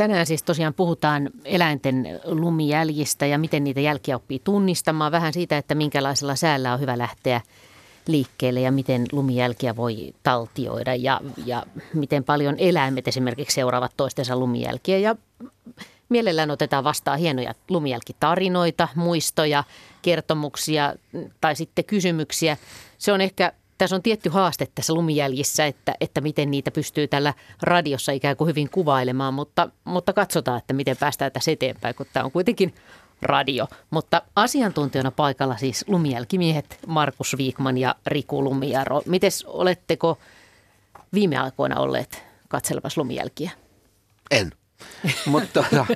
Tänään 0.00 0.26
siis 0.26 0.42
tosiaan 0.42 0.74
puhutaan 0.74 1.30
eläinten 1.44 2.20
lumijäljistä 2.24 3.26
ja 3.26 3.38
miten 3.38 3.64
niitä 3.64 3.80
jälkiä 3.80 4.16
oppii 4.16 4.40
tunnistamaan. 4.44 5.12
Vähän 5.12 5.32
siitä, 5.32 5.58
että 5.58 5.74
minkälaisella 5.74 6.36
säällä 6.36 6.72
on 6.72 6.80
hyvä 6.80 6.98
lähteä 6.98 7.40
liikkeelle 8.06 8.60
ja 8.60 8.72
miten 8.72 9.06
lumijälkiä 9.12 9.76
voi 9.76 10.14
taltioida 10.22 10.94
ja, 10.94 11.20
ja 11.46 11.62
miten 11.94 12.24
paljon 12.24 12.54
eläimet 12.58 13.08
esimerkiksi 13.08 13.54
seuraavat 13.54 13.92
toistensa 13.96 14.36
lumijälkiä. 14.36 14.98
Ja 14.98 15.16
mielellään 16.08 16.50
otetaan 16.50 16.84
vastaan 16.84 17.18
hienoja 17.18 17.54
lumijälkitarinoita, 17.68 18.88
muistoja, 18.94 19.64
kertomuksia 20.02 20.94
tai 21.40 21.56
sitten 21.56 21.84
kysymyksiä. 21.84 22.56
Se 22.98 23.12
on 23.12 23.20
ehkä 23.20 23.52
tässä 23.80 23.96
on 23.96 24.02
tietty 24.02 24.28
haaste 24.28 24.68
tässä 24.74 24.94
lumijäljissä, 24.94 25.66
että, 25.66 25.94
että 26.00 26.20
miten 26.20 26.50
niitä 26.50 26.70
pystyy 26.70 27.08
tällä 27.08 27.34
radiossa 27.62 28.12
ikään 28.12 28.36
kuin 28.36 28.48
hyvin 28.48 28.70
kuvailemaan, 28.70 29.34
mutta, 29.34 29.68
mutta 29.84 30.12
katsotaan, 30.12 30.58
että 30.58 30.74
miten 30.74 30.96
päästään 30.96 31.32
tässä 31.32 31.50
eteenpäin, 31.50 31.94
kun 31.94 32.06
tämä 32.12 32.24
on 32.24 32.30
kuitenkin 32.30 32.74
radio. 33.22 33.68
Mutta 33.90 34.22
asiantuntijana 34.36 35.10
paikalla 35.10 35.56
siis 35.56 35.84
lumijälkimiehet 35.88 36.78
Markus 36.86 37.36
Viikman 37.38 37.78
ja 37.78 37.94
Riku 38.06 38.44
Lumijaro. 38.44 39.02
Mites 39.06 39.44
oletteko 39.44 40.18
viime 41.12 41.38
aikoina 41.38 41.80
olleet 41.80 42.24
katselemassa 42.48 43.00
lumijälkiä? 43.00 43.50
En. 44.30 44.52
Mutta 45.26 45.62
tota, 45.62 45.86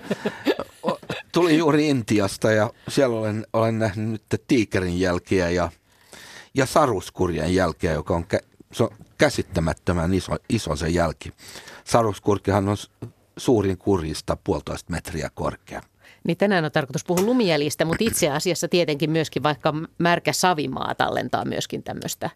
tuli 1.32 1.58
juuri 1.58 1.88
Intiasta 1.88 2.52
ja 2.52 2.70
siellä 2.88 3.16
olen, 3.16 3.46
olen 3.52 3.78
nähnyt 3.78 4.22
nyt 4.30 4.42
tiikerin 4.46 5.00
jälkiä 5.00 5.50
ja– 5.50 5.70
ja 6.54 6.66
saruskurjen 6.66 7.54
jälkeä, 7.54 7.92
joka 7.92 8.14
on, 8.14 8.24
kä- 8.34 8.46
se 8.72 8.82
on 8.82 8.90
käsittämättömän 9.18 10.14
iso, 10.14 10.36
iso 10.48 10.76
se 10.76 10.88
jälki. 10.88 11.32
Saruskurkihan 11.84 12.68
on 12.68 12.76
suurin 13.36 13.78
kurjista 13.78 14.36
puolitoista 14.44 14.92
metriä 14.92 15.30
korkea. 15.34 15.82
Niin 16.24 16.36
tänään 16.36 16.64
on 16.64 16.72
tarkoitus 16.72 17.04
puhua 17.04 17.24
lumijäljistä, 17.24 17.84
mutta 17.84 18.04
itse 18.04 18.30
asiassa 18.30 18.68
tietenkin 18.68 19.10
myöskin 19.10 19.42
vaikka 19.42 19.74
märkä 19.98 20.32
savimaa 20.32 20.94
tallentaa 20.94 21.44
myöskin 21.44 21.82
tämmöistä 21.82 22.30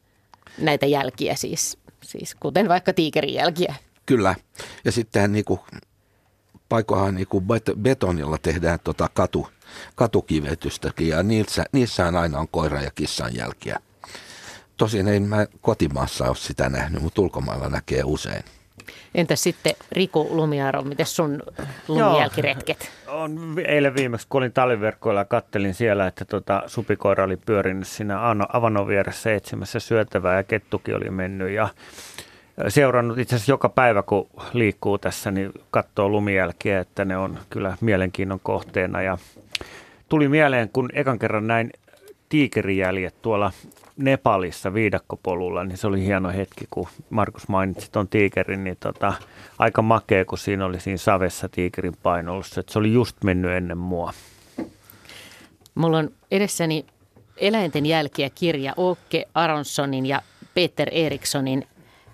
näitä 0.59 0.87
jälkiä 0.87 1.35
siis, 1.35 1.79
siis 2.03 2.35
kuten 2.35 2.69
vaikka 2.69 2.92
tiikerin 2.92 3.35
jälkiä. 3.35 3.75
Kyllä. 4.07 4.35
Ja 4.85 4.92
sittenhän 4.92 5.33
niinku, 5.33 5.61
paikohan 6.69 7.14
niinku 7.14 7.42
betonilla 7.83 8.39
tehdään 8.39 8.79
tota 8.85 9.09
katu, 9.14 9.48
katukivetystäkin 9.95 11.09
ja 11.09 11.23
niissä, 11.23 11.64
niissähän 11.73 12.17
aina 12.17 12.39
on 12.39 12.48
koira 12.48 12.83
ja 12.83 12.91
kissan 12.91 13.35
jälkiä. 13.37 13.81
Tosin 14.79 15.09
ei 15.09 15.21
mä 15.21 15.47
kotimaassa 15.61 16.29
ole 16.29 16.37
sitä 16.37 16.69
nähnyt, 16.69 17.03
mutta 17.03 17.23
ulkomailla 17.23 17.69
näkee 17.69 18.03
usein. 18.05 18.45
Entä 19.15 19.37
sitten 19.37 19.73
Riku 19.93 20.29
Lumiaro, 20.31 20.83
miten 20.83 21.07
sun 21.07 21.43
lumijälkiretket? 21.89 22.91
Joo, 23.07 23.23
on 23.23 23.57
eilen 23.67 23.95
viimeksi, 23.95 24.27
kun 24.31 24.39
olin 24.39 24.53
talviverkkoilla 24.53 25.20
ja 25.20 25.25
kattelin 25.25 25.75
siellä, 25.75 26.07
että 26.07 26.25
tota, 26.25 26.62
supikoira 26.67 27.25
oli 27.25 27.37
pyörinyt 27.37 27.89
siinä 27.89 28.19
avanon 28.48 28.89
vieressä 28.89 29.35
etsimässä 29.35 29.81
syötävää 29.81 30.37
ja 30.37 30.43
kettukin 30.43 30.97
oli 30.97 31.11
mennyt 31.11 31.51
ja 31.51 31.69
seurannut 32.69 33.19
itse 33.19 33.37
asiassa 33.37 33.53
joka 33.53 33.69
päivä, 33.69 34.03
kun 34.03 34.29
liikkuu 34.53 34.98
tässä, 34.98 35.31
niin 35.31 35.53
katsoo 35.70 36.09
lumijälkiä, 36.09 36.81
että 36.81 37.05
ne 37.05 37.17
on 37.17 37.39
kyllä 37.51 37.77
mielenkiinnon 37.81 38.41
kohteena 38.42 39.03
ja 39.03 39.19
tuli 40.09 40.29
mieleen, 40.29 40.69
kun 40.69 40.91
ekan 40.92 41.19
kerran 41.19 41.47
näin 41.47 41.70
tiikerijäljet 42.29 43.23
tuolla 43.23 43.53
Nepalissa 43.99 44.75
viidakkopolulla, 44.75 45.65
niin 45.65 45.79
se 45.79 45.87
oli 45.87 46.05
hieno 46.05 46.29
hetki, 46.29 46.65
kun 46.71 46.89
Markus 47.11 47.49
mainitsi 47.49 47.93
tuon 47.93 48.09
tiikerin, 48.09 48.65
niin 48.65 48.77
tota, 48.81 49.13
aika 49.59 49.83
makea, 49.83 50.25
kun 50.25 50.39
siinä 50.39 50.67
oli 50.67 50.81
siinä 50.81 50.97
savessa 50.97 51.49
tiikerin 51.49 51.97
painolussa, 52.03 52.61
että 52.61 52.73
se 52.73 52.79
oli 52.79 52.93
just 52.93 53.25
mennyt 53.25 53.51
ennen 53.51 53.79
mua. 53.79 54.13
Mulla 55.75 55.99
on 55.99 56.11
edessäni 56.31 56.87
eläinten 57.37 57.87
jälkiä 57.87 58.31
kirja 58.35 58.75
Åke 58.79 59.25
Aronssonin 59.35 60.07
ja 60.07 60.23
Peter 60.55 60.89
Erikssonin 60.92 61.67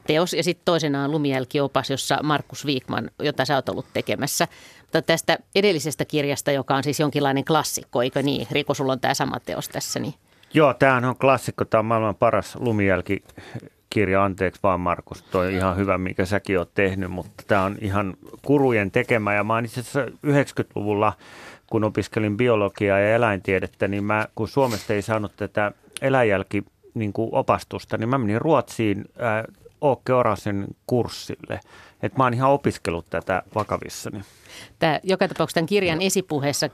teos 0.07 0.33
ja 0.33 0.45
sitten 0.45 0.65
toisenaan 0.65 1.11
lumijälkiopas, 1.11 1.91
jossa 1.91 2.19
Markus 2.23 2.67
Viikman, 2.67 3.11
jota 3.19 3.45
sä 3.45 3.55
oot 3.55 3.69
ollut 3.69 3.87
tekemässä. 3.93 4.49
Mutta 4.83 5.03
tästä 5.03 5.39
edellisestä 5.55 6.05
kirjasta, 6.05 6.53
joka 6.53 6.77
on 6.77 6.85
siis 6.85 7.01
jonkinlainen 7.01 7.45
klassikko, 7.45 8.03
eikö 8.03 8.23
niin? 8.23 8.47
Riko, 8.51 8.75
sulla 8.75 8.93
on 8.93 9.01
tämä 9.01 9.15
sama 9.15 9.41
teos 9.41 9.69
tässä, 9.69 10.01
niin 10.01 10.15
Joo, 10.55 10.75
tämähän 10.75 11.05
on 11.05 11.17
klassikko. 11.17 11.65
Tämä 11.65 11.79
on 11.79 11.87
maailman 11.87 12.15
paras 12.15 12.57
lumijälkikirja. 12.57 14.25
Anteeksi 14.25 14.61
vaan 14.63 14.81
Markus, 14.81 15.23
toi 15.23 15.47
on 15.47 15.53
ihan 15.53 15.77
hyvä, 15.77 15.99
mikä 15.99 16.25
säkin 16.25 16.59
oot 16.59 16.75
tehnyt, 16.75 17.11
mutta 17.11 17.43
tämä 17.47 17.65
on 17.65 17.77
ihan 17.81 18.15
kurujen 18.43 18.91
tekemä. 18.91 19.35
Ja 19.35 19.45
mä 19.45 19.61
itse 19.61 19.81
asiassa 19.81 20.05
90-luvulla, 20.27 21.13
kun 21.67 21.85
opiskelin 21.85 22.37
biologiaa 22.37 22.99
ja 22.99 23.15
eläintiedettä, 23.15 23.89
niin 23.89 24.05
mä, 24.05 24.27
kun 24.35 24.49
Suomesta 24.49 24.93
ei 24.93 25.03
saanut 25.03 25.33
tätä 25.37 25.73
eläinjälki 26.03 26.65
niin 26.95 27.13
kuin 27.13 27.29
opastusta, 27.33 27.99
niin 27.99 28.09
mä 28.09 28.19
menin 28.19 28.41
Ruotsiin 28.41 29.05
ää, 29.19 29.45
Åke 29.85 30.13
Orasen 30.13 30.67
kurssille. 30.87 31.61
Että 32.03 32.19
mä 32.19 32.25
oon 32.25 32.35
ihan 32.35 32.51
opiskellut 32.51 33.07
tätä 33.11 33.43
vakavissani. 33.55 34.21
Tämä, 34.79 35.01
joka 35.03 35.29
tapauksessa 35.29 35.55
tämän 35.55 35.67
kirjan 35.67 36.03
esipuheessa 36.03 36.71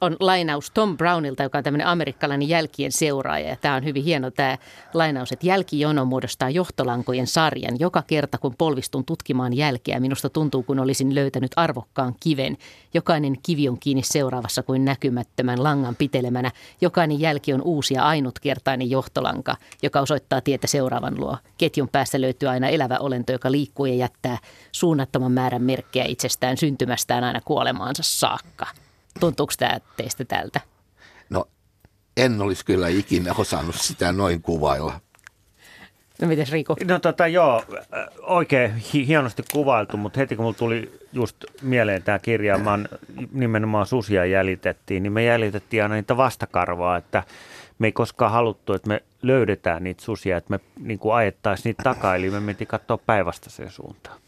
on 0.00 0.16
lainaus 0.20 0.70
Tom 0.70 0.96
Brownilta, 0.96 1.42
joka 1.42 1.58
on 1.58 1.64
tämmöinen 1.64 1.86
amerikkalainen 1.86 2.48
jälkien 2.48 2.92
seuraaja. 2.92 3.48
Ja 3.48 3.56
tämä 3.56 3.74
on 3.74 3.84
hyvin 3.84 4.04
hieno 4.04 4.30
tämä 4.30 4.58
lainaus, 4.94 5.32
että 5.32 5.46
jälkijono 5.46 6.04
muodostaa 6.04 6.50
johtolankojen 6.50 7.26
sarjan. 7.26 7.80
Joka 7.80 8.02
kerta, 8.06 8.38
kun 8.38 8.54
polvistun 8.58 9.04
tutkimaan 9.04 9.56
jälkeä, 9.56 10.00
minusta 10.00 10.28
tuntuu, 10.28 10.62
kun 10.62 10.78
olisin 10.78 11.14
löytänyt 11.14 11.50
arvokkaan 11.56 12.14
kiven. 12.20 12.56
Jokainen 12.94 13.36
kivi 13.42 13.68
on 13.68 13.78
kiinni 13.78 14.02
seuraavassa 14.02 14.62
kuin 14.62 14.84
näkymättömän 14.84 15.62
langan 15.62 15.96
pitelemänä. 15.96 16.50
Jokainen 16.80 17.20
jälki 17.20 17.52
on 17.52 17.62
uusi 17.62 17.94
ja 17.94 18.04
ainutkertainen 18.06 18.90
johtolanka, 18.90 19.56
joka 19.82 20.00
osoittaa 20.00 20.40
tietä 20.40 20.66
seuraavan 20.66 21.20
luo. 21.20 21.36
Ketjun 21.58 21.88
päässä 21.88 22.20
löytyy 22.20 22.48
aina 22.48 22.68
elävä 22.68 22.98
olento, 22.98 23.32
joka 23.32 23.52
liikkuu 23.52 23.86
ja 23.86 23.94
jättää 23.94 24.38
suunnattoman 24.78 25.32
määrän 25.32 25.62
merkkejä 25.62 26.04
itsestään 26.04 26.56
syntymästään 26.56 27.24
aina 27.24 27.40
kuolemaansa 27.44 28.02
saakka. 28.02 28.66
Tuntuuko 29.20 29.52
tämä 29.58 29.78
teistä 29.96 30.24
tältä? 30.24 30.60
No 31.30 31.48
en 32.16 32.40
olisi 32.40 32.64
kyllä 32.64 32.88
ikinä 32.88 33.32
osannut 33.38 33.74
sitä 33.74 34.12
noin 34.12 34.42
kuvailla. 34.42 35.00
No 36.22 36.28
mites 36.28 36.52
Riku? 36.52 36.76
No 36.88 36.98
tota 36.98 37.26
joo, 37.26 37.64
oikein 38.22 38.74
hienosti 38.76 39.42
kuvailtu, 39.52 39.96
mutta 39.96 40.20
heti 40.20 40.36
kun 40.36 40.44
mulla 40.44 40.56
tuli 40.56 41.00
just 41.12 41.36
mieleen 41.62 42.02
tämä 42.02 42.18
kirja, 42.18 42.58
mä 42.58 42.78
nimenomaan 43.32 43.86
susia 43.86 44.24
jäljitettiin, 44.24 45.02
niin 45.02 45.12
me 45.12 45.24
jäljitettiin 45.24 45.82
aina 45.82 45.94
niitä 45.94 46.16
vastakarvaa, 46.16 46.96
että 46.96 47.22
me 47.78 47.86
ei 47.86 47.92
koskaan 47.92 48.32
haluttu, 48.32 48.72
että 48.72 48.88
me 48.88 49.02
löydetään 49.22 49.84
niitä 49.84 50.02
susia, 50.02 50.36
että 50.36 50.50
me 50.50 50.60
niin 50.80 50.98
ajettaisiin 51.14 51.64
niitä 51.64 51.82
takaa, 51.82 52.16
eli 52.16 52.30
me 52.30 52.40
mentiin 52.40 52.68
katsoa 52.68 52.98
päinvastaiseen 52.98 53.70
suuntaan. 53.70 54.18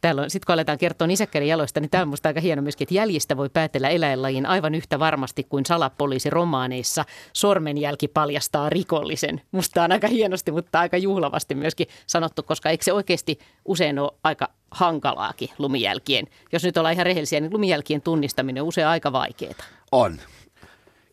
Täällä 0.00 0.22
on, 0.22 0.30
sitten 0.30 0.46
kun 0.46 0.52
aletaan 0.52 0.78
kertoa 0.78 1.06
nisäkkäiden 1.06 1.48
jaloista, 1.48 1.80
niin 1.80 1.90
tämä 1.90 2.02
on 2.02 2.08
minusta 2.08 2.28
aika 2.28 2.40
hieno 2.40 2.62
myöskin, 2.62 2.84
että 2.84 2.94
jäljistä 2.94 3.36
voi 3.36 3.48
päätellä 3.48 3.88
eläinlajin 3.88 4.46
aivan 4.46 4.74
yhtä 4.74 4.98
varmasti 4.98 5.44
kuin 5.44 5.66
salapoliisiromaaneissa 5.66 7.04
sormenjälki 7.32 8.08
paljastaa 8.08 8.70
rikollisen. 8.70 9.40
Musta 9.52 9.84
on 9.84 9.92
aika 9.92 10.08
hienosti, 10.08 10.52
mutta 10.52 10.80
aika 10.80 10.96
juhlavasti 10.96 11.54
myöskin 11.54 11.86
sanottu, 12.06 12.42
koska 12.42 12.70
eikö 12.70 12.84
se 12.84 12.92
oikeasti 12.92 13.38
usein 13.64 13.98
ole 13.98 14.12
aika 14.24 14.48
hankalaakin 14.70 15.48
lumijälkien. 15.58 16.26
Jos 16.52 16.64
nyt 16.64 16.76
ollaan 16.76 16.94
ihan 16.94 17.06
rehellisiä, 17.06 17.40
niin 17.40 17.52
lumijälkien 17.52 18.02
tunnistaminen 18.02 18.62
on 18.62 18.68
usein 18.68 18.86
aika 18.86 19.12
vaikeaa. 19.12 19.54
On. 19.92 20.18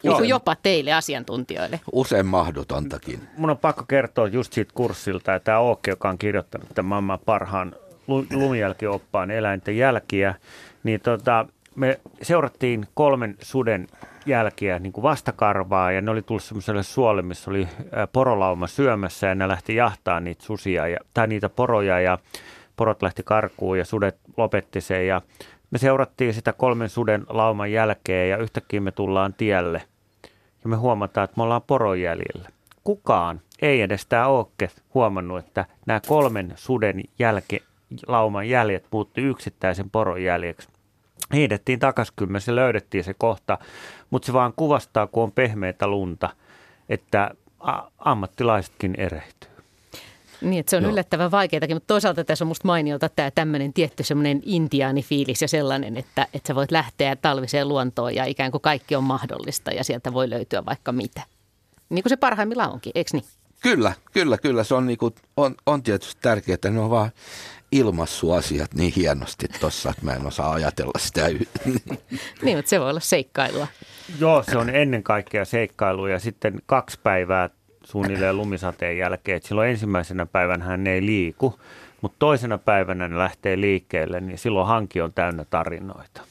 Niin 0.03 0.29
jopa 0.29 0.55
teille 0.55 0.93
asiantuntijoille. 0.93 1.79
Usein 1.91 2.25
mahdotontakin. 2.25 3.27
Mun 3.37 3.49
on 3.49 3.57
pakko 3.57 3.83
kertoa 3.87 4.27
just 4.27 4.53
siitä 4.53 4.71
kurssilta, 4.73 5.35
että 5.35 5.45
tämä 5.45 5.59
Ookke, 5.59 5.91
joka 5.91 6.09
on 6.09 6.17
kirjoittanut 6.17 6.69
tämän 6.75 6.89
maailman 6.89 7.19
parhaan 7.25 7.75
lumijälkioppaan 8.33 9.31
eläinten 9.31 9.77
jälkiä, 9.77 10.35
niin 10.83 11.01
tota, 11.01 11.45
me 11.75 11.99
seurattiin 12.21 12.87
kolmen 12.93 13.35
suden 13.41 13.87
jälkiä 14.25 14.79
niin 14.79 14.93
kuin 14.93 15.03
vastakarvaa 15.03 15.91
ja 15.91 16.01
ne 16.01 16.11
oli 16.11 16.21
tullut 16.21 16.43
semmoiselle 16.43 16.83
suolle, 16.83 17.21
missä 17.21 17.51
oli 17.51 17.67
porolauma 18.13 18.67
syömässä 18.67 19.27
ja 19.27 19.35
ne 19.35 19.47
lähti 19.47 19.75
jahtaa 19.75 20.19
niitä 20.19 20.43
susia 20.43 20.87
ja, 20.87 20.97
tai 21.13 21.27
niitä 21.27 21.49
poroja 21.49 21.99
ja 21.99 22.17
porot 22.75 23.01
lähti 23.01 23.23
karkuun 23.23 23.77
ja 23.77 23.85
sudet 23.85 24.17
lopetti 24.37 24.81
sen 24.81 25.07
ja 25.07 25.21
me 25.71 25.77
seurattiin 25.77 26.33
sitä 26.33 26.53
kolmen 26.53 26.89
suden 26.89 27.25
lauman 27.29 27.71
jälkeen 27.71 28.29
ja 28.29 28.37
yhtäkkiä 28.37 28.81
me 28.81 28.91
tullaan 28.91 29.33
tielle 29.33 29.81
ja 30.63 30.69
me 30.69 30.75
huomataan, 30.75 31.25
että 31.25 31.37
me 31.37 31.43
ollaan 31.43 31.61
poron 31.67 32.01
jäljellä. 32.01 32.49
Kukaan 32.83 33.41
ei 33.61 33.81
edes 33.81 34.05
tämä 34.05 34.27
Ookke 34.27 34.69
huomannut, 34.93 35.39
että 35.39 35.65
nämä 35.85 36.01
kolmen 36.07 36.53
suden 36.55 37.03
jälke, 37.19 37.59
lauman 38.07 38.49
jäljet 38.49 38.85
muuttui 38.91 39.23
yksittäisen 39.23 39.89
poron 39.89 40.23
jäljeksi. 40.23 40.67
Hiidettiin 41.33 41.79
takaisin, 41.79 42.13
kyllä 42.15 42.39
se 42.39 42.55
löydettiin 42.55 43.03
se 43.03 43.13
kohta, 43.13 43.57
mutta 44.09 44.25
se 44.25 44.33
vaan 44.33 44.53
kuvastaa, 44.55 45.07
kun 45.07 45.23
on 45.23 45.31
pehmeitä 45.31 45.87
lunta, 45.87 46.29
että 46.89 47.31
ammattilaisetkin 47.99 48.95
erehtyy. 48.97 49.51
Niin, 50.41 50.59
että 50.59 50.69
se 50.69 50.77
on 50.77 50.83
Joo. 50.83 50.91
yllättävän 50.91 51.31
vaikeatakin, 51.31 51.75
mutta 51.75 51.87
toisaalta 51.87 52.23
tässä 52.23 52.43
on 52.43 52.47
musta 52.47 52.67
mainiota 52.67 53.09
tämä 53.09 53.31
tämmöinen 53.31 53.73
tietty 53.73 54.03
semmoinen 54.03 54.41
intiaanifiilis 54.45 55.41
ja 55.41 55.47
sellainen, 55.47 55.97
että, 55.97 56.27
että 56.33 56.47
sä 56.47 56.55
voit 56.55 56.71
lähteä 56.71 57.15
talviseen 57.15 57.67
luontoon 57.67 58.15
ja 58.15 58.25
ikään 58.25 58.51
kuin 58.51 58.61
kaikki 58.61 58.95
on 58.95 59.03
mahdollista 59.03 59.71
ja 59.71 59.83
sieltä 59.83 60.13
voi 60.13 60.29
löytyä 60.29 60.65
vaikka 60.65 60.91
mitä. 60.91 61.21
Niin 61.89 62.03
kuin 62.03 62.09
se 62.09 62.17
parhaimmillaan 62.17 62.71
onkin, 62.71 62.91
eikö 62.95 63.09
niin? 63.13 63.25
Kyllä, 63.61 63.93
kyllä, 64.11 64.37
kyllä. 64.37 64.63
Se 64.63 64.75
on, 64.75 64.85
niin 64.85 64.97
kuin, 64.97 65.15
on, 65.37 65.55
on 65.65 65.83
tietysti 65.83 66.21
tärkeää, 66.21 66.53
että 66.53 66.69
ne 66.69 66.79
on 66.79 66.89
vaan 66.89 67.11
ilmassuasiat 67.71 68.73
niin 68.73 68.93
hienosti 68.95 69.47
tuossa, 69.59 69.89
että 69.89 70.05
mä 70.05 70.13
en 70.13 70.27
osaa 70.27 70.51
ajatella 70.51 70.99
sitä. 70.99 71.27
niin, 72.43 72.57
mutta 72.57 72.69
se 72.69 72.79
voi 72.79 72.89
olla 72.89 72.99
seikkailua. 72.99 73.67
Joo, 74.19 74.43
se 74.43 74.57
on 74.57 74.69
ennen 74.69 75.03
kaikkea 75.03 75.45
seikkailu 75.45 76.07
ja 76.07 76.19
sitten 76.19 76.61
kaksi 76.65 76.99
päivää 77.03 77.49
suunnilleen 77.83 78.37
lumisateen 78.37 78.97
jälkeen, 78.97 79.37
että 79.37 79.47
silloin 79.47 79.69
ensimmäisenä 79.69 80.25
päivänä 80.25 80.65
hän 80.65 80.87
ei 80.87 81.05
liiku, 81.05 81.59
mutta 82.01 82.15
toisena 82.19 82.57
päivänä 82.57 83.07
ne 83.07 83.17
lähtee 83.17 83.61
liikkeelle, 83.61 84.21
niin 84.21 84.37
silloin 84.37 84.67
hanki 84.67 85.01
on 85.01 85.13
täynnä 85.13 85.45
tarinoita. 85.49 86.21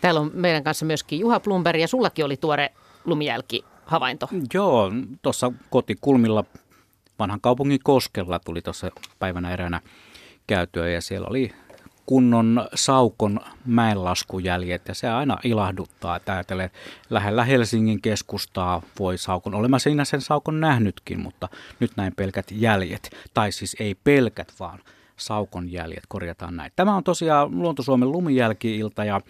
Täällä 0.00 0.20
on 0.20 0.30
meidän 0.34 0.64
kanssa 0.64 0.86
myöskin 0.86 1.20
Juha 1.20 1.40
Plumberg 1.40 1.80
ja 1.80 1.88
sullakin 1.88 2.24
oli 2.24 2.36
tuore 2.36 2.70
lumijälkihavainto. 3.04 4.28
Joo, 4.54 4.92
tuossa 5.22 5.52
kotikulmilla 5.70 6.44
vanhan 7.18 7.40
kaupungin 7.40 7.80
koskella 7.82 8.38
tuli 8.38 8.62
tuossa 8.62 8.90
päivänä 9.18 9.52
eräänä 9.52 9.80
käytyä 10.48 10.88
ja 10.88 11.00
siellä 11.00 11.26
oli 11.30 11.52
kunnon 12.06 12.68
saukon 12.74 13.40
mäenlaskujäljet 13.66 14.88
ja 14.88 14.94
se 14.94 15.08
aina 15.08 15.38
ilahduttaa, 15.44 16.16
että 16.16 16.32
ajattelee 16.32 16.70
lähellä 17.10 17.44
Helsingin 17.44 18.02
keskustaa 18.02 18.82
voi 18.98 19.18
saukon, 19.18 19.54
olemme 19.54 19.78
siinä 19.78 20.04
sen 20.04 20.20
saukon 20.20 20.60
nähnytkin, 20.60 21.20
mutta 21.20 21.48
nyt 21.80 21.90
näin 21.96 22.12
pelkät 22.16 22.46
jäljet, 22.50 23.10
tai 23.34 23.52
siis 23.52 23.76
ei 23.80 23.94
pelkät 24.04 24.52
vaan 24.60 24.78
saukon 25.16 25.72
jäljet, 25.72 26.04
korjataan 26.08 26.56
näin. 26.56 26.72
Tämä 26.76 26.96
on 26.96 27.04
tosiaan 27.04 27.62
Luonto-Suomen 27.62 28.12
lumijälki-ilta 28.12 29.04
ja 29.04 29.20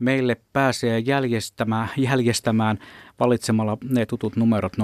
meille 0.00 0.36
pääsee 0.52 0.98
jäljestämään, 0.98 1.88
jäljestämään 1.96 2.78
valitsemalla 3.20 3.78
ne 3.88 4.06
tutut 4.06 4.36
numerot 4.36 4.76
020317600. 4.76 4.82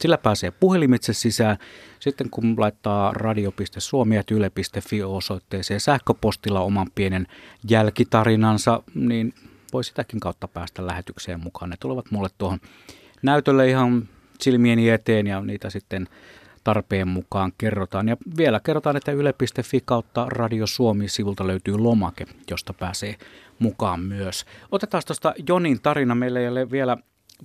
Sillä 0.00 0.18
pääsee 0.18 0.50
puhelimitse 0.50 1.12
sisään. 1.12 1.56
Sitten 2.00 2.30
kun 2.30 2.54
laittaa 2.58 3.12
radio.suomi.yle.fi 3.12 5.02
osoitteeseen 5.02 5.80
sähköpostilla 5.80 6.60
oman 6.60 6.86
pienen 6.94 7.26
jälkitarinansa, 7.70 8.82
niin 8.94 9.34
voi 9.72 9.84
sitäkin 9.84 10.20
kautta 10.20 10.48
päästä 10.48 10.86
lähetykseen 10.86 11.40
mukaan. 11.40 11.70
Ne 11.70 11.76
tulevat 11.80 12.10
mulle 12.10 12.28
tuohon 12.38 12.60
näytölle 13.22 13.68
ihan 13.68 14.08
silmieni 14.40 14.90
eteen 14.90 15.26
ja 15.26 15.40
niitä 15.40 15.70
sitten 15.70 16.08
tarpeen 16.64 17.08
mukaan 17.08 17.52
kerrotaan. 17.58 18.08
Ja 18.08 18.16
vielä 18.36 18.60
kerrotaan, 18.60 18.96
että 18.96 19.12
yle.fi 19.12 19.82
kautta 19.84 20.26
Radio 20.28 20.66
Suomi-sivulta 20.66 21.46
löytyy 21.46 21.78
lomake, 21.78 22.26
josta 22.50 22.72
pääsee 22.72 23.16
mukaan 23.58 24.00
myös. 24.00 24.44
Otetaan 24.72 25.02
tuosta 25.06 25.34
Jonin 25.48 25.80
tarina. 25.80 26.14
Meillä 26.14 26.40
ei 26.40 26.48
ole 26.48 26.70
vielä 26.70 26.96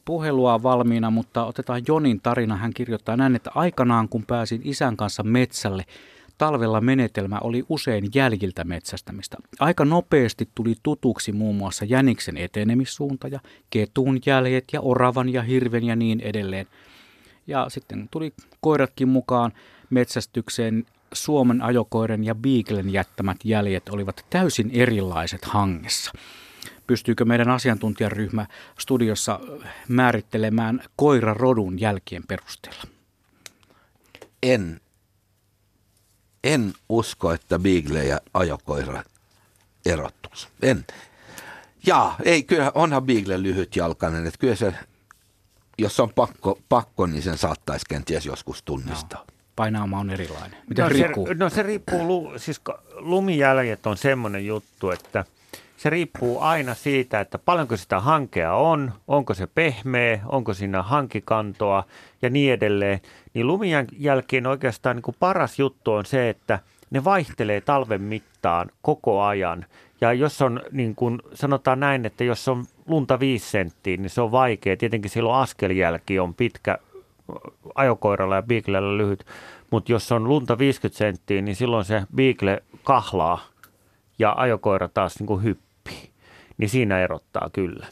puhelua 0.06 0.64
valmiina, 0.64 1.10
mutta 1.10 1.46
otetaan 1.46 1.82
Jonin 1.88 2.22
tarina. 2.22 2.56
Hän 2.58 2.74
kirjoittaa 2.74 3.18
näin, 3.18 3.36
että 3.36 3.52
aikanaan 3.56 4.10
kun 4.10 4.24
pääsin 4.26 4.62
isän 4.64 4.98
kanssa 4.98 5.24
metsälle, 5.24 5.86
talvella 6.38 6.82
menetelmä 6.82 7.40
oli 7.42 7.64
usein 7.70 8.06
jäljiltä 8.16 8.64
metsästämistä. 8.64 9.38
Aika 9.60 9.86
nopeasti 9.86 10.50
tuli 10.56 10.76
tutuksi 10.84 11.32
muun 11.32 11.56
muassa 11.56 11.86
jäniksen 11.86 12.38
etenemissuunta 12.38 13.28
ja 13.28 13.40
ketun 13.70 14.20
jäljet 14.26 14.66
ja 14.74 14.82
oravan 14.82 15.30
ja 15.30 15.42
hirven 15.42 15.84
ja 15.84 15.96
niin 15.96 16.20
edelleen. 16.20 16.66
Ja 17.50 17.70
sitten 17.70 18.08
tuli 18.12 18.34
koiratkin 18.62 19.10
mukaan 19.10 19.54
metsästykseen. 19.90 20.86
Suomen 21.14 21.62
ajokoiren 21.62 22.24
ja 22.24 22.36
Beaglen 22.36 22.90
jättämät 22.90 23.38
jäljet 23.44 23.90
olivat 23.90 24.26
täysin 24.30 24.72
erilaiset 24.74 25.46
hangessa. 25.46 26.12
Pystyykö 26.88 27.26
meidän 27.26 27.50
asiantuntijaryhmä 27.50 28.46
studiossa 28.80 29.40
määrittelemään 29.88 30.84
koirarodun 30.96 31.80
jälkien 31.80 32.24
perusteella? 32.28 32.84
En, 34.44 34.82
en 36.44 36.74
usko, 36.90 37.34
että 37.34 37.60
Beagle 37.60 38.06
ja 38.06 38.20
ajokoira 38.34 39.04
erottuisi. 39.86 40.48
En. 40.62 40.86
Ja, 41.86 42.16
ei, 42.26 42.44
kyllä 42.44 42.72
onhan 42.76 43.04
Beagle 43.04 43.44
lyhytjalkainen, 43.44 44.28
että 44.28 44.40
kyllä 44.40 44.56
se 44.56 44.74
jos 45.80 46.00
on 46.00 46.10
pakko, 46.16 46.60
pakko, 46.70 47.06
niin 47.06 47.22
sen 47.22 47.38
saattaisi 47.38 47.86
kenties 47.90 48.26
joskus 48.26 48.64
tunnistaa. 48.64 49.20
No. 49.20 49.26
Painaama 49.56 50.00
on 50.00 50.10
erilainen. 50.10 50.58
Miten 50.70 50.84
no, 50.84 50.90
riippuu? 50.90 51.28
Se, 51.28 51.34
no 51.34 51.50
se 51.50 51.64
riippuu, 51.64 52.08
lu, 52.08 52.32
siis 52.38 52.62
lumijäljet 52.96 53.86
on 53.86 53.98
semmoinen 53.98 54.46
juttu, 54.46 54.92
että 54.92 55.26
se 55.78 55.90
riippuu 55.90 56.40
aina 56.40 56.74
siitä, 56.74 57.20
että 57.20 57.38
paljonko 57.38 57.78
sitä 57.78 58.00
hankea 58.00 58.54
on, 58.54 58.94
onko 59.08 59.34
se 59.34 59.48
pehmeä, 59.48 60.20
onko 60.26 60.54
siinä 60.54 60.84
hankikantoa 60.84 61.84
ja 62.22 62.30
niin 62.30 62.54
edelleen. 62.54 63.00
Niin 63.34 63.48
lumijälkeen 63.48 64.48
oikeastaan 64.48 64.96
niin 64.96 65.04
kuin 65.04 65.18
paras 65.20 65.60
juttu 65.60 65.94
on 65.94 66.06
se, 66.06 66.30
että 66.30 66.60
ne 66.90 67.04
vaihtelee 67.04 67.62
talven 67.62 68.02
mittaan 68.02 68.70
koko 68.82 69.22
ajan. 69.24 69.66
Ja 70.02 70.14
jos 70.14 70.42
on, 70.42 70.62
niin 70.72 70.96
kuin 70.96 71.22
sanotaan 71.34 71.80
näin, 71.80 72.06
että 72.06 72.24
jos 72.24 72.48
on 72.48 72.66
lunta 72.90 73.20
viisi 73.20 73.50
senttiä, 73.50 73.98
niin 73.98 74.10
se 74.10 74.22
on 74.22 74.32
vaikea. 74.32 74.78
Tietenkin 74.78 75.12
silloin 75.12 75.42
askeljälki 75.42 76.20
on 76.20 76.34
pitkä 76.34 76.78
ajokoiralla 77.76 78.36
ja 78.36 78.42
Beaglella 78.42 78.98
lyhyt, 78.98 79.26
mutta 79.72 79.92
jos 79.92 80.12
on 80.12 80.28
lunta 80.28 80.58
50 80.58 80.98
senttiä, 80.98 81.42
niin 81.42 81.56
silloin 81.56 81.86
se 81.86 82.04
Beagle 82.16 82.64
kahlaa 82.84 83.46
ja 84.20 84.34
ajokoira 84.38 84.88
taas 84.88 85.20
niin 85.20 85.28
kuin 85.28 85.44
hyppii. 85.44 86.10
Niin 86.58 86.70
siinä 86.70 87.00
erottaa 87.00 87.50
kyllä. 87.54 87.88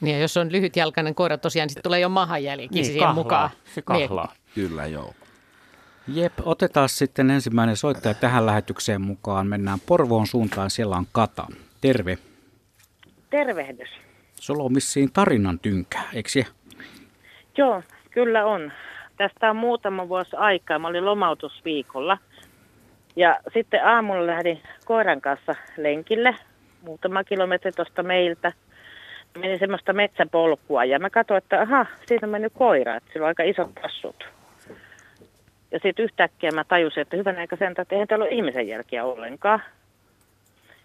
Niin 0.00 0.14
ja 0.14 0.20
jos 0.20 0.36
on 0.36 0.52
lyhytjalkainen 0.52 1.14
koira 1.14 1.38
tosiaan, 1.38 1.64
niin 1.64 1.70
sitten 1.70 1.82
tulee 1.82 2.00
jo 2.00 2.08
mahajälki 2.08 2.68
niin, 2.74 2.84
siihen 2.84 3.00
kahlaa, 3.00 3.14
mukaan. 3.14 3.50
Se 3.74 3.82
kahlaa. 3.82 4.26
Niin. 4.26 4.68
Kyllä, 4.68 4.86
joo. 4.86 5.14
Jep, 6.08 6.32
otetaan 6.42 6.88
sitten 6.88 7.30
ensimmäinen 7.30 7.76
soittaja 7.76 8.14
tähän 8.14 8.46
lähetykseen 8.46 9.00
mukaan. 9.00 9.46
Mennään 9.46 9.78
Porvoon 9.86 10.26
suuntaan, 10.26 10.70
siellä 10.70 10.96
on 10.96 11.06
Kata. 11.12 11.46
Terve. 11.80 12.18
Tervehdys. 13.30 13.88
Sulla 14.44 14.62
on 14.62 14.72
missiin 14.72 15.12
tarinan 15.12 15.58
tynkää, 15.58 16.02
eikö 16.14 16.28
se? 16.28 16.46
Joo, 17.56 17.82
kyllä 18.10 18.46
on. 18.46 18.72
Tästä 19.16 19.50
on 19.50 19.56
muutama 19.56 20.08
vuosi 20.08 20.36
aikaa. 20.36 20.78
Mä 20.78 20.88
olin 20.88 21.04
lomautusviikolla. 21.04 22.18
Ja 23.16 23.40
sitten 23.54 23.86
aamulla 23.86 24.26
lähdin 24.26 24.62
koiran 24.84 25.20
kanssa 25.20 25.54
lenkille, 25.76 26.36
muutama 26.82 27.24
kilometri 27.24 27.72
tuosta 27.72 28.02
meiltä. 28.02 28.52
Menin 29.38 29.58
semmoista 29.58 29.92
metsäpolkua 29.92 30.84
ja 30.84 30.98
mä 30.98 31.10
katsoin, 31.10 31.38
että 31.38 31.60
aha, 31.60 31.86
siitä 32.06 32.26
on 32.26 32.30
mennyt 32.30 32.52
koira, 32.52 32.96
että 32.96 33.12
sillä 33.12 33.24
on 33.24 33.28
aika 33.28 33.42
isot 33.42 33.74
tassut. 33.74 34.24
Ja 35.72 35.78
sitten 35.82 36.04
yhtäkkiä 36.04 36.50
mä 36.50 36.64
tajusin, 36.64 37.00
että 37.00 37.16
hyvän 37.16 37.38
aika 37.38 37.56
sen, 37.56 37.74
että 37.78 37.94
eihän 37.94 38.08
täällä 38.08 38.24
ole 38.24 38.34
ihmisen 38.34 38.68
jälkiä 38.68 39.04
ollenkaan. 39.04 39.62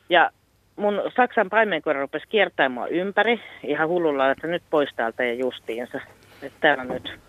Ja 0.09 0.31
mun 0.79 1.01
Saksan 1.15 1.49
paimenkoira 1.49 2.01
rupesi 2.01 2.27
kiertämään 2.29 2.71
mua 2.71 2.87
ympäri 2.87 3.41
ihan 3.63 3.87
hullulla, 3.87 4.31
että 4.31 4.47
nyt 4.47 4.63
pois 4.69 4.89
täältä 4.95 5.23
ja 5.23 5.33
justiinsa. 5.33 5.99
Että 6.41 6.57
täällä 6.59 6.81
on 6.81 6.87
nyt 6.87 7.19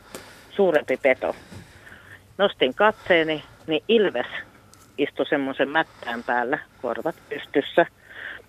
suurempi 0.51 0.97
peto. 0.97 1.37
Nostin 2.39 2.75
katseeni, 2.75 3.45
niin 3.67 3.83
Ilves 3.89 4.27
istui 4.99 5.27
semmoisen 5.27 5.69
mättään 5.69 6.23
päällä, 6.23 6.59
korvat 6.83 7.17
pystyssä, 7.29 7.87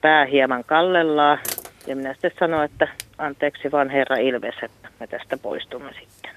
pää 0.02 0.26
hieman 0.26 0.64
kallellaan. 0.64 1.40
Ja 1.88 1.96
minä 1.96 2.14
sitten 2.14 2.32
sanoin, 2.40 2.72
että 2.72 2.88
anteeksi 3.18 3.72
vaan 3.72 3.90
herra 3.90 4.16
Ilves, 4.16 4.56
että 4.62 4.90
me 5.00 5.08
tästä 5.08 5.38
poistumme 5.38 5.94
sitten. 6.00 6.32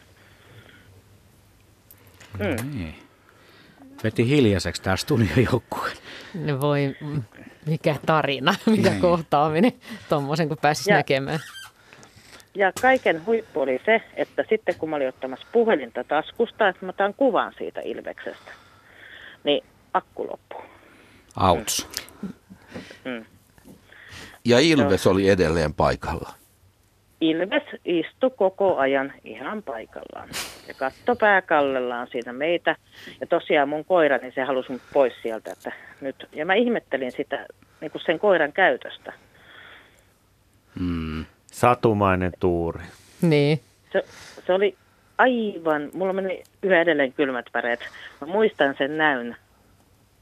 Mm. 2.39 2.79
Niin. 2.79 2.95
Veti 4.05 4.29
hiljaiseksi 4.29 4.83
tämä 4.83 4.97
studiojoukkue. 4.97 5.91
Ne 6.35 6.61
voi, 6.61 6.97
mikä 7.67 7.97
tarina, 8.07 8.55
mikä 8.77 8.91
niin. 8.91 9.01
kohtaaminen, 9.01 9.73
tuommoisen 10.09 10.49
kun 10.49 10.59
pääsisi 10.63 10.91
ja, 10.91 10.97
näkemään. 10.97 11.41
Ja 12.55 12.73
kaiken 12.83 13.27
huippu 13.27 13.61
oli 13.61 13.81
se, 13.87 14.03
että 14.17 14.45
sitten 14.49 14.75
kun 14.79 14.91
mä 14.91 14.97
olin 14.97 15.09
ottamassa 15.09 15.47
puhelinta 15.53 16.05
taskusta, 16.05 16.69
että 16.69 16.87
mä 16.87 16.91
otan 16.91 17.15
kuvan 17.15 17.53
siitä 17.59 17.81
Ilveksestä, 17.85 18.53
niin 19.45 19.65
akku 19.95 20.27
loppuu. 20.31 20.63
Auts. 21.37 21.89
Mm. 23.05 23.25
Ja 24.45 24.59
Ilves 24.59 25.05
no. 25.05 25.11
oli 25.11 25.29
edelleen 25.29 25.75
paikalla. 25.75 26.33
Ilves 27.25 27.63
istui 27.85 28.31
koko 28.37 28.77
ajan 28.77 29.13
ihan 29.25 29.63
paikallaan 29.63 30.29
ja 30.69 30.75
katto 30.75 31.17
pääkallellaan 31.17 32.09
siinä 32.11 32.33
meitä. 32.33 32.77
Ja 33.21 33.27
tosiaan 33.27 33.69
mun 33.69 33.85
koira, 33.85 34.19
niin 34.19 34.33
se 34.35 34.43
halusi 34.43 34.73
mut 34.73 34.83
pois 34.93 35.13
sieltä. 35.23 35.53
Että 35.53 35.73
nyt, 36.01 36.29
ja 36.33 36.47
mä 36.47 36.55
ihmettelin 36.55 37.13
sitä 37.13 37.47
niin 37.81 37.91
kuin 37.91 38.03
sen 38.07 38.19
koiran 38.19 38.53
käytöstä. 38.53 39.13
Hmm. 40.79 41.25
Satumainen 41.47 42.33
tuuri. 42.41 42.83
Niin. 43.23 43.61
Se, 43.93 44.05
se 44.47 44.53
oli 44.53 44.77
aivan, 45.19 45.91
mulla 45.95 46.13
meni 46.13 46.43
yhä 46.63 46.81
edelleen 46.81 47.13
kylmät 47.13 47.47
väreet. 47.55 47.81
Mä 48.21 48.27
muistan 48.27 48.75
sen 48.79 48.97
näyn 48.97 49.37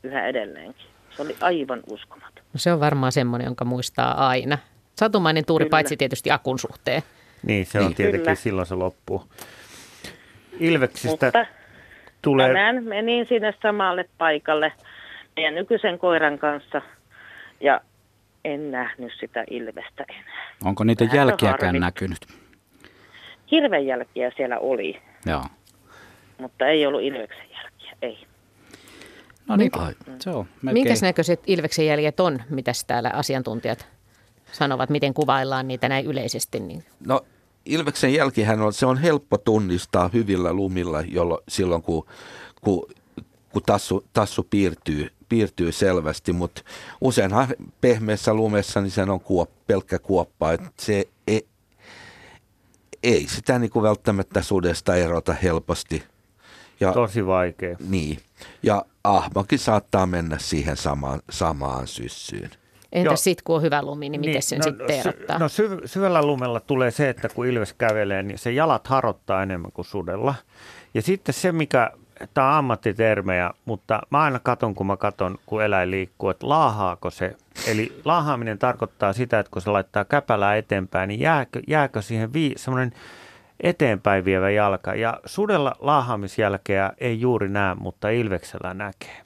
yhä 0.03 0.27
edelleenkin. 0.27 0.87
Se 1.17 1.23
oli 1.23 1.37
aivan 1.41 1.81
uskomaton. 1.91 2.45
No 2.53 2.59
se 2.59 2.73
on 2.73 2.81
varmaan 2.81 3.13
semmoinen, 3.13 3.45
jonka 3.45 3.65
muistaa 3.65 4.29
aina. 4.29 4.59
Satumainen 5.03 5.45
tuuri, 5.45 5.65
Kyllä. 5.65 5.71
paitsi 5.71 5.97
tietysti 5.97 6.31
akun 6.31 6.59
suhteen. 6.59 7.03
Niin, 7.47 7.67
se 7.67 7.79
on 7.79 7.85
Niin. 7.85 7.95
tietenkin, 7.95 8.21
Kyllä. 8.21 8.35
silloin 8.35 8.67
se 8.67 8.75
loppuu. 8.75 9.25
Ilveksistä 10.61 11.09
Mutta 11.27 11.47
tulee... 12.23 12.47
tänään 12.49 12.85
menin 12.85 13.27
sinne 13.29 13.55
samalle 13.63 14.09
paikalle 14.19 14.73
meidän 15.37 15.55
nykyisen 15.55 15.99
koiran 15.99 16.39
kanssa 16.39 16.83
ja 17.61 17.81
en 18.45 18.71
nähnyt 18.71 19.13
sitä 19.21 19.45
ilvestä 19.51 20.05
enää. 20.09 20.47
Onko 20.65 20.85
niitä 20.85 21.05
Vähän 21.05 21.17
jälkiäkään 21.17 21.59
harmi. 21.69 21.79
näkynyt? 21.79 22.19
Hirven 23.51 23.87
jälkiä 23.87 24.33
siellä 24.37 24.59
oli, 24.59 25.03
Joo. 25.27 25.45
mutta 26.39 26.67
ei 26.67 26.87
ollut 26.87 27.03
ilveksen 27.03 27.47
jälkiä, 27.51 27.97
ei. 28.03 28.27
No 29.49 29.57
niin, 29.57 29.71
Ai. 29.79 29.93
se 30.19 30.31
on 30.31 30.47
melkein. 30.63 30.85
Minkäs 30.85 31.03
näköiset 31.03 31.41
ilveksen 31.47 31.87
jäljet 31.87 32.21
on, 32.21 32.43
mitäs 32.51 32.85
täällä 32.85 33.11
asiantuntijat 33.15 33.87
sanovat, 34.53 34.91
miten 34.91 35.15
kuvaillaan 35.15 35.69
niitä 35.69 35.89
näin 35.89 36.07
yleisesti? 36.07 36.61
Niin 36.61 36.85
No 37.07 37.21
Ilveksen 37.67 38.15
jälkihän 38.15 38.61
on, 38.61 38.73
se 38.73 38.87
on 38.87 38.99
helppo 38.99 39.39
tunnistaa 39.39 40.11
hyvillä 40.13 40.53
lumilla 40.53 41.01
jollo, 41.01 41.43
silloin, 41.49 41.83
kun, 41.83 42.07
kun, 42.61 42.87
kun 43.53 43.63
tassu, 43.67 44.05
tassu 44.13 44.47
piirtyy, 44.51 45.11
piirtyy 45.29 45.73
selvästi, 45.73 46.33
mutta 46.33 46.63
useinhan 47.01 47.49
pehmeässä 47.81 48.35
lumessa 48.35 48.81
niin 48.81 48.91
se 48.91 49.03
on 49.03 49.21
kuop, 49.21 49.51
pelkkä 49.67 49.99
kuoppa, 49.99 50.53
että 50.53 50.71
se 50.81 51.09
ei, 51.27 51.47
ei 53.03 53.27
sitä 53.29 53.59
niin 53.59 53.71
kuin 53.71 53.83
välttämättä 53.83 54.43
sudesta 54.43 54.97
erota 54.97 55.33
helposti. 55.33 56.03
Ja, 56.81 56.93
Tosi 56.93 57.27
vaikea. 57.27 57.77
niin. 57.89 58.19
ja 58.63 58.85
ahmakin 59.05 59.59
saattaa 59.59 60.07
mennä 60.07 60.39
siihen 60.39 60.77
samaan, 60.77 61.23
samaan 61.31 61.87
syssyyn. 61.87 62.51
Entäs 62.93 63.11
Joo. 63.11 63.17
sitten, 63.17 63.45
kun 63.45 63.57
on 63.57 63.63
hyvä 63.63 63.83
lumi, 63.83 64.09
niin 64.09 64.21
miten 64.21 64.43
sen 64.43 64.63
sitten 64.63 65.03
sy- 65.03 65.09
erottaa? 65.09 65.39
no 65.39 65.47
syv- 65.47 65.83
syvällä 65.85 66.23
lumella 66.23 66.61
tulee 66.61 66.91
se, 66.91 67.09
että 67.09 67.29
kun 67.29 67.47
ilves 67.47 67.73
kävelee, 67.73 68.23
niin 68.23 68.39
se 68.39 68.53
jalat 68.53 68.87
harottaa 68.87 69.43
enemmän 69.43 69.73
kuin 69.73 69.85
sudella. 69.85 70.35
Ja 70.95 71.03
sitten 71.03 71.33
se, 71.35 71.53
mikä, 71.53 71.91
tämä 72.35 72.49
on 72.49 72.55
ammattitermejä, 72.55 73.51
mutta 73.65 74.01
mä 74.11 74.23
aina 74.23 74.39
katon, 74.39 74.75
kun 74.75 74.87
mä 74.87 74.97
katon, 74.97 75.39
kun 75.47 75.63
eläin 75.63 75.91
liikkuu, 75.91 76.31
että 76.31 76.49
laahaako 76.49 77.11
se. 77.11 77.37
Eli 77.67 78.01
laahaaminen 78.05 78.59
tarkoittaa 78.59 79.13
sitä, 79.13 79.39
että 79.39 79.51
kun 79.51 79.63
se 79.63 79.71
laittaa 79.71 80.05
käpälää 80.05 80.57
eteenpäin, 80.57 81.09
niin 81.09 81.21
jääkö, 81.21 81.61
jääkö 81.69 82.03
siihen 82.03 82.33
vii, 82.33 82.53
semmoinen 82.57 82.93
eteenpäin 83.61 84.25
vievä 84.25 84.51
jalka. 84.51 84.95
Ja 84.95 85.21
sudella 85.27 85.73
laahaamisjälkeä 85.81 86.93
ei 86.99 87.21
juuri 87.21 87.49
näe, 87.49 87.75
mutta 87.75 88.09
ilveksellä 88.09 88.75
näkee. 88.75 89.23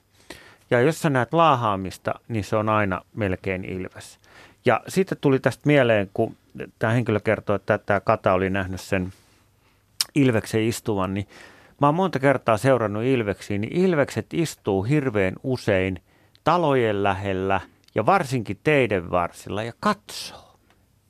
Ja 0.69 0.81
jos 0.81 1.01
sä 1.01 1.09
näet 1.09 1.33
laahaamista, 1.33 2.13
niin 2.27 2.43
se 2.43 2.55
on 2.55 2.69
aina 2.69 3.01
melkein 3.13 3.65
ilves. 3.65 4.19
Ja 4.65 4.81
sitten 4.87 5.17
tuli 5.21 5.39
tästä 5.39 5.63
mieleen, 5.65 6.09
kun 6.13 6.35
tämä 6.79 6.93
henkilö 6.93 7.19
kertoi, 7.19 7.55
että 7.55 7.77
tämä 7.77 7.99
kata 7.99 8.33
oli 8.33 8.49
nähnyt 8.49 8.81
sen 8.81 9.13
ilveksen 10.15 10.63
istuvan, 10.63 11.13
niin 11.13 11.27
mä 11.81 11.87
oon 11.87 11.95
monta 11.95 12.19
kertaa 12.19 12.57
seurannut 12.57 13.03
ilveksiä, 13.03 13.57
niin 13.57 13.77
ilvekset 13.77 14.25
istuu 14.33 14.83
hirveän 14.83 15.35
usein 15.43 16.01
talojen 16.43 17.03
lähellä 17.03 17.61
ja 17.95 18.05
varsinkin 18.05 18.59
teiden 18.63 19.11
varsilla 19.11 19.63
ja 19.63 19.73
katsoo. 19.79 20.57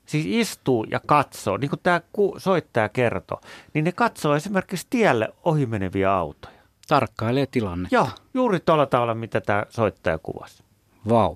Siis 0.06 0.26
istuu 0.26 0.84
ja 0.92 1.00
katsoo, 1.06 1.58
niin 1.58 1.70
kuin 1.70 1.80
tämä 1.84 2.02
soittaja 2.38 2.90
kertoi, 2.90 3.38
niin 3.74 3.86
ne 3.86 3.92
katsoo 3.92 4.36
esimerkiksi 4.36 4.88
tielle 4.90 5.30
ohimeneviä 5.44 6.14
autoja. 6.14 6.57
Tarkkailee 6.88 7.46
tilanne. 7.46 7.90
Joo, 7.92 8.10
juuri 8.34 8.60
tuolla 8.60 8.86
tavalla, 8.86 9.16
mitä 9.16 9.42
tämä 9.42 9.66
soittaja 9.70 10.18
kuvasi. 10.18 10.64
Vau. 11.10 11.36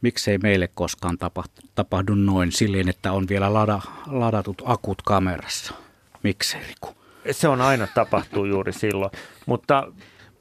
Miksei 0.00 0.38
meille 0.38 0.68
koskaan 0.74 1.18
tapahdu, 1.18 1.50
tapahdu 1.74 2.14
noin 2.14 2.52
silleen, 2.52 2.88
että 2.88 3.12
on 3.12 3.26
vielä 3.28 3.54
lada, 3.54 3.80
ladatut 4.06 4.62
akut 4.64 5.02
kamerassa? 5.02 5.74
Miksei, 6.22 6.60
Riku? 6.68 6.96
Se 7.30 7.48
on 7.48 7.60
aina 7.60 7.86
tapahtuu 7.94 8.44
juuri 8.44 8.72
silloin. 8.72 9.10
Mutta 9.46 9.92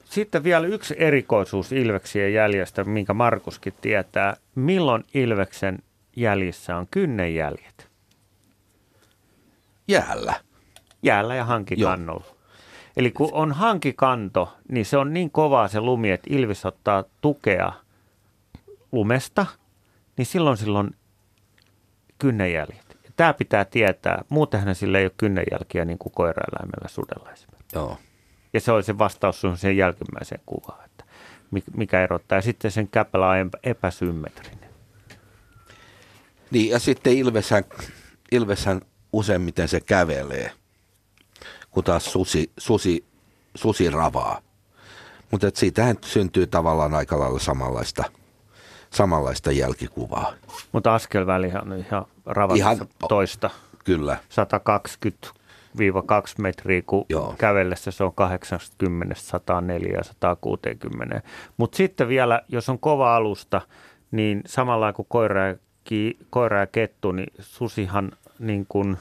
sitten 0.06 0.44
vielä 0.44 0.68
yksi 0.68 0.96
erikoisuus 0.98 1.72
Ilveksien 1.72 2.34
jäljestä, 2.34 2.84
minkä 2.84 3.14
Markuskin 3.14 3.74
tietää. 3.82 4.38
Milloin 4.56 5.04
Ilveksen 5.14 5.80
jäljissä 6.16 6.78
on 6.78 6.88
kynnenjäljet? 6.92 7.90
Jäällä. 9.88 10.34
Jäällä 11.04 11.36
ja 11.36 11.46
hankikannolla. 11.46 12.35
Eli 12.98 13.12
kun 13.12 13.30
on 13.32 13.52
hankikanto, 13.52 14.58
niin 14.70 14.86
se 14.86 14.98
on 14.98 15.14
niin 15.14 15.32
kovaa 15.32 15.68
se 15.68 15.80
lumi, 15.80 16.12
että 16.12 16.28
Ilves 16.30 16.66
ottaa 16.66 17.04
tukea 17.22 17.74
lumesta, 18.92 19.46
niin 20.18 20.26
silloin 20.26 20.58
silloin 20.58 20.96
kynnenjäljet. 22.20 22.98
Tämä 23.16 23.34
pitää 23.34 23.66
tietää. 23.66 24.24
Muutenhan 24.30 24.76
sillä 24.76 25.00
ei 25.00 25.06
ole 25.06 25.12
kynnenjälkiä 25.18 25.86
niin 25.86 25.98
kuin 25.98 26.14
koiraeläimellä 26.14 26.88
sudella 26.88 27.32
esimerkiksi. 27.32 27.76
Joo. 27.76 27.98
Ja 28.54 28.62
se 28.62 28.72
oli 28.72 28.84
se 28.84 28.98
vastaus 28.98 29.42
sun 29.42 29.58
sen 29.58 29.78
jälkimmäiseen 29.78 30.42
kuvaan, 30.46 30.86
että 30.86 31.04
mikä 31.78 32.04
erottaa. 32.04 32.38
Ja 32.38 32.42
sitten 32.42 32.72
sen 32.72 32.88
käpälä 32.88 33.30
on 33.30 33.50
epäsymmetrinen. 33.64 34.70
Niin, 36.52 36.70
ja 36.70 36.80
sitten 36.80 37.14
Ilveshän, 37.14 37.64
Ilveshän 38.32 38.82
useimmiten 39.14 39.68
se 39.68 39.80
kävelee, 39.80 40.52
kun 41.76 41.84
taas 41.84 42.12
susi, 42.12 42.52
susi, 42.58 43.06
susi 43.56 43.90
ravaa. 43.90 44.42
Mutta 45.32 45.48
siitähän 45.54 45.96
syntyy 46.02 46.48
tavallaan 46.48 46.94
aika 46.94 47.20
lailla 47.20 47.40
samanlaista, 47.40 48.04
samanlaista 48.90 49.52
jälkikuvaa. 49.52 50.34
Mutta 50.72 50.96
askelvälihän 50.96 51.72
on 51.72 51.80
ihan 51.80 52.06
ravassa 52.26 52.72
Ihan- 52.72 52.88
toista. 53.10 53.50
Kyllä. 53.84 54.18
120 54.30 55.28
2 56.06 56.42
metriä, 56.42 56.82
kun 56.82 57.06
Joo. 57.10 57.22
Joo. 57.22 57.36
kävellessä 57.38 57.92
se 57.92 58.04
on 58.04 58.14
80, 58.14 59.16
104 59.16 59.94
ja 59.98 60.04
160. 60.04 61.22
Mutta 61.58 61.78
sitten 61.78 62.08
vielä, 62.08 62.42
jos 62.48 62.70
on 62.70 62.80
kova 62.80 63.16
alusta, 63.16 63.62
niin 64.12 64.42
samalla 64.46 64.94
kuin 64.94 65.08
koira 65.10 65.48
ja, 65.48 65.56
ki, 65.84 66.18
koira 66.30 66.60
ja 66.60 66.68
kettu, 66.68 67.12
niin 67.12 67.34
susihan 67.40 68.12
niin 68.40 68.66
kuin 68.70 68.98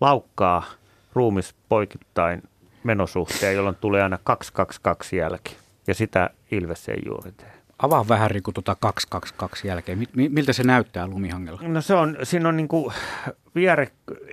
laukkaa 0.00 0.64
ruumis 1.12 1.54
poikittain 1.68 2.42
menosuhteen, 2.84 3.54
jolloin 3.56 3.76
tulee 3.80 4.02
aina 4.02 4.18
222 4.24 5.16
jälki. 5.16 5.56
Ja 5.86 5.94
sitä 5.94 6.30
Ilves 6.50 6.88
ei 6.88 6.98
juuri 7.06 7.32
tee. 7.32 7.52
Avaa 7.78 8.08
vähän 8.08 8.30
Riku 8.30 8.52
tuota 8.52 8.76
222 8.80 9.68
jälkeen. 9.68 9.98
Mi- 9.98 10.08
mi- 10.16 10.28
miltä 10.28 10.52
se 10.52 10.62
näyttää 10.62 11.06
lumihangella? 11.06 11.60
No 11.62 11.80
se 11.80 11.94
on, 11.94 12.16
siinä 12.22 12.48
on 12.48 12.56
niinku 12.56 12.92
viere, 13.54 13.88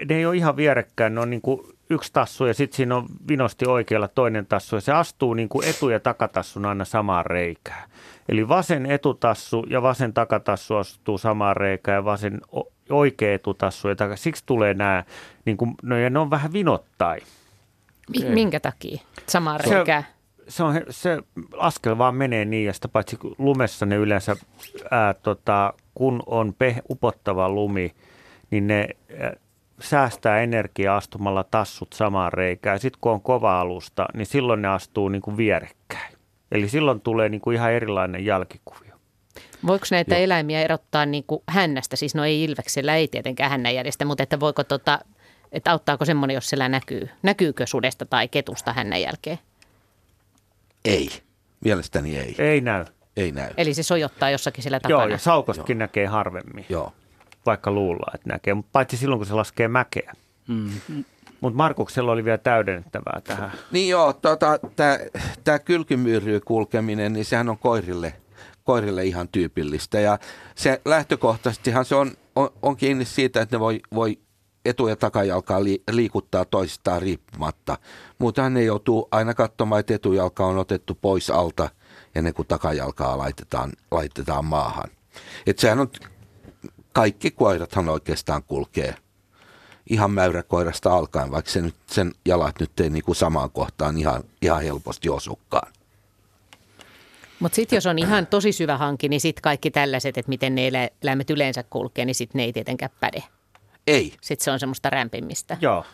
ne 0.09 0.15
ei 0.15 0.25
ole 0.25 0.35
ihan 0.35 0.55
vierekkäin, 0.55 1.15
ne 1.15 1.21
on 1.21 1.29
niinku 1.29 1.69
yksi 1.89 2.13
tassu 2.13 2.45
ja 2.45 2.53
sitten 2.53 2.77
siinä 2.77 2.95
on 2.95 3.05
vinosti 3.27 3.65
oikealla 3.67 4.07
toinen 4.07 4.45
tassu 4.45 4.75
ja 4.75 4.81
se 4.81 4.91
astuu 4.93 5.33
niinku 5.33 5.61
etu- 5.61 5.89
ja 5.89 5.99
takatassun 5.99 6.65
aina 6.65 6.85
samaan 6.85 7.25
reikään. 7.25 7.89
Eli 8.29 8.47
vasen 8.47 8.85
etutassu 8.85 9.65
ja 9.69 9.81
vasen 9.81 10.13
takatassu 10.13 10.75
astuu 10.75 11.17
samaan 11.17 11.57
reikään 11.57 11.95
ja 11.95 12.05
vasen 12.05 12.41
oikea 12.89 13.33
etutassu 13.33 13.87
ja 13.87 13.95
siksi 14.15 14.43
tulee 14.45 14.73
nämä, 14.73 15.03
niinku, 15.45 15.67
no 15.83 15.97
ja 15.97 16.09
ne 16.09 16.19
on 16.19 16.29
vähän 16.29 16.53
vinottain. 16.53 17.21
Mi- 18.09 18.29
minkä 18.29 18.59
takia? 18.59 19.01
Samaa 19.27 19.59
Se- 19.63 19.75
reikää. 19.75 20.03
se, 20.47 20.63
on, 20.63 20.81
se 20.89 21.17
askel 21.57 21.97
vaan 21.97 22.15
menee 22.15 22.45
niin, 22.45 22.65
ja 22.65 22.73
sitä 22.73 22.87
paitsi 22.87 23.17
lumessa 23.37 23.85
ne 23.85 23.95
yleensä, 23.95 24.35
ää, 24.91 25.13
tota, 25.13 25.73
kun 25.95 26.23
on 26.25 26.53
peh, 26.59 26.81
upottava 26.89 27.49
lumi, 27.49 27.93
niin 28.51 28.67
ne 28.67 28.87
ää, 29.19 29.33
säästää 29.79 30.41
energiaa 30.41 30.97
astumalla 30.97 31.43
tassut 31.43 31.93
samaan 31.93 32.33
reikään. 32.33 32.79
Sitten 32.79 32.97
kun 33.01 33.11
on 33.11 33.21
kova 33.21 33.61
alusta, 33.61 34.05
niin 34.13 34.25
silloin 34.25 34.61
ne 34.61 34.67
astuu 34.67 35.09
niin 35.09 35.21
kuin 35.21 35.37
vierekkäin. 35.37 36.13
Eli 36.51 36.69
silloin 36.69 37.01
tulee 37.01 37.29
niin 37.29 37.41
kuin 37.41 37.55
ihan 37.55 37.71
erilainen 37.71 38.25
jälkikuvio. 38.25 38.88
Voiko 39.67 39.85
näitä 39.91 40.15
Joo. 40.15 40.23
eläimiä 40.23 40.61
erottaa 40.61 41.05
niin 41.05 41.23
kuin 41.23 41.43
hännästä? 41.47 41.95
Siis 41.95 42.15
no 42.15 42.25
ei 42.25 42.43
ilveksellä, 42.43 42.95
ei 42.95 43.07
tietenkään 43.07 43.51
hännänjäljestä, 43.51 44.05
mutta 44.05 44.23
että 44.23 44.39
voiko 44.39 44.63
tota, 44.63 44.99
että 45.51 45.71
auttaako 45.71 46.05
semmoinen, 46.05 46.35
jos 46.35 46.49
siellä 46.49 46.69
näkyy? 46.69 47.09
Näkyykö 47.23 47.67
sudesta 47.67 48.05
tai 48.05 48.27
ketusta 48.27 48.73
hännän 48.73 49.01
jälkeen? 49.01 49.39
Ei. 50.85 51.09
Mielestäni 51.65 52.17
ei. 52.17 52.35
Ei 52.37 52.61
näy. 52.61 52.85
Ei 53.17 53.31
näy. 53.31 53.53
Eli 53.57 53.73
se 53.73 53.83
sojottaa 53.83 54.29
jossakin 54.29 54.63
siellä 54.63 54.79
takana. 54.79 55.03
Joo, 55.03 55.11
ja 55.11 55.17
saukostakin 55.17 55.77
näkee 55.77 56.05
harvemmin, 56.05 56.65
Joo. 56.69 56.93
vaikka 57.45 57.71
luullaan, 57.71 58.15
että 58.15 58.29
näkee. 58.29 58.53
Mutta 58.53 58.69
paitsi 58.71 58.97
silloin, 58.97 59.19
kun 59.19 59.25
se 59.25 59.33
laskee 59.33 59.67
mäkeä. 59.67 60.13
Mm. 60.47 60.71
Mutta 61.41 61.57
Markuksella 61.57 62.11
oli 62.11 62.25
vielä 62.25 62.37
täydennettävää 62.37 63.21
tähän. 63.23 63.51
Niin 63.71 63.89
joo, 63.89 64.13
tota, 64.13 64.59
tämä 65.43 65.59
kylkymyyry 65.59 66.39
kulkeminen, 66.39 67.13
niin 67.13 67.25
sehän 67.25 67.49
on 67.49 67.57
koirille, 67.57 68.13
koirille 68.69 69.05
ihan 69.05 69.27
tyypillistä. 69.27 69.99
Ja 69.99 70.19
se 70.55 70.81
lähtökohtaisestihan 70.85 71.85
se 71.85 71.95
on, 71.95 72.11
on, 72.35 72.49
on 72.61 72.77
kiinni 72.77 73.05
siitä, 73.05 73.41
että 73.41 73.55
ne 73.55 73.59
voi, 73.59 73.79
voi 73.95 74.19
etu- 74.65 74.87
ja 74.87 74.95
takajalkaa 74.95 75.63
liikuttaa 75.91 76.45
toisistaan 76.45 77.01
riippumatta. 77.01 77.77
Muutenhan 78.19 78.53
ne 78.53 78.63
joutuu 78.63 79.07
aina 79.11 79.33
katsomaan, 79.33 79.79
että 79.79 79.93
etujalka 79.93 80.45
on 80.45 80.57
otettu 80.57 80.97
pois 81.01 81.29
alta 81.29 81.69
ennen 82.15 82.33
kuin 82.33 82.47
takajalkaa 82.47 83.17
laitetaan, 83.17 83.71
laitetaan 83.91 84.45
maahan. 84.45 84.89
Et 85.47 85.59
sehän 85.59 85.79
on, 85.79 85.91
kaikki 86.93 87.31
koirathan 87.31 87.89
oikeastaan 87.89 88.43
kulkee 88.43 88.95
ihan 89.89 90.11
mäyräkoirasta 90.11 90.93
alkaen, 90.93 91.31
vaikka 91.31 91.51
se 91.51 91.61
nyt, 91.61 91.75
sen 91.87 92.11
jalat 92.25 92.59
nyt 92.59 92.79
ei 92.79 92.89
niin 92.89 93.03
kuin 93.03 93.15
samaan 93.15 93.51
kohtaan 93.51 93.97
ihan, 93.97 94.23
ihan 94.41 94.61
helposti 94.61 95.09
osukaan. 95.09 95.71
Mutta 97.39 97.55
sitten 97.55 97.77
jos 97.77 97.85
on 97.85 97.99
ihan 97.99 98.27
tosi 98.27 98.51
syvä 98.51 98.77
hanki, 98.77 99.09
niin 99.09 99.21
sitten 99.21 99.41
kaikki 99.41 99.71
tällaiset, 99.71 100.17
että 100.17 100.29
miten 100.29 100.55
ne 100.55 100.91
eläimet 101.01 101.29
yleensä 101.29 101.63
kulkee, 101.69 102.05
niin 102.05 102.15
sitten 102.15 102.39
ne 102.39 102.43
ei 102.43 102.53
tietenkään 102.53 102.91
päde. 102.99 103.23
Ei. 103.87 104.13
Sitten 104.21 104.43
se 104.43 104.51
on 104.51 104.59
semmoista 104.59 104.89
rämpimistä. 104.89 105.57
Joo. 105.61 105.85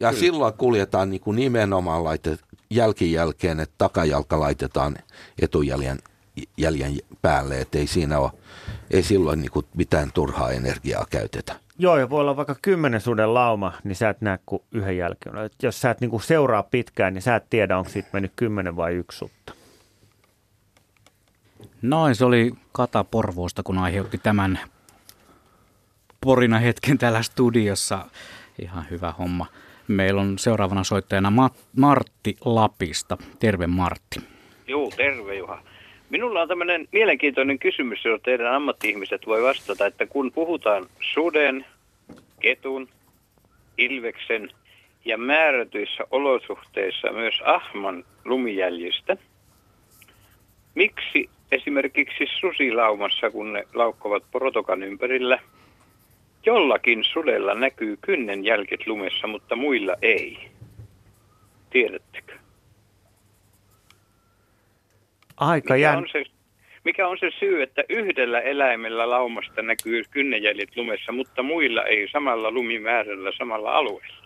Ja 0.00 0.08
Kyllä. 0.08 0.20
silloin 0.20 0.54
kuljetaan 0.54 1.10
niin 1.10 1.20
kuin 1.20 1.36
nimenomaan 1.36 2.04
laite, 2.04 2.38
jälkin 2.70 3.12
jälkeen, 3.12 3.60
että 3.60 3.74
takajalka 3.78 4.40
laitetaan 4.40 4.96
etujäljen 5.42 5.98
jäljen 6.56 6.92
päälle, 7.22 7.60
että 7.60 7.78
ei 7.78 7.86
siinä 7.86 8.18
ole, 8.18 8.30
ei 8.90 9.02
silloin 9.02 9.40
niin 9.40 9.50
kuin 9.50 9.66
mitään 9.74 10.12
turhaa 10.12 10.50
energiaa 10.50 11.06
käytetä. 11.10 11.56
Joo, 11.78 11.96
ja 11.96 12.10
voi 12.10 12.20
olla 12.20 12.36
vaikka 12.36 12.56
kymmenen 12.62 13.00
suden 13.00 13.34
lauma, 13.34 13.72
niin 13.84 13.96
sä 13.96 14.08
et 14.08 14.20
näe 14.20 14.38
kuin 14.46 14.62
yhden 14.72 14.96
jälkeen. 14.96 15.34
Jos 15.62 15.80
sä 15.80 15.90
et 15.90 16.00
niin 16.00 16.10
kuin 16.10 16.22
seuraa 16.22 16.62
pitkään, 16.62 17.14
niin 17.14 17.22
sä 17.22 17.36
et 17.36 17.50
tiedä, 17.50 17.78
onko 17.78 17.90
siitä 17.90 18.08
mennyt 18.12 18.32
kymmenen 18.36 18.76
vai 18.76 18.94
yksi 18.94 19.18
sutta. 19.18 19.54
Noin, 21.82 22.14
se 22.14 22.24
oli 22.24 22.52
Kata 22.72 23.04
Porvoosta, 23.04 23.62
kun 23.62 23.78
aiheutti 23.78 24.18
tämän 24.18 24.58
porina 26.20 26.58
hetken 26.58 26.98
täällä 26.98 27.22
studiossa. 27.22 28.04
Ihan 28.62 28.84
hyvä 28.90 29.12
homma. 29.18 29.46
Meillä 29.88 30.20
on 30.20 30.38
seuraavana 30.38 30.84
soittajana 30.84 31.32
Martti 31.76 32.36
Lapista. 32.44 33.18
Terve 33.38 33.66
Martti. 33.66 34.20
Joo, 34.66 34.90
terve 34.96 35.34
Juha. 35.34 35.62
Minulla 36.10 36.42
on 36.42 36.48
tämmöinen 36.48 36.88
mielenkiintoinen 36.92 37.58
kysymys, 37.58 38.04
johon 38.04 38.20
teidän 38.20 38.54
ammatti-ihmiset 38.54 39.26
voi 39.26 39.42
vastata, 39.42 39.86
että 39.86 40.06
kun 40.06 40.32
puhutaan 40.32 40.86
suden, 41.14 41.66
ketun, 42.40 42.88
ilveksen 43.78 44.50
ja 45.04 45.18
määrätyissä 45.18 46.04
olosuhteissa 46.10 47.12
myös 47.12 47.34
ahman 47.44 48.04
lumijäljistä, 48.24 49.16
miksi 50.74 51.30
esimerkiksi 51.52 52.26
susilaumassa, 52.40 53.30
kun 53.30 53.52
ne 53.52 53.64
laukkovat 53.74 54.22
porotokan 54.30 54.82
ympärillä, 54.82 55.38
jollakin 56.46 57.04
sudella 57.04 57.54
näkyy 57.54 57.96
kynnen 58.00 58.44
jälket 58.44 58.86
lumessa, 58.86 59.26
mutta 59.26 59.56
muilla 59.56 59.94
ei? 60.02 60.50
Tiedättekö? 61.70 62.34
Aika 65.36 65.74
mikä, 65.74 65.98
on 65.98 66.08
se, 66.12 66.24
mikä 66.84 67.08
on 67.08 67.18
se 67.18 67.30
syy, 67.38 67.62
että 67.62 67.84
yhdellä 67.88 68.40
eläimellä 68.40 69.10
laumasta 69.10 69.62
näkyy 69.62 70.02
kynnenjäljet 70.10 70.76
lumessa, 70.76 71.12
mutta 71.12 71.42
muilla 71.42 71.84
ei 71.84 72.08
samalla 72.08 72.50
lumimäärällä 72.50 73.32
samalla 73.38 73.72
alueella? 73.72 74.22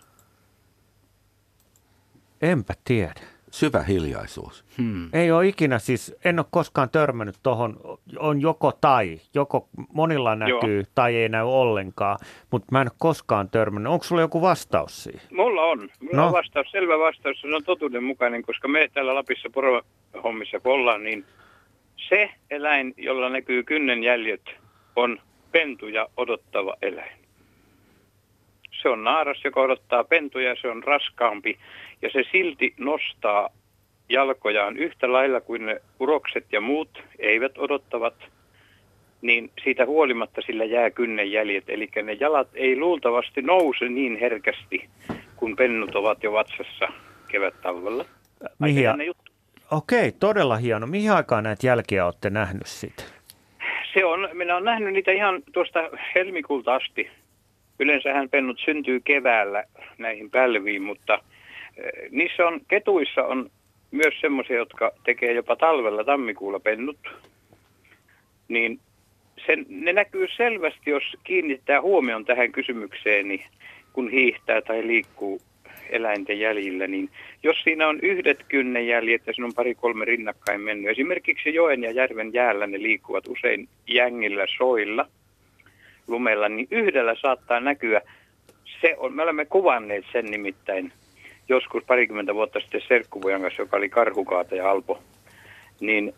Enpä 2.41 2.73
tiedä. 2.83 3.36
Syvä 3.57 3.83
hiljaisuus. 3.83 4.65
Hmm. 4.77 5.09
Ei 5.13 5.31
ole 5.31 5.47
ikinä 5.47 5.79
siis, 5.79 6.15
en 6.25 6.39
ole 6.39 6.45
koskaan 6.51 6.89
törmännyt 6.89 7.35
tuohon, 7.43 7.79
on 8.19 8.41
joko 8.41 8.71
tai, 8.81 9.19
joko 9.33 9.67
monilla 9.93 10.35
näkyy 10.35 10.77
Joo. 10.77 10.91
tai 10.95 11.15
ei 11.15 11.29
näy 11.29 11.43
ollenkaan, 11.43 12.17
mutta 12.51 12.67
mä 12.71 12.81
en 12.81 12.87
ole 12.87 12.95
koskaan 12.97 13.49
törmännyt. 13.49 13.91
Onko 13.91 14.03
sulla 14.03 14.21
joku 14.21 14.41
vastaus 14.41 15.03
siihen? 15.03 15.21
Mulla 15.31 15.63
on. 15.63 15.79
Mulla 15.79 16.15
no. 16.15 16.25
on 16.25 16.33
vastaus, 16.33 16.71
selvä 16.71 16.99
vastaus, 16.99 17.41
se 17.41 17.55
on 17.55 17.63
totuudenmukainen, 17.63 18.41
koska 18.41 18.67
me 18.67 18.89
täällä 18.93 19.15
Lapissa 19.15 19.49
porohommissa 19.49 20.59
kun 20.59 20.73
ollaan, 20.73 21.03
niin 21.03 21.25
se 22.09 22.29
eläin, 22.51 22.93
jolla 22.97 23.29
näkyy 23.29 23.63
kynnenjäljet, 23.63 24.49
on 24.95 25.19
pentuja 25.51 26.07
odottava 26.17 26.75
eläin. 26.81 27.17
Se 28.81 28.89
on 28.89 29.03
naaras, 29.03 29.43
joka 29.43 29.61
odottaa 29.61 30.03
pentuja, 30.03 30.55
se 30.61 30.69
on 30.69 30.83
raskaampi 30.83 31.57
ja 32.01 32.09
se 32.13 32.23
silti 32.31 32.73
nostaa 32.77 33.49
jalkojaan 34.09 34.77
yhtä 34.77 35.11
lailla 35.11 35.41
kuin 35.41 35.65
ne 35.65 35.81
urokset 35.99 36.45
ja 36.51 36.61
muut 36.61 37.03
eivät 37.19 37.57
odottavat, 37.57 38.15
niin 39.21 39.51
siitä 39.63 39.85
huolimatta 39.85 40.41
sillä 40.41 40.65
jää 40.65 40.89
kynnen 40.89 41.31
jäljet. 41.31 41.63
Eli 41.67 41.89
ne 42.03 42.13
jalat 42.13 42.47
ei 42.53 42.79
luultavasti 42.79 43.41
nouse 43.41 43.89
niin 43.89 44.19
herkästi, 44.19 44.89
kun 45.35 45.55
pennut 45.55 45.95
ovat 45.95 46.23
jo 46.23 46.31
vatsassa 46.31 46.87
kevät-talvella. 47.27 48.05
Mihin 48.59 48.85
Okei, 49.71 50.11
todella 50.11 50.57
hieno. 50.57 50.87
Mihin 50.87 51.11
aikaan 51.11 51.43
näitä 51.43 51.67
jälkiä 51.67 52.05
olette 52.05 52.29
nähnyt 52.29 52.67
siitä? 52.67 53.03
Se 53.93 54.05
on, 54.05 54.29
minä 54.33 54.53
olen 54.53 54.65
nähnyt 54.65 54.93
niitä 54.93 55.11
ihan 55.11 55.41
tuosta 55.53 55.79
helmikuulta 56.15 56.75
asti. 56.75 57.09
Yleensähän 57.79 58.29
pennut 58.29 58.59
syntyy 58.65 58.99
keväällä 58.99 59.63
näihin 59.97 60.31
pälviin, 60.31 60.81
mutta 60.81 61.19
niissä 62.11 62.47
on, 62.47 62.61
ketuissa 62.67 63.23
on 63.23 63.49
myös 63.91 64.13
semmoisia, 64.21 64.55
jotka 64.55 64.91
tekee 65.03 65.33
jopa 65.33 65.55
talvella 65.55 66.03
tammikuulla 66.03 66.59
pennut. 66.59 66.97
Niin 68.47 68.79
sen, 69.45 69.65
ne 69.69 69.93
näkyy 69.93 70.27
selvästi, 70.37 70.89
jos 70.89 71.03
kiinnittää 71.23 71.81
huomion 71.81 72.25
tähän 72.25 72.51
kysymykseen, 72.51 73.27
niin 73.27 73.43
kun 73.93 74.11
hiihtää 74.11 74.61
tai 74.61 74.87
liikkuu 74.87 75.41
eläinten 75.89 76.39
jäljillä, 76.39 76.87
niin 76.87 77.09
jos 77.43 77.57
siinä 77.63 77.87
on 77.87 77.99
yhdet 77.99 78.45
kynnenjäljet 78.47 79.27
ja 79.27 79.33
siinä 79.33 79.45
on 79.45 79.53
pari-kolme 79.53 80.05
rinnakkain 80.05 80.61
mennyt, 80.61 80.91
esimerkiksi 80.91 81.53
joen 81.53 81.83
ja 81.83 81.91
järven 81.91 82.33
jäällä 82.33 82.67
ne 82.67 82.81
liikkuvat 82.81 83.27
usein 83.27 83.69
jängillä 83.87 84.45
soilla, 84.57 85.05
lumella, 86.07 86.49
niin 86.49 86.67
yhdellä 86.71 87.15
saattaa 87.21 87.59
näkyä, 87.59 88.01
se 88.81 88.95
on, 88.97 89.13
me 89.13 89.23
olemme 89.23 89.45
kuvanneet 89.45 90.05
sen 90.11 90.25
nimittäin 90.25 90.91
joskus 91.49 91.83
parikymmentä 91.83 92.35
vuotta 92.35 92.59
sitten 92.59 92.81
Serkkuvujan 92.87 93.41
kanssa, 93.41 93.61
joka 93.61 93.77
oli 93.77 93.89
karhukaata 93.89 94.55
ja 94.55 94.71
alpo, 94.71 95.03
niin 95.79 96.13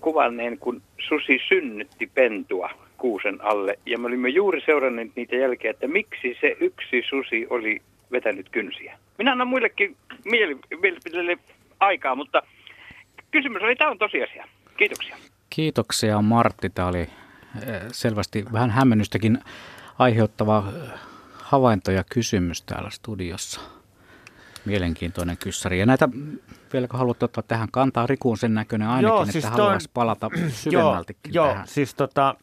kuvanneen, 0.00 0.58
kun 0.58 0.82
susi 1.08 1.40
synnytti 1.48 2.10
pentua 2.14 2.70
kuusen 2.96 3.44
alle. 3.44 3.78
Ja 3.86 3.98
me 3.98 4.06
olimme 4.06 4.28
juuri 4.28 4.60
seuranneet 4.60 5.10
niitä 5.16 5.36
jälkeen, 5.36 5.74
että 5.74 5.88
miksi 5.88 6.36
se 6.40 6.56
yksi 6.60 7.02
susi 7.08 7.46
oli 7.50 7.82
vetänyt 8.12 8.48
kynsiä. 8.48 8.98
Minä 9.18 9.32
annan 9.32 9.48
muillekin 9.48 9.96
mielipiteille 10.80 11.38
aikaa, 11.80 12.14
mutta 12.14 12.42
kysymys 13.30 13.62
oli, 13.62 13.76
tämä 13.76 13.90
on 13.90 13.98
tosiasia. 13.98 14.46
Kiitoksia. 14.76 15.16
Kiitoksia 15.50 16.22
Martti. 16.22 16.70
Tämä 16.70 16.88
oli 16.88 17.00
eh, 17.00 17.08
selvästi 17.92 18.44
vähän 18.52 18.70
hämmennystäkin 18.70 19.38
aiheuttava 19.98 20.64
eh, 20.68 20.90
havainto 21.32 21.90
ja 21.90 22.04
kysymys 22.12 22.62
täällä 22.62 22.90
studiossa. 22.90 23.79
Mielenkiintoinen 24.64 25.36
kyssäri. 25.36 25.78
Ja 25.78 25.86
näitä, 25.86 26.08
vieläkö 26.72 26.96
haluatte 26.96 27.24
ottaa 27.24 27.44
tähän 27.48 27.68
kantaa? 27.72 28.06
Rikuun 28.06 28.38
sen 28.38 28.54
näköinen 28.54 28.88
ainakin, 28.88 29.08
joo, 29.08 29.24
siis 29.24 29.36
että 29.36 29.50
haluaisi 29.50 29.90
palata 29.94 30.30
syvemmältikin 30.48 31.34
joo, 31.34 31.46
tähän. 31.46 31.60
Joo, 31.60 31.66
siis 31.66 31.94
tota, 31.94 32.34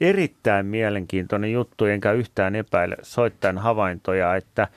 erittäin 0.00 0.66
mielenkiintoinen 0.66 1.52
juttu, 1.52 1.84
enkä 1.84 2.12
yhtään 2.12 2.54
epäile 2.54 2.96
soittajan 3.02 3.58
havaintoja, 3.58 4.36
että 4.36 4.68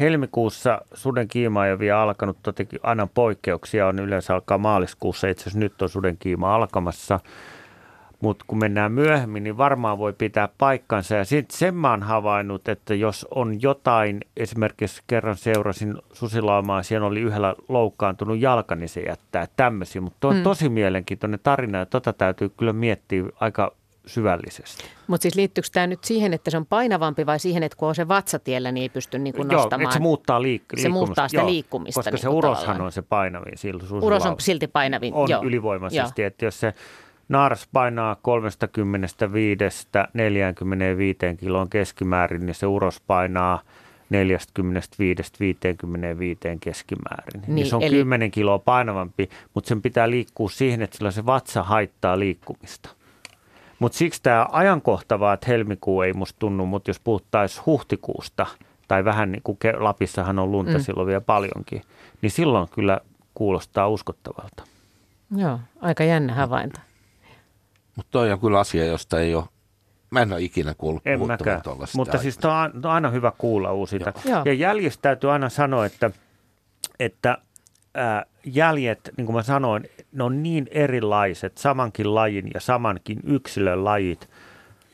helmikuussa 0.00 0.80
suden 0.94 1.28
kiima 1.28 1.66
ei 1.66 1.72
ole 1.72 1.78
vielä 1.78 2.00
alkanut, 2.00 2.38
totekin 2.42 2.80
aina 2.82 3.08
poikkeuksia 3.14 3.86
on 3.86 3.98
yleensä 3.98 4.34
alkaa 4.34 4.58
maaliskuussa, 4.58 5.28
itse 5.28 5.42
asiassa 5.42 5.58
nyt 5.58 5.82
on 5.82 5.88
suden 5.88 6.16
kiima 6.18 6.54
alkamassa, 6.54 7.20
mutta 8.26 8.44
kun 8.48 8.58
mennään 8.58 8.92
myöhemmin, 8.92 9.44
niin 9.44 9.56
varmaan 9.56 9.98
voi 9.98 10.12
pitää 10.12 10.48
paikkansa. 10.58 11.14
Ja 11.14 11.24
sitten 11.24 11.58
sen 11.58 11.74
mä 11.74 11.90
oon 11.90 12.02
havainnut, 12.02 12.68
että 12.68 12.94
jos 12.94 13.26
on 13.30 13.62
jotain, 13.62 14.20
esimerkiksi 14.36 15.02
kerran 15.06 15.36
seurasin 15.36 15.96
susilaumaa, 16.12 16.82
siellä 16.82 17.06
oli 17.06 17.20
yhdellä 17.20 17.54
loukkaantunut 17.68 18.40
jalka, 18.40 18.74
niin 18.74 18.88
se 18.88 19.00
jättää 19.00 19.46
tämmöisiä. 19.56 20.00
Mutta 20.00 20.28
on 20.28 20.36
mm. 20.36 20.42
tosi 20.42 20.68
mielenkiintoinen 20.68 21.40
tarina 21.42 21.78
ja 21.78 21.86
tota 21.86 22.12
täytyy 22.12 22.48
kyllä 22.48 22.72
miettiä 22.72 23.24
aika 23.40 23.72
syvällisesti. 24.06 24.84
Mutta 25.06 25.22
siis 25.22 25.34
liittyykö 25.34 25.68
tämä 25.72 25.86
nyt 25.86 26.04
siihen, 26.04 26.34
että 26.34 26.50
se 26.50 26.56
on 26.56 26.66
painavampi 26.66 27.26
vai 27.26 27.38
siihen, 27.38 27.62
että 27.62 27.76
kun 27.76 27.88
on 27.88 27.94
se 27.94 28.08
vatsatiellä, 28.08 28.72
niin 28.72 28.82
ei 28.82 28.88
pysty 28.88 29.18
niinku 29.18 29.42
nostamaan? 29.42 29.82
Joo, 29.82 29.90
se 29.90 29.98
muuttaa 29.98 30.38
liik- 30.38 30.42
liikkumista. 30.42 30.82
Se 30.82 30.88
muuttaa 30.88 31.28
sitä 31.28 31.40
Joo, 31.40 31.50
liikkumista. 31.50 31.98
Koska 31.98 32.10
niin 32.10 32.18
se 32.22 32.28
uroshan 32.28 32.62
tavallaan. 32.62 32.86
on 32.86 32.92
se 32.92 33.02
painavin. 33.02 33.58
Silti 33.58 33.86
Uros 34.00 34.26
on 34.26 34.36
silti 34.38 34.66
painavin. 34.66 35.14
On 35.14 35.30
Joo. 35.30 35.42
ylivoimaisesti, 35.42 36.22
Joo. 36.22 36.26
että 36.26 36.44
jos 36.44 36.60
se 36.60 36.74
Nars 37.28 37.68
painaa 37.72 38.14
35-45 38.14 38.18
kiloon 41.36 41.70
keskimäärin, 41.70 42.46
niin 42.46 42.54
se 42.54 42.66
uros 42.66 43.00
painaa 43.00 43.60
45-55 44.06 44.08
keskimäärin. 46.60 47.40
Niin, 47.40 47.54
niin 47.54 47.66
se 47.66 47.76
on 47.76 47.82
eli... 47.82 47.96
10 47.96 48.30
kiloa 48.30 48.58
painavampi, 48.58 49.28
mutta 49.54 49.68
sen 49.68 49.82
pitää 49.82 50.10
liikkua 50.10 50.48
siihen, 50.48 50.82
että 50.82 50.96
sillä 50.96 51.10
se 51.10 51.26
vatsa 51.26 51.62
haittaa 51.62 52.18
liikkumista. 52.18 52.90
Mutta 53.78 53.98
siksi 53.98 54.22
tämä 54.22 54.46
ajankohtava, 54.52 55.32
että 55.32 55.46
helmikuu 55.46 56.02
ei 56.02 56.12
musta 56.12 56.38
tunnu, 56.38 56.66
mutta 56.66 56.90
jos 56.90 57.00
puhuttaisiin 57.00 57.66
huhtikuusta, 57.66 58.46
tai 58.88 59.04
vähän 59.04 59.32
niin 59.32 59.42
kuin 59.44 59.58
Lapissahan 59.78 60.38
on 60.38 60.52
lunta 60.52 60.72
mm. 60.72 60.80
silloin 60.80 61.06
vielä 61.06 61.20
paljonkin, 61.20 61.82
niin 62.22 62.30
silloin 62.30 62.68
kyllä 62.68 63.00
kuulostaa 63.34 63.88
uskottavalta. 63.88 64.62
Joo, 65.36 65.58
aika 65.80 66.04
jännä 66.04 66.34
havainto. 66.34 66.80
Mutta 67.96 68.10
toi 68.10 68.32
on 68.32 68.40
kyllä 68.40 68.60
asia, 68.60 68.84
josta 68.84 69.20
ei 69.20 69.34
ole 69.34 69.44
Mä 70.10 70.22
en 70.22 70.32
ole 70.32 70.42
ikinä 70.42 70.74
kuullut 70.74 71.06
en 71.06 71.26
mäkään. 71.26 71.62
Mutta 71.96 72.18
siis 72.18 72.38
on 72.44 72.86
aina 72.86 73.10
hyvä 73.10 73.32
kuulla 73.38 73.72
uusita. 73.72 74.12
Joo. 74.24 74.42
Ja 74.44 74.52
jäljistä 74.52 75.02
täytyy 75.02 75.32
aina 75.32 75.48
sanoa, 75.48 75.86
että, 75.86 76.10
että 77.00 77.38
ää, 77.94 78.24
jäljet, 78.44 79.10
niin 79.16 79.26
kuin 79.26 79.36
mä 79.36 79.42
sanoin, 79.42 79.88
ne 80.12 80.24
on 80.24 80.42
niin 80.42 80.68
erilaiset, 80.70 81.58
samankin 81.58 82.14
lajin 82.14 82.50
ja 82.54 82.60
samankin 82.60 83.20
yksilön 83.24 83.84
lajit 83.84 84.28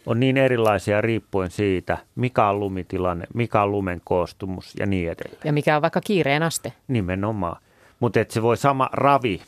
on 0.06 0.20
niin 0.20 0.36
erilaisia 0.36 1.00
riippuen 1.00 1.50
siitä, 1.50 1.98
mikä 2.14 2.48
on 2.48 2.60
lumitilanne, 2.60 3.26
mikä 3.34 3.62
on 3.62 3.70
lumen 3.70 4.00
koostumus 4.04 4.74
ja 4.80 4.86
niin 4.86 5.10
edelleen. 5.10 5.42
Ja 5.44 5.52
mikä 5.52 5.76
on 5.76 5.82
vaikka 5.82 6.00
kiireen 6.00 6.42
aste. 6.42 6.72
Nimenomaan. 6.88 7.62
Mutta 8.00 8.20
se 8.28 8.42
voi 8.42 8.56
sama 8.56 8.88
ravi, 8.92 9.42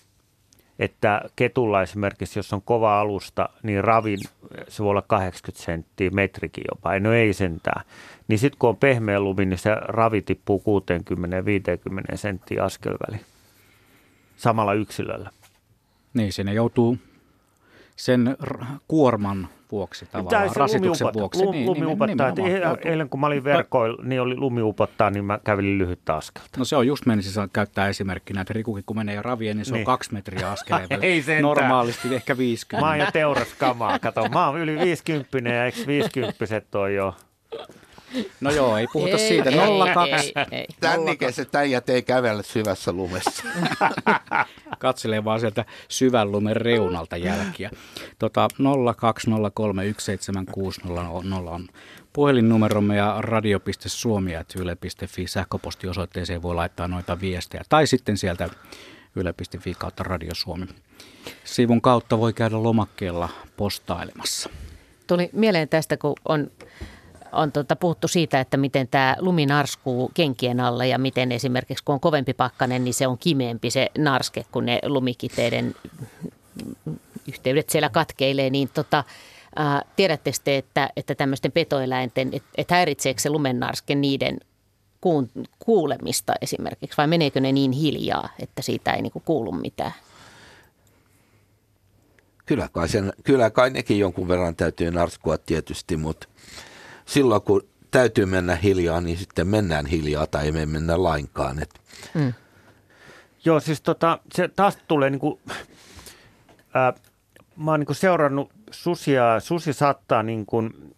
että 0.79 1.23
ketulla 1.37 1.83
esimerkiksi, 1.83 2.39
jos 2.39 2.53
on 2.53 2.63
kova 2.63 3.01
alusta, 3.01 3.49
niin 3.63 3.85
ravin, 3.85 4.19
se 4.69 4.83
voi 4.83 4.91
olla 4.91 5.03
80 5.03 5.65
senttiä, 5.65 6.11
metrikin 6.11 6.65
jopa, 6.71 6.99
no 6.99 7.13
ei 7.13 7.33
sentään. 7.33 7.85
Niin 8.29 8.39
sitten 8.39 8.59
kun 8.59 8.69
on 8.69 8.77
pehmeä 8.77 9.21
lumi, 9.21 9.47
niin 9.47 9.59
se 9.59 9.71
ravi 9.75 10.23
tippuu 10.23 10.63
60-50 12.13 12.17
senttiä 12.17 12.65
askelväli 12.65 13.21
samalla 14.37 14.75
yksilöllä. 14.75 15.31
Niin, 16.15 16.33
sinne 16.33 16.53
joutuu 16.55 16.99
sen 17.97 18.37
kuorman 18.89 19.49
vuoksi 19.73 20.07
tavallaan, 20.07 20.43
Tämä 20.43 20.53
rasituksen 20.57 21.09
vuoksi. 21.15 21.45
Lum, 21.45 21.53
niin, 21.53 21.67
lumiupottaa. 21.67 22.31
Niin, 22.31 22.63
eilen 22.85 23.09
kun 23.09 23.21
mä 23.21 23.27
olin 23.27 23.45
verkoilla, 23.45 24.03
niin 24.03 24.21
oli 24.21 24.37
lumiupottaa, 24.37 25.11
niin 25.11 25.25
mä 25.25 25.39
kävelin 25.45 25.79
lyhyttä 25.79 26.15
askelta. 26.15 26.49
No 26.59 26.65
se 26.65 26.77
on 26.77 26.87
just 26.87 27.07
menisin 27.07 27.51
käyttää 27.53 27.89
esimerkkinä, 27.89 28.41
että 28.41 28.53
Rikukin 28.53 28.85
kun 28.87 28.97
menee 28.97 29.23
ravien, 29.23 29.57
niin 29.57 29.65
se 29.65 29.73
niin. 29.73 29.81
on 29.81 29.85
kaksi 29.85 30.13
metriä 30.13 30.51
askeleen 30.51 30.89
Ei 31.03 31.23
sentään. 31.23 31.43
Normaalisti 31.43 32.15
ehkä 32.15 32.39
50. 32.39 32.87
Mä 32.87 32.91
oon 32.91 32.99
jo 32.99 33.07
teuraskamaa, 33.13 33.99
kato. 33.99 34.29
Mä 34.29 34.49
oon 34.49 34.61
yli 34.61 34.79
50 34.79 35.51
ja 35.51 35.65
eikö 35.65 35.79
50 35.87 36.79
on 36.79 36.95
jo 36.95 37.15
No 38.41 38.51
joo, 38.51 38.77
ei 38.77 38.87
puhuta 38.93 39.17
ei, 39.17 39.29
siitä. 39.29 39.51
02. 39.95 40.33
Tän 40.81 41.09
ikäiset 41.09 41.55
äijät 41.55 41.89
ei 41.89 42.03
kävellä 42.03 42.43
syvässä 42.43 42.93
lumessa. 42.93 43.43
Katselee 44.79 45.25
vaan 45.25 45.41
sieltä 45.41 45.65
syvän 45.89 46.33
lumen 46.33 46.57
reunalta 46.57 47.17
jälkiä. 47.17 47.71
Tota, 48.19 48.49
020317600 48.59 48.63
on 51.49 51.69
puhelinnumeromme 52.13 52.97
ja 52.97 53.17
radio.suomi.yle.fi 53.19 55.27
sähköpostiosoitteeseen 55.27 56.43
voi 56.43 56.55
laittaa 56.55 56.89
noita 56.89 57.21
viestejä. 57.21 57.63
Tai 57.69 57.87
sitten 57.87 58.17
sieltä 58.17 58.49
yle.fi 59.17 59.75
kautta 59.79 60.03
Radio 60.03 60.35
Suomi. 60.35 60.67
Sivun 61.45 61.81
kautta 61.81 62.19
voi 62.19 62.33
käydä 62.33 62.63
lomakkeella 62.63 63.29
postailemassa. 63.57 64.51
Tuli 65.07 65.31
mieleen 65.33 65.69
tästä, 65.69 65.97
kun 65.97 66.15
on 66.29 66.51
on 67.35 67.53
tuota, 67.53 67.77
puhuttu 67.77 68.09
siitä, 68.09 68.41
että 68.41 68.57
miten 68.57 68.89
tämä 68.89 69.17
lumi 69.19 69.47
narskuu 69.47 70.11
kenkien 70.15 70.61
alla 70.61 70.85
ja 70.85 70.99
miten 70.99 71.33
esimerkiksi 71.33 71.85
kun 71.85 71.93
on 71.93 72.01
kovempi 72.01 72.35
pakkanen, 72.35 72.85
niin 72.85 72.95
se 72.95 73.07
on 73.07 73.19
kimeempi 73.19 73.71
se 73.71 73.91
narske, 73.99 74.45
kun 74.53 74.67
ne 74.67 74.79
lumikiteiden 74.87 75.75
yhteydet 77.29 77.71
siellä 77.71 77.89
katkeilee, 77.89 78.51
niin 78.51 78.71
tota, 78.75 79.05
ää, 79.57 79.83
tiedätte 79.97 80.33
te, 80.45 80.57
että, 80.57 80.91
että 80.97 81.15
tämmöisten 81.15 81.53
petoeläinten, 81.53 82.31
että 82.33 82.49
et 82.57 82.71
häiritseekö 82.71 83.21
se 83.21 83.31
lumennarske 83.31 83.95
niiden 83.95 84.39
kuun, 85.01 85.31
kuulemista 85.59 86.33
esimerkiksi, 86.43 86.97
vai 86.97 87.07
meneekö 87.07 87.41
ne 87.41 87.53
niin 87.53 87.73
hiljaa, 87.73 88.29
että 88.39 88.63
siitä 88.63 88.93
ei 88.93 89.03
niinku 89.03 89.21
kuulu 89.21 89.53
mitään? 89.53 89.93
Kyllä 92.47 92.69
kai, 92.73 92.89
sen, 92.89 93.13
kyllä 93.25 93.51
kai 93.51 93.71
nekin 93.71 93.99
jonkun 93.99 94.29
verran 94.29 94.57
täytyy 94.57 94.91
narskua 94.91 95.39
tietysti, 95.39 95.97
mutta 95.97 96.29
silloin 97.05 97.43
kun 97.43 97.63
täytyy 97.91 98.27
mennä 98.27 98.57
hiljaa, 98.57 99.01
niin 99.01 99.19
sitten 99.19 99.49
mennään 99.49 99.87
hiljaa 99.87 100.27
tai 100.27 100.45
ei 100.47 100.67
mennä 100.67 101.03
lainkaan. 101.03 101.63
Et. 101.63 101.71
Mm. 102.15 102.33
Joo, 103.45 103.61
siis 103.61 103.83
tota, 103.83 104.19
se 104.35 104.49
taas 104.49 104.79
tulee 104.89 105.11
niin 105.11 105.21
kuin, 105.21 105.41
ää, 106.75 106.93
mä 107.57 107.71
oon 107.71 107.81
niin 107.81 107.95
seurannut 107.95 108.51
susia, 108.71 109.41
susi 109.41 109.73
saattaa 109.73 110.23
niin 110.23 110.47
kuin 110.47 110.95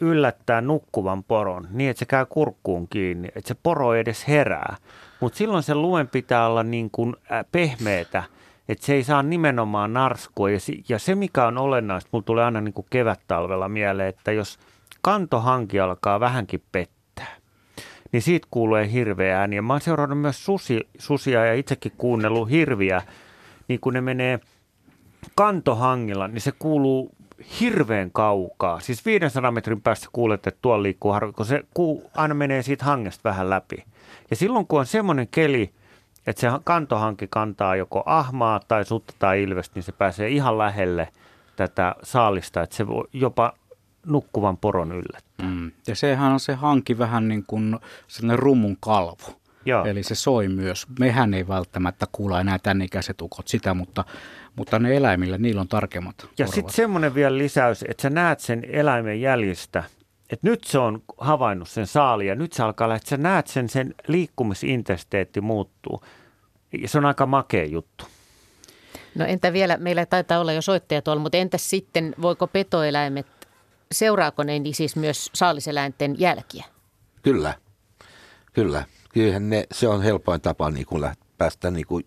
yllättää 0.00 0.60
nukkuvan 0.60 1.24
poron 1.24 1.68
niin, 1.70 1.90
että 1.90 1.98
se 1.98 2.06
käy 2.06 2.26
kurkkuun 2.26 2.88
kiinni, 2.88 3.28
että 3.34 3.48
se 3.48 3.56
poro 3.62 3.94
ei 3.94 4.00
edes 4.00 4.28
herää. 4.28 4.76
Mutta 5.20 5.38
silloin 5.38 5.62
se 5.62 5.74
luen 5.74 6.08
pitää 6.08 6.46
olla 6.46 6.62
niin 6.62 6.90
kuin 6.90 7.16
pehmeätä, 7.52 8.22
että 8.68 8.86
se 8.86 8.94
ei 8.94 9.04
saa 9.04 9.22
nimenomaan 9.22 9.92
narskua. 9.92 10.50
Ja, 10.50 10.58
ja 10.88 10.98
se, 10.98 11.14
mikä 11.14 11.46
on 11.46 11.58
olennaista, 11.58 12.08
mulla 12.12 12.24
tulee 12.24 12.44
aina 12.44 12.60
niin 12.60 12.72
kuin 12.72 12.86
kevät-talvella 12.90 13.68
mieleen, 13.68 14.08
että 14.08 14.32
jos– 14.32 14.58
kantohanki 15.00 15.80
alkaa 15.80 16.20
vähänkin 16.20 16.62
pettää, 16.72 17.36
niin 18.12 18.22
siitä 18.22 18.48
kuulee 18.50 18.92
hirveä 18.92 19.40
ääni. 19.40 19.56
Ja 19.56 19.62
mä 19.62 19.72
oon 19.72 19.80
seurannut 19.80 20.20
myös 20.20 20.44
susi, 20.44 20.80
susia 20.98 21.46
ja 21.46 21.54
itsekin 21.54 21.92
kuunnellut 21.96 22.50
hirviä, 22.50 23.02
niin 23.68 23.80
kun 23.80 23.92
ne 23.92 24.00
menee 24.00 24.40
kantohangilla, 25.34 26.28
niin 26.28 26.40
se 26.40 26.52
kuuluu 26.58 27.10
hirveän 27.60 28.10
kaukaa. 28.10 28.80
Siis 28.80 29.06
500 29.06 29.50
metrin 29.50 29.80
päästä 29.80 30.06
kuulet, 30.12 30.46
että 30.46 30.58
tuolla 30.62 30.82
liikkuu 30.82 31.12
harvi, 31.12 31.32
kun 31.32 31.46
se 31.46 31.64
kuu 31.74 32.10
aina 32.14 32.34
menee 32.34 32.62
siitä 32.62 32.84
hangesta 32.84 33.28
vähän 33.28 33.50
läpi. 33.50 33.84
Ja 34.30 34.36
silloin 34.36 34.66
kun 34.66 34.80
on 34.80 34.86
semmoinen 34.86 35.28
keli, 35.28 35.70
että 36.26 36.40
se 36.40 36.48
kantohanki 36.64 37.26
kantaa 37.30 37.76
joko 37.76 38.02
ahmaa 38.06 38.60
tai 38.68 38.84
sutta 38.84 39.14
tai 39.18 39.42
ilvestä, 39.42 39.72
niin 39.74 39.82
se 39.82 39.92
pääsee 39.92 40.28
ihan 40.28 40.58
lähelle 40.58 41.08
tätä 41.56 41.94
saalista, 42.02 42.62
että 42.62 42.76
se 42.76 42.86
voi 42.86 43.04
jopa 43.12 43.52
nukkuvan 44.08 44.56
poron 44.56 44.92
yllä. 44.92 45.18
Mm. 45.42 45.72
Ja 45.86 45.96
sehän 45.96 46.32
on 46.32 46.40
se 46.40 46.54
hanki 46.54 46.98
vähän 46.98 47.28
niin 47.28 47.44
kuin 47.46 47.78
sellainen 48.08 48.38
rummun 48.38 48.76
kalvo. 48.80 49.38
Joo. 49.64 49.84
Eli 49.84 50.02
se 50.02 50.14
soi 50.14 50.48
myös. 50.48 50.86
Mehän 50.98 51.34
ei 51.34 51.48
välttämättä 51.48 52.06
kuulla 52.12 52.40
enää 52.40 52.58
tämän 52.58 52.82
ikäiset 52.82 53.22
ukot 53.22 53.48
sitä, 53.48 53.74
mutta, 53.74 54.04
mutta 54.56 54.78
ne 54.78 54.96
eläimillä, 54.96 55.38
niillä 55.38 55.60
on 55.60 55.68
tarkemmat 55.68 56.28
Ja 56.38 56.46
sitten 56.46 56.74
semmoinen 56.74 57.14
vielä 57.14 57.38
lisäys, 57.38 57.84
että 57.88 58.02
sä 58.02 58.10
näet 58.10 58.40
sen 58.40 58.64
eläimen 58.68 59.20
jäljistä, 59.20 59.84
että 60.30 60.48
nyt 60.50 60.64
se 60.64 60.78
on 60.78 61.02
havainnut 61.18 61.68
sen 61.68 61.86
saali 61.86 62.26
ja 62.26 62.34
nyt 62.34 62.52
se 62.52 62.62
alkaa 62.62 62.88
lähteä, 62.88 63.08
sä 63.08 63.16
näet 63.16 63.46
sen, 63.46 63.68
sen 63.68 63.94
liikkumisintesteetti 64.08 65.40
muuttuu. 65.40 66.02
Ja 66.82 66.88
se 66.88 66.98
on 66.98 67.04
aika 67.04 67.26
makea 67.26 67.64
juttu. 67.64 68.04
No 69.14 69.24
entä 69.24 69.52
vielä, 69.52 69.76
meillä 69.76 70.06
taitaa 70.06 70.40
olla 70.40 70.52
jo 70.52 70.62
soittaja 70.62 71.02
tuolla, 71.02 71.22
mutta 71.22 71.38
entäs 71.38 71.70
sitten, 71.70 72.14
voiko 72.22 72.46
petoeläimet 72.46 73.26
seuraako 73.92 74.42
ne 74.42 74.58
niin 74.58 74.74
siis 74.74 74.96
myös 74.96 75.30
saaliseläinten 75.34 76.20
jälkiä? 76.20 76.64
Kyllä, 77.22 77.54
kyllä. 78.52 78.84
Kyllähän 79.12 79.50
ne, 79.50 79.64
se 79.72 79.88
on 79.88 80.02
helpoin 80.02 80.40
tapa 80.40 80.70
niin 80.70 80.86
kuin 80.86 81.10
päästä, 81.38 81.70
niin 81.70 81.86
kuin, 81.86 82.06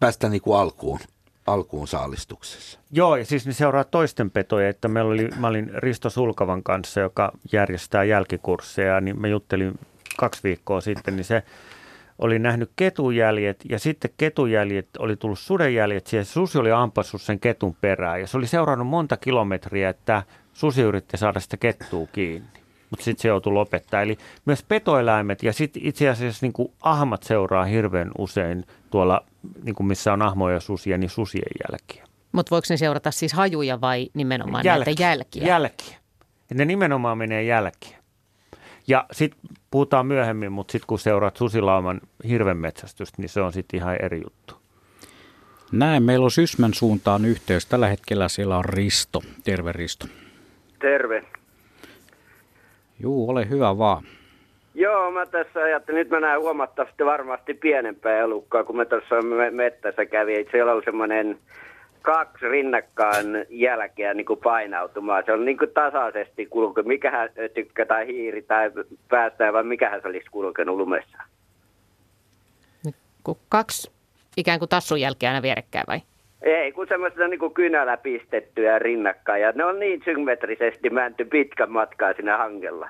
päästä 0.00 0.28
niin 0.28 0.42
kuin 0.42 0.58
alkuun, 0.58 1.00
alkuun 1.46 1.88
saalistuksessa. 1.88 2.78
Joo, 2.90 3.16
ja 3.16 3.24
siis 3.24 3.46
ne 3.46 3.52
seuraa 3.52 3.84
toisten 3.84 4.30
petoja, 4.30 4.68
että 4.68 4.88
meillä 4.88 5.10
oli, 5.10 5.28
mä 5.36 5.46
olin 5.46 5.70
Risto 5.74 6.10
Sulkavan 6.10 6.62
kanssa, 6.62 7.00
joka 7.00 7.32
järjestää 7.52 8.04
jälkikursseja, 8.04 9.00
niin 9.00 9.20
mä 9.20 9.28
juttelin 9.28 9.78
kaksi 10.16 10.42
viikkoa 10.42 10.80
sitten, 10.80 11.16
niin 11.16 11.24
se 11.24 11.42
oli 12.18 12.38
nähnyt 12.38 12.70
ketujäljet 12.76 13.64
ja 13.68 13.78
sitten 13.78 14.10
ketujäljet 14.16 14.88
oli 14.98 15.16
tullut 15.16 15.38
sudenjäljet, 15.38 16.12
ja 16.12 16.24
susi 16.24 16.58
oli 16.58 16.72
ampassut 16.72 17.22
sen 17.22 17.40
ketun 17.40 17.76
perään 17.80 18.20
ja 18.20 18.26
se 18.26 18.36
oli 18.36 18.46
seurannut 18.46 18.88
monta 18.88 19.16
kilometriä, 19.16 19.88
että 19.88 20.22
susi 20.58 20.82
yritti 20.82 21.16
saada 21.16 21.40
sitä 21.40 21.56
kettua 21.56 22.06
kiinni, 22.12 22.48
mutta 22.90 23.04
sitten 23.04 23.22
se 23.22 23.28
joutui 23.28 23.52
lopettaa. 23.52 24.02
Eli 24.02 24.18
myös 24.44 24.62
petoeläimet 24.62 25.42
ja 25.42 25.52
sitten 25.52 25.82
itse 25.84 26.08
asiassa 26.08 26.46
niin 26.46 26.52
kuin 26.52 26.72
ahmat 26.82 27.22
seuraa 27.22 27.64
hirveän 27.64 28.10
usein 28.18 28.66
tuolla, 28.90 29.24
niin 29.62 29.74
kuin 29.74 29.86
missä 29.86 30.12
on 30.12 30.22
ahmoja 30.22 30.54
ja 30.54 30.60
susia, 30.60 30.98
niin 30.98 31.10
susien 31.10 31.50
jälkiä. 31.70 32.04
Mutta 32.32 32.50
voiko 32.50 32.66
ne 32.70 32.76
seurata 32.76 33.10
siis 33.10 33.32
hajuja 33.32 33.80
vai 33.80 34.08
nimenomaan 34.14 34.64
Jälki, 34.64 34.84
näitä 34.86 35.02
jälkiä? 35.02 35.46
Jälkiä. 35.46 35.96
Et 36.50 36.56
ne 36.56 36.64
nimenomaan 36.64 37.18
menee 37.18 37.42
jälkiä. 37.42 37.98
Ja 38.86 39.06
sitten 39.12 39.40
puhutaan 39.70 40.06
myöhemmin, 40.06 40.52
mutta 40.52 40.72
sitten 40.72 40.86
kun 40.86 40.98
seuraat 40.98 41.36
susilauman 41.36 42.00
hirvenmetsästystä, 42.28 43.22
niin 43.22 43.28
se 43.28 43.40
on 43.40 43.52
sitten 43.52 43.80
ihan 43.80 43.96
eri 44.02 44.22
juttu. 44.24 44.54
Näin, 45.72 46.02
meillä 46.02 46.24
on 46.24 46.30
Sysmän 46.30 46.74
suuntaan 46.74 47.24
yhteys. 47.24 47.66
Tällä 47.66 47.88
hetkellä 47.88 48.28
siellä 48.28 48.56
on 48.56 48.64
Risto. 48.64 49.22
Terve 49.44 49.72
Risto. 49.72 50.06
Terve. 50.78 51.24
Juu, 53.00 53.30
ole 53.30 53.48
hyvä 53.48 53.78
vaan. 53.78 54.02
Joo, 54.74 55.10
mä 55.10 55.26
tässä 55.26 55.60
ajattelin, 55.60 55.98
nyt 55.98 56.10
mä 56.10 56.20
näen 56.20 56.40
huomattavasti 56.40 57.04
varmasti 57.04 57.54
pienempää 57.54 58.18
elukkaa, 58.18 58.64
kun 58.64 58.76
mä 58.76 58.84
tuossa 58.84 59.14
mettässä 59.50 60.06
kävin. 60.06 60.46
Siellä 60.50 60.72
oli 60.72 60.84
semmoinen 60.84 61.38
kaksi 62.02 62.48
rinnakkain 62.48 63.46
jälkeä 63.50 64.14
niin 64.14 64.26
kuin 64.26 64.40
painautumaan. 64.42 65.22
Se 65.26 65.32
on 65.32 65.44
niin 65.44 65.58
kuin 65.58 65.70
tasaisesti 65.70 66.46
kulkenut. 66.46 66.86
Mikähän 66.86 67.30
tykkää 67.54 67.86
tai 67.86 68.06
hiiri 68.06 68.42
tai 68.42 68.70
päästää 69.08 69.52
vai 69.52 69.64
mikähän 69.64 70.02
se 70.02 70.08
olisi 70.08 70.30
kulkenut 70.30 70.76
lumessa? 70.76 71.18
Kun 73.24 73.38
kaksi 73.48 73.90
ikään 74.36 74.58
kuin 74.58 74.68
tassun 74.68 75.00
jälkeä 75.00 75.30
aina 75.30 75.42
vierekkäin 75.42 75.84
vai? 75.88 76.00
Ei, 76.42 76.72
kun 76.72 76.86
semmoista 76.88 77.28
niin 77.28 77.40
kuin 77.40 77.54
kynällä 77.54 77.96
pistettyä 77.96 78.78
rinnakkain. 78.78 79.42
Ja 79.42 79.52
ne 79.54 79.64
on 79.64 79.78
niin 79.78 80.02
symmetrisesti 80.04 80.90
mänty 80.90 81.24
pitkän 81.24 81.70
matkaa 81.70 82.12
siinä 82.12 82.36
hangella. 82.36 82.88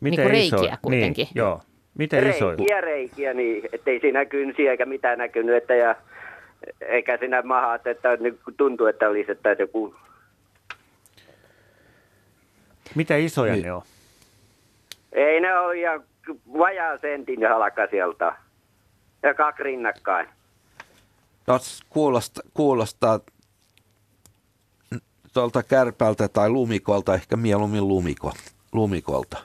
Niin 0.00 0.16
kuin 0.16 0.30
reikiä 0.30 0.78
kuitenkin. 0.82 1.24
Niin, 1.24 1.32
joo. 1.34 1.60
Miten 1.98 2.30
iso? 2.30 2.48
Reikiä, 2.48 2.80
reikiä, 2.80 3.34
niin 3.34 3.68
ettei 3.72 4.00
siinä 4.00 4.24
kynsiä 4.24 4.70
eikä 4.70 4.86
mitään 4.86 5.18
näkynyt. 5.18 5.56
Että 5.56 5.74
ja, 5.74 5.96
eikä 6.80 7.16
siinä 7.16 7.42
mahat, 7.42 7.86
että 7.86 8.16
niin 8.16 8.38
tuntuu, 8.56 8.86
että 8.86 9.08
olisi 9.08 9.32
että 9.32 9.56
joku... 9.58 9.94
Mitä 12.94 13.16
isoja 13.16 13.52
Niin. 13.52 13.64
ne 13.64 13.72
on? 13.72 13.82
Ei 15.12 15.40
ne 15.40 15.58
ole 15.58 15.78
ihan 15.78 16.04
vajaa 16.58 16.98
sentin 16.98 17.48
halka 17.48 17.86
sieltä. 17.86 18.32
Ja 19.22 19.34
kaksi 19.34 19.62
rinnakkain. 19.62 20.28
No, 21.48 21.58
s- 21.58 21.82
kuulostaa, 21.90 22.44
kuulostaa 22.54 23.20
tuolta 25.34 25.62
kärpältä 25.62 26.28
tai 26.28 26.50
lumikolta, 26.50 27.14
ehkä 27.14 27.36
mieluummin 27.36 27.88
lumiko, 27.88 28.32
lumikolta. 28.72 29.38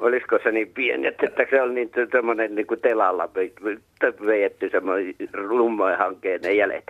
Olisiko 0.00 0.38
se 0.42 0.52
niin 0.52 0.68
pieni, 0.74 1.06
että, 1.06 1.26
että 1.26 1.42
se 1.50 1.62
on 1.62 1.74
niin 1.74 1.90
semmoinen 2.12 2.54
niin 2.54 2.66
kuin 2.66 2.80
telalla 2.80 3.28
vejetty 4.26 4.70
semmoinen 4.70 5.14
lummojen 5.48 5.98
hankkeen 5.98 6.40
ne 6.40 6.52
jäljet. 6.54 6.84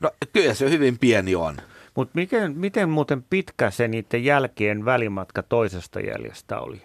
No 0.00 0.10
kyllä 0.32 0.54
se 0.54 0.70
hyvin 0.70 0.98
pieni 0.98 1.34
on. 1.34 1.56
Mutta 1.94 2.12
miten, 2.14 2.52
miten 2.58 2.88
muuten 2.88 3.22
pitkä 3.30 3.70
se 3.70 3.88
niiden 3.88 4.24
jälkien 4.24 4.84
välimatka 4.84 5.42
toisesta 5.42 6.00
jäljestä 6.00 6.58
oli? 6.60 6.76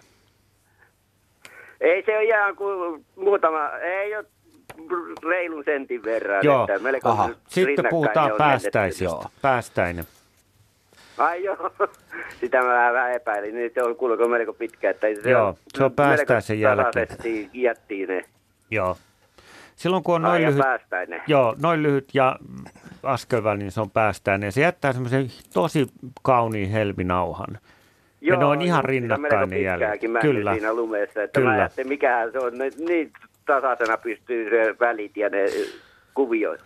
Ei 1.80 2.02
se 2.06 2.16
ole 2.18 2.24
ihan 2.24 2.56
kuin 2.56 3.04
muutama, 3.16 3.68
ei 3.78 4.16
ole 4.16 4.26
reilun 5.28 5.64
sentin 5.64 6.04
verran. 6.04 6.44
Joo. 6.44 6.66
Että 6.68 6.78
melko 6.82 7.08
Aha. 7.08 7.30
Sitten 7.48 7.84
puhutaan 7.90 8.30
päästäisistä. 8.38 9.04
Joo. 9.04 9.24
Päästäinen. 9.42 10.04
Ai 11.18 11.44
joo, 11.44 11.72
sitä 12.40 12.58
mä 12.62 12.92
vähän 12.92 13.12
epäilin. 13.12 13.54
Nyt 13.54 13.74
se 13.74 13.82
on 13.82 13.96
kulko 13.96 14.28
melko 14.28 14.52
pitkä. 14.52 14.90
Että 14.90 15.06
se 15.22 15.30
Joo, 15.30 15.46
on 15.48 15.54
se 15.78 15.84
on 15.84 15.92
päästäisen 15.92 16.60
jälkeen. 16.60 17.08
jättiin 17.52 18.08
ne. 18.08 18.24
Joo. 18.70 18.96
Silloin 19.76 20.02
kun 20.02 20.14
on 20.14 20.24
Ai 20.24 20.30
noin 20.30 20.42
ja 20.42 20.50
lyhyt, 20.50 21.22
joo, 21.26 21.54
noin 21.62 21.82
lyhyt 21.82 22.08
ja 22.14 22.36
askelväli, 23.02 23.58
niin 23.58 23.70
se 23.70 23.80
on 23.80 23.90
päästäinen. 23.90 24.52
Se 24.52 24.60
jättää 24.60 24.92
semmoisen 24.92 25.26
tosi 25.54 25.86
kauniin 26.22 26.70
helminauhan. 26.70 27.58
Ja 28.20 28.36
ne 28.36 28.44
on 28.44 28.62
ihan 28.62 28.84
rinnakkain 28.84 29.50
ne 29.50 29.58
jäljet. 29.60 30.00
Kyllä. 30.20 30.52
siinä 30.52 30.74
lumessa. 30.74 31.22
Että 31.22 31.40
Kyllä. 31.40 31.50
mä 31.52 31.56
ajattelin, 31.56 31.88
mikähän 31.88 32.32
se 32.32 32.38
on. 32.38 32.52
Niin 32.58 33.12
tasaisena 33.60 33.96
pystyy 33.96 34.50
se 34.50 34.74
välit 34.80 35.16
ja 35.16 35.28
ne 35.28 35.38
kuviot. 36.14 36.60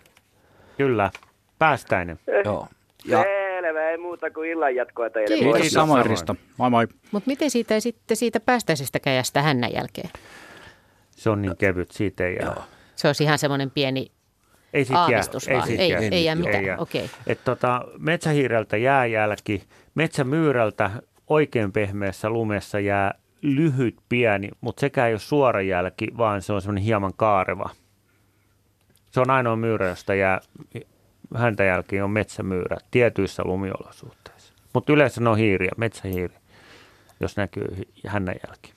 Kyllä, 0.77 1.11
päästäinen. 1.59 2.18
Joo. 2.44 2.68
Ja 3.05 3.22
Selvä, 3.22 3.90
ei 3.90 3.99
muuta 3.99 4.31
kuin 4.31 4.51
illan 4.51 4.75
jatkoa 4.75 5.11
teille. 5.11 5.35
Kiitos. 5.37 5.55
Kiitos 5.55 5.72
samoin. 5.72 6.07
Risto. 6.07 6.37
Moi 6.57 6.70
moi. 6.70 6.87
Mutta 7.12 7.27
miten 7.31 7.51
siitä 7.51 7.75
ei 7.75 7.81
sitten 7.81 8.16
siitä 8.16 8.40
päästäisestä 8.40 8.99
käjästä 9.01 9.42
hännän 9.42 9.72
jälkeen? 9.72 10.11
Se 11.11 11.31
on 11.31 11.42
niin 11.42 11.57
kevyt, 11.57 11.90
siitä 11.90 12.27
ei 12.27 12.37
jää. 12.40 12.62
Se 12.96 13.07
olisi 13.09 13.25
ihan 13.25 13.38
semmoinen 13.38 13.70
pieni 13.70 14.12
Ei 14.75 14.85
sit 14.85 14.92
jää. 14.94 15.01
aavistus 15.03 15.49
vaan. 15.53 15.66
sit 15.66 15.81
Ei, 15.81 15.88
jää. 15.90 16.01
ei, 16.01 16.25
jää 16.25 16.35
Ei 16.35 16.40
mitään. 16.42 16.64
jää. 16.64 16.79
Okei. 16.79 17.11
Et 17.27 17.44
tota, 17.44 17.85
metsähiireltä 17.99 18.77
jää 18.77 19.07
jälki, 19.07 19.62
metsämyyrältä 19.94 20.90
oikein 21.29 21.72
pehmeässä 21.72 22.31
lumessa 22.31 22.81
jää 22.81 23.14
lyhyt 23.42 23.96
pieni, 24.09 24.49
mutta 24.61 24.81
sekään 24.81 25.09
ei 25.09 25.12
ole 25.14 25.20
suora 25.20 25.62
jälki, 25.62 26.09
vaan 26.16 26.42
se 26.42 26.53
on 26.53 26.62
semmoinen 26.62 26.85
hieman 26.85 27.12
kaareva. 27.16 27.70
Se 29.11 29.20
on 29.20 29.31
ainoa 29.31 29.57
myyrä, 29.57 29.88
josta 29.88 30.14
jää 30.14 30.40
häntä 31.35 31.64
jälkiin 31.64 32.03
on 32.05 32.11
metsämyyrä 32.11 32.77
tietyissä 32.90 33.42
lumiolosuhteissa. 33.44 34.53
Mutta 34.72 34.92
yleensä 34.92 35.20
ne 35.20 35.29
on 35.31 35.38
hiiriä, 35.38 35.70
metsähiiri, 35.77 36.35
jos 37.20 37.37
näkyy 37.37 37.66
hännän 38.07 38.35
jälki. 38.49 38.72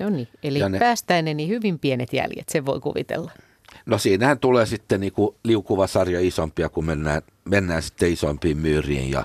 No 0.00 0.08
niin, 0.10 0.28
eli 0.42 0.58
Ja 0.58 0.68
ne- 0.68 0.78
päästäinen 0.78 1.36
niin 1.36 1.48
hyvin 1.48 1.78
pienet 1.78 2.12
jäljet, 2.12 2.48
sen 2.48 2.66
voi 2.66 2.80
kuvitella. 2.80 3.30
no 3.86 3.98
siinähän 3.98 4.38
tulee 4.38 4.66
sitten 4.66 5.00
niinku 5.00 5.36
liukuva 5.44 5.86
sarja 5.86 6.20
isompia, 6.20 6.68
kun 6.68 6.84
mennään, 6.84 7.22
mennään 7.44 7.82
sitten 7.82 8.12
isompiin 8.12 8.58
myyriin 8.58 9.10
ja, 9.10 9.24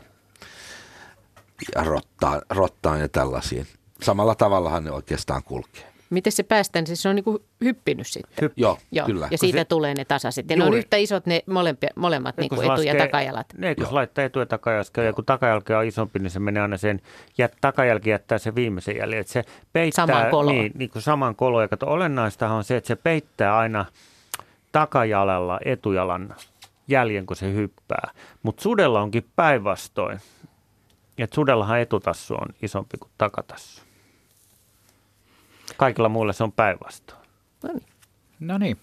ja 1.76 1.84
rottaan, 1.84 2.42
rottaan 2.50 3.00
ja 3.00 3.10
tällaisiin. 3.10 3.68
Samalla 4.02 4.36
tavallahan 4.36 4.84
ne 4.84 4.92
oikeastaan 4.92 5.44
kulkee. 5.44 5.84
Miten 6.10 6.32
se 6.34 6.44
päästään, 6.44 6.88
siis 6.88 7.02
se 7.02 7.10
on 7.10 7.16
niin 7.16 7.24
kuin 7.24 7.38
hyppinyt 7.64 8.08
sitten. 8.08 8.50
Hyp- 8.50 8.54
Joo, 8.58 8.78
Joo, 8.92 9.06
kyllä. 9.06 9.28
ja 9.32 9.38
siitä 9.38 9.58
se- 9.60 9.66
tulee 9.66 9.94
ne 9.94 10.06
tasaiset. 10.06 10.50
Ja 10.50 10.56
ne 10.58 10.64
on 10.64 10.74
yhtä 10.74 10.98
isot 10.98 11.26
ne 11.26 11.44
molempi, 11.48 11.88
molemmat 11.96 12.38
niin 12.38 12.50
kuin 12.50 12.60
etu- 12.60 12.82
ja 12.82 12.94
laskee- 12.94 12.98
takajalat. 13.06 13.48
Ne, 13.58 13.76
kun 13.76 13.88
laittaa 13.92 14.24
etu- 14.26 14.40
ja 14.40 14.46
takajalka, 14.46 15.02
ja 15.02 15.14
kun 15.14 15.26
takajalka 15.26 15.80
on 15.80 15.86
isompi, 15.86 16.20
niin 16.20 16.32
se 16.32 16.40
menee 16.40 16.62
aina 16.62 16.78
sen, 16.78 17.02
ja 17.38 17.50
takajälki 17.62 18.10
jättää 18.10 18.38
sen 18.38 18.56
viimeisen 18.56 18.96
jäljen. 18.98 19.20
Että 19.22 19.34
se 19.34 19.44
peittää, 19.74 20.06
Samaan 20.08 20.32
koloon. 20.32 20.56
Niin, 20.56 20.72
niin 20.76 20.90
kuin 20.90 21.02
saman 21.02 21.36
koloon. 21.36 21.64
Ja 21.64 21.68
kato, 21.68 21.86
olennaistahan 21.88 22.58
on 22.58 22.64
se, 22.64 22.78
että 22.78 22.88
se 22.88 22.96
peittää 22.96 23.58
aina 23.58 23.86
takajalalla 24.72 25.60
etujalan 25.66 26.36
jäljen, 26.88 27.26
kun 27.26 27.36
se 27.36 27.54
hyppää. 27.54 28.12
Mutta 28.44 28.62
sudella 28.64 29.02
onkin 29.02 29.26
päinvastoin. 29.36 30.20
Et 31.18 31.34
sudellahan 31.34 31.80
etutassu 31.80 32.34
on 32.34 32.48
isompi 32.62 32.98
kuin 32.98 33.12
takatassu. 33.18 33.82
Kaikilla 35.78 36.10
muilla 36.10 36.34
se 36.34 36.44
on 36.44 36.52
päinvastoin. 36.52 37.28
No 37.64 37.70
niin. 37.74 37.84
No 38.40 38.58
niin, 38.58 38.78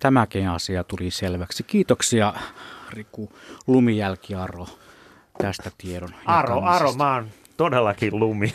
tämäkin 0.00 0.48
asia 0.48 0.84
tuli 0.84 1.10
selväksi. 1.10 1.62
Kiitoksia 1.62 2.34
Riku 2.90 3.32
Lumijälkiaro 3.66 4.66
tästä 5.38 5.70
tiedon 5.78 6.14
Aro, 6.26 6.54
jakamisesta. 6.56 6.84
Aro, 6.84 6.92
mä 6.92 7.14
oon 7.14 7.28
todellakin 7.56 8.18
lumi. 8.18 8.54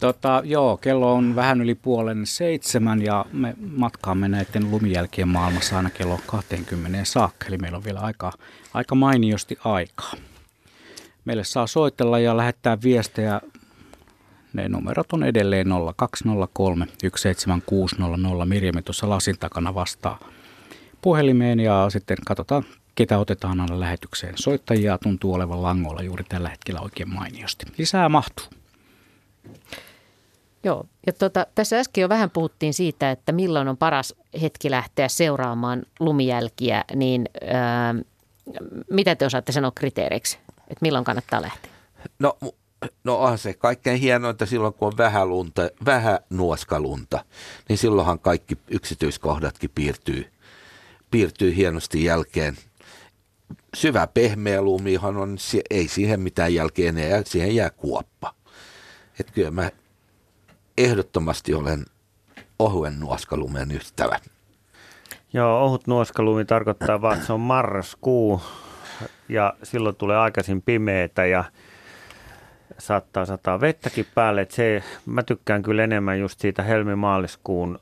Tota, 0.00 0.42
joo, 0.44 0.76
kello 0.76 1.14
on 1.14 1.36
vähän 1.36 1.60
yli 1.60 1.74
puolen 1.74 2.26
seitsemän 2.26 3.02
ja 3.02 3.24
me 3.32 3.54
matkaamme 3.76 4.28
näiden 4.28 4.70
lumijälkien 4.70 5.28
maailmassa 5.28 5.76
aina 5.76 5.90
kello 5.90 6.20
20 6.26 7.04
saakka. 7.04 7.46
Eli 7.46 7.58
meillä 7.58 7.76
on 7.78 7.84
vielä 7.84 8.00
aika, 8.00 8.32
aika 8.74 8.94
mainiosti 8.94 9.58
aikaa. 9.64 10.12
Meille 11.24 11.44
saa 11.44 11.66
soitella 11.66 12.18
ja 12.18 12.36
lähettää 12.36 12.78
viestejä. 12.82 13.40
Ne 14.52 14.68
numerot 14.68 15.12
on 15.12 15.24
edelleen 15.24 15.66
0203 15.96 16.86
17600. 17.16 18.46
Mirjami 18.46 18.82
tuossa 18.82 19.08
lasin 19.08 19.38
takana 19.38 19.74
vastaa 19.74 20.18
puhelimeen 21.02 21.60
ja 21.60 21.86
sitten 21.90 22.16
katsotaan, 22.26 22.64
ketä 22.94 23.18
otetaan 23.18 23.60
aina 23.60 23.80
lähetykseen. 23.80 24.34
Soittajia 24.36 24.98
tuntuu 24.98 25.34
olevan 25.34 25.62
langolla 25.62 26.02
juuri 26.02 26.24
tällä 26.24 26.48
hetkellä 26.48 26.80
oikein 26.80 27.14
mainiosti. 27.14 27.66
Lisää 27.78 28.08
mahtuu. 28.08 28.46
Joo, 30.64 30.84
ja 31.06 31.12
tota, 31.12 31.46
tässä 31.54 31.78
äsken 31.78 32.02
jo 32.02 32.08
vähän 32.08 32.30
puhuttiin 32.30 32.74
siitä, 32.74 33.10
että 33.10 33.32
milloin 33.32 33.68
on 33.68 33.76
paras 33.76 34.14
hetki 34.42 34.70
lähteä 34.70 35.08
seuraamaan 35.08 35.82
lumijälkiä, 36.00 36.84
niin 36.94 37.28
ää, 37.46 37.94
mitä 38.90 39.16
te 39.16 39.26
osaatte 39.26 39.52
sanoa 39.52 39.70
kriteereiksi, 39.70 40.38
että 40.60 40.82
milloin 40.82 41.04
kannattaa 41.04 41.42
lähteä? 41.42 41.70
No, 42.18 42.36
no 43.04 43.16
on 43.16 43.38
se 43.38 43.54
kaikkein 43.54 44.00
hienointa 44.00 44.46
silloin, 44.46 44.74
kun 44.74 44.88
on 44.88 44.96
vähän, 44.96 45.28
lunta, 45.28 45.62
vähän 45.84 46.18
nuoskalunta, 46.30 47.24
niin 47.68 47.78
silloinhan 47.78 48.18
kaikki 48.18 48.58
yksityiskohdatkin 48.70 49.70
piirtyy, 49.74 50.32
piirtyy 51.10 51.56
hienosti 51.56 52.04
jälkeen. 52.04 52.56
Syvä 53.74 54.06
pehmeä 54.06 54.62
lumihan 54.62 55.16
on, 55.16 55.36
ei 55.70 55.88
siihen 55.88 56.20
mitään 56.20 56.54
jälkeen 56.54 56.98
enää, 56.98 57.22
siihen 57.24 57.54
jää 57.54 57.70
kuoppa. 57.70 58.34
Et 59.20 59.30
kyllä 59.30 59.50
mä 59.50 59.70
ehdottomasti 60.78 61.54
olen 61.54 61.84
ohuen 62.58 63.00
nuoskalumen 63.00 63.70
ystävä. 63.70 64.18
Joo, 65.32 65.64
ohut 65.64 65.86
nuoskalumi 65.86 66.44
tarkoittaa 66.44 67.02
vaan, 67.02 67.14
että 67.14 67.26
se 67.26 67.32
on 67.32 67.40
marraskuu 67.40 68.42
ja 69.28 69.54
silloin 69.62 69.96
tulee 69.96 70.16
aikaisin 70.18 70.62
pimeetä 70.62 71.26
ja 71.26 71.44
saattaa 72.78 73.24
sataa 73.24 73.60
vettäkin 73.60 74.06
päälle. 74.14 74.46
Se, 74.50 74.82
mä 75.06 75.22
tykkään 75.22 75.62
kyllä 75.62 75.84
enemmän 75.84 76.20
just 76.20 76.40
siitä 76.40 76.62
helmimaaliskuun 76.62 77.78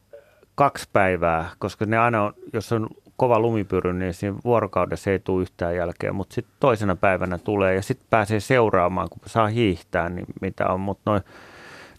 kaksi 0.55 0.89
päivää, 0.93 1.51
koska 1.59 1.87
ne 1.87 1.99
aina 1.99 2.23
on, 2.23 2.33
jos 2.53 2.73
on 2.73 2.89
kova 3.17 3.39
lumipyry, 3.39 3.93
niin 3.93 4.15
siinä 4.15 4.37
vuorokaudessa 4.45 5.11
ei 5.11 5.19
tule 5.19 5.43
yhtään 5.43 5.77
jälkeen, 5.77 6.15
mutta 6.15 6.35
sitten 6.35 6.55
toisena 6.61 6.97
päivänä 6.97 7.39
tulee 7.39 7.75
ja 7.75 7.83
sitten 7.83 8.07
pääsee 8.11 8.41
seuraamaan, 8.41 9.09
kun 9.09 9.21
saa 9.27 9.47
hiihtää, 9.47 10.09
niin 10.09 10.27
mitä 10.41 10.67
on, 10.67 10.81
mutta 10.81 11.11
noin 11.11 11.23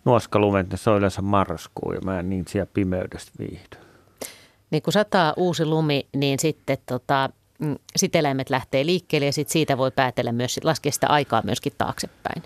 nuoskalumet, 0.06 0.70
ne 0.70 0.92
on 0.92 0.98
yleensä 0.98 1.22
marraskuu 1.22 1.94
ja 1.94 2.00
mä 2.06 2.20
en 2.20 2.30
niin 2.30 2.46
siellä 2.48 2.72
pimeydessä 2.74 3.32
viihdy. 3.40 3.78
Niin 4.72 4.84
kun 4.84 4.94
sataa 4.94 5.34
uusi 5.38 5.66
lumi, 5.66 6.08
niin 6.16 6.40
sitten 6.40 6.78
tota, 6.86 7.30
mm, 7.60 7.76
sit 7.96 8.16
eläimet 8.16 8.50
lähtee 8.50 8.86
liikkeelle 8.86 9.26
ja 9.26 9.34
sit 9.34 9.50
siitä 9.50 9.78
voi 9.78 9.92
päätellä 9.92 10.32
myös, 10.32 10.60
laskea 10.64 10.92
sitä 10.92 11.08
aikaa 11.08 11.42
myöskin 11.46 11.74
taaksepäin 11.78 12.44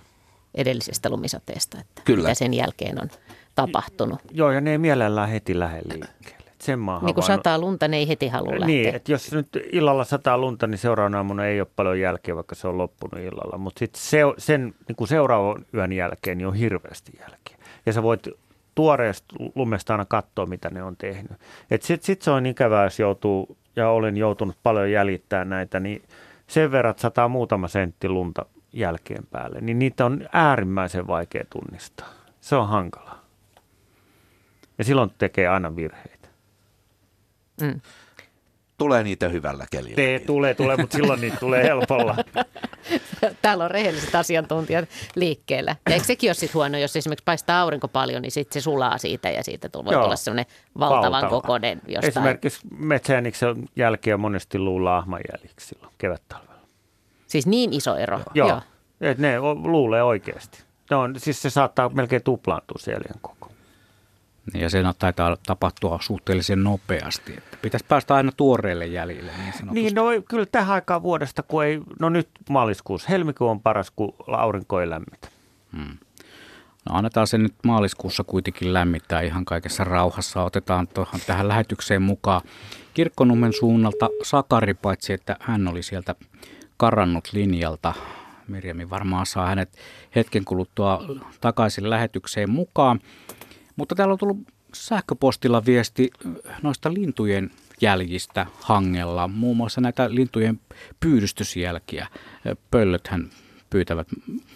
edellisestä 0.56 1.10
lumisateesta, 1.10 1.78
että 1.82 2.02
Kyllä. 2.06 2.22
mitä 2.24 2.34
sen 2.34 2.54
jälkeen 2.54 3.02
on 3.02 3.10
tapahtunut. 3.56 4.20
Joo, 4.32 4.52
ja 4.52 4.62
ne 4.62 4.72
ei 4.72 4.78
mielellään 4.78 5.30
heti 5.30 5.60
lähde 5.60 5.82
liikkeelle. 5.86 6.52
Et 6.52 6.62
Sen 6.62 6.80
mä 6.80 7.00
Niin 7.02 7.16
kun 7.16 7.24
sataa 7.24 7.60
lunta, 7.60 7.88
ne 7.88 7.98
ei 7.98 8.08
heti 8.08 8.28
halua 8.28 8.52
lähteä. 8.52 8.68
Niin, 8.68 8.96
että 8.96 9.12
jos 9.12 9.32
nyt 9.32 9.48
illalla 9.72 10.04
sataa 10.04 10.38
lunta, 10.38 10.68
niin 10.68 10.78
seuraavana 10.78 11.18
aamuna 11.18 11.46
ei 11.46 11.62
ole 11.62 11.68
paljon 11.76 12.00
jälkeä, 12.00 12.36
vaikka 12.36 12.56
se 12.56 12.68
on 12.68 12.78
loppunut 12.78 13.26
illalla. 13.26 13.58
Mutta 13.58 13.80
sitten 13.80 14.02
se, 14.02 14.20
sen 14.38 14.76
niin 14.88 14.96
kuin 14.96 15.08
seuraavan 15.08 15.66
yön 15.74 15.92
jälkeen 15.92 16.38
niin 16.38 16.48
on 16.48 16.54
hirveästi 16.54 17.12
jälkeä. 17.20 17.58
Ja 17.86 17.94
sä 17.94 18.04
voit 18.04 18.28
tuoreesta 18.76 19.36
lumesta 19.56 19.94
aina 19.94 20.06
katsoa, 20.06 20.46
mitä 20.46 20.70
ne 20.70 20.84
on 20.84 20.98
tehnyt. 20.98 21.32
Sitten 21.70 22.06
sit 22.06 22.22
se 22.22 22.32
on 22.32 22.46
ikävää, 22.46 22.84
jos 22.84 23.00
joutuu, 23.00 23.58
ja 23.76 23.90
olen 23.90 24.18
joutunut 24.18 24.58
paljon 24.64 24.92
jäljittämään 24.92 25.50
näitä, 25.50 25.80
niin 25.80 26.02
sen 26.48 26.72
verran, 26.72 26.92
että 26.92 27.02
sataa 27.02 27.28
muutama 27.28 27.68
sentti 27.68 28.10
lunta 28.10 28.46
jälkeen 28.74 29.28
päälle, 29.32 29.62
niin 29.62 29.80
niitä 29.80 30.06
on 30.06 30.30
äärimmäisen 30.34 31.08
vaikea 31.08 31.44
tunnistaa. 31.50 32.10
Se 32.42 32.56
on 32.56 32.68
hankalaa. 32.70 33.24
Ja 34.78 34.84
silloin 34.84 35.12
tekee 35.18 35.48
aina 35.48 35.76
virheitä. 35.76 36.28
Mm. 37.62 37.82
Tulee 38.78 39.04
niitä 39.04 39.30
hyvällä 39.30 39.66
kelillä. 39.72 39.96
Tee, 39.96 40.20
tulee, 40.20 40.54
tulee, 40.54 40.78
mutta 40.78 40.98
silloin 40.98 41.22
niitä 41.22 41.38
tulee 41.38 41.64
helpolla. 41.70 42.16
Täällä 43.42 43.64
on 43.64 43.72
rehelliset 43.72 44.16
asiantuntijat 44.16 44.90
liikkeellä. 45.16 45.76
Ja 45.90 45.94
eikö 45.94 46.06
sekin 46.06 46.30
ole 46.30 46.34
sitten 46.34 46.54
huono, 46.54 46.78
jos 46.78 46.96
esimerkiksi 46.96 47.24
paistaa 47.24 47.62
aurinko 47.62 47.88
paljon, 47.88 48.22
niin 48.22 48.32
sitten 48.32 48.62
se 48.62 48.64
sulaa 48.64 48.98
siitä 48.98 49.30
ja 49.30 49.44
siitä 49.44 49.70
voi 49.74 49.94
Joo. 49.94 50.04
tulla 50.04 50.16
semmoinen 50.16 50.46
valtavan 50.80 51.12
Valtava. 51.12 51.30
kokoinen 51.42 51.82
jostain. 51.88 52.10
Esimerkiksi 52.10 52.68
metsäjäniksen 52.78 53.70
jälkiä 53.76 54.18
monesti 54.18 54.60
luullaan 54.60 54.98
ahmanjäliksi 55.00 55.68
silloin 55.68 55.94
kevättalvella. 55.98 56.53
Siis 57.34 57.48
niin 57.48 57.74
iso 57.74 57.96
ero. 57.96 58.20
Joo. 58.34 58.48
Joo. 58.48 58.62
Et 59.02 59.18
ne 59.18 59.40
luulee 59.40 60.04
oikeasti. 60.04 60.64
Ne 60.90 60.96
on, 60.96 61.14
siis 61.18 61.42
se 61.42 61.50
saattaa 61.50 61.90
melkein 61.90 62.24
tuplaantua 62.24 62.78
sielien 62.80 63.20
koko. 63.22 63.52
Ja 64.54 64.70
se 64.70 64.84
taitaa 65.00 65.38
tapahtua 65.46 66.00
suhteellisen 66.02 66.64
nopeasti. 66.64 67.34
Että 67.38 67.58
pitäisi 67.62 67.86
päästä 67.90 68.16
aina 68.16 68.32
tuoreelle 68.38 68.86
jäljille 68.86 69.32
niin 69.32 69.54
sanotusti. 69.54 69.82
Niin, 69.82 69.96
no 69.96 70.04
kyllä 70.30 70.46
tähän 70.46 70.74
aikaan 70.74 71.04
vuodesta, 71.04 71.44
kun 71.44 71.66
ei, 71.66 71.82
no 72.00 72.10
nyt 72.10 72.30
maaliskuussa, 72.50 73.10
helmikuu 73.10 73.48
on 73.48 73.62
paras, 73.62 73.92
kun 73.92 74.16
aurinko 74.28 74.82
ei 74.82 74.90
lämmitä. 74.90 75.28
No 76.90 76.96
annetaan 76.96 77.28
se 77.28 77.38
nyt 77.38 77.56
maaliskuussa 77.66 78.24
kuitenkin 78.24 78.74
lämmittää 78.74 79.22
ihan 79.22 79.46
kaikessa 79.46 79.84
rauhassa. 79.84 80.44
Otetaan 80.44 80.88
tuohon 80.88 81.20
tähän 81.28 81.48
lähetykseen 81.48 82.02
mukaan 82.02 82.42
Kirkkonummen 82.94 83.54
suunnalta 83.54 84.10
Sakari, 84.24 84.74
paitsi 84.74 85.14
että 85.14 85.38
hän 85.40 85.68
oli 85.68 85.84
sieltä 85.84 86.16
karannut 86.78 87.30
linjalta. 87.34 87.94
Mirjami 88.48 88.90
varmaan 88.90 89.26
saa 89.26 89.48
hänet 89.48 89.78
hetken 90.16 90.46
kuluttua 90.46 91.02
takaisin 91.42 91.90
lähetykseen 91.90 92.50
mukaan. 92.50 93.00
Mutta 93.76 93.96
täällä 93.96 94.12
on 94.12 94.18
tullut 94.18 94.38
sähköpostilla 94.74 95.66
viesti 95.66 96.12
noista 96.62 96.94
lintujen 96.94 97.52
jäljistä 97.82 98.46
hangella, 98.62 99.28
muun 99.28 99.58
muassa 99.58 99.82
näitä 99.82 100.16
lintujen 100.16 100.60
pyydystysjälkiä. 101.00 102.08
Pöllöthän 102.72 103.30
pyytävät 103.70 104.08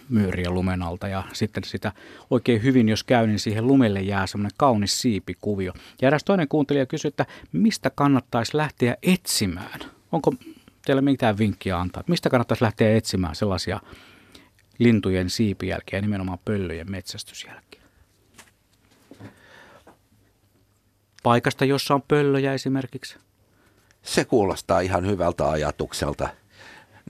myyriä 0.08 0.50
lumen 0.50 0.82
alta 0.82 1.08
ja 1.08 1.24
sitten 1.32 1.64
sitä 1.64 1.92
oikein 2.30 2.62
hyvin, 2.62 2.88
jos 2.88 3.04
käy, 3.04 3.26
niin 3.26 3.38
siihen 3.38 3.66
lumelle 3.66 4.00
jää 4.00 4.26
semmoinen 4.26 4.56
kaunis 4.56 5.00
siipikuvio. 5.00 5.72
Ja 6.02 6.08
eräs 6.08 6.24
toinen 6.24 6.48
kuuntelija 6.48 6.86
kysyi, 6.86 7.08
että 7.08 7.26
mistä 7.52 7.90
kannattaisi 7.90 8.56
lähteä 8.56 8.96
etsimään? 9.02 9.80
Onko 10.12 10.32
teillä 10.88 11.02
mitään 11.02 11.38
vinkkiä 11.38 11.78
antaa? 11.78 12.02
Mistä 12.06 12.30
kannattaisi 12.30 12.64
lähteä 12.64 12.96
etsimään 12.96 13.34
sellaisia 13.34 13.80
lintujen 14.78 15.30
siipijälkiä, 15.30 16.00
nimenomaan 16.00 16.38
pöllöjen 16.44 16.90
metsästysjälkiä? 16.90 17.82
Paikasta, 21.22 21.64
jossa 21.64 21.94
on 21.94 22.02
pöllöjä 22.02 22.52
esimerkiksi. 22.52 23.16
Se 24.02 24.24
kuulostaa 24.24 24.80
ihan 24.80 25.06
hyvältä 25.06 25.50
ajatukselta. 25.50 26.28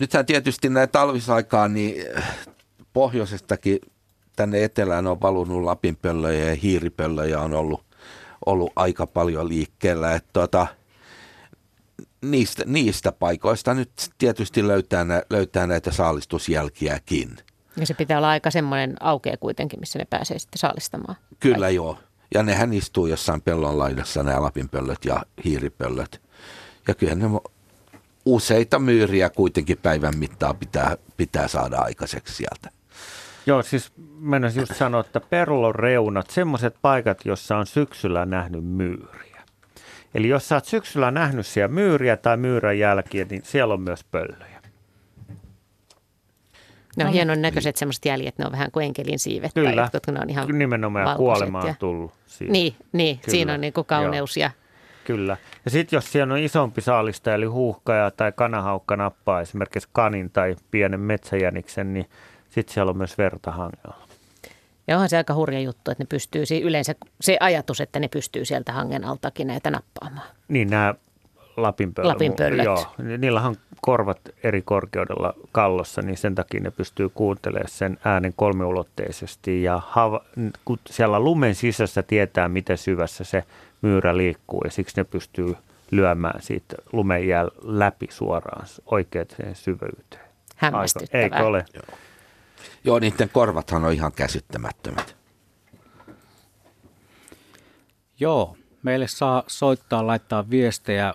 Nythän 0.00 0.26
tietysti 0.26 0.68
näin 0.68 0.88
talvisaikaan 0.88 1.74
niin 1.74 2.04
äh, 2.16 2.38
pohjoisestakin 2.92 3.78
tänne 4.36 4.64
etelään 4.64 5.06
on 5.06 5.20
valunut 5.20 5.64
lapinpöllöjä 5.64 6.48
ja 6.48 6.54
hiiripöllöjä 6.54 7.40
on 7.40 7.54
ollut, 7.54 7.84
ollut 8.46 8.72
aika 8.76 9.06
paljon 9.06 9.48
liikkeellä. 9.48 10.14
Että 10.14 10.30
tota, 10.32 10.66
niistä, 12.22 12.62
niistä 12.66 13.12
paikoista 13.12 13.74
nyt 13.74 13.90
tietysti 14.18 14.68
löytää, 14.68 15.04
nä, 15.04 15.22
löytää 15.30 15.66
näitä 15.66 15.92
saalistusjälkiäkin. 15.92 17.36
Ja 17.76 17.86
se 17.86 17.94
pitää 17.94 18.18
olla 18.18 18.28
aika 18.28 18.50
semmoinen 18.50 18.96
aukea 19.00 19.36
kuitenkin, 19.36 19.80
missä 19.80 19.98
ne 19.98 20.04
pääsee 20.04 20.38
sitten 20.38 20.58
saalistamaan. 20.58 21.16
Kyllä 21.40 21.64
Vai? 21.64 21.74
joo. 21.74 21.98
Ja 22.34 22.42
nehän 22.42 22.72
istuu 22.72 23.06
jossain 23.06 23.42
pellon 23.42 23.78
laidassa, 23.78 24.22
nämä 24.22 24.42
lapinpöllöt 24.42 25.04
ja 25.04 25.22
hiiripöllöt. 25.44 26.20
Ja 26.88 26.94
kyllä 26.94 27.14
ne 27.14 27.26
useita 28.24 28.78
myyriä 28.78 29.30
kuitenkin 29.30 29.78
päivän 29.82 30.18
mittaan 30.18 30.56
pitää, 30.56 30.96
pitää 31.16 31.48
saada 31.48 31.76
aikaiseksi 31.76 32.34
sieltä. 32.34 32.70
Joo, 33.46 33.62
siis 33.62 33.92
mennä 34.18 34.52
just 34.54 34.76
sanoa, 34.76 35.00
että 35.00 35.20
perlon 35.20 35.74
reunat, 35.74 36.30
semmoiset 36.30 36.76
paikat, 36.82 37.24
jossa 37.24 37.56
on 37.56 37.66
syksyllä 37.66 38.26
nähnyt 38.26 38.64
myyriä. 38.64 39.27
Eli 40.14 40.28
jos 40.28 40.48
sä 40.48 40.54
oot 40.54 40.64
syksyllä 40.64 41.10
nähnyt 41.10 41.46
siellä 41.46 41.74
myyriä 41.74 42.16
tai 42.16 42.36
myyrän 42.36 42.78
jälkiä, 42.78 43.26
niin 43.30 43.42
siellä 43.44 43.74
on 43.74 43.80
myös 43.80 44.04
pöllöjä. 44.04 44.58
Ne 46.96 47.06
on 47.06 47.12
hienon 47.12 47.42
näköiset 47.42 47.76
semmoiset 47.76 48.04
jäljet, 48.04 48.38
ne 48.38 48.46
on 48.46 48.52
vähän 48.52 48.70
kuin 48.70 48.86
enkelin 48.86 49.18
siivet. 49.18 49.54
tai 49.54 49.64
Kyllä, 49.64 49.82
jotkut, 49.82 50.04
kun 50.04 50.14
ne 50.14 50.20
on 50.20 50.30
ihan 50.30 50.58
nimenomaan 50.58 51.04
valkoiset 51.04 51.38
kuolema 51.38 51.60
on 51.60 51.66
ja- 51.68 51.74
tullut 51.78 52.12
siihen. 52.26 52.52
Niin, 52.52 52.74
niin 52.92 53.18
Kyllä, 53.18 53.30
siinä 53.30 53.54
on 53.54 53.60
niin 53.60 53.72
kuin 53.72 53.84
kauneus 53.84 54.36
ja 54.36 54.50
Kyllä. 55.04 55.36
Ja 55.64 55.70
sitten 55.70 55.96
jos 55.96 56.12
siellä 56.12 56.34
on 56.34 56.40
isompi 56.40 56.80
saalista, 56.80 57.34
eli 57.34 57.46
huuhkaja 57.46 58.10
tai 58.10 58.32
kanahaukka 58.32 58.96
nappaa 58.96 59.40
esimerkiksi 59.40 59.88
kanin 59.92 60.30
tai 60.30 60.56
pienen 60.70 61.00
metsäjäniksen, 61.00 61.94
niin 61.94 62.06
sitten 62.50 62.74
siellä 62.74 62.90
on 62.90 62.96
myös 62.96 63.18
verta 63.18 63.50
hangella. 63.50 64.07
Ja 64.88 64.94
onhan 64.94 65.08
se 65.08 65.16
aika 65.16 65.34
hurja 65.34 65.60
juttu, 65.60 65.90
että 65.90 66.04
ne 66.04 66.06
pystyy, 66.08 66.44
yleensä 66.62 66.94
se 67.20 67.36
ajatus, 67.40 67.80
että 67.80 68.00
ne 68.00 68.08
pystyy 68.08 68.44
sieltä 68.44 68.72
hangen 68.72 69.04
altakin 69.04 69.46
näitä 69.46 69.70
nappaamaan. 69.70 70.26
Niin 70.48 70.70
nämä 70.70 70.94
lapinpöllöt. 71.56 72.12
Lapinpöllöt. 72.12 72.64
Joo, 72.64 72.86
ni- 73.02 73.18
niillä 73.18 73.42
on 73.42 73.56
korvat 73.80 74.20
eri 74.42 74.62
korkeudella 74.62 75.34
kallossa, 75.52 76.02
niin 76.02 76.16
sen 76.16 76.34
takia 76.34 76.60
ne 76.60 76.70
pystyy 76.70 77.08
kuuntelemaan 77.08 77.68
sen 77.68 77.98
äänen 78.04 78.32
kolmiulotteisesti. 78.36 79.62
Ja 79.62 79.82
hava, 79.86 80.24
kun 80.64 80.78
siellä 80.90 81.20
lumen 81.20 81.54
sisässä 81.54 82.02
tietää, 82.02 82.48
miten 82.48 82.78
syvässä 82.78 83.24
se 83.24 83.44
myyrä 83.82 84.16
liikkuu, 84.16 84.60
ja 84.64 84.70
siksi 84.70 84.96
ne 84.96 85.04
pystyy 85.04 85.56
lyömään 85.90 86.42
siitä 86.42 86.76
lumen 86.92 87.28
jäl 87.28 87.50
läpi 87.62 88.06
suoraan 88.10 88.66
oikeaan 88.86 89.26
syvyyteen. 89.54 90.22
Hämmästyttävää. 90.56 91.24
Aika, 91.24 91.36
eikö 91.36 91.48
ole? 91.48 91.64
Joo, 91.74 91.98
niiden 93.00 93.28
korvathan 93.32 93.84
on 93.84 93.92
ihan 93.92 94.12
käsittämättömät. 94.12 95.16
Joo, 98.20 98.56
meille 98.82 99.08
saa 99.08 99.42
soittaa, 99.46 100.06
laittaa 100.06 100.50
viestejä, 100.50 101.14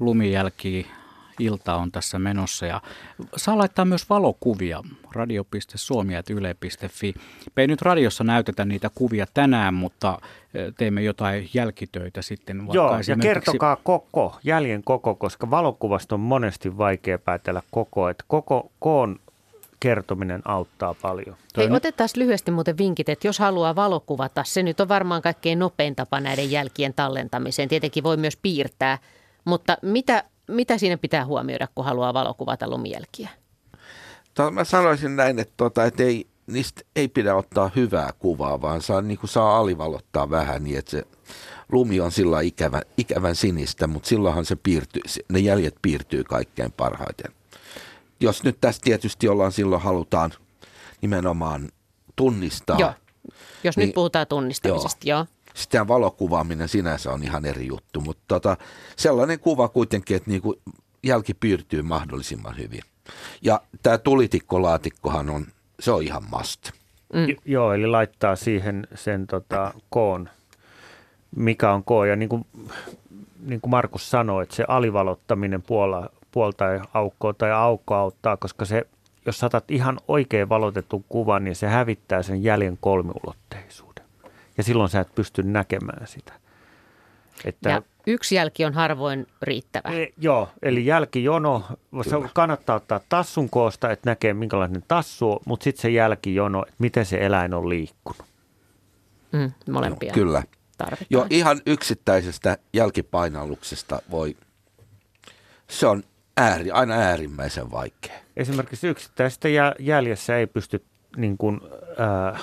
lumijälkiä, 0.00 0.86
ilta 1.38 1.74
on 1.74 1.92
tässä 1.92 2.18
menossa 2.18 2.66
ja 2.66 2.80
saa 3.36 3.58
laittaa 3.58 3.84
myös 3.84 4.10
valokuvia 4.10 4.82
radio.suomi.yle.fi. 5.12 7.14
Me 7.56 7.62
ei 7.62 7.66
nyt 7.66 7.82
radiossa 7.82 8.24
näytetä 8.24 8.64
niitä 8.64 8.90
kuvia 8.94 9.26
tänään, 9.34 9.74
mutta 9.74 10.18
eh, 10.54 10.74
teemme 10.78 11.02
jotain 11.02 11.48
jälkitöitä 11.54 12.22
sitten. 12.22 12.58
Vaikka 12.58 12.74
Joo, 12.74 12.92
ja 12.92 12.98
esimerkiksi- 12.98 13.28
kertokaa 13.28 13.76
koko, 13.76 14.38
jäljen 14.44 14.82
koko, 14.84 15.14
koska 15.14 15.50
valokuvasta 15.50 16.14
on 16.14 16.20
monesti 16.20 16.78
vaikea 16.78 17.18
päätellä 17.18 17.62
koko, 17.70 18.08
että 18.08 18.24
koko 18.28 18.72
koon 18.80 19.18
kertominen 19.80 20.42
auttaa 20.44 20.94
paljon. 20.94 21.36
Hei, 21.56 21.66
on- 21.66 21.72
otetaan 21.72 22.08
lyhyesti 22.16 22.50
muuten 22.50 22.78
vinkit, 22.78 23.08
että 23.08 23.28
jos 23.28 23.38
haluaa 23.38 23.76
valokuvata, 23.76 24.44
se 24.44 24.62
nyt 24.62 24.80
on 24.80 24.88
varmaan 24.88 25.22
kaikkein 25.22 25.58
nopein 25.58 25.96
tapa 25.96 26.20
näiden 26.20 26.50
jälkien 26.50 26.94
tallentamiseen. 26.94 27.68
Tietenkin 27.68 28.02
voi 28.02 28.16
myös 28.16 28.36
piirtää, 28.36 28.98
mutta 29.44 29.76
mitä, 29.82 30.24
mitä 30.48 30.78
siinä 30.78 30.96
pitää 30.98 31.24
huomioida, 31.26 31.68
kun 31.74 31.84
haluaa 31.84 32.14
valokuvata 32.14 32.70
lumijälkiä? 32.70 33.28
To, 34.34 34.50
mä 34.50 34.64
sanoisin 34.64 35.16
näin, 35.16 35.38
että, 35.38 35.54
tota, 35.56 35.84
että 35.84 36.02
ei, 36.02 36.26
niistä 36.46 36.80
ei 36.96 37.08
pidä 37.08 37.34
ottaa 37.34 37.70
hyvää 37.76 38.10
kuvaa, 38.18 38.60
vaan 38.62 38.82
saa, 38.82 39.02
niin 39.02 39.18
kuin 39.18 39.30
saa 39.30 39.58
alivalottaa 39.58 40.30
vähän 40.30 40.64
niin, 40.64 40.78
että 40.78 40.90
se 40.90 41.04
lumi 41.72 42.00
on 42.00 42.12
sillä 42.12 42.40
ikävän, 42.40 42.82
ikävän 42.96 43.34
sinistä, 43.34 43.86
mutta 43.86 44.08
silloinhan 44.08 44.44
se 44.44 44.56
piirtyy, 44.56 45.02
se- 45.06 45.24
ne 45.32 45.38
jäljet 45.38 45.74
piirtyy 45.82 46.24
kaikkein 46.24 46.72
parhaiten. 46.72 47.32
Jos 48.20 48.44
nyt 48.44 48.58
tässä 48.60 48.80
tietysti 48.84 49.28
ollaan 49.28 49.52
silloin 49.52 49.82
halutaan 49.82 50.30
nimenomaan 51.00 51.68
tunnistaa. 52.16 52.78
Joo. 52.78 52.92
Jos 53.64 53.76
Niin, 53.76 53.86
nyt 53.86 53.94
puhutaan 53.94 54.26
tunnistamisesta, 54.26 55.08
joo. 55.08 55.18
joo. 55.18 55.26
Sitten 55.54 55.88
valokuvaaminen 55.88 56.68
sinänsä 56.68 57.12
on 57.12 57.22
ihan 57.22 57.44
eri 57.44 57.66
juttu, 57.66 58.00
mutta 58.00 58.22
tota, 58.28 58.56
sellainen 58.96 59.40
kuva 59.40 59.68
kuitenkin, 59.68 60.16
että 60.16 60.30
niin 60.30 60.42
kuin 60.42 60.60
jälki 61.02 61.34
piirtyy 61.34 61.82
mahdollisimman 61.82 62.56
hyvin. 62.56 62.82
Ja 63.42 63.60
tämä 63.82 63.98
tulitikkolaatikohan 63.98 65.30
on, 65.30 65.46
se 65.80 65.90
on 65.90 66.02
ihan 66.02 66.22
must. 66.36 66.70
Mm. 67.12 67.36
Joo, 67.44 67.72
eli 67.72 67.86
laittaa 67.86 68.36
siihen 68.36 68.86
sen 68.94 69.26
tota, 69.26 69.74
koon, 69.90 70.28
mikä 71.36 71.72
on 71.72 71.84
koo. 71.84 72.04
Ja 72.04 72.16
niin 72.16 72.28
kuin, 72.28 72.46
niin 73.46 73.60
kuin 73.60 73.70
Markus 73.70 74.10
sanoi, 74.10 74.42
että 74.42 74.56
se 74.56 74.64
alivalottaminen 74.68 75.62
puolta, 75.62 76.10
puolta 76.32 76.64
aukkoa 76.94 77.32
tai 77.34 77.52
aukko 77.52 77.94
auttaa, 77.94 78.36
koska 78.36 78.64
se, 78.64 78.86
jos 79.26 79.38
saatat 79.38 79.70
ihan 79.70 79.98
oikein 80.08 80.48
valotetun 80.48 81.04
kuvan, 81.08 81.44
niin 81.44 81.56
se 81.56 81.66
hävittää 81.66 82.22
sen 82.22 82.42
jäljen 82.42 82.78
kolmiulotteisuuden. 82.80 84.04
Ja 84.56 84.62
silloin 84.64 84.90
sä 84.90 85.00
et 85.00 85.14
pysty 85.14 85.42
näkemään 85.42 86.06
sitä. 86.06 86.32
Että, 87.44 87.70
ja 87.70 87.82
yksi 88.06 88.34
jälki 88.34 88.64
on 88.64 88.74
harvoin 88.74 89.26
riittävä. 89.42 89.88
E, 89.88 90.06
joo, 90.18 90.48
eli 90.62 90.86
jälkijono, 90.86 91.64
se 92.02 92.16
kannattaa 92.34 92.76
ottaa 92.76 93.00
tassun 93.08 93.50
koosta, 93.50 93.90
että 93.90 94.10
näkee 94.10 94.34
minkälainen 94.34 94.84
tassu 94.88 95.32
on, 95.32 95.38
mutta 95.44 95.64
sitten 95.64 95.82
se 95.82 95.90
jälkijono, 95.90 96.62
että 96.62 96.74
miten 96.78 97.06
se 97.06 97.16
eläin 97.16 97.54
on 97.54 97.68
liikkunut. 97.68 98.24
Mm, 99.32 99.52
molempia. 99.70 100.06
Joo, 100.06 100.14
kyllä. 100.14 100.42
Tarvitaan. 100.78 101.06
Jo 101.10 101.26
ihan 101.30 101.60
yksittäisestä 101.66 102.58
jälkipainalluksesta 102.72 104.02
voi, 104.10 104.36
se 105.68 105.86
on 105.86 106.02
ääri, 106.40 106.70
aina 106.70 106.94
äärimmäisen 106.94 107.70
vaikea. 107.70 108.18
Esimerkiksi 108.36 108.88
yksittäisestä 108.88 109.48
jäljessä 109.78 110.36
ei 110.36 110.46
pysty 110.46 110.84
niin 111.16 111.38
kuin, 111.38 111.60
äh, 112.00 112.42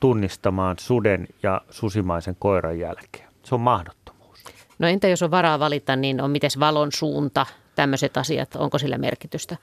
tunnistamaan 0.00 0.76
suden 0.80 1.28
ja 1.42 1.60
susimaisen 1.70 2.36
koiran 2.38 2.78
jälkeä. 2.78 3.28
Se 3.42 3.54
on 3.54 3.60
mahdottomuus. 3.60 4.44
No 4.78 4.88
entä 4.88 5.08
jos 5.08 5.22
on 5.22 5.30
varaa 5.30 5.58
valita, 5.58 5.96
niin 5.96 6.20
on 6.20 6.30
miten 6.30 6.50
valon 6.60 6.92
suunta, 6.92 7.46
tämmöiset 7.74 8.16
asiat, 8.16 8.56
onko 8.56 8.78
sillä 8.78 8.98
merkitystä? 8.98 9.56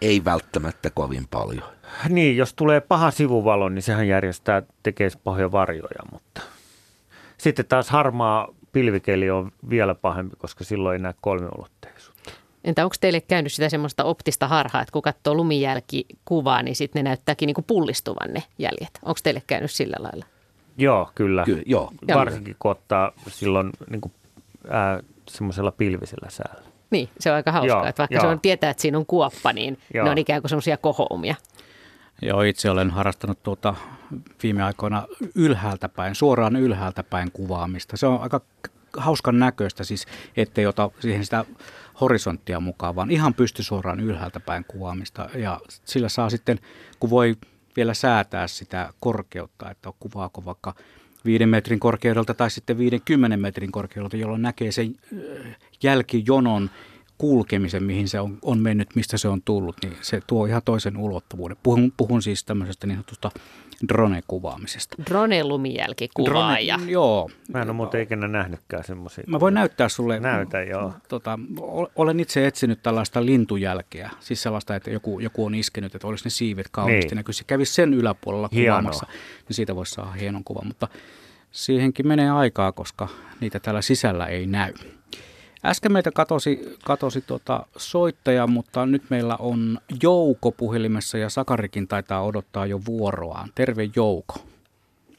Ei 0.00 0.24
välttämättä 0.24 0.90
kovin 0.90 1.26
paljon. 1.30 1.68
Niin, 2.08 2.36
jos 2.36 2.54
tulee 2.54 2.80
paha 2.80 3.10
sivuvalo, 3.10 3.68
niin 3.68 3.82
sehän 3.82 4.08
järjestää, 4.08 4.62
tekee 4.82 5.08
pahoja 5.24 5.52
varjoja, 5.52 6.02
mutta 6.12 6.40
sitten 7.38 7.66
taas 7.66 7.90
harmaa 7.90 8.48
pilvikeli 8.72 9.30
on 9.30 9.52
vielä 9.70 9.94
pahempi, 9.94 10.36
koska 10.36 10.64
silloin 10.64 10.92
ei 10.92 11.02
näe 11.02 11.14
kolmiulotteisuutta. 11.20 12.09
Entä 12.64 12.84
onko 12.84 12.96
teille 13.00 13.20
käynyt 13.20 13.52
sitä 13.52 13.68
semmoista 13.68 14.04
optista 14.04 14.48
harhaa, 14.48 14.82
että 14.82 14.92
kun 14.92 15.02
katsoo 15.02 15.34
lumijälkikuvaa, 15.34 16.62
niin 16.62 16.76
sitten 16.76 17.04
ne 17.04 17.08
näyttääkin 17.08 17.46
niin 17.46 17.54
kuin 17.54 17.64
pullistuvan 17.64 18.32
ne 18.32 18.42
jäljet. 18.58 18.98
Onko 19.02 19.20
teille 19.22 19.42
käynyt 19.46 19.70
sillä 19.70 19.96
lailla? 19.98 20.24
Joo, 20.78 21.10
kyllä. 21.14 21.44
Ky- 21.44 21.62
joo. 21.66 21.92
Varsinkin 22.14 22.56
kun 22.58 22.70
ottaa 22.70 23.12
silloin 23.28 23.70
niin 23.90 24.00
kuin, 24.00 24.12
ää, 24.68 25.00
semmoisella 25.28 25.70
pilvisellä 25.72 26.30
säällä. 26.30 26.70
Niin, 26.90 27.08
se 27.20 27.30
on 27.30 27.36
aika 27.36 27.52
hauskaa, 27.52 27.78
joo, 27.78 27.86
että 27.86 28.00
vaikka 28.00 28.14
joo. 28.14 28.22
se 28.22 28.26
on 28.26 28.40
tietää, 28.40 28.70
että 28.70 28.80
siinä 28.80 28.98
on 28.98 29.06
kuoppa, 29.06 29.52
niin 29.52 29.78
joo. 29.94 30.04
ne 30.04 30.10
on 30.10 30.18
ikään 30.18 30.42
kuin 30.42 30.48
semmoisia 30.48 30.76
kohoumia. 30.76 31.34
Joo, 32.22 32.42
itse 32.42 32.70
olen 32.70 32.90
harrastanut 32.90 33.42
tuota 33.42 33.74
viime 34.42 34.62
aikoina 34.62 35.06
ylhäältä 35.34 35.88
päin, 35.88 36.14
suoraan 36.14 36.56
ylhäältä 36.56 37.02
päin 37.02 37.30
kuvaamista. 37.32 37.96
Se 37.96 38.06
on 38.06 38.20
aika 38.20 38.40
hauskan 38.96 39.38
näköistä, 39.38 39.84
siis 39.84 40.06
ettei 40.36 40.66
ota 40.66 40.90
siihen 41.00 41.24
sitä 41.24 41.44
horisonttia 42.00 42.60
mukaan, 42.60 42.96
vaan 42.96 43.10
ihan 43.10 43.34
pysty 43.34 43.62
suoraan 43.62 44.00
ylhäältä 44.00 44.40
päin 44.40 44.64
kuvaamista. 44.64 45.28
Ja 45.34 45.60
sillä 45.84 46.08
saa 46.08 46.30
sitten, 46.30 46.58
kun 47.00 47.10
voi 47.10 47.36
vielä 47.76 47.94
säätää 47.94 48.48
sitä 48.48 48.92
korkeutta, 49.00 49.70
että 49.70 49.92
kuvaako 50.00 50.44
vaikka 50.44 50.74
viiden 51.24 51.48
metrin 51.48 51.80
korkeudelta 51.80 52.34
tai 52.34 52.50
sitten 52.50 52.78
50 52.78 53.36
metrin 53.36 53.72
korkeudelta, 53.72 54.16
jolloin 54.16 54.42
näkee 54.42 54.72
sen 54.72 54.96
jälkijonon 55.82 56.70
kulkemisen, 57.18 57.82
mihin 57.82 58.08
se 58.08 58.20
on, 58.20 58.38
on 58.42 58.58
mennyt, 58.58 58.94
mistä 58.94 59.18
se 59.18 59.28
on 59.28 59.42
tullut, 59.42 59.76
niin 59.82 59.96
se 60.00 60.20
tuo 60.26 60.46
ihan 60.46 60.62
toisen 60.64 60.96
ulottuvuuden. 60.96 61.56
Puhun, 61.62 61.92
puhun 61.96 62.22
siis 62.22 62.44
tämmöisestä 62.44 62.86
niin 62.86 62.96
sanotusta 62.96 63.30
drone-kuvaamisesta. 63.88 64.96
Drone-lumijälkikuvaaja. 65.10 66.76
Drone, 66.76 66.92
joo. 66.92 67.30
Mä 67.52 67.62
en 67.62 67.68
ole 67.68 67.76
muuten 67.76 68.02
ikinä 68.02 68.28
nähnytkään 68.28 68.84
semmoisia. 68.84 69.24
Mä 69.26 69.40
voin 69.40 69.54
näyttää 69.54 69.88
sulle. 69.88 70.20
Näytä, 70.20 70.62
joo. 70.62 70.92
Tota, 71.08 71.38
olen 71.96 72.20
itse 72.20 72.46
etsinyt 72.46 72.82
tällaista 72.82 73.26
lintujälkeä, 73.26 74.10
siis 74.20 74.42
sellaista, 74.42 74.76
että 74.76 74.90
joku, 74.90 75.20
joku 75.20 75.44
on 75.44 75.54
iskenyt, 75.54 75.94
että 75.94 76.06
olisi 76.06 76.24
ne 76.24 76.30
siivet 76.30 76.68
kauniisti 76.70 77.08
niin. 77.08 77.16
näkyisi. 77.16 77.44
Kävisi 77.44 77.74
sen 77.74 77.94
yläpuolella 77.94 78.48
kuvaamassa, 78.48 79.06
niin 79.48 79.56
siitä 79.56 79.76
voisi 79.76 79.94
saada 79.94 80.10
hienon 80.10 80.44
kuvan, 80.44 80.66
mutta 80.66 80.88
siihenkin 81.50 82.08
menee 82.08 82.30
aikaa, 82.30 82.72
koska 82.72 83.08
niitä 83.40 83.60
täällä 83.60 83.82
sisällä 83.82 84.26
ei 84.26 84.46
näy. 84.46 84.74
Äsken 85.64 85.92
meitä 85.92 86.10
katosi, 86.14 86.76
katosi 86.84 87.20
tuota 87.26 87.66
soittaja, 87.76 88.46
mutta 88.46 88.86
nyt 88.86 89.02
meillä 89.10 89.36
on 89.40 89.78
Jouko 90.02 90.52
puhelimessa 90.52 91.18
ja 91.18 91.28
Sakarikin 91.28 91.88
taitaa 91.88 92.24
odottaa 92.24 92.66
jo 92.66 92.78
vuoroaan. 92.86 93.48
Terve 93.54 93.82
Jouko. 93.96 94.34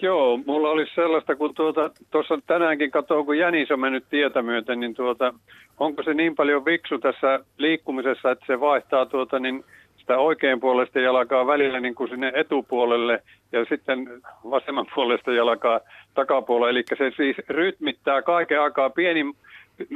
Joo, 0.02 0.38
mulla 0.46 0.70
olisi 0.70 0.92
sellaista, 0.96 1.36
kun 1.36 1.56
tuota, 1.56 1.92
tuossa 2.12 2.40
tänäänkin 2.48 2.92
katsoin, 2.92 3.26
kun 3.26 3.38
jänis 3.38 3.72
on 3.72 3.80
mennyt 3.80 4.04
tietä 4.10 4.42
myöten, 4.42 4.80
niin 4.80 4.94
tuota, 4.94 5.34
onko 5.80 6.04
se 6.04 6.14
niin 6.14 6.36
paljon 6.36 6.66
viksu 6.66 7.00
tässä 7.00 7.40
liikkumisessa, 7.58 8.32
että 8.32 8.46
se 8.48 8.60
vaihtaa 8.60 9.06
tuota, 9.06 9.40
niin 9.40 9.64
sitä 9.98 10.18
oikein 10.18 10.60
puolesta 10.60 11.00
jalkaa 11.00 11.48
välillä 11.48 11.80
niin 11.80 11.96
kuin 11.96 12.10
sinne 12.10 12.32
etupuolelle 12.36 13.24
ja 13.52 13.66
sitten 13.66 14.22
vasemman 14.50 14.86
puolesta 14.96 15.32
jalkaa 15.32 15.80
takapuolelle. 16.14 16.70
Eli 16.70 16.84
se 16.98 17.12
siis 17.18 17.38
rytmittää 17.50 18.22
kaiken 18.22 18.62
aikaa 18.62 18.90
pieni 18.90 19.24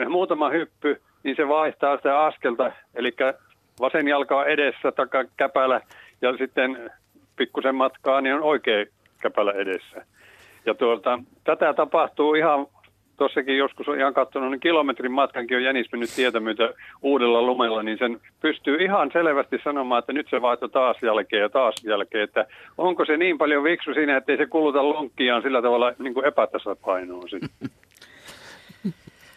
muutama 0.10 0.50
hyppy, 0.50 1.02
niin 1.24 1.36
se 1.36 1.48
vaihtaa 1.48 1.98
sitä 1.98 2.20
askelta, 2.26 2.72
eli 2.96 3.16
vasen 3.80 4.08
jalka 4.08 4.40
on 4.40 4.48
edessä, 4.48 4.92
takakäpälä 4.92 5.82
ja 6.22 6.38
sitten 6.38 6.92
pikkusen 7.36 7.76
matkaa, 7.76 8.22
niin 8.22 8.36
on 8.36 8.44
oikea 8.44 8.86
käpälä 9.22 9.52
edessä. 9.52 10.06
Ja 10.66 10.74
tuota, 10.74 11.20
tätä 11.44 11.74
tapahtuu 11.74 12.34
ihan, 12.34 12.68
tuossakin 13.18 13.58
joskus 13.58 13.88
on 13.88 14.00
ihan 14.00 14.14
katsonut, 14.14 14.52
niin 14.52 14.60
kilometrin 14.60 15.12
matkankin 15.12 15.58
on 15.58 15.64
jänis 15.64 15.92
mennyt 15.92 16.10
tietä 16.16 16.40
myötä 16.40 16.74
uudella 17.02 17.42
lumella, 17.42 17.84
niin 17.84 17.98
sen 17.98 18.20
pystyy 18.42 18.76
ihan 18.84 19.10
selvästi 19.14 19.60
sanomaan, 19.64 20.00
että 20.00 20.14
nyt 20.14 20.28
se 20.30 20.42
vaihtoi 20.42 20.70
taas 20.70 20.98
jälkeen 21.02 21.42
ja 21.42 21.50
taas 21.50 21.76
jälkeen, 21.84 22.24
että 22.24 22.46
onko 22.78 23.06
se 23.06 23.18
niin 23.18 23.38
paljon 23.38 23.64
viksu 23.64 23.94
siinä, 23.94 24.18
että 24.18 24.32
ei 24.32 24.38
se 24.38 24.46
kuluta 24.46 24.90
lonkkiaan 24.90 25.42
sillä 25.42 25.62
tavalla 25.62 25.94
niin 26.00 26.14
kuin 26.14 26.26
epätasapainoon 26.26 27.30
sitten. 27.30 27.70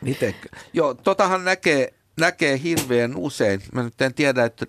Miten? 0.01 0.35
Joo, 0.73 0.95
totahan 0.95 1.45
näkee, 1.45 1.93
näkee 2.21 2.61
hirveän 2.63 3.17
usein. 3.17 3.61
Mä 3.73 3.83
nyt 3.83 4.01
en 4.01 4.15
tiedä, 4.15 4.45
että 4.45 4.67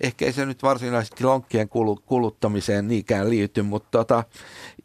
ehkä 0.00 0.24
ei 0.24 0.32
se 0.32 0.46
nyt 0.46 0.62
varsinaisesti 0.62 1.24
lonkkien 1.24 1.68
kuluttamiseen 2.06 2.88
niinkään 2.88 3.30
liity, 3.30 3.62
mutta 3.62 3.98
tota, 3.98 4.24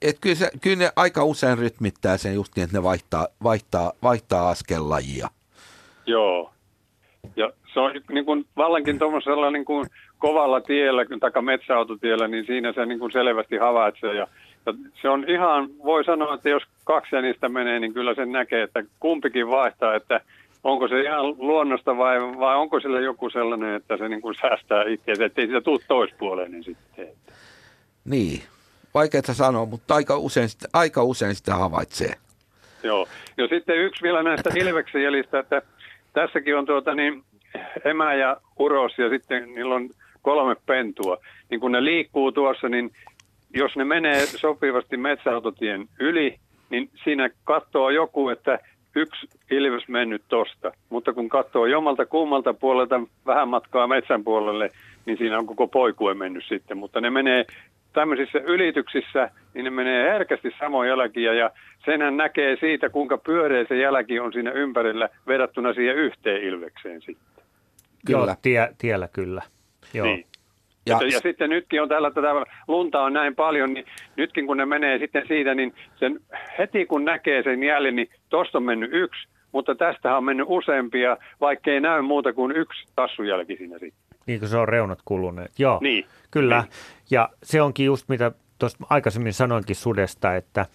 et 0.02 0.18
kyllä, 0.22 0.36
se, 0.36 0.50
kyllä 0.62 0.76
ne 0.76 0.92
aika 0.96 1.24
usein 1.24 1.58
rytmittää 1.58 2.18
sen 2.18 2.34
just 2.34 2.56
niin, 2.56 2.64
että 2.64 2.78
ne 2.78 2.84
vaihtaa, 2.84 3.28
vaihtaa, 3.44 3.92
vaihtaa 4.04 4.50
askellajia. 4.50 5.28
Joo. 6.06 6.54
Ja 7.36 7.52
se 7.74 7.80
on 7.80 7.92
niin 8.10 8.26
kuin 8.26 8.46
vallankin 8.58 9.00
tuommoisella 9.00 9.52
niin 9.52 9.66
kuin 9.66 9.88
kovalla 10.18 10.62
tiellä, 10.62 11.06
tai 11.20 11.42
metsäautotiellä, 11.42 12.28
niin 12.28 12.46
siinä 12.46 12.74
se 12.74 12.86
niin 12.86 13.00
kuin 13.00 13.12
selvästi 13.12 13.58
havaitsee. 13.58 14.16
Ja 14.16 14.28
se 15.02 15.10
on 15.10 15.26
ihan, 15.30 15.70
voi 15.84 16.04
sanoa, 16.04 16.34
että 16.34 16.50
jos 16.50 16.64
kaksi 16.84 17.22
niistä 17.22 17.50
menee, 17.50 17.80
niin 17.80 17.94
kyllä 17.94 18.16
sen 18.16 18.32
näkee, 18.32 18.64
että 18.64 18.84
kumpikin 19.00 19.50
vaihtaa, 19.50 19.96
että 19.96 20.22
onko 20.64 20.88
se 20.88 21.02
ihan 21.02 21.26
luonnosta 21.38 21.98
vai, 21.98 22.20
vai 22.20 22.56
onko 22.56 22.80
sillä 22.80 23.00
joku 23.00 23.30
sellainen, 23.30 23.76
että 23.76 23.98
se 23.98 24.10
niin 24.10 24.22
kuin 24.22 24.36
säästää 24.36 24.84
itseänsä, 24.84 25.26
ettei 25.26 25.48
sitä 25.48 25.62
tule 25.62 25.80
toispuoleen 25.88 26.52
niin 26.52 26.64
sitten. 26.64 27.08
Niin, 28.06 28.44
vaikeaa 28.94 29.34
sanoa, 29.34 29.66
mutta 29.66 29.96
aika 29.96 30.18
usein, 30.18 30.50
aika 30.74 31.04
usein 31.04 31.36
sitä 31.36 31.56
havaitsee. 31.56 32.14
Joo, 32.84 33.08
ja 33.38 33.48
sitten 33.48 33.78
yksi 33.78 34.04
vielä 34.04 34.24
näistä 34.24 34.50
ilveksen 34.56 35.04
jäljistä, 35.04 35.40
että 35.40 35.62
tässäkin 36.14 36.58
on 36.58 36.66
tuota 36.66 36.96
niin, 36.96 37.24
emä 37.86 38.14
ja 38.14 38.38
uros 38.60 38.98
ja 38.98 39.10
sitten 39.10 39.56
niillä 39.56 39.76
on 39.76 39.90
kolme 40.22 40.56
pentua. 40.66 41.18
Niin 41.50 41.60
kun 41.60 41.72
ne 41.72 41.84
liikkuu 41.84 42.32
tuossa, 42.32 42.70
niin 42.70 42.92
jos 43.58 43.76
ne 43.76 43.86
menee 43.86 44.26
sopivasti 44.26 44.98
metsäautotien 44.98 45.88
yli, 46.00 46.36
niin 46.70 46.90
siinä 47.04 47.30
katsoo 47.44 47.90
joku, 47.90 48.30
että 48.30 48.60
yksi 48.96 49.28
ilves 49.52 49.88
mennyt 49.88 50.22
tosta. 50.28 50.72
Mutta 50.90 51.14
kun 51.14 51.30
katsoo 51.30 51.66
jomalta 51.66 52.06
kummalta 52.06 52.54
puolelta 52.54 53.02
vähän 53.26 53.48
matkaa 53.48 53.88
metsän 53.88 54.24
puolelle, 54.24 54.70
niin 55.06 55.18
siinä 55.18 55.40
on 55.40 55.46
koko 55.46 55.68
poikue 55.68 56.14
mennyt 56.14 56.44
sitten. 56.48 56.78
Mutta 56.78 57.02
ne 57.02 57.10
menee 57.10 57.46
tämmöisissä 57.94 58.40
ylityksissä, 58.40 59.32
niin 59.54 59.64
ne 59.64 59.70
menee 59.70 60.12
herkästi 60.14 60.52
samoin 60.60 60.90
jälkiä 60.90 61.34
ja 61.34 61.52
senhän 61.86 62.18
näkee 62.18 62.58
siitä, 62.60 62.90
kuinka 62.90 63.18
pyöreä 63.18 63.66
se 63.68 63.78
jälki 63.78 64.20
on 64.20 64.34
siinä 64.34 64.52
ympärillä 64.52 65.10
verrattuna 65.28 65.74
siihen 65.74 65.96
yhteen 65.96 66.44
ilvekseen 66.44 67.02
sitten. 67.02 67.44
Kyllä. 68.06 68.20
Joo, 68.20 68.36
tie, 68.42 68.74
tiellä 68.78 69.08
kyllä. 69.08 69.42
Joo. 69.94 70.08
Niin. 70.08 70.26
Ja, 70.88 71.00
ja 71.12 71.20
sitten 71.20 71.50
nytkin 71.50 71.82
on 71.82 71.90
tällä 71.90 72.12
tätä 72.12 72.28
lunta 72.68 73.02
on 73.02 73.14
näin 73.14 73.36
paljon, 73.36 73.74
niin 73.74 73.86
nytkin 74.16 74.48
kun 74.48 74.58
ne 74.58 74.66
menee 74.66 75.00
sitten 75.00 75.28
siitä, 75.28 75.56
niin 75.56 75.74
sen, 75.96 76.20
heti 76.58 76.86
kun 76.86 77.06
näkee 77.06 77.44
sen 77.44 77.64
jäljen, 77.64 77.96
niin 77.96 78.10
tuosta 78.30 78.58
on 78.58 78.64
mennyt 78.64 78.90
yksi, 78.94 79.28
mutta 79.52 79.76
tästä 79.76 80.18
on 80.18 80.24
mennyt 80.24 80.46
useampia, 80.50 81.18
vaikka 81.42 81.72
ei 81.72 81.82
näy 81.82 82.02
muuta 82.02 82.34
kuin 82.34 82.52
yksi 82.56 82.88
tassujälki 82.96 83.58
siinä 83.58 83.80
sitten. 83.80 84.18
Niin 84.28 84.40
kuin 84.40 84.50
se 84.50 84.58
on 84.58 84.68
reunat 84.70 85.00
kuluneet. 85.06 85.52
Joo, 85.60 85.80
Niin. 85.82 86.06
kyllä. 86.32 86.62
Niin. 86.62 86.72
Ja 87.12 87.30
se 87.44 87.62
onkin 87.62 87.86
just 87.86 88.10
mitä 88.10 88.32
tuossa 88.60 88.78
aikaisemmin 88.90 89.34
sanoinkin 89.34 89.76
sudesta, 89.76 90.36
että, 90.36 90.66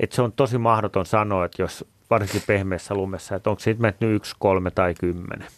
että 0.00 0.16
se 0.16 0.22
on 0.22 0.32
tosi 0.32 0.58
mahdoton 0.58 1.06
sanoa, 1.06 1.44
että 1.44 1.62
jos 1.62 1.84
varsinkin 2.10 2.42
pehmeässä 2.46 2.94
lumessa, 2.94 3.34
että 3.34 3.50
onko 3.50 3.60
siitä 3.60 3.80
mennyt 3.80 4.16
yksi, 4.16 4.36
kolme 4.38 4.70
tai 4.70 4.94
kymmenen. 5.00 5.48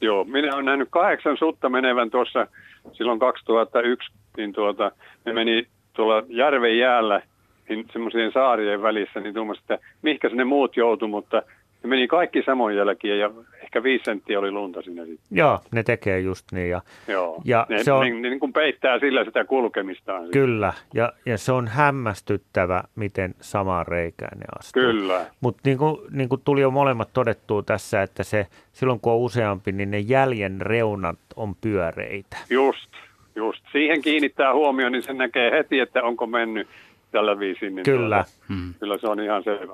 Joo, 0.00 0.24
minä 0.24 0.54
olen 0.54 0.64
nähnyt 0.64 0.88
kahdeksan 0.90 1.36
sutta 1.36 1.68
menevän 1.68 2.10
tuossa 2.10 2.46
silloin 2.92 3.18
2001, 3.18 4.12
niin 4.36 4.52
tuota, 4.52 4.92
ne 5.24 5.32
meni 5.32 5.66
tuolla 5.92 6.22
järven 6.28 6.78
jäällä 6.78 7.22
niin 7.68 7.86
semmoisien 7.92 8.32
saarien 8.32 8.82
välissä, 8.82 9.20
niin 9.20 9.34
tuommoista, 9.34 9.74
että 9.74 9.86
mihinkä 10.02 10.28
ne 10.28 10.44
muut 10.44 10.76
joutu, 10.76 11.08
mutta 11.08 11.42
ne 11.86 11.90
meni 11.90 12.08
kaikki 12.08 12.42
samoin 12.46 12.76
jälkiä 12.76 13.14
ja 13.14 13.30
ehkä 13.62 13.82
viisi 13.82 14.04
senttiä 14.04 14.38
oli 14.38 14.50
lunta 14.50 14.82
siinä 14.82 15.04
sitten. 15.04 15.38
Joo, 15.38 15.60
ne 15.72 15.82
tekee 15.82 16.20
just 16.20 16.52
niin. 16.52 16.70
Ja, 16.70 16.80
Joo, 17.08 17.42
Ja 17.44 17.66
ne, 17.68 17.84
se 17.84 17.92
on- 17.92 18.22
ne 18.22 18.28
niin 18.30 18.40
kuin 18.40 18.52
peittää 18.52 18.98
sillä 18.98 19.24
sitä 19.24 19.44
kulkemistaan. 19.44 20.28
kyllä, 20.30 20.72
ja, 20.94 21.12
ja 21.26 21.38
se 21.38 21.52
on 21.52 21.68
hämmästyttävä, 21.68 22.82
miten 22.96 23.34
samaan 23.40 23.86
reikään 23.86 24.38
ne 24.38 24.44
astuu. 24.58 24.82
Kyllä, 24.82 25.26
Mutta 25.40 25.60
niin 25.64 25.78
kuin, 25.78 25.96
niin 26.10 26.28
kuin 26.28 26.40
tuli 26.44 26.60
jo 26.60 26.70
molemmat 26.70 27.08
todettua 27.12 27.62
tässä, 27.62 28.02
että 28.02 28.22
se, 28.22 28.46
silloin 28.72 29.00
kun 29.00 29.12
on 29.12 29.18
useampi, 29.18 29.72
niin 29.72 29.90
ne 29.90 29.98
jäljen 29.98 30.60
reunat 30.60 31.18
on 31.36 31.54
pyöreitä. 31.60 32.36
just, 32.50 32.90
just. 33.36 33.62
Siihen 33.72 34.02
kiinnittää 34.02 34.54
huomioon, 34.54 34.92
niin 34.92 35.02
sen 35.02 35.18
näkee 35.18 35.50
heti, 35.50 35.78
että 35.80 36.02
onko 36.02 36.26
mennyt 36.26 36.68
tällä 37.12 37.38
viisin. 37.38 37.74
Niin 37.74 37.84
Kyllä. 37.84 38.24
Tuota, 38.48 38.62
kyllä 38.80 38.98
se 38.98 39.06
on 39.08 39.20
ihan 39.20 39.42
selvä. 39.44 39.72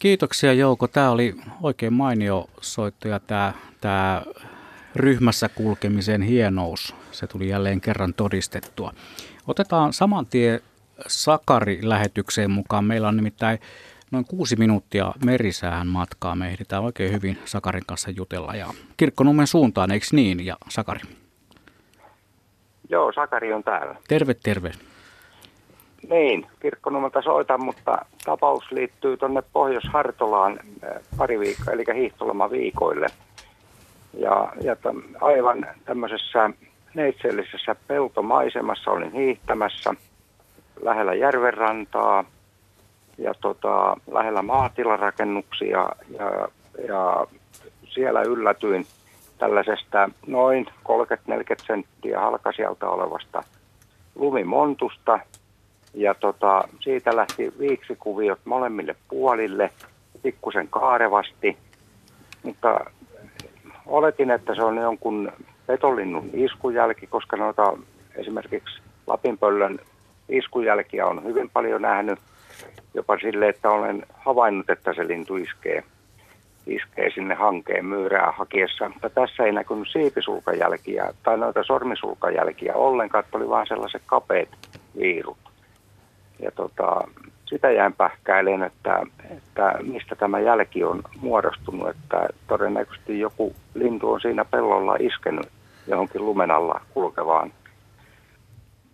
Kiitoksia 0.00 0.52
Jouko. 0.52 0.88
Tämä 0.88 1.10
oli 1.10 1.34
oikein 1.62 1.92
mainio 1.92 2.46
soitto 2.60 3.08
ja 3.08 3.20
tämä, 3.20 3.52
tämä 3.80 4.22
ryhmässä 4.96 5.48
kulkemisen 5.48 6.22
hienous, 6.22 6.94
se 7.12 7.26
tuli 7.26 7.48
jälleen 7.48 7.80
kerran 7.80 8.14
todistettua. 8.14 8.92
Otetaan 9.46 9.92
saman 9.92 10.26
tien 10.26 10.60
Sakari 11.06 11.78
lähetykseen 11.82 12.50
mukaan. 12.50 12.84
Meillä 12.84 13.08
on 13.08 13.16
nimittäin 13.16 13.58
noin 14.10 14.24
kuusi 14.24 14.56
minuuttia 14.56 15.12
merisäähän 15.24 15.86
matkaa. 15.86 16.36
Me 16.36 16.48
ehditään 16.48 16.82
oikein 16.82 17.12
hyvin 17.12 17.38
Sakarin 17.44 17.86
kanssa 17.86 18.10
jutella 18.10 18.54
ja 18.54 18.66
Kirkkonummen 18.96 19.46
suuntaan, 19.46 19.90
eikö 19.90 20.06
niin? 20.12 20.46
Ja 20.46 20.56
Sakari, 20.68 21.00
Joo, 22.88 23.12
Sakari 23.12 23.52
on 23.52 23.62
täällä. 23.62 23.96
terve 24.08 24.34
terve. 24.34 24.72
Niin, 26.10 26.46
Kirkkonummelta 26.60 27.22
soitan, 27.22 27.64
mutta 27.64 27.98
tapaus 28.24 28.72
liittyy 28.72 29.16
tuonne 29.16 29.42
Pohjois-Hartolaan 29.52 30.60
äh, 30.84 31.02
pari 31.16 31.40
viikkoa, 31.40 31.74
eli 31.74 31.84
hiihtolomaviikoille. 31.94 33.06
Ja, 34.14 34.52
ja 34.62 34.76
täm, 34.76 35.02
aivan 35.20 35.66
tämmöisessä 35.84 36.50
neitseellisessä 36.94 37.76
peltomaisemassa 37.86 38.90
olin 38.90 39.12
hiihtämässä 39.12 39.94
lähellä 40.82 41.14
järvenrantaa 41.14 42.24
ja 43.18 43.34
tota, 43.40 43.96
lähellä 44.12 44.42
maatilarakennuksia 44.42 45.88
ja, 46.18 46.48
ja 46.88 47.26
siellä 47.88 48.22
yllätyin 48.22 48.86
tällaisesta 49.38 50.10
noin 50.26 50.66
30-40 50.66 50.72
senttiä 51.66 52.20
halkasijalta 52.20 52.88
olevasta 52.88 53.42
lumimontusta, 54.14 55.20
ja 55.94 56.14
tota, 56.14 56.68
siitä 56.80 57.16
lähti 57.16 57.52
viiksikuviot 57.58 58.40
molemmille 58.44 58.94
puolille, 59.08 59.70
pikkusen 60.22 60.68
kaarevasti, 60.68 61.56
mutta 62.42 62.80
oletin, 63.86 64.30
että 64.30 64.54
se 64.54 64.62
on 64.62 64.76
jonkun 64.76 65.32
petolinnun 65.66 66.30
iskujälki, 66.32 67.06
koska 67.06 67.36
noita 67.36 67.76
esimerkiksi 68.14 68.80
Lapinpöllön 69.06 69.78
iskujälkiä 70.28 71.06
on 71.06 71.24
hyvin 71.24 71.50
paljon 71.50 71.82
nähnyt, 71.82 72.18
jopa 72.94 73.18
sille, 73.18 73.48
että 73.48 73.70
olen 73.70 74.02
havainnut, 74.14 74.70
että 74.70 74.94
se 74.94 75.08
lintu 75.08 75.36
iskee, 75.36 75.84
iskee 76.66 77.10
sinne 77.14 77.34
hankeen 77.34 77.86
myyrää 77.86 78.32
hakiessa. 78.32 78.88
Mutta 78.88 79.10
tässä 79.10 79.44
ei 79.44 79.52
näkynyt 79.52 79.88
siipisulkajälkiä 79.92 81.14
tai 81.22 81.38
noita 81.38 81.64
sormisulkajälkiä 81.64 82.74
ollenkaan, 82.74 83.24
että 83.24 83.38
oli 83.38 83.48
vain 83.48 83.66
sellaiset 83.66 84.02
kapeat 84.06 84.48
viirut. 84.98 85.49
Ja 86.42 86.50
tota, 86.50 87.08
sitä 87.46 87.70
jäin 87.70 87.92
pähkäilemään, 87.92 88.62
että, 88.62 89.02
että 89.36 89.74
mistä 89.82 90.16
tämä 90.16 90.40
jälki 90.40 90.84
on 90.84 91.02
muodostunut, 91.20 91.88
että 91.88 92.28
todennäköisesti 92.48 93.20
joku 93.20 93.54
lintu 93.74 94.12
on 94.12 94.20
siinä 94.20 94.44
pellolla 94.44 94.96
iskenyt 95.00 95.46
johonkin 95.86 96.26
lumen 96.26 96.50
alla 96.50 96.80
kulkevaan. 96.94 97.52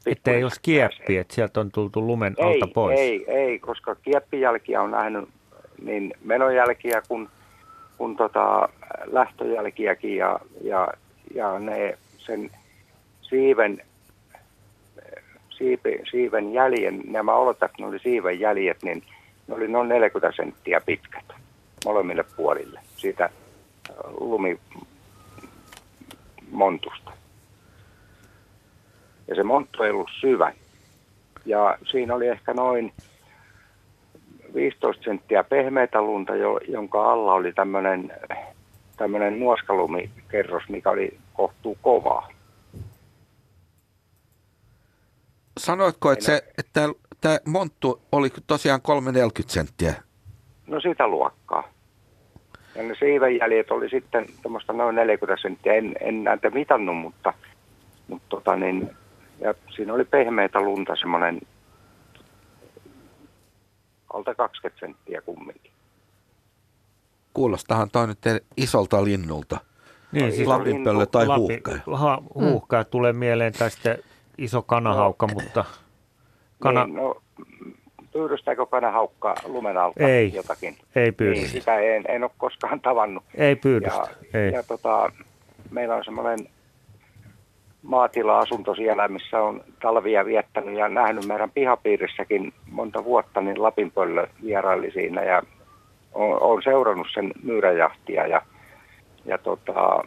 Että 0.07 0.31
ei 0.31 0.43
olisi 0.43 0.61
kieppi, 0.63 1.17
että 1.17 1.35
sieltä 1.35 1.61
on 1.61 1.71
tultu 1.71 2.07
lumen 2.07 2.35
ei, 2.39 2.45
alta 2.45 2.67
pois. 2.75 3.01
Ei, 3.01 3.25
ei, 3.29 3.59
koska 3.59 3.95
kieppijälkiä 3.95 4.83
on 4.83 4.91
nähnyt 4.91 5.29
niin 5.83 6.15
menojälkiä 6.25 7.03
kuin, 7.09 7.29
kuin 7.99 8.17
tota 8.17 8.69
lähtöjälkiäkin 9.05 10.17
ja, 10.17 10.41
ja, 10.63 10.89
ja 11.35 11.59
ne 11.59 11.99
sen 12.19 12.51
siiven 13.23 13.83
siipi, 15.59 15.99
siiven 16.11 16.53
jäljen, 16.53 17.01
nämä 17.07 17.35
oletat, 17.35 17.71
että 17.71 17.83
ne 17.83 17.89
oli 17.89 17.99
siiven 17.99 18.41
jäljet, 18.41 18.83
niin 18.83 19.03
ne 19.49 19.55
oli 19.55 19.69
noin 19.69 19.89
40 19.89 20.37
senttiä 20.37 20.81
pitkät 20.81 21.25
molemmille 21.85 22.25
puolille 22.37 22.81
siitä 22.97 23.25
äh, 23.25 23.31
lumimontusta. 24.21 27.13
Ja 29.29 29.35
se 29.35 29.43
monttu 29.43 29.83
ei 29.83 29.91
ollut 29.91 30.11
syvä. 30.21 30.53
Ja 31.45 31.79
siinä 31.91 32.15
oli 32.15 32.29
ehkä 32.29 32.55
noin 32.55 32.93
15 34.55 35.05
senttiä 35.05 35.45
pehmeitä 35.45 36.03
lunta, 36.03 36.37
jo, 36.37 36.61
jonka 36.69 37.13
alla 37.13 37.33
oli 37.33 37.53
tämmöinen 37.53 38.13
tämmöinen 38.97 39.41
nuoskalumikerros, 39.41 40.63
mikä 40.69 40.91
oli 40.91 41.19
kohtuu 41.35 41.79
kovaa. 41.83 42.29
Sanoitko, 45.59 46.13
että, 46.13 46.25
se, 46.25 46.43
että 46.59 46.89
tämä 47.21 47.39
monttu 47.47 48.03
oli 48.13 48.29
tosiaan 48.47 48.81
3,40 49.41 49.45
senttiä? 49.47 49.95
No 50.67 50.81
sitä 50.81 51.09
luokkaa. 51.09 51.69
Ja 52.75 52.83
ne 52.83 52.95
siivenjäljet 52.99 53.71
oli 53.71 53.89
sitten 53.89 54.27
tuommoista 54.43 54.73
noin 54.73 54.97
40 54.97 55.43
senttiä. 55.43 55.73
En, 55.73 55.95
en 56.01 56.25
näitä 56.25 56.51
mitannut, 56.51 56.97
mutta, 56.97 57.33
mutta 58.09 58.27
tota 58.29 58.57
niin, 58.57 58.91
ja 59.41 59.55
siinä 59.77 59.95
oli 59.95 60.05
pehmeitä 60.05 60.61
lunta 60.61 60.97
semmoinen 60.97 61.41
alta 64.13 64.35
20 64.35 64.81
senttiä 64.81 65.21
kumminkin. 65.21 65.73
Kuulostahan 67.35 67.91
toi 67.91 68.07
nyt 68.07 68.19
isolta 68.57 69.05
linnulta. 69.05 69.61
Niin, 70.13 70.33
siis 70.33 70.49
Lapinpöllö 70.49 71.07
tai 71.07 71.27
Lapi- 71.27 71.39
huuhkaja. 71.39 71.79
Ha, 71.97 72.23
huuhkaja 72.35 72.85
tulee 72.85 73.13
mieleen 73.13 73.53
tai 73.53 73.71
sitten 73.71 73.99
iso 74.39 74.63
kanahaukka, 74.63 75.27
mutta 75.35 75.65
kana, 76.63 76.85
Niin, 76.85 76.97
no, 76.97 77.15
pyydystääkö 78.13 78.67
kanahaukka 78.67 79.35
lumen 79.47 79.77
alta 79.77 80.05
Ei, 80.09 80.33
jotakin? 80.35 80.77
ei 80.97 81.05
Niin, 81.05 81.15
pyydystä. 81.15 81.49
sitä 81.49 81.79
en, 81.79 82.05
en 82.09 82.23
ole 82.25 82.31
koskaan 82.39 82.81
tavannut. 82.81 83.25
Ei 83.35 83.57
pyydystä, 83.57 83.99
Ja, 84.33 84.41
ei. 84.41 84.53
ja 84.53 84.63
tota, 84.63 85.13
meillä 85.71 85.95
on 85.95 86.05
semmoinen 86.05 86.39
maatila-asunto 87.83 88.75
siellä, 88.75 89.09
missä 89.09 89.43
on 89.43 89.65
talvia 89.83 90.25
viettänyt 90.25 90.75
ja 90.79 90.89
nähnyt 90.89 91.27
meidän 91.27 91.51
pihapiirissäkin 91.51 92.53
monta 92.71 93.05
vuotta, 93.05 93.41
niin 93.41 93.63
Lapinpöllö 93.63 94.27
vieraili 94.45 94.91
siinä 94.91 95.23
ja 95.23 95.43
on, 96.15 96.43
on 96.43 96.63
seurannut 96.63 97.07
sen 97.15 97.33
myyräjahtia 97.43 98.27
ja, 98.27 98.43
ja 99.25 99.39
tota, 99.39 100.05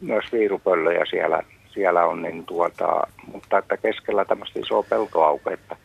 myös 0.00 0.32
viirupöllöjä 0.32 1.04
siellä, 1.10 1.42
siellä 1.76 2.06
on, 2.06 2.22
niin 2.22 2.44
tuota, 2.44 3.06
mutta 3.32 3.58
että 3.58 3.76
keskellä 3.76 4.24
tämmöistä 4.24 4.60
isoa 4.60 4.82
peltoauketta. 4.82 5.76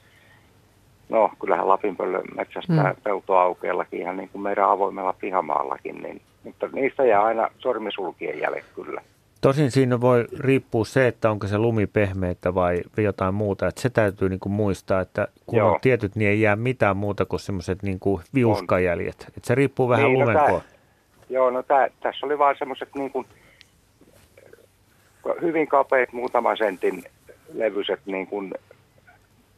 No, 1.09 1.31
kyllähän 1.39 1.67
Lapinpöllö 1.67 2.21
metsästää 2.35 2.93
mm. 2.93 3.01
peltoaukeellakin 3.03 4.01
ihan 4.01 4.17
niin 4.17 4.29
kuin 4.29 4.41
meidän 4.41 4.69
avoimella 4.69 5.13
pihamaallakin, 5.13 5.95
niin, 6.03 6.21
mutta 6.43 6.67
niistä 6.71 7.03
jää 7.05 7.23
aina 7.23 7.49
sormisulkien 7.57 8.39
jäljet 8.39 8.65
kyllä. 8.75 9.01
Tosin 9.41 9.71
siinä 9.71 10.01
voi 10.01 10.25
riippua 10.39 10.85
se, 10.85 11.07
että 11.07 11.31
onko 11.31 11.47
se 11.47 11.57
lumi 11.57 11.87
pehmeitä 11.87 12.53
vai 12.55 12.81
jotain 12.97 13.33
muuta. 13.33 13.67
Että 13.67 13.81
se 13.81 13.89
täytyy 13.89 14.29
niin 14.29 14.39
kuin 14.39 14.53
muistaa, 14.53 15.01
että 15.01 15.27
kun 15.45 15.59
Joo. 15.59 15.73
on 15.73 15.79
tietyt, 15.81 16.15
niin 16.15 16.29
ei 16.29 16.41
jää 16.41 16.55
mitään 16.55 16.97
muuta 16.97 17.25
kuin 17.25 17.39
semmoiset 17.39 17.83
niin 17.83 17.99
kuin 17.99 18.21
viuskajäljet. 18.33 19.25
Että 19.27 19.47
se 19.47 19.55
riippuu 19.55 19.89
vähän 19.89 20.05
Niin, 20.05 20.19
no 20.19 20.25
lumen 20.25 20.37
tää- 20.37 20.47
ko- 20.47 20.61
Joo, 21.29 21.49
no 21.49 21.63
tää, 21.63 21.89
tässä 22.03 22.25
oli 22.25 22.37
vaan 22.37 22.55
semmoiset 22.59 22.89
niin 22.95 23.11
kuin 23.11 23.25
hyvin 25.41 25.67
kapeat 25.67 26.13
muutaman 26.13 26.57
sentin 26.57 27.03
levyiset 27.53 27.99
niin 28.05 28.28
kuin 28.28 28.53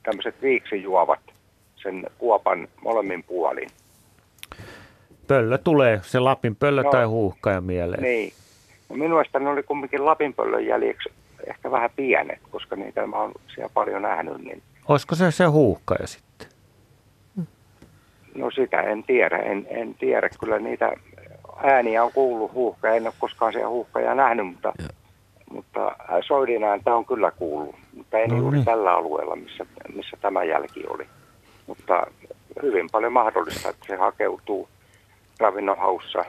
tämmöiset 0.03 0.41
viiksijuovat 0.41 1.19
sen 1.75 2.03
kuopan 2.17 2.67
molemmin 2.81 3.23
puolin. 3.23 3.69
Pöllö 5.27 5.57
tulee, 5.57 5.99
se 6.03 6.19
Lapin 6.19 6.55
pöllö 6.55 6.83
no, 6.83 6.91
tai 6.91 7.05
huuhkaja 7.05 7.61
mieleen. 7.61 8.03
Niin. 8.03 8.33
No 8.89 8.95
minun 8.95 9.11
mielestä 9.11 9.39
ne 9.39 9.49
oli 9.49 9.63
kumminkin 9.63 10.05
Lapinpöllön 10.05 10.65
jäljeksi 10.65 11.09
ehkä 11.47 11.71
vähän 11.71 11.89
pienet, 11.95 12.39
koska 12.51 12.75
niitä 12.75 13.07
mä 13.07 13.15
oon 13.15 13.31
siellä 13.55 13.71
paljon 13.73 14.01
nähnyt. 14.01 14.37
Niin... 14.37 14.61
Olisiko 14.87 15.15
se 15.15 15.31
se 15.31 15.45
huuhkaja 15.45 16.07
sitten? 16.07 16.47
No 18.35 18.51
sitä 18.51 18.81
en 18.81 19.03
tiedä, 19.03 19.37
en, 19.37 19.67
en 19.69 19.95
tiedä. 19.95 20.29
Kyllä 20.39 20.59
niitä 20.59 20.93
ääniä 21.63 22.03
on 22.03 22.11
kuullut 22.13 22.53
huuhka, 22.53 22.89
en 22.89 23.05
ole 23.05 23.13
koskaan 23.19 23.53
siellä 23.53 23.69
huuhkajaa 23.69 24.15
nähnyt, 24.15 24.47
mutta, 24.47 24.73
mutta 25.53 25.95
soidin 26.27 26.63
ääntä 26.63 26.95
on 26.95 27.05
kyllä 27.05 27.31
kuullut. 27.31 27.75
Mutta 27.93 28.17
ei 28.17 28.27
no 28.27 28.37
juuri 28.37 28.57
niin. 28.57 28.65
tällä 28.65 28.93
alueella, 28.93 29.35
missä, 29.35 29.65
missä 29.95 30.17
tämä 30.21 30.43
jälki 30.43 30.83
oli. 30.87 31.07
Mutta 31.67 32.07
hyvin 32.61 32.89
paljon 32.91 33.13
mahdollista, 33.13 33.69
että 33.69 33.85
se 33.87 33.95
hakeutuu 33.95 34.69
ravinnonhaussa. 35.39 36.25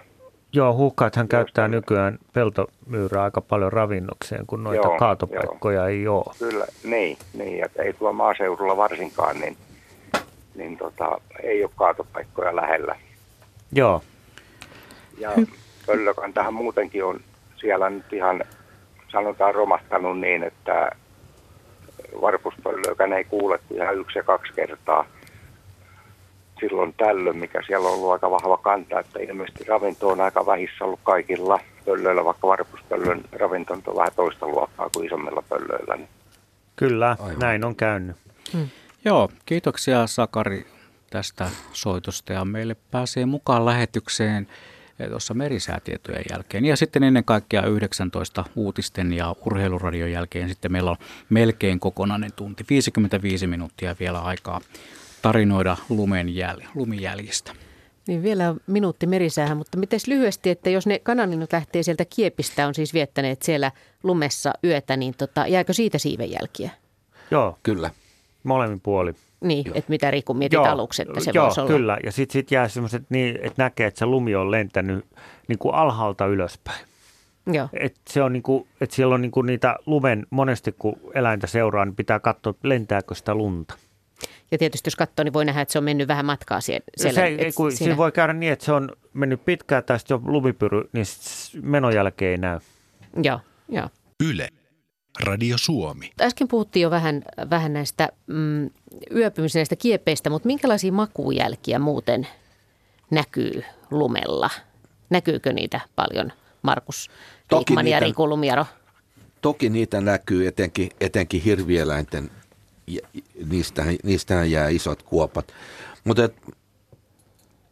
Joo, 0.53 0.75
huuhkaathan 0.75 1.29
käyttää 1.29 1.69
nykyään 1.69 2.19
peltomyyrää 2.33 3.23
aika 3.25 3.41
paljon 3.41 3.73
ravinnokseen, 3.73 4.47
kun 4.47 4.65
noita 4.65 4.89
joo, 4.89 4.99
kaatopaikkoja 4.99 5.79
joo. 5.79 5.89
ei 5.89 6.09
ole. 6.09 6.35
Kyllä, 6.39 6.67
niin, 6.85 7.19
niin, 7.35 7.65
että 7.65 7.83
ei 7.83 7.93
tuo 7.93 8.13
maaseudulla 8.13 8.77
varsinkaan, 8.77 9.41
niin, 9.41 9.57
niin 10.55 10.77
tota, 10.77 11.21
ei 11.43 11.65
ole 11.65 11.71
kaatopaikkoja 11.77 12.57
lähellä. 12.57 12.97
Joo. 13.73 14.03
Ja 15.19 15.31
pöllökantahan 15.87 16.55
muutenkin 16.55 17.05
on 17.05 17.21
siellä 17.57 17.91
nyt 17.91 18.13
ihan, 18.13 18.45
sanotaan 19.15 19.55
romahtanut 19.55 20.21
niin, 20.21 20.43
että 20.43 20.91
varpuspöllökään 22.21 23.13
ei 23.13 23.25
kuule 23.25 23.59
ihan 23.71 23.99
yksi 23.99 24.19
ja 24.19 24.23
kaksi 24.23 24.53
kertaa 24.53 25.07
silloin 26.61 26.95
tällöin, 26.97 27.37
mikä 27.37 27.63
siellä 27.67 27.89
on 27.89 27.95
ollut 27.95 28.13
aika 28.13 28.31
vahva 28.31 28.57
kanta, 28.57 29.01
että 29.01 29.21
ilmeisesti 29.21 29.65
ravinto 29.65 30.09
on 30.09 30.21
aika 30.21 30.47
vähissä 30.47 30.85
ollut 30.85 31.01
kaikilla 31.03 31.61
pöllöillä, 31.85 32.25
vaikka 32.25 32.49
varpuspöllön 32.49 33.21
ravinto 33.33 33.75
on 33.87 33.97
vähän 33.97 34.13
toista 34.17 34.47
luokkaa 34.47 34.91
kuin 34.95 35.07
isommilla 35.07 35.43
pöllöillä. 35.49 35.97
Niin. 35.97 36.09
Kyllä, 36.77 37.17
Aivan. 37.21 37.39
näin 37.39 37.65
on 37.65 37.77
käynyt. 37.77 38.17
Hmm. 38.53 38.69
Joo, 39.05 39.29
kiitoksia 39.47 40.07
Sakari 40.07 40.67
tästä 41.11 41.47
soitosta 41.73 42.33
ja 42.33 42.45
meille 42.45 42.77
pääsee 42.91 43.27
mukaan 43.27 43.67
lähetykseen 43.67 44.49
tuossa 45.09 45.35
merisäätietojen 45.35 46.25
jälkeen. 46.31 46.65
Ja 46.65 46.77
sitten 46.77 47.03
ennen 47.03 47.25
kaikkea 47.25 47.67
19 47.67 48.45
uutisten 48.57 49.13
ja 49.13 49.35
urheiluradion 49.47 50.13
jälkeen 50.13 50.49
sitten 50.49 50.73
meillä 50.73 50.91
on 50.91 50.97
melkein 51.31 51.81
kokonainen 51.81 52.33
tunti, 52.33 52.65
55 52.71 53.47
minuuttia 53.47 53.97
vielä 54.01 54.21
aikaa 54.21 54.61
tarinoida 55.23 55.77
lumen 55.89 56.29
jäl- 56.29 56.69
lumijäljistä. 56.75 57.53
Niin 58.09 58.23
vielä 58.23 58.55
minuutti 58.67 59.07
merisäähän, 59.07 59.57
mutta 59.57 59.79
miten 59.79 60.01
lyhyesti, 60.07 60.51
että 60.51 60.71
jos 60.71 60.87
ne 60.87 60.99
kanalinut 60.99 61.53
lähtee 61.53 61.83
sieltä 61.83 62.05
kiepistä, 62.05 62.67
on 62.67 62.75
siis 62.75 62.95
viettäneet 62.95 63.43
siellä 63.43 63.73
lumessa 64.03 64.53
yötä, 64.65 64.97
niin 64.97 65.15
tota, 65.19 65.47
jääkö 65.47 65.73
siitä 65.73 65.99
siivenjälkiä? 65.99 66.71
Joo. 67.31 67.59
Kyllä. 67.63 67.91
Molemmin 68.43 68.81
puoli. 68.81 69.15
Niin, 69.45 69.67
että 69.67 69.91
mitä 69.91 70.11
Riku 70.11 70.35
mietit 70.35 70.53
joo, 70.53 70.65
aluksi, 70.65 71.03
että 71.03 71.21
se 71.21 71.31
joo, 71.35 71.45
voisi 71.45 71.61
olla. 71.61 71.71
kyllä. 71.71 71.99
Ja 72.05 72.13
sitten 72.13 72.33
sit 72.33 72.51
jää 72.51 72.69
semmoiset 72.69 73.03
niin, 73.09 73.39
että 73.43 73.63
näkee, 73.63 73.87
että 73.87 73.99
se 73.99 74.07
lumi 74.07 74.35
on 74.35 74.51
lentänyt 74.51 75.05
niin 75.49 75.59
kuin 75.59 75.75
alhaalta 75.75 76.27
ylöspäin. 76.27 76.87
Joo. 77.53 77.69
Et 77.73 77.97
se 78.11 78.23
on 78.23 78.33
niin 78.33 78.43
kuin, 78.43 78.67
että 78.81 78.97
siellä 78.97 79.15
on 79.15 79.23
niin 79.23 79.31
kuin 79.31 79.47
niitä 79.47 79.77
lumen, 79.87 80.27
monesti 80.31 80.75
kun 80.79 80.97
eläintä 81.15 81.47
seuraa, 81.47 81.85
niin 81.85 81.97
pitää 81.97 82.21
katsoa, 82.21 82.55
lentääkö 82.63 83.15
sitä 83.15 83.35
lunta. 83.35 83.75
Ja 84.51 84.59
tietysti 84.59 84.87
jos 84.87 84.97
katsoo, 84.97 85.25
niin 85.25 85.33
voi 85.33 85.45
nähdä, 85.45 85.61
että 85.61 85.73
se 85.73 85.79
on 85.79 85.85
mennyt 85.85 86.09
vähän 86.09 86.27
matkaa 86.27 86.61
siellä. 86.61 86.85
Se, 86.97 87.25
ei, 87.25 87.53
kun, 87.53 87.71
siinä... 87.71 87.79
siinä 87.79 87.97
voi 87.97 88.13
käydä 88.13 88.33
niin, 88.33 88.53
että 88.53 88.65
se 88.65 88.73
on 88.73 88.89
mennyt 89.13 89.45
pitkään 89.45 89.85
tai 89.85 89.99
sitten 89.99 90.15
on 90.15 90.33
lumipyry, 90.33 90.91
niin 90.93 91.07
menon 91.63 91.95
jälkeen 91.95 92.31
ei 92.31 92.39
näy. 92.39 92.59
Joo, 93.23 93.41
joo. 93.69 93.89
Yle. 94.25 94.49
Radio 95.21 95.59
Suomi. 95.59 96.11
Äsken 96.21 96.49
puhuttiin 96.49 96.83
jo 96.83 96.91
vähän, 96.91 97.23
vähän 97.51 97.73
näistä 97.73 98.09
mm, 98.27 98.71
yöpymisen 99.15 99.61
näistä 99.61 99.77
kiepeistä, 99.77 100.31
mutta 100.31 100.47
minkälaisia 100.47 100.93
makujälkiä 100.93 101.79
muuten 101.79 102.27
näkyy 103.11 103.65
lumella? 103.91 104.51
Näkyykö 105.11 105.53
niitä 105.53 105.81
paljon, 105.97 106.33
Markus 106.63 107.11
Riikman 107.53 107.87
ja 107.87 108.01
Riku 108.01 108.29
Lumiaro? 108.29 108.67
Toki 109.41 109.69
niitä 109.69 110.01
näkyy 110.01 110.47
etenkin, 110.47 110.91
etenkin 111.01 111.43
hirvieläinten, 111.43 112.31
niistähän, 113.51 113.97
niistähän 114.03 114.51
jää 114.51 114.69
isot 114.69 115.03
kuopat. 115.03 115.53
Mutta 116.05 116.29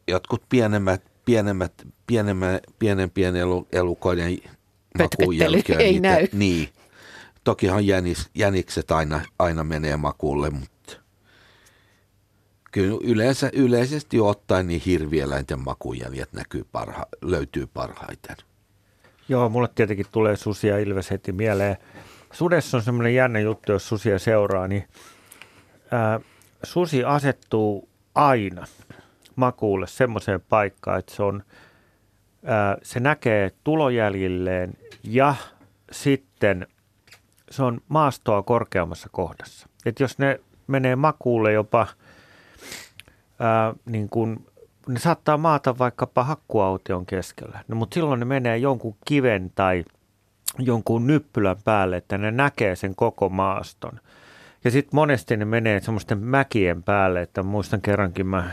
jotkut 0.09 0.43
pienemmät, 0.49 1.03
pienemmät, 1.24 1.72
pienemmät, 2.07 2.62
pienempien 2.78 3.34
elukoiden 3.72 4.38
makujälkiä. 4.99 5.78
ei 5.78 5.93
niitä, 5.93 6.09
näy. 6.09 6.26
Niin, 6.32 6.68
Tokihan 7.45 7.86
jänis, 7.86 8.30
jänikset 8.34 8.90
aina, 8.90 9.20
aina 9.38 9.64
menee 9.64 9.97
makuulle, 9.97 10.51
mutta 10.51 10.97
kyllä 12.72 12.99
yleensä, 13.05 13.51
yleisesti 13.53 14.20
ottaen 14.20 14.66
niin 14.66 14.82
hirvieläinten 14.86 15.61
makujäljet 15.61 16.32
näkyy 16.32 16.66
parha, 16.72 17.07
löytyy 17.22 17.66
parhaiten. 17.66 18.36
Joo, 19.28 19.49
mulle 19.49 19.68
tietenkin 19.74 20.07
tulee 20.12 20.36
susia 20.36 20.78
ilves 20.78 21.11
heti 21.11 21.32
mieleen. 21.32 21.76
Sudessa 22.32 22.76
on 22.76 22.82
semmoinen 22.82 23.14
jännä 23.14 23.40
juttu, 23.40 23.72
jos 23.72 23.88
susia 23.88 24.18
seuraa, 24.18 24.68
niin 24.68 24.88
ää, 25.90 26.20
susi 26.62 27.05
asettuu 27.05 27.88
aina 28.14 28.66
makuulle 29.36 29.86
semmoiseen 29.86 30.40
paikkaan, 30.40 30.99
että 30.99 31.14
se, 31.14 31.22
on, 31.22 31.43
ää, 32.45 32.78
se 32.82 33.01
näkee 33.01 33.51
tulojäljilleen 33.64 34.74
ja 35.05 35.34
sitten 35.93 36.66
se 37.53 37.62
on 37.62 37.80
maastoa 37.88 38.42
korkeammassa 38.42 39.09
kohdassa. 39.12 39.68
Et 39.86 40.00
jos 40.00 40.18
ne 40.18 40.40
menee 40.66 40.96
makuulle 40.96 41.53
jopa, 41.53 41.86
ää, 43.38 43.74
niin 43.86 44.09
kun, 44.09 44.46
ne 44.88 44.98
saattaa 44.98 45.36
maata 45.36 45.78
vaikkapa 45.78 46.24
hakkuaution 46.24 47.07
keskellä, 47.07 47.64
no, 47.68 47.76
mutta 47.76 47.94
silloin 47.94 48.20
ne 48.20 48.26
menee 48.26 48.59
jonkun 48.59 48.96
kiven 49.05 49.53
tai 49.55 49.84
jonkun 50.59 51.07
nyppylän 51.07 51.57
päälle, 51.64 51.96
että 51.96 52.18
ne 52.18 52.30
näkee 52.30 52.76
sen 52.76 52.94
koko 52.94 53.28
maaston. 53.28 54.00
Ja 54.64 54.70
sitten 54.70 54.94
monesti 54.94 55.36
ne 55.36 55.44
menee 55.44 55.80
semmoisten 55.80 56.18
mäkien 56.18 56.82
päälle, 56.82 57.22
että 57.22 57.42
muistan 57.42 57.80
kerrankin 57.80 58.26
mä 58.26 58.50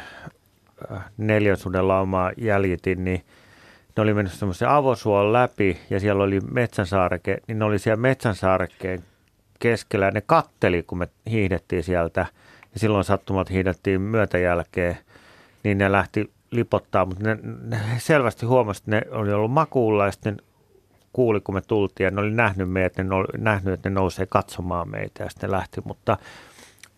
neljän 1.18 1.58
suden 1.58 1.88
laumaa 1.88 2.32
jäljitin, 2.38 3.04
niin– 3.04 3.26
ne 3.98 4.04
oli 4.04 4.14
mennyt 4.14 4.34
semmoisen 4.34 4.70
avosuon 4.70 5.34
läpi 5.34 5.78
ja 5.90 6.00
siellä 6.00 6.24
oli 6.24 6.40
metsänsaarekke, 6.52 7.38
niin 7.48 7.60
ne 7.60 7.66
oli 7.66 7.80
siellä 7.80 8.02
metsänsaarekkeen 8.02 9.04
keskellä 9.60 10.06
ja 10.06 10.12
ne 10.12 10.22
katteli, 10.22 10.84
kun 10.84 10.98
me 10.98 11.08
hiihdettiin 11.30 11.84
sieltä 11.84 12.26
ja 12.74 12.80
silloin 12.80 13.04
sattumat 13.04 13.50
hiihdettiin 13.50 14.02
myötäjälkeen, 14.02 14.98
niin 15.64 15.78
ne 15.78 15.92
lähti 15.92 16.32
lipottaa, 16.52 17.06
mutta 17.06 17.24
ne, 17.24 17.38
ne 17.64 17.80
selvästi 17.98 18.46
huomasi, 18.46 18.82
että 18.82 18.92
ne 18.92 19.02
oli 19.12 19.34
ollut 19.34 19.52
makuulla 19.52 20.06
ja 20.06 20.12
sitten 20.12 20.42
kuuli, 21.14 21.42
kun 21.42 21.56
me 21.56 21.62
tultiin 21.62 22.06
ja 22.06 22.12
ne 22.12 22.22
oli 22.22 22.32
nähnyt 22.32 22.72
meitä, 22.72 23.04
ne 23.04 23.16
oli 23.16 23.28
nähnyt, 23.38 23.74
että 23.74 23.90
ne 23.90 23.94
nousee 23.94 24.26
katsomaan 24.26 24.90
meitä 24.90 25.24
ja 25.24 25.30
sitten 25.30 25.52
lähti, 25.52 25.82
mutta 25.86 26.18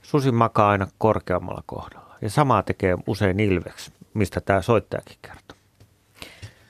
susi 0.01 0.31
makaa 0.31 0.69
aina 0.69 0.87
korkeammalla 0.97 1.63
kohdalla. 1.65 2.15
Ja 2.21 2.29
samaa 2.29 2.63
tekee 2.63 2.97
usein 3.07 3.39
ilveksi, 3.39 3.91
mistä 4.13 4.41
tämä 4.41 4.61
soittajakin 4.61 5.17
kertoo. 5.21 5.57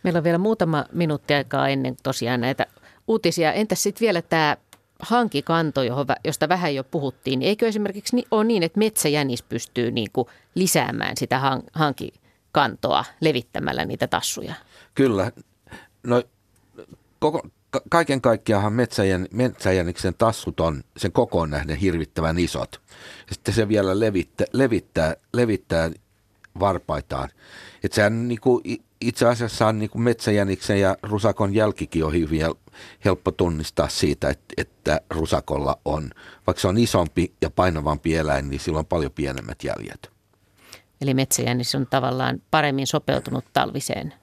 Meillä 0.03 0.17
on 0.17 0.23
vielä 0.23 0.37
muutama 0.37 0.85
minuutti 0.91 1.33
aikaa 1.33 1.69
ennen 1.69 1.95
tosiaan 2.03 2.41
näitä 2.41 2.65
uutisia. 3.07 3.53
Entäs 3.53 3.83
sitten 3.83 4.05
vielä 4.05 4.21
tämä 4.21 4.57
hankikanto, 4.99 5.81
josta 6.23 6.49
vähän 6.49 6.75
jo 6.75 6.83
puhuttiin. 6.83 7.41
Eikö 7.41 7.67
esimerkiksi 7.67 8.27
ole 8.31 8.43
niin, 8.43 8.63
että 8.63 8.79
metsäjänis 8.79 9.43
pystyy 9.43 9.91
niin 9.91 10.07
kuin 10.13 10.27
lisäämään 10.55 11.17
sitä 11.17 11.41
hankikantoa 11.73 13.05
levittämällä 13.21 13.85
niitä 13.85 14.07
tassuja? 14.07 14.53
Kyllä. 14.95 15.31
No, 16.03 16.23
koko, 17.19 17.41
kaiken 17.89 18.21
kaikkiaan 18.21 18.73
metsäjän, 18.73 19.27
metsäjäniksen 19.31 20.15
tassut 20.17 20.59
on 20.59 20.83
sen 20.97 21.11
kokoon 21.11 21.49
nähden 21.49 21.77
hirvittävän 21.77 22.39
isot. 22.39 22.81
Sitten 23.31 23.53
se 23.53 23.67
vielä 23.67 23.99
levittää, 23.99 24.47
levittää, 24.53 25.15
levittää 25.33 25.91
varpaitaan. 26.59 27.29
Että 27.83 27.95
sehän 27.95 28.27
niin 28.27 28.41
kuin 28.41 28.63
itse 29.01 29.27
asiassa 29.27 29.67
on 29.67 29.79
niin 29.79 29.89
kuin 29.89 30.01
metsäjäniksen 30.01 30.79
ja 30.79 30.97
rusakon 31.03 31.55
jälkikin 31.55 32.05
on 32.05 32.13
hyvin 32.13 32.41
helppo 33.05 33.31
tunnistaa 33.31 33.87
siitä, 33.87 34.29
että, 34.29 34.53
että 34.57 35.01
rusakolla 35.09 35.79
on, 35.85 36.09
vaikka 36.47 36.61
se 36.61 36.67
on 36.67 36.77
isompi 36.77 37.33
ja 37.41 37.49
painavampi 37.49 38.15
eläin, 38.15 38.49
niin 38.49 38.59
sillä 38.59 38.79
on 38.79 38.85
paljon 38.85 39.11
pienemmät 39.11 39.63
jäljet. 39.63 40.11
Eli 41.01 41.13
metsäjänis 41.13 41.75
on 41.75 41.87
tavallaan 41.89 42.41
paremmin 42.51 42.87
sopeutunut 42.87 43.45
talviseen 43.53 44.13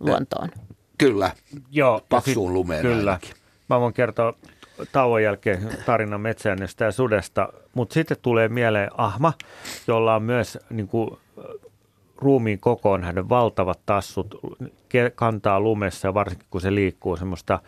luontoon. 0.00 0.50
Kyllä, 0.98 1.30
Joo, 1.70 2.06
paksuun 2.08 2.54
lumeen 2.54 2.82
Kyllä. 2.82 3.10
ainakin. 3.10 3.34
Mä 3.68 3.80
voin 3.80 3.94
kertoa 3.94 4.34
tauon 4.92 5.22
jälkeen 5.22 5.78
tarina 5.86 6.18
metsäännestä 6.18 6.84
ja 6.84 6.92
sudesta, 6.92 7.48
mutta 7.74 7.94
sitten 7.94 8.16
tulee 8.22 8.48
mieleen 8.48 8.90
ahma, 8.98 9.32
jolla 9.86 10.14
on 10.14 10.22
myös 10.22 10.58
niin 10.70 10.88
kuin, 10.88 11.18
ruumiin 12.22 12.60
kokoon 12.60 13.04
hänen 13.04 13.28
valtavat 13.28 13.80
tassut, 13.86 14.40
kantaa 15.14 15.60
lumessa 15.60 16.08
ja 16.08 16.14
varsinkin 16.14 16.46
kun 16.50 16.60
se 16.60 16.74
liikkuu 16.74 17.16
semmoista 17.16 17.58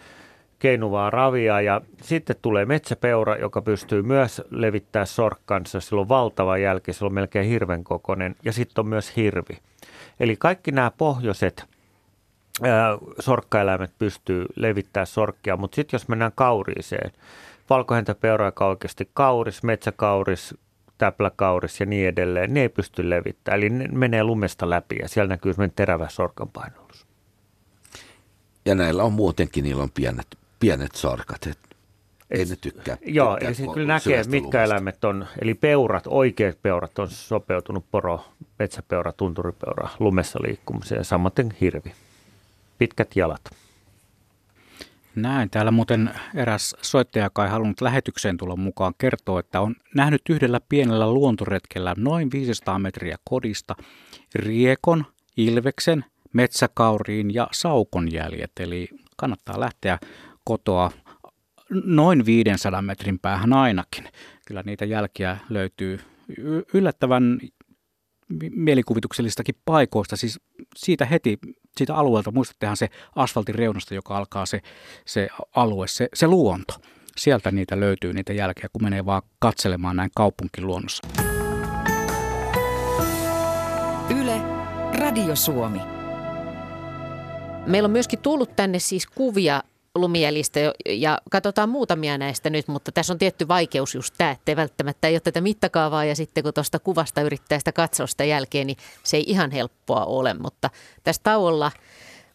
keinuvaa 0.59 1.11
ravia 1.11 1.61
ja 1.61 1.80
sitten 2.02 2.36
tulee 2.42 2.64
metsäpeura, 2.64 3.36
joka 3.36 3.62
pystyy 3.62 4.02
myös 4.02 4.42
levittämään 4.50 5.07
sorkkansa. 5.07 5.80
Sillä 5.80 6.00
on 6.00 6.09
valtava 6.09 6.59
jälki, 6.59 6.92
sillä 6.92 7.07
on 7.07 7.14
melkein 7.14 7.48
hirven 7.48 7.84
kokoinen 7.84 8.36
ja 8.44 8.52
sitten 8.52 8.82
on 8.82 8.88
myös 8.88 9.16
hirvi. 9.16 9.59
Eli 10.20 10.36
kaikki 10.36 10.72
nämä 10.72 10.90
pohjoiset 10.98 11.64
sorkkaeläimet 13.18 13.90
pystyy 13.98 14.46
levittämään 14.57 15.07
sorkkia, 15.07 15.57
mutta 15.57 15.74
sitten 15.74 15.94
jos 15.94 16.09
mennään 16.09 16.32
kauriiseen, 16.34 17.12
valkohäntäpeura, 17.70 18.46
joka 18.46 18.66
oikeasti 18.66 19.11
kauris, 19.14 19.62
metsäkauris, 19.62 20.55
täpläkauris 20.99 21.80
ja 21.80 21.86
niin 21.86 22.09
edelleen, 22.09 22.55
ne 22.55 22.61
ei 22.61 22.68
pysty 22.68 23.11
levittämään. 23.11 23.59
Eli 23.59 23.70
ne 23.70 23.88
menee 23.88 24.24
lumesta 24.24 24.70
läpi 24.70 24.97
ja 25.03 25.09
siellä 25.09 25.28
näkyy 25.28 25.53
semmoinen 25.53 25.76
terävä 25.76 26.09
sorkanpainollus. 26.09 27.07
Ja 28.64 28.74
näillä 28.74 29.03
on 29.03 29.12
muutenkin, 29.12 29.64
niillä 29.64 29.82
on 29.82 29.90
pienet, 29.90 30.26
pienet 30.61 30.95
sorkat. 30.95 31.47
Et 31.47 31.59
ei 32.30 32.45
ne 32.45 32.57
tykkää. 32.61 32.97
Joo, 33.07 33.38
eli 33.40 33.55
siis 33.55 33.70
kyllä 33.74 33.86
näkee, 33.86 34.18
mitkä 34.24 34.38
lumesta. 34.40 34.62
eläimet 34.62 35.05
on, 35.05 35.26
eli 35.42 35.55
peurat, 35.55 36.05
oikeat 36.07 36.62
peurat 36.62 36.99
on 36.99 37.11
sopeutunut 37.11 37.84
poro, 37.90 38.24
metsäpeura, 38.59 39.12
tunturipeura 39.12 39.88
lumessa 39.99 40.38
liikkumiseen 40.42 40.99
ja 40.99 41.05
samaten 41.05 41.57
hirvi. 41.61 41.92
Pitkät 42.78 43.16
jalat. 43.16 43.42
Näin. 45.16 45.50
Täällä 45.50 45.70
muuten 45.70 46.10
eräs 46.34 46.76
soittaja, 46.82 47.24
joka 47.24 47.44
ei 47.44 47.50
halunnut 47.50 47.80
lähetykseen 47.80 48.36
tulla 48.36 48.56
mukaan, 48.56 48.94
kertoo, 48.98 49.38
että 49.38 49.60
on 49.60 49.74
nähnyt 49.94 50.22
yhdellä 50.28 50.60
pienellä 50.68 51.12
luontoretkellä 51.12 51.94
noin 51.98 52.30
500 52.32 52.78
metriä 52.78 53.16
kodista 53.24 53.74
riekon, 54.34 55.04
ilveksen, 55.36 56.04
metsäkauriin 56.32 57.34
ja 57.34 57.48
saukon 57.52 58.12
jäljet. 58.12 58.52
Eli 58.60 58.88
kannattaa 59.16 59.60
lähteä 59.60 59.98
kotoa 60.44 60.90
noin 61.84 62.26
500 62.26 62.82
metrin 62.82 63.18
päähän 63.18 63.52
ainakin. 63.52 64.04
Kyllä 64.46 64.62
niitä 64.66 64.84
jälkiä 64.84 65.36
löytyy 65.48 66.00
yllättävän 66.74 67.40
mielikuvituksellistakin 68.50 69.54
paikoista, 69.64 70.16
siis 70.16 70.40
siitä 70.77 71.05
heti, 71.05 71.39
siitä 71.77 71.95
alueelta, 71.95 72.31
muistattehan 72.31 72.77
se 72.77 72.89
asfaltin 73.16 73.55
reunasta, 73.55 73.95
joka 73.95 74.16
alkaa 74.16 74.47
se, 74.47 74.61
se 75.05 75.29
alue, 75.57 75.89
se, 75.89 76.09
se 76.14 76.27
luonto. 76.27 76.75
Sieltä 77.16 77.51
niitä 77.51 77.81
löytyy 77.81 78.12
niitä 78.12 78.33
jälkiä, 78.33 78.68
kun 78.72 78.83
menee 78.83 79.07
vaan 79.07 79.22
katselemaan 79.39 79.97
näin 79.97 80.11
kaupunkiluonnossa. 80.14 81.09
Yle, 84.20 84.41
Radio 84.99 85.37
Suomi. 85.37 85.79
Meillä 87.66 87.87
on 87.87 87.93
myöskin 87.93 88.18
tullut 88.18 88.57
tänne 88.57 88.79
siis 88.79 89.07
kuvia 89.07 89.62
lumijäljistä 89.95 90.61
ja 90.86 91.18
katsotaan 91.30 91.68
muutamia 91.68 92.18
näistä 92.18 92.51
nyt, 92.51 92.68
mutta 92.68 92.92
tässä 92.92 93.12
on 93.12 93.18
tietty 93.18 93.49
vaikeus 93.49 93.95
just 93.95 94.14
tämä, 94.18 94.30
että 94.30 94.57
välttämättä 94.57 95.09
ei 95.09 95.14
ole 95.14 95.20
tätä 95.20 95.40
mittakaavaa 95.40 96.05
ja 96.05 96.16
sitten 96.16 96.45
kun 96.45 96.55
tuosta 96.55 96.78
kuvasta 96.78 97.22
yrittää 97.22 97.59
sitä 97.59 97.72
katsoa 97.72 98.07
sitä 98.07 98.24
jälkeen, 98.24 98.66
niin 98.66 98.76
se 99.03 99.16
ei 99.16 99.24
ihan 99.26 99.51
helppoa 99.51 100.05
ole, 100.05 100.34
mutta 100.34 100.70
tässä 101.05 101.22
tauolla 101.22 101.72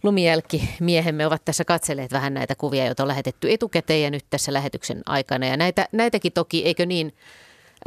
lumijälkimiehemme 0.03 1.27
ovat 1.27 1.45
tässä 1.45 1.65
katselleet 1.65 2.11
vähän 2.11 2.33
näitä 2.33 2.55
kuvia, 2.55 2.85
joita 2.85 3.03
on 3.03 3.07
lähetetty 3.07 3.51
etukäteen 3.51 4.01
ja 4.01 4.09
nyt 4.09 4.25
tässä 4.29 4.53
lähetyksen 4.53 5.01
aikana. 5.05 5.45
Ja 5.45 5.57
näitä, 5.57 5.87
näitäkin 5.91 6.31
toki, 6.31 6.65
eikö 6.65 6.85
niin, 6.85 7.13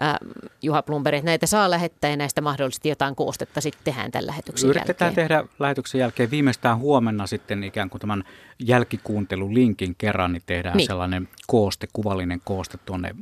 äh, 0.02 0.14
Juha 0.62 0.82
Plumberg, 0.82 1.16
että 1.16 1.26
näitä 1.26 1.46
saa 1.46 1.70
lähettää 1.70 2.10
ja 2.10 2.16
näistä 2.16 2.40
mahdollisesti 2.40 2.88
jotain 2.88 3.16
koostetta 3.16 3.60
sitten 3.60 3.84
tehdään 3.84 4.10
tämän 4.10 4.26
lähetyksen 4.26 4.70
Yritetään 4.70 5.08
jälkeen. 5.08 5.28
tehdä 5.28 5.44
lähetyksen 5.58 5.98
jälkeen 5.98 6.30
viimeistään 6.30 6.78
huomenna 6.78 7.26
sitten 7.26 7.64
ikään 7.64 7.90
kuin 7.90 8.00
tämän 8.00 8.24
jälkikuuntelun 8.58 9.54
linkin 9.54 9.94
kerran, 9.98 10.32
niin 10.32 10.42
tehdään 10.46 10.76
niin. 10.76 10.86
sellainen 10.86 11.28
kooste, 11.46 11.88
kuvallinen 11.92 12.40
kooste 12.44 12.78
tuonne 12.84 13.14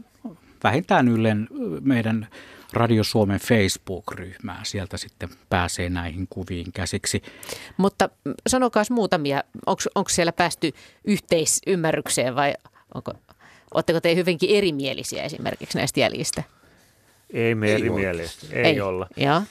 vähintään 0.65 1.09
Ylen 1.09 1.49
meidän 1.81 2.29
Radio 2.73 3.05
Suomen 3.05 3.41
Facebook-ryhmään. 3.41 4.67
Sieltä 4.67 4.97
sitten 4.97 5.29
pääsee 5.49 5.91
näihin 5.91 6.27
kuviin 6.31 6.73
käsiksi. 6.75 7.23
Mutta 7.77 8.09
sanokaas 8.49 8.91
muutamia, 8.91 9.45
onko 9.67 10.09
siellä 10.09 10.33
päästy 10.33 10.73
yhteisymmärrykseen 11.05 12.37
vai 12.37 12.55
onko, 12.95 13.13
Oletteko 13.75 14.01
te 14.01 14.15
hyvinkin 14.15 14.51
erimielisiä 14.51 15.23
esimerkiksi 15.23 15.79
näistä 15.79 16.01
jäljistä? 16.01 16.43
Ei 17.33 17.55
me 17.55 17.75
erimielistä, 17.75 18.47
ei, 18.53 18.65
ei 18.65 18.81
olla. 18.81 19.07
Ja. 19.17 19.43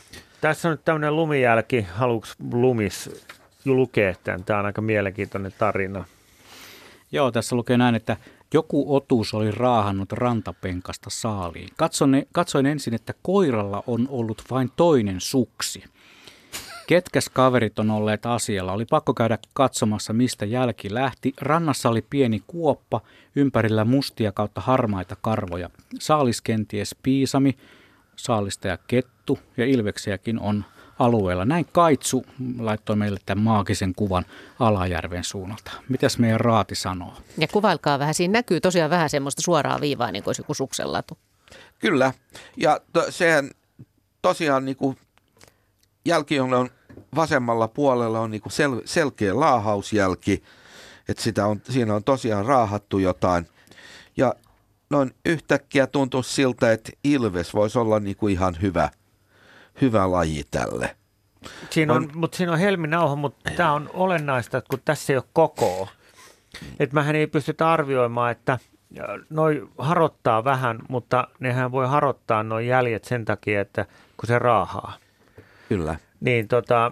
Tässä 0.42 0.68
on 0.68 0.72
nyt 0.72 0.86
tämmöinen 0.86 1.16
lumijälki. 1.16 1.82
Haluatko 1.82 2.28
Lumis 2.52 3.10
lukea 3.66 4.16
tämän? 4.24 4.44
Tämä 4.44 4.60
on 4.60 4.66
aika 4.66 4.82
mielenkiintoinen 4.82 5.54
tarina. 5.58 6.06
Joo, 7.12 7.32
tässä 7.32 7.56
lukee 7.56 7.78
näin, 7.78 7.96
että 7.96 8.18
joku 8.54 8.96
otus 8.96 9.34
oli 9.34 9.52
raahannut 9.52 10.12
rantapenkasta 10.12 11.10
saaliin. 11.10 11.70
Katsoin, 11.78 12.28
katsoin 12.32 12.66
ensin, 12.66 12.94
että 12.94 13.14
koiralla 13.22 13.84
on 13.88 14.08
ollut 14.10 14.44
vain 14.52 14.72
toinen 14.76 15.22
suksi. 15.22 15.84
Ketkäs 16.90 17.30
kaverit 17.30 17.80
on 17.80 17.92
olleet 17.92 18.26
asialla? 18.26 18.72
Oli 18.72 18.86
pakko 18.86 19.14
käydä 19.14 19.38
katsomassa, 19.54 20.14
mistä 20.14 20.46
jälki 20.46 20.94
lähti. 20.94 21.34
Rannassa 21.42 21.90
oli 21.90 22.02
pieni 22.10 22.44
kuoppa, 22.48 23.02
ympärillä 23.36 23.86
mustia 23.86 24.32
kautta 24.32 24.62
harmaita 24.62 25.16
karvoja. 25.22 25.70
Saalis 26.00 26.42
kenties 26.42 26.96
piisami, 27.04 27.58
saalista 28.16 28.68
ja 28.68 28.78
kettu 28.88 29.40
ja 29.58 29.66
ilveksiäkin 29.66 30.40
on 30.40 30.66
alueella. 31.00 31.46
Näin 31.46 31.66
Kaitsu 31.72 32.26
laittoi 32.60 32.96
meille 32.96 33.20
tämän 33.26 33.44
maagisen 33.44 33.96
kuvan 33.96 34.26
Alajärven 34.60 35.24
suunnalta. 35.24 35.72
Mitäs 35.90 36.18
meidän 36.18 36.40
raati 36.40 36.76
sanoo? 36.76 37.14
Ja 37.38 37.48
kuvailkaa 37.48 38.00
vähän, 38.00 38.14
siinä 38.14 38.32
näkyy 38.32 38.62
tosiaan 38.62 38.90
vähän 38.90 39.10
semmoista 39.10 39.42
suoraa 39.42 39.82
viivaa, 39.82 40.12
niin 40.12 40.24
kuin 40.24 40.30
olisi 40.30 40.42
joku 40.42 40.54
suksenlatu. 40.54 41.18
Kyllä, 41.80 42.14
ja 42.58 42.80
to, 42.94 43.06
sehän 43.10 43.52
tosiaan 44.22 44.66
niin 44.66 44.78
kuin 44.78 44.98
jälki 46.06 46.40
on 46.40 46.70
vasemmalla 47.16 47.68
puolella 47.68 48.20
on 48.20 48.32
niin 48.32 48.41
kuin 48.41 48.53
sel, 48.53 48.82
selkeä 48.86 49.39
laahausjälki, 49.39 50.43
että 51.10 51.24
sitä 51.24 51.45
on, 51.45 51.62
siinä 51.70 51.95
on 51.95 52.03
tosiaan 52.03 52.45
raahattu 52.45 52.99
jotain. 52.99 53.47
Ja 54.18 54.34
noin 54.89 55.12
yhtäkkiä 55.26 55.88
tuntuu 55.88 56.24
siltä, 56.24 56.72
että 56.72 56.91
ilves 57.03 57.53
voisi 57.53 57.80
olla 57.80 57.99
niin 57.99 58.16
kuin 58.16 58.34
ihan 58.34 58.57
hyvä, 58.62 58.89
hyvä 59.82 60.12
laji 60.12 60.43
tälle. 60.51 60.95
Siinä 61.70 61.93
on, 61.93 62.03
on, 62.03 62.10
mutta 62.14 62.38
siinä 62.38 62.51
on 62.51 62.60
helminauha, 62.60 63.16
mutta 63.16 63.51
tämä 63.57 63.74
on 63.74 63.89
olennaista, 63.93 64.57
että 64.57 64.70
kun 64.70 64.82
tässä 64.86 65.14
ei 65.14 65.18
ole 65.18 65.24
kokoa, 65.34 65.88
että 66.80 66.93
mähän 66.93 67.16
ei 67.16 67.28
pystytä 67.28 67.72
arvioimaan, 67.72 68.32
että 68.32 68.60
noi 69.30 69.68
harottaa 69.78 70.43
vähän, 70.43 70.80
mutta 70.89 71.28
nehän 71.39 71.72
voi 71.72 71.88
harottaa 71.88 72.43
noin 72.43 72.68
jäljet 72.68 73.03
sen 73.03 73.26
takia, 73.26 73.62
että 73.62 73.86
kun 74.18 74.28
se 74.28 74.39
raahaa. 74.39 74.97
Kyllä. 75.70 75.95
Niin 76.20 76.47
tota, 76.47 76.91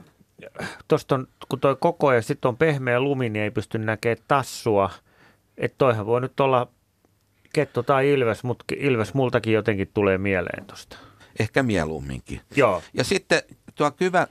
on, 1.12 1.28
kun 1.50 1.60
toi 1.60 1.78
koko 1.80 2.14
ja 2.14 2.22
sitten 2.22 2.50
on 2.50 2.58
pehmeä 2.58 3.00
lumi, 3.00 3.30
niin 3.30 3.44
ei 3.44 3.52
pysty 3.52 3.78
näkemään 3.78 4.24
tassua. 4.28 4.90
Että 5.58 5.76
toihan 5.78 6.06
voi 6.06 6.22
nyt 6.22 6.40
olla 6.40 6.68
ketto 7.54 7.84
tai 7.84 8.12
ilves, 8.12 8.44
mutta 8.44 8.66
ilves 8.78 9.14
multakin 9.14 9.54
jotenkin 9.54 9.90
tulee 9.94 10.18
mieleen 10.18 10.66
tuosta. 10.66 10.98
Ehkä 11.40 11.64
mieluumminkin. 11.64 12.42
Joo. 12.56 12.82
Ja 12.94 13.04
sitten 13.04 13.42
tuo 13.76 13.92
kyvä, 13.92 14.28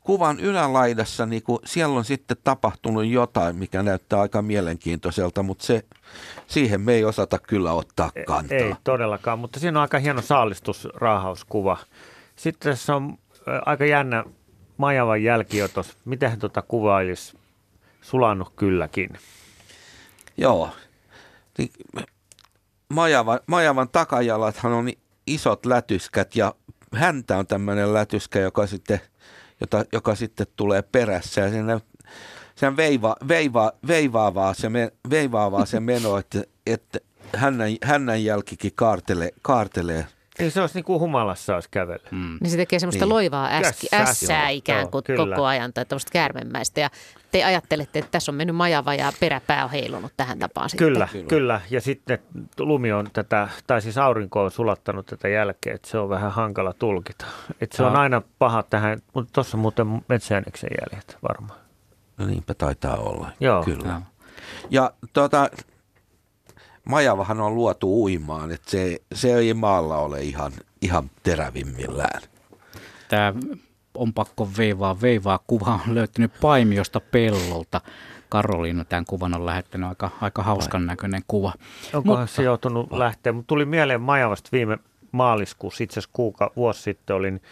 kuvan 0.00 0.40
ylälaidassa, 0.40 1.26
niin 1.26 1.42
kun 1.42 1.58
siellä 1.64 1.96
on 1.98 2.04
sitten 2.04 2.36
tapahtunut 2.44 3.06
jotain, 3.06 3.56
mikä 3.56 3.82
näyttää 3.82 4.20
aika 4.20 4.42
mielenkiintoiselta, 4.42 5.42
mutta 5.42 5.64
se, 5.64 5.84
siihen 6.46 6.80
me 6.80 6.92
ei 6.92 7.04
osata 7.04 7.38
kyllä 7.38 7.72
ottaa 7.72 8.10
kantaa. 8.26 8.58
Ei, 8.58 8.64
ei 8.64 8.74
todellakaan, 8.84 9.38
mutta 9.38 9.60
siinä 9.60 9.78
on 9.78 9.82
aika 9.82 9.98
hieno 9.98 10.22
saalistusraahauskuva. 10.22 11.76
Sitten 12.36 12.72
tässä 12.72 12.96
on 12.96 13.18
aika 13.66 13.84
jännä 13.84 14.24
Majavan 14.76 15.22
jälkiotos. 15.22 15.96
Miten 16.04 16.38
tuota 16.38 16.62
kuvailisi? 16.62 17.38
Sulannut 18.00 18.52
kylläkin. 18.56 19.10
Joo. 20.36 20.70
Niin, 21.58 21.70
Majavan, 22.88 23.40
Majavan 23.46 23.88
takajalathan 23.88 24.72
on 24.72 24.90
isot 25.26 25.66
lätyskät 25.66 26.36
ja 26.36 26.54
häntä 26.94 27.36
on 27.36 27.46
tämmöinen 27.46 27.94
lätyskä, 27.94 28.38
joka 28.38 28.66
sitten, 28.66 29.00
jota, 29.60 29.84
joka 29.92 30.14
sitten 30.14 30.46
tulee 30.56 30.82
perässä 30.82 31.40
ja 31.40 31.50
sen, 31.50 31.80
sen 32.54 32.76
veiva, 32.76 33.16
veiva, 33.28 33.72
veivaavaa, 33.86 34.54
se 34.54 34.68
me, 34.68 34.92
veivaavaa 35.10 35.66
se 35.66 35.80
meno, 35.80 36.18
että, 36.18 36.42
että 36.66 36.98
hännän, 37.36 37.70
hännän 37.82 38.24
jälkikin 38.24 38.72
kaartelee, 38.74 39.30
kaartelee 39.42 40.06
Niin 40.38 40.50
se 40.50 40.60
olisi 40.60 40.74
niin 40.74 40.84
kuin 40.84 41.00
humalassa 41.00 41.54
olisi 41.54 41.68
kävellä. 41.70 42.08
Mm. 42.10 42.38
Niin 42.40 42.50
se 42.50 42.56
tekee 42.56 42.78
semmoista 42.78 43.04
Niin. 43.04 43.14
loivaa 43.14 43.48
äski, 43.48 43.86
Ässää, 43.94 44.50
joo, 44.50 44.56
ikään 44.58 44.80
joo, 44.80 44.88
kuin 44.90 45.04
kyllä. 45.04 45.36
koko 45.36 45.46
ajan 45.46 45.72
tai 45.72 45.84
tämmöistä 45.84 46.10
käärmemäistä. 46.12 46.80
Ja 46.80 46.90
te 47.30 47.44
ajattelette, 47.44 47.98
että 47.98 48.10
tässä 48.10 48.32
on 48.32 48.36
mennyt 48.36 48.56
majava 48.56 48.94
ja 48.94 49.12
peräpää 49.20 49.64
on 49.64 49.70
heilunut 49.70 50.12
tähän 50.16 50.38
tapaan 50.38 50.70
sitten. 50.70 50.88
Kyllä, 50.88 51.08
kyllä. 51.28 51.60
Ja 51.70 51.80
sitten 51.80 52.18
lumi 52.58 52.92
on 52.92 53.08
tätä, 53.12 53.48
tai 53.66 53.82
siis 53.82 53.98
aurinko 53.98 54.42
on 54.44 54.50
sulattanut 54.50 55.06
tätä 55.06 55.28
jälkeä, 55.28 55.74
että 55.74 55.88
se 55.88 55.98
on 55.98 56.08
vähän 56.08 56.32
hankala 56.32 56.72
tulkita. 56.72 57.26
Että 57.60 57.76
se 57.76 57.82
on 57.82 57.92
Joo. 57.92 58.00
aina 58.00 58.22
paha 58.38 58.62
tähän, 58.62 58.98
mutta 59.14 59.32
tuossa 59.32 59.56
muuten 59.56 59.86
metsääneksen 60.08 60.70
jäljet 60.80 61.18
varmaan. 61.28 61.60
No 62.18 62.26
niinpä 62.26 62.54
taitaa 62.54 62.96
olla. 62.96 63.28
Joo. 63.40 63.64
Kyllä. 63.64 63.88
Joo. 63.88 64.00
Ja 64.70 64.90
tuota, 65.12 65.50
majavahan 66.86 67.40
on 67.40 67.54
luotu 67.54 68.02
uimaan, 68.02 68.52
että 68.52 68.70
se, 68.70 68.98
se 69.14 69.34
ei 69.34 69.54
maalla 69.54 69.96
ole 69.98 70.22
ihan, 70.22 70.52
ihan 70.82 71.10
terävimmillään. 71.22 72.22
Tämä 73.08 73.32
on 73.94 74.12
pakko 74.14 74.48
veivaa. 74.58 75.00
Veivaa 75.00 75.40
kuva 75.46 75.80
on 75.88 75.94
löytynyt 75.94 76.32
Paimiosta 76.40 77.00
pellolta. 77.00 77.80
Karoliina 78.28 78.84
tämän 78.84 79.04
kuvan 79.04 79.34
on 79.34 79.46
lähettänyt 79.46 79.88
aika, 79.88 80.10
aika 80.20 80.42
hauskan 80.42 80.86
näköinen 80.86 81.22
kuva. 81.28 81.52
Onkohan 81.94 82.20
Mutta- 82.20 82.36
se 82.36 82.42
joutunut 82.42 82.92
lähteä? 82.92 83.32
Mutta 83.32 83.46
tuli 83.48 83.64
mieleen 83.64 84.00
Majavasta 84.00 84.48
viime 84.52 84.78
maaliskuussa, 85.12 85.84
itse 85.84 85.92
asiassa 85.92 86.10
kuuka, 86.12 86.50
vuosi 86.56 86.82
sitten 86.82 87.16
olin 87.16 87.42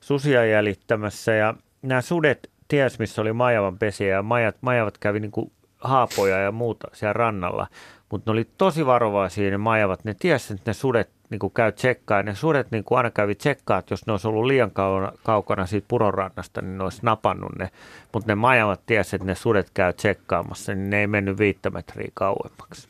susia 0.00 0.44
jäljittämässä 0.46 1.34
ja 1.34 1.54
nämä 1.82 2.00
sudet 2.00 2.50
ties, 2.68 2.98
missä 2.98 3.22
oli 3.22 3.32
Majavan 3.32 3.78
pesiä 3.78 4.08
ja 4.08 4.22
Majat, 4.22 4.56
Majavat 4.60 4.98
kävi 4.98 5.20
niin 5.20 5.30
kuin 5.30 5.52
haapoja 5.78 6.38
ja 6.38 6.52
muuta 6.52 6.88
siellä 6.92 7.12
rannalla. 7.12 7.66
Mutta 8.12 8.30
ne 8.30 8.32
oli 8.32 8.48
tosi 8.58 8.86
varovaisia 8.86 9.50
ne 9.50 9.56
Majavat. 9.58 10.04
Ne 10.04 10.14
tiesi, 10.14 10.54
että 10.54 10.70
ne 10.70 10.74
sudet 10.74 11.10
niin 11.30 11.38
kuin 11.38 11.52
käy 11.52 11.72
tsekkaa. 11.72 12.18
Ja 12.18 12.22
ne 12.22 12.34
sudet 12.34 12.70
niin 12.70 12.84
kuin 12.84 12.96
aina 12.98 13.10
kävi 13.10 13.34
tsekkaa, 13.34 13.78
että 13.78 13.92
jos 13.92 14.06
ne 14.06 14.12
olisi 14.12 14.28
ollut 14.28 14.44
liian 14.44 14.70
kaukana, 14.70 15.12
kaukana 15.24 15.66
siitä 15.66 15.84
puronrannasta, 15.88 16.62
niin 16.62 16.78
ne 16.78 16.84
olisi 16.84 17.00
napannut 17.02 17.52
ne. 17.58 17.70
Mutta 18.12 18.30
ne 18.30 18.34
Majavat 18.34 18.80
tiesi, 18.86 19.16
että 19.16 19.26
ne 19.26 19.34
sudet 19.34 19.70
käy 19.74 19.92
tsekkaamassa, 19.92 20.74
niin 20.74 20.90
ne 20.90 21.00
ei 21.00 21.06
mennyt 21.06 21.38
viittä 21.38 21.70
metriä 21.70 22.08
kauemmaksi. 22.14 22.88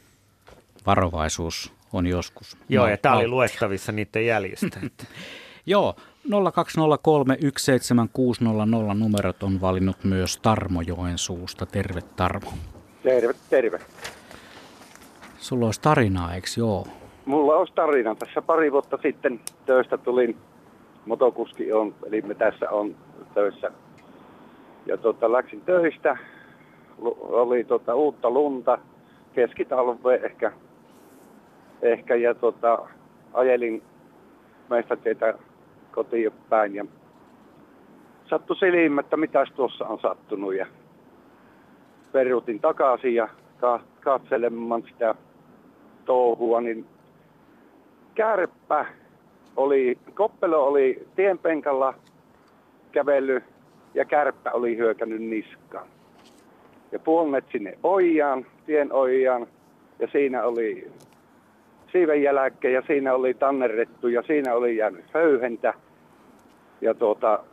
Varovaisuus 0.87 1.73
on 1.93 2.07
joskus. 2.07 2.57
Joo, 2.69 2.85
No, 2.85 2.91
ja 2.91 2.97
tämä 2.97 3.17
oli 3.17 3.25
no. 3.25 3.31
luettavissa 3.31 3.93
niiden 3.93 4.27
jäljistä. 4.27 4.81
että- 4.87 5.05
Joo, 5.67 5.97
020317600 6.29 6.33
numerot 8.99 9.43
on 9.43 9.61
valinnut 9.61 10.05
myös 10.05 10.37
Tarmo 10.37 10.81
Joensuusta. 10.81 11.67
Terve 11.67 12.01
Tarmo. 12.01 12.53
Terve, 13.03 13.35
terve. 13.51 13.81
Sulla 15.43 15.65
olisi 15.67 15.81
tarinaa, 15.81 16.35
eikö 16.35 16.47
joo? 16.59 16.87
Mulla 17.25 17.57
olisi 17.57 17.75
tarina. 17.75 18.15
Tässä 18.15 18.43
pari 18.43 18.73
vuotta 18.73 18.99
sitten 19.03 19.41
töistä 19.67 19.99
tulin, 19.99 20.37
motokuski 21.07 21.73
on, 21.73 21.95
eli 22.07 22.23
me 22.23 22.35
tässä 22.35 22.71
on 22.71 22.95
töissä. 23.35 23.73
Ja 24.87 24.97
tota, 24.97 25.33
läksin 25.33 25.61
töistä, 25.61 26.17
oli 27.21 27.65
tota, 27.65 27.95
uutta 27.95 28.31
lunta, 28.31 28.79
keskitalve 29.33 30.15
ehkä, 30.15 30.53
ehkä 31.83 32.15
ja 32.15 32.35
tota, 32.35 32.79
ajelin 33.33 33.83
meistä 34.71 34.97
teitä 34.97 35.35
kotiin 35.95 36.33
päin 36.49 36.75
ja 36.75 36.85
sattui 38.31 38.57
silmiin, 38.57 38.99
että 38.99 39.17
mitäs 39.17 39.49
tuossa 39.57 39.87
on 39.87 40.01
sattunut 40.01 40.55
ja 40.55 40.67
peruutin 42.13 42.61
takaisin 42.61 43.15
ja 43.15 43.29
ka- 43.61 43.81
katselemaan 44.01 44.83
sitä 44.83 45.15
touhua, 46.05 46.61
niin 46.61 46.87
kärppä 48.15 48.87
oli, 49.57 49.99
koppelo 50.15 50.67
oli 50.67 51.07
tienpenkalla 51.17 51.95
kävellyt 52.93 53.45
ja 53.95 54.05
kärppä 54.05 54.51
oli 54.51 54.77
hyökännyt 54.77 55.23
niskaan. 55.23 55.87
Ja 56.93 56.99
puolnet 56.99 57.45
sinne 57.53 57.79
ojaan, 57.83 58.47
tien 58.67 58.93
ojaan 58.93 59.47
ja 59.99 60.09
siinä 60.13 60.45
oli 60.45 60.91
siiven 61.93 62.23
ja 62.23 62.83
siinä 62.87 63.15
oli 63.15 63.35
tannerrettu 63.35 64.09
ja 64.09 64.23
siinä 64.23 64.55
oli 64.55 64.77
jäänyt 64.77 65.05
höyhentä. 65.15 65.75
Ja 66.81 66.95
tuota, 66.95 67.45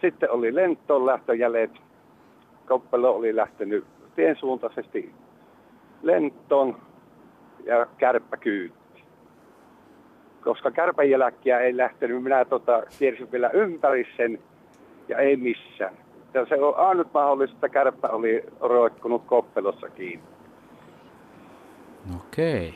sitten 0.00 0.30
oli 0.30 0.54
lentoon 0.54 1.06
lähtöjäljet. 1.06 1.70
Koppelo 2.66 3.16
oli 3.16 3.36
lähtenyt 3.36 3.84
tiensuuntaisesti 4.16 5.12
lentoon 6.02 6.76
ja 7.68 7.86
kärppä 7.98 8.36
kyytti. 8.36 9.02
Koska 10.44 10.70
kärpän 10.70 11.10
jälkiä 11.10 11.60
ei 11.60 11.76
lähtenyt, 11.76 12.22
minä 12.22 12.44
tota, 12.44 12.82
kiersin 12.98 13.32
vielä 13.32 13.50
ympäri 13.50 14.06
sen 14.16 14.38
ja 15.08 15.18
ei 15.18 15.36
missään. 15.36 15.94
Ja 16.34 16.46
se 16.46 16.54
on 16.54 16.76
ainut 16.76 17.14
mahdollista, 17.14 17.56
että 17.56 17.68
kärppä 17.68 18.08
oli 18.08 18.44
roikkunut 18.60 19.22
koppelossa 19.26 19.88
kiinni. 19.88 20.24
Okei. 22.16 22.74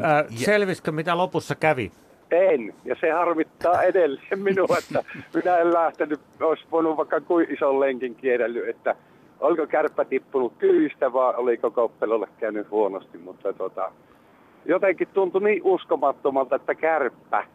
Ää, 0.00 0.24
selvisikö, 0.28 0.92
mitä 0.92 1.16
lopussa 1.16 1.54
kävi? 1.54 1.92
En, 2.30 2.74
ja 2.84 2.96
se 3.00 3.10
harmittaa 3.10 3.82
edelleen 3.92 4.38
minua, 4.38 4.76
että 4.78 5.04
minä 5.34 5.56
en 5.56 5.72
lähtenyt, 5.72 6.20
olisi 6.40 6.64
voinut 6.70 6.96
vaikka 6.96 7.20
kuin 7.20 7.46
ison 7.50 7.80
lenkin 7.80 8.14
kierrellyt, 8.14 8.68
että 8.68 8.94
oliko 9.42 9.66
kärppä 9.66 10.04
tippunut 10.04 10.52
kyistä 10.58 11.12
vai 11.12 11.34
oliko 11.36 11.70
koppelolle 11.70 12.28
käynyt 12.40 12.70
huonosti, 12.70 13.18
mutta 13.18 13.52
tota, 13.52 13.92
jotenkin 14.64 15.08
tuntui 15.08 15.42
niin 15.42 15.62
uskomattomalta, 15.64 16.56
että 16.56 16.74
kärppä, 16.74 17.46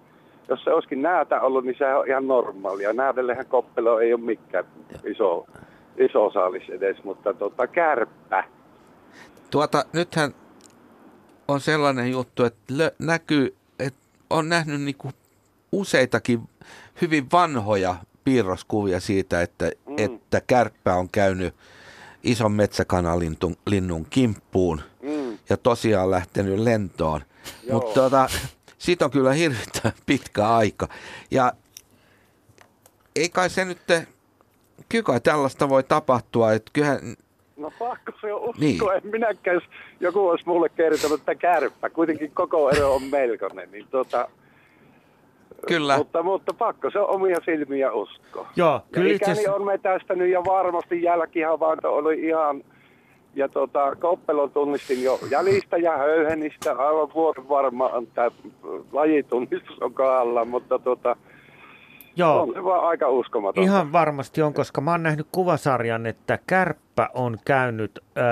jos 0.49 0.63
se 0.63 0.73
olisikin 0.73 1.01
näätä 1.01 1.41
ollut, 1.41 1.65
niin 1.65 1.75
se 1.77 1.95
on 1.95 2.07
ihan 2.07 2.27
normaalia. 2.27 2.93
Näädellehän 2.93 3.45
koppelo 3.45 3.99
ei 3.99 4.13
ole 4.13 4.21
mikään 4.21 4.65
iso, 5.03 5.45
iso 5.97 6.31
saalis 6.33 6.69
edes, 6.69 7.03
mutta 7.03 7.33
tota, 7.33 7.67
kärppä. 7.67 8.43
Tuota, 9.51 9.85
nythän 9.93 10.31
on 11.47 11.59
sellainen 11.59 12.11
juttu, 12.11 12.43
että 12.43 12.73
lö, 12.77 12.91
näkyy, 12.99 13.55
että 13.79 13.99
on 14.29 14.49
nähnyt 14.49 14.81
niinku 14.81 15.09
useitakin 15.71 16.39
hyvin 17.01 17.25
vanhoja 17.31 17.95
piirroskuvia 18.23 18.99
siitä, 18.99 19.41
että, 19.41 19.65
mm. 19.65 19.95
että 19.97 20.41
kärppä 20.47 20.95
on 20.95 21.09
käynyt 21.11 21.53
ison 22.27 22.51
metsäkanalinnun 22.51 23.55
linnun 23.67 24.05
kimppuun 24.09 24.81
Mm. 25.01 25.37
ja 25.49 25.57
tosiaan 25.57 26.11
lähtenyt 26.11 26.59
lentoon. 26.59 27.21
Mutta 27.71 27.93
tuota, 27.93 28.29
siitä 28.77 29.05
on 29.05 29.11
kyllä 29.11 29.33
hirvittävän 29.33 29.93
pitkä 30.05 30.47
aika. 30.49 30.87
Ja 31.31 31.53
ei 33.15 33.29
kai 33.29 33.49
se 33.49 33.65
nyt, 33.65 33.77
kyllä 34.89 35.03
kai 35.03 35.21
tällaista 35.21 35.69
voi 35.69 35.83
tapahtua, 35.83 36.53
että 36.53 36.71
kyllähän 36.73 36.99
No 37.57 37.71
pakko 37.79 38.11
se 38.21 38.33
on 38.33 38.41
uskoa, 38.41 38.59
Niin. 38.59 38.79
en 39.03 39.11
minäkään, 39.11 39.53
jos 39.55 39.63
joku 39.99 40.27
olisi 40.29 40.43
mulle 40.47 40.69
kertonut, 40.69 41.19
että 41.19 41.35
kärppä. 41.35 41.89
Kuitenkin 41.89 42.31
koko 42.31 42.69
ero 42.69 42.95
on 42.95 43.03
melkoinen, 43.03 43.71
niin 43.71 43.87
tota, 43.91 44.27
Kyllä. 45.67 45.97
Mutta, 45.97 46.23
mutta 46.23 46.53
pakko 46.53 46.89
se 46.91 46.99
on 46.99 47.09
omia 47.09 47.37
silmiä 47.45 47.91
uskoa. 47.91 48.47
Joo, 48.55 48.73
Ja 48.73 48.81
kyllä 48.91 49.07
itse 49.07 49.15
ikäni 49.15 49.31
asiassa- 49.31 49.55
on 49.55 49.65
metästänyt 49.65 50.31
ja 50.31 50.43
varmasti 50.45 51.03
jälkihavainto 51.03 51.95
oli 51.95 52.19
ihan, 52.19 52.63
ja 53.35 53.49
tota, 53.49 53.95
koppelon 53.95 54.51
tunnistin 54.51 55.03
jo 55.03 55.19
jäljistä 55.31 55.77
ja 55.77 55.97
höyhenistä, 55.97 56.71
aivan 56.71 57.09
vuoden 57.13 57.49
varmaan 57.49 57.93
on 57.93 58.07
tämä 58.07 58.31
lajitunnistus 58.91 59.79
on 59.81 59.93
kohdalla, 59.93 60.45
mutta 60.45 60.79
tota, 60.79 61.15
Joo. 62.15 62.41
on 62.41 62.53
se 62.53 62.63
vaan 62.63 62.87
aika 62.87 63.09
uskomaton. 63.09 63.63
Ihan 63.63 63.91
varmasti 63.91 64.41
on, 64.41 64.53
koska 64.53 64.81
mä 64.81 64.91
oon 64.91 65.03
nähnyt 65.03 65.27
kuvasarjan, 65.31 66.05
että 66.05 66.39
kärppä 66.47 67.09
on 67.13 67.37
käynyt 67.45 67.99
äh, 68.17 68.23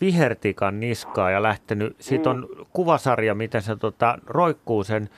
vihertikan 0.00 0.80
niskaa 0.80 1.30
ja 1.30 1.42
lähtenyt. 1.42 1.96
Siitä 1.98 2.30
on 2.30 2.48
kuvasarja, 2.72 3.34
miten 3.34 3.62
se 3.62 3.76
tota, 3.76 4.18
roikkuu 4.26 4.84
sen 4.84 5.08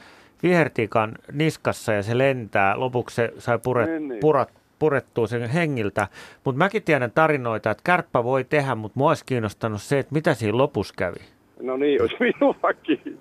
vihertikan 0.43 1.13
niskassa 1.33 1.93
ja 1.93 2.03
se 2.03 2.19
lentää. 2.19 2.81
Lopuksi 2.81 3.17
se 3.17 3.33
sai 3.39 3.59
puret, 3.59 3.91
Niin, 3.91 4.09
niin. 4.09 4.21
purat, 4.21 4.51
purettua 4.79 5.27
sen 5.27 5.49
hengiltä. 5.51 6.09
Mutta 6.45 6.59
mäkin 6.59 6.83
tiedän 6.83 7.11
tarinoita, 7.15 7.71
että 7.71 7.83
kärppä 7.85 8.25
voi 8.25 8.45
tehdä, 8.45 8.75
mutta 8.75 8.99
mua 8.99 9.09
olisi 9.09 9.25
kiinnostanut 9.27 9.83
se, 9.83 9.99
että 9.99 10.15
mitä 10.15 10.35
siinä 10.35 10.59
lopussa 10.59 10.95
kävi. 10.97 11.17
No 11.63 11.77
niin, 11.77 12.03
olisi 12.03 12.17
minuakin. 12.41 13.19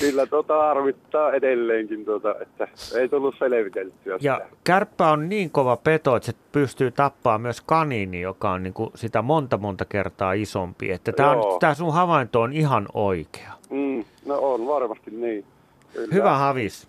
Kyllä 0.00 0.26
tota 0.26 0.58
harmittaa 0.62 1.32
edelleenkin, 1.32 2.04
tota, 2.04 2.34
että 2.40 2.68
ei 2.98 3.08
tullut 3.08 3.34
selviteltyä 3.38 4.18
Ja 4.20 4.40
sitä. 4.44 4.56
kärppä 4.64 5.10
on 5.10 5.28
niin 5.28 5.50
kova 5.50 5.76
peto, 5.76 6.16
että 6.16 6.26
se 6.26 6.32
pystyy 6.52 6.90
tappaa 6.90 7.38
myös 7.38 7.60
kaniini, 7.60 8.20
joka 8.20 8.50
on 8.50 8.62
niin 8.62 8.72
kuin 8.74 8.90
sitä 8.94 9.22
monta 9.22 9.58
monta 9.58 9.84
kertaa 9.84 10.32
isompi. 10.32 10.92
Että 10.92 11.12
tämä, 11.12 11.30
on, 11.30 11.60
tämä 11.60 11.74
sun 11.74 11.92
havainto 11.92 12.40
on 12.40 12.52
ihan 12.52 12.86
oikea. 12.94 13.52
Mm, 13.70 14.04
no 14.26 14.38
on 14.38 14.66
varmasti 14.66 15.10
niin. 15.10 15.44
Kyllä. 15.92 16.14
Hyvä 16.14 16.38
havis. 16.38 16.88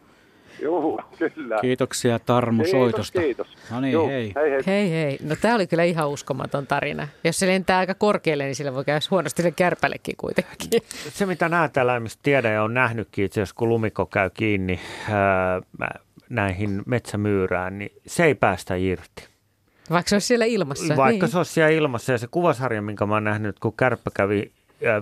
Joo, 0.61 1.01
kyllä. 1.35 1.57
Kiitoksia 1.61 2.19
Tarmo 2.19 2.63
Kiitos, 2.63 2.79
soitosta. 2.79 3.21
kiitos. 3.21 3.47
No 3.71 3.81
niin, 3.81 3.93
Joo, 3.93 4.07
hei. 4.07 4.33
hei, 4.35 4.51
hei. 4.51 4.61
Hei 4.67 4.91
hei, 4.91 5.17
no 5.23 5.35
tämä 5.41 5.55
oli 5.55 5.67
kyllä 5.67 5.83
ihan 5.83 6.09
uskomaton 6.09 6.67
tarina. 6.67 7.07
Jos 7.23 7.39
se 7.39 7.47
lentää 7.47 7.79
aika 7.79 7.93
korkealle, 7.93 8.43
niin 8.43 8.55
sillä 8.55 8.73
voi 8.73 8.85
käydä 8.85 8.99
huonosti 9.11 9.41
sen 9.41 9.55
kärpällekin 9.55 10.15
kuitenkin. 10.17 10.81
Se, 11.13 11.25
mitä 11.25 11.49
näätäläimistä 11.49 12.19
tiedän 12.23 12.53
ja 12.53 12.63
on 12.63 12.73
nähnytkin 12.73 13.25
itse 13.25 13.39
asiassa, 13.41 13.55
kun 13.55 13.69
lumikko 13.69 14.05
käy 14.05 14.29
kiinni 14.33 14.79
ää, 15.09 15.61
näihin 16.29 16.83
metsämyyrään, 16.85 17.79
niin 17.79 17.91
se 18.07 18.25
ei 18.25 18.35
päästä 18.35 18.75
irti. 18.75 19.27
Vaikka 19.89 20.09
se 20.09 20.15
olisi 20.15 20.27
siellä 20.27 20.45
ilmassa. 20.45 20.97
Vaikka 20.97 21.25
niin. 21.25 21.31
se 21.31 21.37
olisi 21.37 21.53
siellä 21.53 21.69
ilmassa 21.69 22.11
ja 22.11 22.17
se 22.17 22.27
kuvasarja, 22.31 22.81
minkä 22.81 23.05
mä 23.05 23.13
oon 23.13 23.23
nähnyt, 23.23 23.59
kun 23.59 23.73
kärppä 23.77 24.11
kävi 24.13 24.51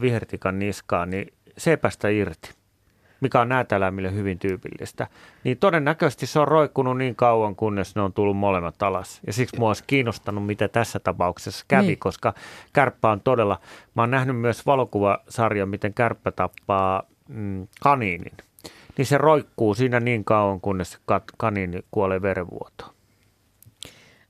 vihertikan 0.01 0.59
niskaan, 0.59 1.09
niin 1.09 1.33
se 1.57 1.69
ei 1.71 1.77
päästä 1.77 2.09
irti, 2.09 2.51
mikä 3.21 3.41
on 3.41 3.49
näätäläimille 3.49 4.13
hyvin 4.13 4.39
tyypillistä. 4.39 5.07
Niin 5.43 5.57
todennäköisesti 5.57 6.25
se 6.25 6.39
on 6.39 6.47
roikkunut 6.47 6.97
niin 6.97 7.15
kauan, 7.15 7.55
kunnes 7.55 7.95
ne 7.95 8.01
on 8.01 8.13
tullut 8.13 8.37
molemmat 8.37 8.83
alas. 8.83 9.19
Ja 9.27 9.33
siksi 9.33 9.59
mua 9.59 9.67
olisi 9.69 9.83
kiinnostanut, 9.87 10.45
mitä 10.45 10.67
tässä 10.67 10.99
tapauksessa 10.99 11.65
kävi, 11.67 11.87
Niin. 11.87 11.99
koska 11.99 12.33
kärppä 12.73 13.11
on 13.11 13.21
todella, 13.21 13.59
mä 13.95 14.01
oon 14.01 14.11
nähnyt 14.11 14.37
myös 14.37 14.65
valokuvasarjan, 14.65 15.69
miten 15.69 15.93
kärppä 15.93 16.31
tappaa 16.31 17.03
mm, 17.27 17.67
kaniinin. 17.81 18.37
Niin 18.97 19.05
se 19.05 19.17
roikkuu 19.17 19.73
siinä 19.73 19.99
niin 19.99 20.23
kauan, 20.25 20.61
kunnes 20.61 20.99
kaniini 21.37 21.79
kuolee 21.91 22.21
verenvuotoon. 22.21 22.93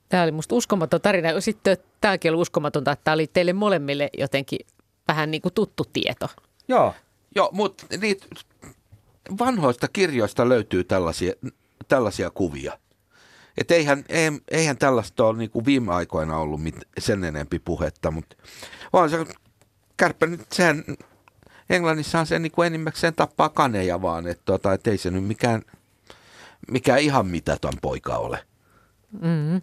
Tämä 0.10 0.24
oli 0.24 0.32
musta 0.32 0.56
uskomaton 0.56 1.02
tarina. 1.02 1.42
Sitten 1.42 1.78
tämäkin 2.02 2.32
oli 2.32 2.42
uskomatonta, 2.42 2.92
että 2.92 3.04
tämä 3.04 3.14
oli 3.14 3.28
teille 3.28 3.54
molemmille 3.54 4.10
jotenkin 4.18 4.60
vähän 5.08 5.32
niin 5.32 5.42
kuin 5.42 5.54
tuttu 5.54 5.84
tieto. 5.94 6.28
Joo. 6.68 6.94
Joo, 7.36 7.50
mutta 7.52 7.86
niitä 8.02 8.26
vanhoista 9.40 9.88
kirjoista 9.88 10.50
löytyy 10.50 10.84
tällaisia, 10.84 11.34
tällaisia 11.88 12.30
kuvia. 12.30 12.80
Et 13.58 13.72
eihän, 13.72 14.04
eihän, 14.52 14.78
tällaista 14.78 15.26
ole 15.26 15.38
niin 15.38 15.50
kuin 15.50 15.66
viime 15.66 15.94
aikoina 15.94 16.38
ollut 16.38 16.64
mit, 16.64 16.76
sen 17.00 17.24
enempi 17.24 17.60
puhetta, 17.60 18.12
mutta 18.12 18.36
vaan 18.94 19.10
se 19.10 19.26
kärppä 19.98 20.26
nyt, 20.26 20.52
sehän 20.52 20.84
Englannissa 21.70 22.20
on 22.20 22.26
se 22.26 22.40
niin 22.40 22.52
kuin 22.52 22.68
enimmäkseen 22.68 23.16
tappaa 23.16 23.50
kaneja 23.50 24.02
vaan, 24.02 24.28
että 24.28 24.46
tota, 24.46 24.74
et 24.74 24.88
ei 24.88 24.98
se 24.98 25.12
nyt 25.12 25.24
mikään, 25.24 25.62
mikään 26.72 27.00
ihan 27.00 27.28
mitätön 27.28 27.74
poika 27.82 28.18
ole. 28.18 28.46
Mm-hmm. 29.12 29.62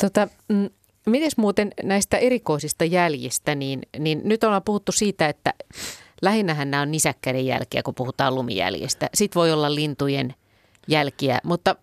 Tota, 0.00 0.28
mm, 0.48 0.70
mites 1.06 1.36
muuten 1.36 1.72
näistä 1.82 2.16
erikoisista 2.16 2.84
jäljistä, 2.84 3.54
niin, 3.54 3.82
niin 3.98 4.20
nyt 4.24 4.44
ollaan 4.44 4.62
puhuttu 4.62 4.92
siitä, 4.92 5.28
että 5.28 5.54
lähinnähän 6.22 6.70
nämä 6.70 6.82
on 6.82 6.90
nisäkkäiden 6.90 7.46
jälkiä, 7.46 7.82
kun 7.82 7.94
puhutaan 7.94 8.34
lumijäljistä. 8.34 9.08
Sitten 9.14 9.40
voi 9.40 9.52
olla 9.52 9.74
lintujen 9.74 10.34
jälkiä, 10.88 11.38
mutta 11.44 11.76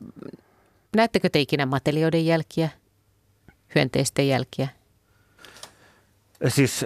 näettekö 0.95 1.29
te 1.29 1.39
ikinä 1.39 1.65
matelioiden 1.65 2.25
jälkiä, 2.25 2.69
hyönteisten 3.75 4.27
jälkiä? 4.27 4.67
Siis 6.47 6.85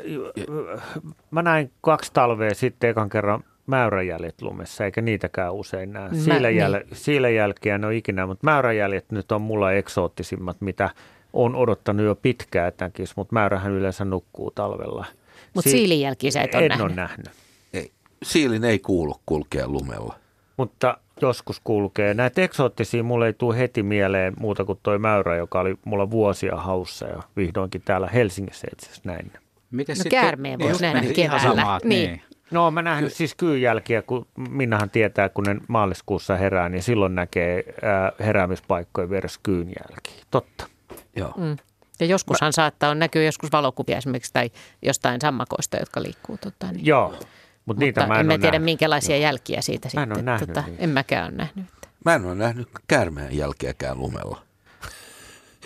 mä 1.32 1.42
näin 1.42 1.72
kaksi 1.82 2.12
talvea 2.14 2.56
sitten 2.56 2.90
ekan 2.90 3.10
kerran 3.10 3.44
mäyräjäljet 3.68 4.42
lumessa, 4.42 4.86
eikä 4.86 5.02
niitäkään 5.02 5.54
usein 5.54 5.94
näe. 5.94 6.10
Siilenjäl, 6.14 6.74
niin. 6.74 6.88
siilenjälkiä 6.94 7.76
en 7.76 7.86
ole 7.86 7.96
ikinä, 7.96 8.28
mutta 8.28 8.46
mäyräjäljet 8.46 9.12
nyt 9.12 9.32
on 9.32 9.42
mulla 9.42 9.72
eksoottisimmat, 9.72 10.58
mitä 10.60 10.90
on 11.34 11.56
odottanut 11.56 12.06
jo 12.06 12.16
pitkään, 12.16 12.74
näkisi, 12.80 13.14
mutta 13.18 13.34
mäyrähän 13.34 13.72
yleensä 13.72 14.06
nukkuu 14.06 14.52
talvella. 14.52 15.06
Mutta 15.54 15.70
Si- 15.70 15.78
siilijälkiä 15.78 16.32
sä 16.32 16.42
et 16.42 16.56
ole 16.56 16.64
En 16.66 16.70
nähnyt. 16.70 16.86
ole 16.88 16.96
nähnyt, 16.96 17.30
Ei, 17.74 17.92
siilin 18.24 18.64
ei 18.64 18.80
kuulu 18.80 19.16
kulkea 19.26 19.68
lumella. 19.68 20.16
mutta 20.58 20.98
joskus 21.22 21.62
kulkee. 21.64 22.14
Näitä 22.14 22.42
eksoottisia 22.42 23.04
mulle 23.04 23.28
ei 23.28 23.34
tule 23.34 23.58
heti 23.58 23.84
mieleen 23.84 24.34
muuta 24.40 24.66
kuin 24.66 24.80
toi 24.84 25.00
mäyrä, 25.00 25.36
joka 25.36 25.60
oli 25.60 25.76
mulla 25.86 26.12
vuosia 26.12 26.56
haussa 26.56 27.08
ja 27.08 27.24
vihdoinkin 27.38 27.82
täällä 27.86 28.08
Helsingissä 28.08 28.68
itse 28.74 28.86
asiassa 28.86 29.02
näin. 29.10 29.32
Miten 29.72 29.98
No 29.98 30.04
käärmeen 30.10 30.60
voisi 30.60 30.72
just 30.72 30.82
nähdä 30.82 31.14
keväällä. 31.14 31.80
Niin. 31.84 32.10
niin. 32.10 32.22
No 32.52 32.72
mä 32.72 32.82
nähnyt 32.82 33.14
siis 33.14 33.36
kyyjälkiä, 33.36 34.02
kun 34.02 34.28
Minnahan 34.50 34.90
tietää, 34.90 35.30
kun 35.30 35.44
ne 35.44 35.56
maaliskuussa 35.68 36.36
herää, 36.36 36.70
niin 36.70 36.84
silloin 36.84 37.16
näkee 37.16 37.64
ää, 37.82 38.12
heräämispaikkojen 38.20 39.10
vieressä 39.10 39.40
kyynjälkiä. 39.44 40.14
Totta. 40.32 40.68
Joo. 41.16 41.34
Mm. 41.38 41.58
Ja 42.00 42.06
joskushan 42.06 42.54
saattaa 42.54 42.90
on 42.90 43.00
näkyy 43.00 43.26
joskus 43.26 43.52
valokuvia 43.52 43.98
esimerkiksi 43.98 44.34
tai 44.34 44.52
jostain 44.82 45.22
sammakoista, 45.22 45.78
jotka 45.78 46.04
liikkuu. 46.04 46.38
Tota, 46.38 46.72
niin. 46.72 46.86
Joo, 46.86 47.20
mutta 47.66 47.80
niitä 47.80 48.02
Mutta 48.02 48.08
mä 48.08 48.16
en, 48.16 48.20
en 48.20 48.26
mä 48.26 48.34
ole 48.34 48.38
tiedä, 48.40 48.52
nähnyt. 48.52 48.66
minkälaisia 48.66 49.18
jälkiä 49.18 49.62
siitä 49.62 49.90
Mä 49.94 50.04
en 50.04 50.10
sitten. 50.16 50.30
ole 50.30 50.40
tota, 50.40 50.62
niitä. 50.62 50.84
en 50.84 50.90
mäkään 50.90 51.26
ole 51.28 51.38
nähnyt. 51.38 51.66
Mä 52.06 52.16
en 52.16 52.26
ole 52.26 52.36
nähnyt 52.36 52.68
käärmeen 52.88 53.38
jälkeäkään 53.38 54.00
lumella. 54.00 54.42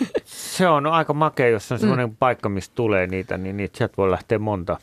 Se 0.26 0.68
on 0.68 0.88
aika 0.88 1.14
makea, 1.14 1.48
jos 1.50 1.72
on 1.72 1.80
semmoinen 1.80 2.10
mm. 2.10 2.16
paikka, 2.20 2.50
mistä 2.50 2.76
tulee 2.76 3.08
niitä, 3.08 3.38
niin 3.38 3.58
niitä 3.58 3.78
sieltä 3.78 3.94
voi 3.98 4.12
lähteä 4.12 4.40
monta 4.40 4.78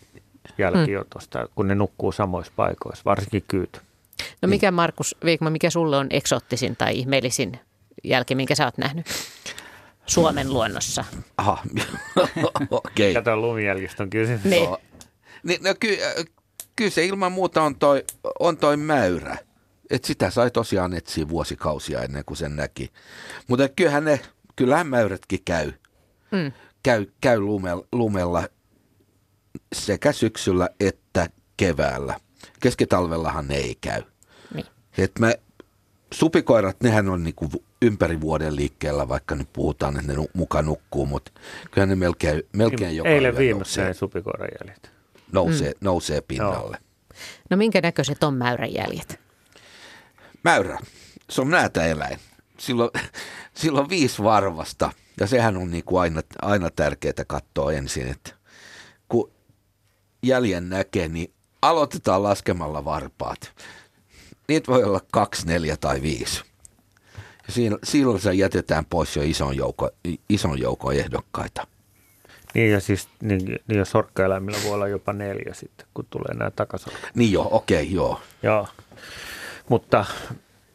jälkiotosta, 0.59 1.49
kun 1.55 1.69
ne 1.69 1.75
nukkuu 1.75 2.13
samoissa 2.13 2.53
paikoissa, 2.57 3.03
varsinkin 3.05 3.45
kyyt. 3.49 3.81
No 4.43 4.49
mikä 4.49 4.71
Markus 4.71 5.17
Viikma, 5.25 5.51
mikä 5.51 5.71
sulle 5.71 5.97
on 5.97 6.07
eksoottisin 6.11 6.77
tai 6.77 6.99
ihmeellisin 6.99 7.61
jälki, 8.05 8.35
minkä 8.35 8.55
sä 8.55 8.65
oot 8.65 8.79
nähnyt 8.79 9.07
Suomen 10.09 10.53
luonnossa? 10.53 11.05
Aha, 11.37 11.63
okei. 12.71 13.15
Kato 13.15 13.37
lumijälkistä 13.37 14.03
on 14.03 14.11
kysymys. 14.11 14.45
Niin. 14.45 14.65
Joo. 14.65 14.81
Niin, 15.43 15.63
no, 15.63 15.75
ky, 15.81 15.99
äh, 16.03 16.25
kyllä 16.77 16.91
se 16.91 17.07
ilman 17.07 17.33
muuta 17.33 17.63
on 17.63 17.77
toi, 17.77 18.05
on 18.41 18.57
toi 18.57 18.77
mäyrä. 18.77 19.37
Et 19.91 20.05
sitä 20.05 20.31
sai 20.31 20.51
tosiaan 20.51 20.95
etsiä 20.95 21.29
vuosikausia 21.29 22.03
ennen 22.03 22.25
kuin 22.25 22.37
sen 22.37 22.57
näki. 22.57 22.93
Mutta 23.49 23.69
kyllähän 23.69 24.05
ne, 24.05 24.21
kyllähän 24.57 24.87
mäyrätkin 24.87 25.41
käy. 25.45 25.73
Mm. 26.31 26.53
Käy, 26.83 27.07
käy 27.21 27.41
lumella, 27.41 27.85
lumella 27.93 28.49
sekä 29.75 30.13
syksyllä 30.13 30.69
että 30.81 31.29
keväällä. 31.57 32.21
Keskitalvellahan 32.61 33.49
ne 33.49 33.57
ei 33.57 33.77
käy. 33.81 34.03
Niin. 34.55 34.67
Et 34.99 35.19
me, 35.19 35.41
supikoirat, 36.15 36.77
nehän 36.83 37.09
on 37.09 37.25
niinku 37.25 37.51
ympäri 37.83 38.21
vuoden 38.21 38.57
liikkeellä, 38.57 39.09
vaikka 39.09 39.35
nyt 39.35 39.53
puhutaan, 39.53 39.97
että 39.97 40.13
ne 40.13 40.15
nu, 40.15 40.27
muka 40.35 40.63
nukkuu, 40.63 41.07
mutta 41.07 41.31
kyllä 41.71 41.87
ne 41.87 41.95
melkein, 41.95 42.43
melkein 42.53 42.97
joka 42.97 43.09
Eilen 43.09 43.35
näin 43.77 43.95
supikoiran 43.95 44.49
jäljet. 44.61 44.91
nousee, 45.33 45.73
nousee 45.81 46.21
pinnalle. 46.21 46.79
No 47.51 47.57
minkä 47.57 47.81
näköiset 47.81 48.25
on 48.25 48.35
mäyrän 48.35 48.75
jäljet? 48.75 49.21
Mäyrä, 50.45 50.79
se 51.31 51.41
on 51.41 51.51
näätäeläin. 51.51 52.19
Silloin, 52.59 52.91
silloin 53.63 53.89
viisi 53.89 54.23
varvasta 54.23 54.93
ja 55.21 55.27
sehän 55.27 55.57
on 55.57 55.71
niin 55.71 55.85
kuin 55.85 56.01
aina, 56.01 56.23
aina 56.43 56.71
tärkeää 56.71 57.25
katsoa 57.27 57.73
ensin, 57.73 58.09
että 58.09 58.31
kun 59.09 59.33
jäljen 60.23 60.69
näkee, 60.69 61.09
niin 61.09 61.33
aloitetaan 61.63 62.23
laskemalla 62.23 62.85
varpaat. 62.85 63.53
Niitä 64.49 64.73
voi 64.73 64.85
olla 64.85 65.01
kaksi, 65.13 65.47
neljä 65.47 65.77
tai 65.77 66.03
viisi. 66.03 66.43
Ja 67.49 67.53
siinä, 67.53 67.77
silloin 67.85 68.21
se 68.21 68.35
jätetään 68.35 68.85
pois 68.85 69.17
jo 69.17 69.23
ison 69.23 69.57
joukko, 69.57 69.91
ison 70.29 70.61
joukon 70.61 70.95
ehdokkaita. 70.95 71.67
Niin 72.55 72.71
ja 72.73 72.81
siis 72.81 73.09
niin, 73.23 73.59
niin 73.67 73.87
sorkkaeläimillä 73.87 74.59
voi 74.65 74.75
olla 74.75 74.89
jopa 74.89 75.13
neljä 75.13 75.55
sitten, 75.55 75.87
kun 75.95 76.07
tulee 76.11 76.35
nämä 76.35 76.51
takasorkat. 76.51 77.11
Niin 77.15 77.33
joo, 77.33 77.49
okei, 77.51 77.83
okay, 77.83 77.95
joo. 77.95 78.21
Joo, 78.43 78.69
mutta 79.69 80.05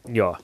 joo. 0.07 0.37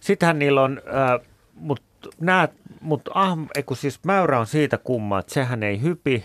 Sittenhän 0.00 0.38
niillä 0.38 0.62
on, 0.62 0.82
äh, 0.86 1.28
mutta 1.54 2.08
nämä, 2.20 2.48
mutta 2.80 3.10
ah, 3.14 3.38
siis 3.74 4.00
mäyrä 4.04 4.40
on 4.40 4.46
siitä 4.46 4.78
kumma, 4.78 5.18
että 5.18 5.34
sehän 5.34 5.62
ei 5.62 5.82
hypi. 5.82 6.24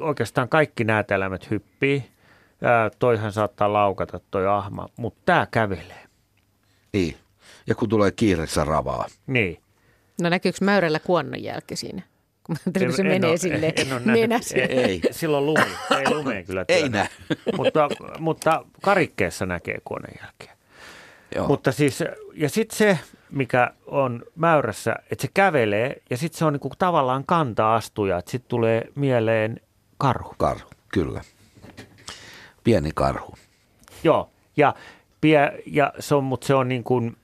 Oikeastaan 0.00 0.48
kaikki 0.48 0.84
nämä 0.84 1.04
eläimet 1.10 1.50
hyppii. 1.50 1.96
Äh, 2.64 2.90
toihan 2.98 3.32
saattaa 3.32 3.72
laukata 3.72 4.20
toi 4.30 4.46
ahma, 4.46 4.88
mutta 4.96 5.22
tämä 5.24 5.46
kävelee. 5.50 6.06
Niin. 6.92 7.21
Ja 7.66 7.74
kun 7.74 7.88
tulee 7.88 8.10
kiireessä 8.10 8.64
ravaa. 8.64 9.06
Niin. 9.26 9.58
No 10.22 10.28
näkyykö 10.28 10.58
mäyrällä 10.64 10.98
kuonnon 10.98 11.42
jälki 11.42 11.76
siinä? 11.76 12.02
Kun 12.44 12.56
se 12.56 12.70
En- 12.80 13.00
en 13.00 13.06
menee 13.06 13.36
sille 13.36 13.72
en 13.76 13.86
nenässä. 14.04 14.56
Ei, 14.56 14.78
ei. 14.78 15.00
Silloin 15.10 15.46
lumi. 15.46 15.64
Ei 15.98 16.14
lumeen 16.14 16.44
kyllä 16.44 16.64
Ei 16.68 16.80
työnnä. 16.80 16.98
näy. 16.98 17.36
mutta, 17.56 17.88
mutta 18.18 18.64
karikkeessa 18.82 19.46
näkee 19.46 19.78
konejälkeä. 19.84 20.56
Joo. 21.34 21.46
Mutta 21.48 21.72
siis, 21.72 22.04
ja 22.34 22.48
sitten 22.48 22.78
se, 22.78 22.98
mikä 23.30 23.70
on 23.86 24.22
mäyrässä, 24.34 24.96
että 25.10 25.22
se 25.22 25.28
kävelee 25.34 26.02
ja 26.10 26.16
sitten 26.16 26.38
se 26.38 26.44
on 26.44 26.52
niinku 26.52 26.70
tavallaan 26.78 27.24
kanta-astuja, 27.26 28.18
että 28.18 28.30
sitten 28.30 28.48
tulee 28.48 28.84
mieleen 28.94 29.60
karhu. 29.98 30.34
Karhu, 30.38 30.70
kyllä. 30.92 31.20
Pieni 32.64 32.90
karhu. 32.94 33.34
Joo, 34.04 34.30
ja, 34.56 34.74
pie, 35.20 35.52
ja 35.66 35.92
se 35.98 36.14
on, 36.14 36.24
mutta 36.24 36.46
se 36.46 36.54
on 36.54 36.68
niin 36.68 36.84
kuin, 36.84 37.16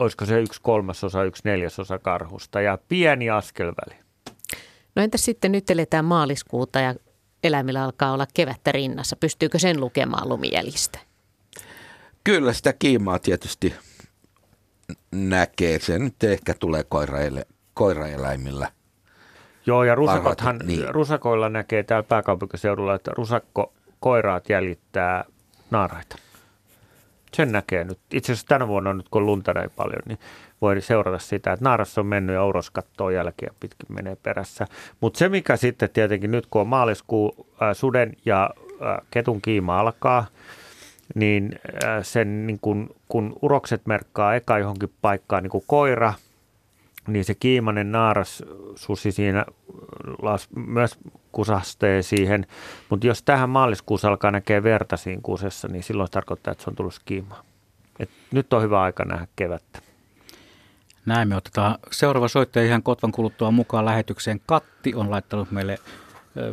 olisiko 0.00 0.26
se 0.26 0.40
yksi 0.40 0.60
kolmasosa, 0.62 1.24
yksi 1.24 1.42
neljäsosa 1.44 1.98
karhusta 1.98 2.60
ja 2.60 2.78
pieni 2.88 3.30
askelväli. 3.30 4.00
No 4.96 5.02
entäs 5.02 5.24
sitten 5.24 5.52
nyt 5.52 5.70
eletään 5.70 6.04
maaliskuuta 6.04 6.80
ja 6.80 6.94
eläimillä 7.44 7.84
alkaa 7.84 8.12
olla 8.12 8.26
kevättä 8.34 8.72
rinnassa. 8.72 9.16
Pystyykö 9.16 9.58
sen 9.58 9.80
lukemaan 9.80 10.28
lumijäljistä? 10.28 10.98
Kyllä 12.24 12.52
sitä 12.52 12.72
kiimaa 12.72 13.18
tietysti 13.18 13.74
näkee. 15.12 15.78
Se 15.78 15.98
nyt 15.98 16.24
ehkä 16.24 16.54
tulee 16.54 16.84
koiraille, 16.84 17.46
koiraeläimillä. 17.74 18.70
Joo, 19.66 19.84
ja 19.84 19.94
rusakothan, 19.94 20.60
niin. 20.64 20.94
rusakoilla 20.94 21.48
näkee 21.48 21.82
täällä 21.82 22.02
pääkaupunkiseudulla, 22.08 22.94
että 22.94 23.10
rusakko 23.16 23.72
koiraat 24.00 24.48
jäljittää 24.48 25.24
naaraita. 25.70 26.16
Sen 27.34 27.52
näkee 27.52 27.84
nyt. 27.84 27.98
Itse 28.12 28.32
asiassa 28.32 28.48
tänä 28.48 28.68
vuonna 28.68 28.92
nyt, 28.92 29.08
kun 29.08 29.26
lunta 29.26 29.52
näin 29.52 29.70
paljon, 29.76 30.02
niin 30.06 30.18
voi 30.60 30.80
seurata 30.80 31.18
sitä, 31.18 31.52
että 31.52 31.64
naaras 31.64 31.98
on 31.98 32.06
mennyt 32.06 32.34
ja 32.34 32.44
uros 32.44 32.70
kattoo 32.70 33.10
jälkiä 33.10 33.50
pitkin 33.60 33.94
menee 33.94 34.16
perässä. 34.16 34.66
Mutta 35.00 35.18
se, 35.18 35.28
mikä 35.28 35.56
sitten 35.56 35.90
tietenkin 35.92 36.30
nyt, 36.30 36.46
kun 36.46 36.60
on 36.60 36.68
maaliskuu, 36.68 37.46
äh, 37.62 37.68
suden 37.72 38.12
ja 38.24 38.50
äh, 38.82 38.98
ketun 39.10 39.42
kiima 39.42 39.80
alkaa, 39.80 40.26
niin 41.14 41.58
äh, 41.84 41.98
sen 42.02 42.46
niin 42.46 42.58
kun, 42.60 42.90
kun 43.08 43.36
urokset 43.42 43.86
merkkaa 43.86 44.34
eka 44.34 44.58
johonkin 44.58 44.92
paikkaan 45.02 45.42
niin 45.42 45.50
kuin 45.50 45.64
koira, 45.66 46.14
niin 47.12 47.24
se 47.24 47.34
kiimainen 47.34 47.92
naaras 47.92 48.42
susi 48.74 49.12
siinä 49.12 49.44
las, 50.22 50.48
myös 50.56 50.98
kusastee 51.32 52.02
siihen. 52.02 52.46
Mutta 52.88 53.06
jos 53.06 53.22
tähän 53.22 53.50
maaliskuussa 53.50 54.08
alkaa 54.08 54.30
näkee 54.30 54.62
verta 54.62 54.96
siinä 54.96 55.20
kusessa, 55.22 55.68
niin 55.68 55.82
silloin 55.82 56.06
se 56.06 56.12
tarkoittaa, 56.12 56.52
että 56.52 56.64
se 56.64 56.70
on 56.70 56.76
tullut 56.76 57.00
kiimaa. 57.04 57.42
Et 57.98 58.10
nyt 58.30 58.52
on 58.52 58.62
hyvä 58.62 58.82
aika 58.82 59.04
nähdä 59.04 59.26
kevättä. 59.36 59.80
Näin 61.06 61.28
me 61.28 61.36
otetaan 61.36 61.78
seuraava 61.90 62.28
soittaja 62.28 62.66
ihan 62.66 62.82
kotvan 62.82 63.12
kuluttua 63.12 63.50
mukaan 63.50 63.84
lähetykseen. 63.84 64.40
Katti 64.46 64.94
on 64.94 65.10
laittanut 65.10 65.50
meille 65.50 65.78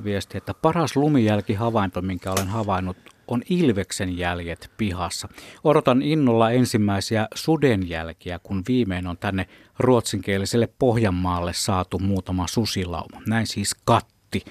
viesti, 0.03 0.37
että 0.37 0.53
paras 0.53 0.95
lumijälkihavainto, 0.95 2.01
minkä 2.01 2.31
olen 2.31 2.47
havainnut, 2.47 2.97
on 3.27 3.41
Ilveksen 3.49 4.17
jäljet 4.17 4.71
pihassa. 4.77 5.27
Odotan 5.63 6.01
innolla 6.01 6.51
ensimmäisiä 6.51 7.27
sudenjälkiä, 7.33 8.39
kun 8.43 8.63
viimein 8.67 9.07
on 9.07 9.17
tänne 9.17 9.45
ruotsinkieliselle 9.79 10.69
Pohjanmaalle 10.79 11.53
saatu 11.53 11.99
muutama 11.99 12.47
susilauma. 12.47 13.21
Näin 13.27 13.47
siis 13.47 13.75
Katti 13.85 14.41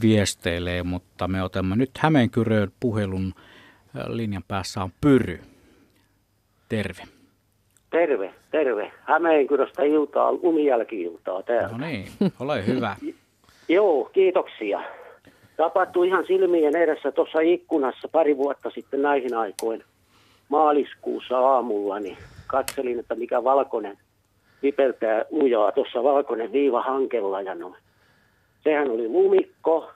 viesteilee, 0.00 0.82
mutta 0.82 1.28
me 1.28 1.42
otamme 1.42 1.76
nyt 1.76 1.90
Hämeenkyröön 1.98 2.72
puhelun 2.80 3.34
ö, 3.96 4.16
linjan 4.16 4.44
päässä 4.48 4.82
on 4.82 4.90
Pyry. 5.00 5.40
Terve. 6.68 7.02
Terve, 7.90 8.34
terve. 8.50 8.92
Hämeenkyröstä 9.00 9.82
iltaa, 9.82 10.32
lumijälki-iltaa 10.32 11.42
täällä. 11.42 11.68
No 11.68 11.86
niin, 11.86 12.08
ole 12.40 12.66
hyvä. 12.66 12.96
Joo, 13.68 14.10
kiitoksia. 14.12 14.80
Tapahtui 15.58 16.08
ihan 16.08 16.26
silmien 16.26 16.76
edessä 16.76 17.12
tuossa 17.12 17.40
ikkunassa 17.40 18.08
pari 18.12 18.36
vuotta 18.36 18.70
sitten 18.70 19.02
näihin 19.02 19.34
aikoin. 19.34 19.84
Maaliskuussa 20.48 21.38
aamulla, 21.38 22.00
niin 22.00 22.16
katselin, 22.46 22.98
että 22.98 23.14
mikä 23.14 23.44
valkoinen 23.44 23.98
vipeltää 24.62 25.24
lujaa 25.30 25.72
tuossa 25.72 26.02
valkoinen 26.02 26.52
viiva 26.52 26.82
hankella. 26.82 27.40
Ja 27.40 27.54
no, 27.54 27.74
sehän 28.64 28.90
oli 28.90 29.08
lumikko 29.08 29.90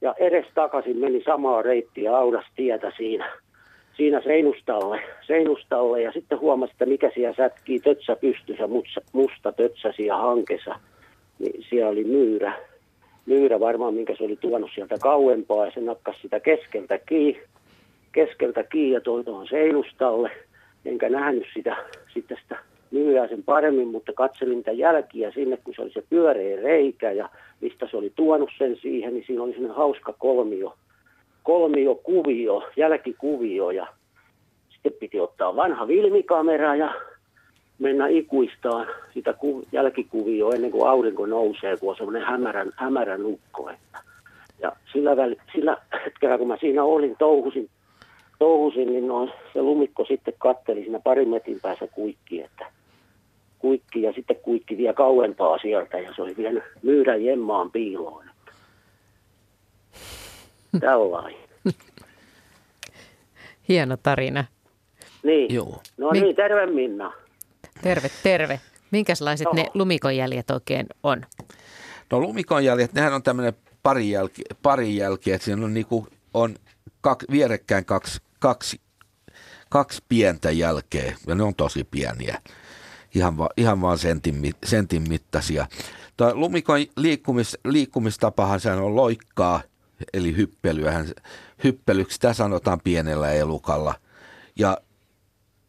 ja 0.00 0.14
edes 0.18 0.46
takaisin 0.54 0.96
meni 0.96 1.22
samaa 1.22 1.62
reittiä 1.62 2.16
audas 2.16 2.46
tietä 2.56 2.92
siinä, 2.96 3.32
siinä 3.96 4.20
seinustalle, 4.20 5.00
seinustalle 5.26 6.02
ja 6.02 6.12
sitten 6.12 6.40
huomasi, 6.40 6.72
että 6.72 6.86
mikä 6.86 7.10
siellä 7.14 7.34
sätkii 7.36 7.80
tötsä 7.80 8.16
pystyssä, 8.16 8.66
musta, 8.66 9.00
musta 9.12 9.52
tötsä 9.52 9.92
siellä 9.96 10.22
hankessa. 10.22 10.80
Niin 11.38 11.64
siellä 11.70 11.90
oli 11.90 12.04
myyrä, 12.04 12.58
myyrä 13.26 13.60
varmaan, 13.60 13.94
minkä 13.94 14.14
se 14.18 14.24
oli 14.24 14.36
tuonut 14.36 14.70
sieltä 14.74 14.96
kauempaa 15.02 15.64
ja 15.64 15.72
se 15.74 15.80
nakkasi 15.80 16.18
sitä 16.22 16.40
keskeltä 16.40 16.98
kiinni, 16.98 17.42
keskeltä 18.12 18.62
kiinni 18.62 18.94
ja 18.94 19.00
toi 19.00 19.24
tuohon 19.24 19.48
seinustalle. 19.48 20.30
Enkä 20.84 21.08
nähnyt 21.08 21.46
sitä, 21.54 21.76
sitten 22.14 22.38
sitä 22.42 22.58
myyrää 22.90 23.28
sen 23.28 23.42
paremmin, 23.42 23.88
mutta 23.88 24.12
katselin 24.12 24.56
niitä 24.56 24.72
jälkiä 24.72 25.30
sinne, 25.30 25.56
kun 25.56 25.74
se 25.76 25.82
oli 25.82 25.92
se 25.92 26.02
pyöreä 26.10 26.62
reikä 26.62 27.12
ja 27.12 27.28
mistä 27.60 27.88
se 27.90 27.96
oli 27.96 28.12
tuonut 28.16 28.50
sen 28.58 28.76
siihen, 28.76 29.14
niin 29.14 29.24
siinä 29.26 29.42
oli 29.42 29.52
sellainen 29.52 29.76
hauska 29.76 30.14
kolmio, 30.18 30.74
kolmio 31.42 31.94
kuvio, 31.94 32.62
jälkikuvio 32.76 33.70
ja 33.70 33.86
sitten 34.72 34.92
piti 35.00 35.20
ottaa 35.20 35.56
vanha 35.56 35.86
filmikamera 35.86 36.74
ja 36.74 36.94
mennä 37.78 38.06
ikuistaan 38.06 38.86
sitä 39.14 39.32
ku, 39.32 39.64
jälkikuvioa 39.72 40.54
ennen 40.54 40.70
kuin 40.70 40.86
aurinko 40.88 41.26
nousee, 41.26 41.76
kun 41.76 41.90
on 41.90 41.96
semmoinen 41.96 42.22
hämärän, 42.22 42.70
hämärän 42.76 43.22
nukko. 43.22 43.70
Että. 43.70 43.98
Ja 44.58 44.72
sillä, 44.92 45.16
väli, 45.16 45.36
sillä 45.54 45.76
hetkellä, 46.04 46.38
kun 46.38 46.48
mä 46.48 46.56
siinä 46.60 46.84
olin, 46.84 47.16
touhusin, 47.18 47.70
touhusin 48.38 48.88
niin 48.88 49.08
noin, 49.08 49.32
se 49.52 49.62
lumikko 49.62 50.04
sitten 50.04 50.34
katteli 50.38 50.82
siinä 50.82 51.00
parin 51.00 51.28
metrin 51.28 51.60
päässä 51.62 51.86
kuikki, 51.86 52.42
että 52.42 52.66
kuikki 53.58 54.02
ja 54.02 54.12
sitten 54.12 54.36
kuikki 54.36 54.76
vielä 54.76 54.92
kauempaa 54.92 55.58
sieltä 55.58 55.98
ja 55.98 56.12
se 56.16 56.22
oli 56.22 56.36
vienyt 56.36 56.62
myydän 56.82 57.24
jemmaan 57.24 57.70
piiloon. 57.70 58.24
Että. 58.28 58.52
Tällainen. 60.86 61.40
Hieno 63.68 63.96
tarina. 63.96 64.44
Niin. 65.22 65.54
Joo. 65.54 65.82
No 65.96 66.10
Mi- 66.10 66.20
niin, 66.20 66.36
terve 66.36 66.66
Minna. 66.66 67.12
Terve, 67.82 68.10
terve. 68.22 68.60
Minkälaiset 68.90 69.46
ne 69.54 69.62
Joo. 69.62 69.70
lumikon 69.74 70.16
jäljet 70.16 70.50
oikein 70.50 70.86
on? 71.02 71.22
No 72.10 72.20
lumikon 72.20 72.64
jäljet, 72.64 72.92
nehän 72.92 73.12
on 73.12 73.22
tämmöinen 73.22 73.52
pari, 73.82 74.10
jälki, 74.10 74.42
pari 74.62 74.96
jälkiä, 74.96 75.34
että 75.34 75.44
siinä 75.44 75.64
on, 75.64 75.74
niinku, 75.74 76.08
on 76.34 76.56
kak, 77.00 77.24
vierekkäin 77.30 77.84
kaksi, 77.84 78.20
kaksi, 78.38 78.80
kaksi 79.68 80.02
pientä 80.08 80.50
jälkeä, 80.50 81.16
ja 81.26 81.34
ne 81.34 81.42
on 81.42 81.54
tosi 81.54 81.84
pieniä, 81.84 82.42
ihan, 83.14 83.38
va, 83.38 83.48
ihan 83.56 83.80
vaan 83.80 83.98
sentin, 83.98 84.54
sentin 84.64 85.08
mittaisia. 85.08 85.66
Tuo 86.16 86.30
lumikon 86.34 86.78
liikkumis, 86.96 87.58
liikkumistapahan 87.64 88.60
sehän 88.60 88.82
on 88.82 88.96
loikkaa, 88.96 89.62
eli 90.12 90.36
hyppelyähän, 90.36 91.06
hyppelyksi 91.64 92.14
sitä 92.14 92.32
sanotaan 92.32 92.80
pienellä 92.84 93.32
elukalla. 93.32 93.94
Ja 94.58 94.78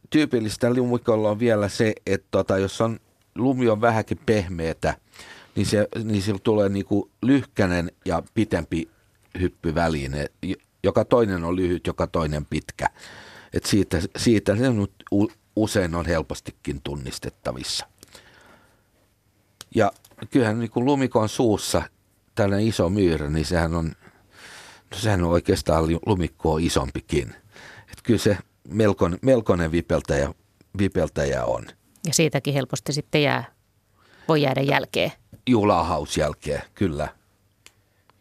tyypillistä 0.10 0.74
lumikolla 0.74 1.30
on 1.30 1.40
vielä 1.40 1.70
se, 1.70 1.94
että 2.06 2.28
tota, 2.32 2.58
jos 2.58 2.82
on, 2.82 3.00
lumi 3.36 3.70
on 3.70 3.82
vähänkin 3.82 4.20
pehmeätä, 4.26 4.98
niin, 5.56 5.66
se, 5.66 5.88
niin 6.04 6.22
sillä 6.22 6.40
tulee 6.44 6.70
niinku 6.70 7.10
lyhkänen 7.22 7.92
ja 8.06 8.24
pitempi 8.34 8.90
hyppyväline. 9.40 10.26
Joka 10.84 11.06
toinen 11.06 11.44
on 11.44 11.56
lyhyt, 11.56 11.88
joka 11.88 12.08
toinen 12.08 12.46
pitkä. 12.46 12.88
Et 13.54 13.66
siitä, 13.66 14.02
siitä 14.18 14.56
se 14.56 14.70
nyt 14.74 14.92
usein 15.56 15.96
on 15.96 16.06
helpostikin 16.06 16.82
tunnistettavissa. 16.82 17.88
Ja 19.76 19.92
kyllähän 20.32 20.60
niin 20.60 20.72
kuin 20.72 20.86
lumikon 20.86 21.30
suussa 21.30 21.82
tällainen 22.36 22.68
iso 22.68 22.90
myyrä, 22.90 23.30
niin 23.30 23.46
sehän 23.46 23.76
on, 23.76 23.86
no 24.92 24.98
sehän 24.98 25.24
on 25.24 25.30
oikeastaan 25.30 25.84
lumikkoa 26.06 26.60
isompikin. 26.62 27.36
Et 27.92 28.02
kyllä 28.04 28.20
se 28.20 28.38
melkoinen, 28.70 29.20
melkoinen 29.22 29.72
vipeltäjä, 29.72 30.34
vipeltäjä 30.78 31.46
on. 31.46 31.66
Ja 32.08 32.14
siitäkin 32.14 32.54
helposti 32.54 32.94
sitten 32.94 33.24
jää, 33.24 33.44
voi 34.28 34.42
jäädä 34.42 34.62
jälkeen. 34.62 35.12
Juhlahaus 35.48 36.18
jälkeen, 36.18 36.62
kyllä. 36.74 37.08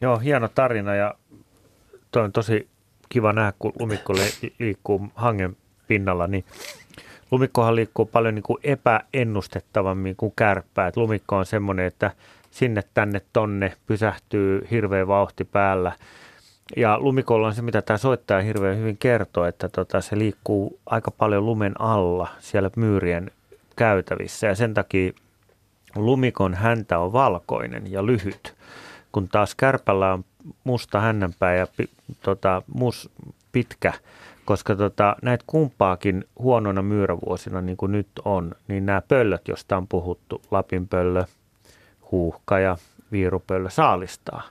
Joo, 0.00 0.18
hieno 0.18 0.48
tarina 0.48 0.94
ja 0.94 1.14
toi 2.10 2.24
on 2.24 2.32
tosi 2.32 2.68
kiva 3.08 3.32
nähdä, 3.32 3.52
kun 3.58 3.72
lumikko 3.78 4.14
li- 4.14 4.54
liikkuu 4.58 5.08
hangen 5.14 5.56
pinnalla, 5.88 6.26
niin 6.26 6.44
lumikkohan 7.30 7.76
liikkuu 7.76 8.06
paljon 8.06 8.34
niin 8.34 8.42
kuin 8.42 8.58
epäennustettavammin 8.62 10.16
kuin 10.16 10.32
kärppää. 10.36 10.86
Et 10.86 10.96
lumikko 10.96 11.36
on 11.36 11.46
semmoinen, 11.46 11.86
että 11.86 12.10
sinne 12.50 12.82
tänne 12.94 13.22
tonne 13.32 13.76
pysähtyy 13.86 14.66
hirveä 14.70 15.06
vauhti 15.06 15.44
päällä. 15.44 15.92
Ja 16.76 16.98
lumikolla 17.00 17.46
on 17.46 17.54
se, 17.54 17.62
mitä 17.62 17.82
tämä 17.82 17.98
soittaja 17.98 18.40
hirveän 18.40 18.78
hyvin 18.78 18.96
kertoo, 18.96 19.44
että 19.44 19.68
tota, 19.68 20.00
se 20.00 20.18
liikkuu 20.18 20.78
aika 20.86 21.10
paljon 21.10 21.46
lumen 21.46 21.80
alla 21.80 22.28
siellä 22.38 22.70
myyrien 22.76 23.30
käytävissä 23.76 24.46
ja 24.46 24.54
sen 24.54 24.74
takia 24.74 25.12
lumikon 25.96 26.54
häntä 26.54 26.98
on 26.98 27.12
valkoinen 27.12 27.92
ja 27.92 28.06
lyhyt, 28.06 28.54
kun 29.12 29.28
taas 29.28 29.54
kärpällä 29.54 30.12
on 30.12 30.24
musta 30.64 31.00
hännänpää 31.00 31.54
ja 31.54 31.66
pi, 31.76 31.90
tota, 32.22 32.62
mus 32.74 33.10
pitkä, 33.52 33.92
koska 34.44 34.76
tota, 34.76 35.16
näitä 35.22 35.44
kumpaakin 35.46 36.24
huonoina 36.38 36.82
myyrävuosina, 36.82 37.60
niin 37.60 37.76
kuin 37.76 37.92
nyt 37.92 38.08
on, 38.24 38.54
niin 38.68 38.86
nämä 38.86 39.02
pöllöt, 39.08 39.48
joista 39.48 39.76
on 39.76 39.88
puhuttu, 39.88 40.42
lapinpöllö, 40.50 41.24
huuhka 42.10 42.58
ja 42.58 42.76
viirupöllö 43.12 43.70
saalistaa. 43.70 44.42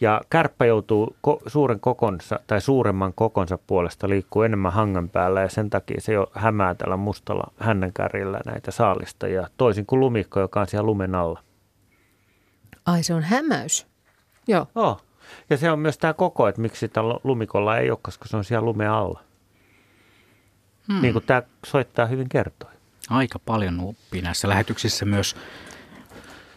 Ja 0.00 0.20
kärppä 0.30 0.64
joutuu 0.64 1.16
ko- 1.28 1.42
suuren 1.46 1.80
kokonsa 1.80 2.40
tai 2.46 2.60
suuremman 2.60 3.12
kokonsa 3.14 3.58
puolesta 3.66 4.08
liikkuu 4.08 4.42
enemmän 4.42 4.72
hangan 4.72 5.08
päällä 5.08 5.40
ja 5.40 5.48
sen 5.48 5.70
takia 5.70 6.00
se 6.00 6.12
jo 6.12 6.26
hämää 6.34 6.74
tällä 6.74 6.96
mustalla 6.96 7.52
hännänkärjellä 7.58 8.40
näitä 8.46 8.70
saalistajia, 8.70 9.48
toisin 9.56 9.86
kuin 9.86 10.00
lumikko, 10.00 10.40
joka 10.40 10.60
on 10.60 10.66
siellä 10.66 10.86
lumen 10.86 11.14
alla. 11.14 11.40
Ai 12.86 13.02
se 13.02 13.14
on 13.14 13.22
hämäys. 13.22 13.86
Joo. 14.48 14.66
Oh. 14.74 15.02
Ja 15.50 15.56
se 15.56 15.70
on 15.70 15.78
myös 15.78 15.98
tämä 15.98 16.12
koko, 16.12 16.48
että 16.48 16.60
miksi 16.60 16.80
sitä 16.80 17.00
lumikolla 17.24 17.78
ei 17.78 17.90
ole, 17.90 17.98
koska 18.02 18.28
se 18.28 18.36
on 18.36 18.44
siellä 18.44 18.64
lumen 18.64 18.90
alla. 18.90 19.20
hmm. 20.92 21.02
niin 21.02 21.12
kuin 21.12 21.24
tämä 21.26 21.42
soittaa 21.66 22.06
hyvin 22.06 22.28
kertoi. 22.28 22.70
Aika 23.10 23.38
paljon 23.38 23.80
oppii 23.80 24.22
näissä 24.22 24.48
lähetyksissä 24.48 25.04
myös 25.04 25.36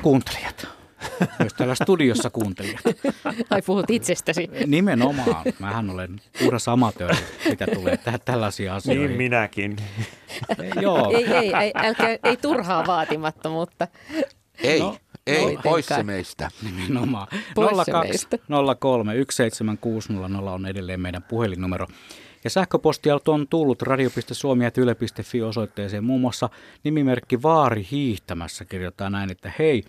kuuntelijat. 0.03 0.67
Myös 1.39 1.53
täällä 1.53 1.75
studiossa 1.75 2.29
kuuntelijat. 2.29 2.81
Ai 3.49 3.61
puhut 3.61 3.89
itsestäsi. 3.89 4.49
Nimenomaan. 4.67 5.43
Mähän 5.59 5.89
olen 5.89 6.21
puhdas 6.39 6.67
amatööri, 6.67 7.17
mitä 7.49 7.65
tulee 7.73 7.97
tähän 7.97 8.19
tällaisia 8.25 8.75
asioihin. 8.75 9.07
Niin 9.07 9.17
minäkin. 9.17 9.75
Joo. 10.81 11.11
Ei, 11.11 11.25
ei, 11.25 11.55
ei, 11.55 11.71
älkää, 11.75 12.17
ei 12.23 12.37
turhaa 12.37 12.87
vaatimattomuutta. 12.87 13.87
Ei. 14.63 14.79
No, 14.79 14.97
ei, 15.27 15.57
pois 15.63 15.85
se 15.85 16.03
meistä. 16.03 16.49
Nimenomaan. 16.63 17.27
02 17.91 18.27
03 18.79 19.13
17600 19.29 20.53
on 20.53 20.65
edelleen 20.65 21.01
meidän 21.01 21.23
puhelinnumero. 21.23 21.87
Ja 22.43 22.49
sähköpostia 22.49 23.19
on 23.27 23.47
tullut 23.47 23.81
radio.suomi.yle.fi 23.81 25.41
osoitteeseen 25.41 26.03
muun 26.03 26.21
muassa 26.21 26.49
nimimerkki 26.83 27.41
Vaari 27.41 27.87
hiihtämässä 27.91 28.65
kirjoittaa 28.65 29.09
näin, 29.09 29.31
että 29.31 29.51
hei, 29.59 29.83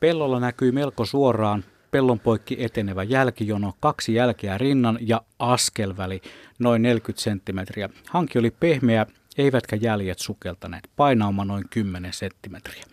pellolla 0.00 0.40
näkyy 0.40 0.72
melko 0.72 1.04
suoraan 1.04 1.64
pellon 1.90 2.18
poikki 2.20 2.56
etenevä 2.64 3.02
jälkijono, 3.02 3.74
kaksi 3.80 4.14
jälkeä 4.14 4.58
rinnan 4.58 4.98
ja 5.00 5.22
askelväli 5.38 6.22
noin 6.58 6.82
40 6.82 7.22
senttimetriä. 7.22 7.88
Hanki 8.10 8.38
oli 8.38 8.50
pehmeä, 8.50 9.06
eivätkä 9.38 9.76
jäljet 9.76 10.18
sukeltaneet, 10.18 10.90
painauma 10.96 11.44
noin 11.44 11.64
10 11.70 12.12
senttimetriä. 12.12 12.84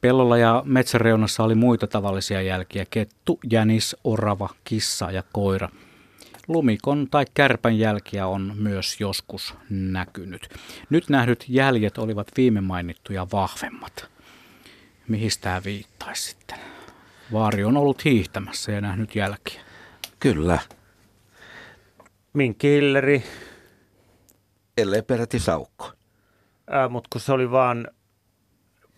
Pellolla 0.00 0.38
ja 0.38 0.62
metsäreunassa 0.66 1.44
oli 1.44 1.54
muita 1.54 1.86
tavallisia 1.86 2.42
jälkiä, 2.42 2.86
kettu, 2.90 3.38
jänis, 3.50 3.96
orava, 4.04 4.48
kissa 4.64 5.10
ja 5.10 5.22
koira. 5.32 5.68
Lumikon 6.48 7.06
tai 7.10 7.24
kärpän 7.34 7.78
jälkiä 7.78 8.26
on 8.26 8.52
myös 8.56 9.00
joskus 9.00 9.54
näkynyt. 9.70 10.48
Nyt 10.90 11.08
nähdyt 11.08 11.44
jäljet 11.48 11.98
olivat 11.98 12.26
viime 12.36 12.60
mainittuja 12.60 13.26
vahvemmat. 13.32 14.15
Mihin 15.08 15.30
tämä 15.40 15.60
viittaisi 15.64 16.22
sitten? 16.22 16.58
Vaari 17.32 17.64
on 17.64 17.76
ollut 17.76 18.04
hiihtämässä 18.04 18.72
ja 18.72 18.80
nähnyt 18.80 19.14
jälkiä. 19.14 19.60
Kyllä. 20.20 20.58
Minkkihilleri. 22.32 23.24
Ellei 24.78 25.02
peräti 25.02 25.38
saukko. 25.38 25.92
Äh, 26.74 26.90
mutta 26.90 27.08
kun 27.12 27.20
se 27.20 27.32
oli 27.32 27.50
vaan 27.50 27.88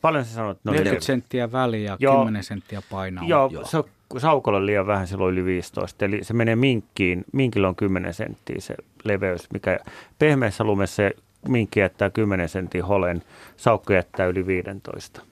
Paljon 0.00 0.24
sä 0.24 0.34
sanoit? 0.34 0.58
40 0.64 1.06
senttiä 1.06 1.52
väliä 1.52 1.96
ja 2.00 2.16
10 2.18 2.44
senttiä 2.44 2.82
painoa. 2.90 3.24
Joo, 3.28 3.50
joo. 3.52 3.64
Se, 3.64 3.78
saukolla 4.18 4.66
liian 4.66 4.86
vähän, 4.86 5.06
silloin 5.06 5.32
yli 5.32 5.44
15. 5.44 6.04
Eli 6.04 6.24
se 6.24 6.34
menee 6.34 6.56
minkkiin. 6.56 7.24
Minkillä 7.32 7.68
on 7.68 7.76
10 7.76 8.14
senttiä 8.14 8.56
se 8.58 8.74
leveys, 9.04 9.50
mikä 9.52 9.78
pehmeässä 10.18 10.64
lumessa 10.64 11.02
minkki 11.48 11.80
jättää 11.80 12.10
10 12.10 12.48
sentin 12.48 12.84
holen, 12.84 13.22
saukko 13.56 13.92
jättää 13.92 14.26
yli 14.26 14.46
15. 14.46 15.22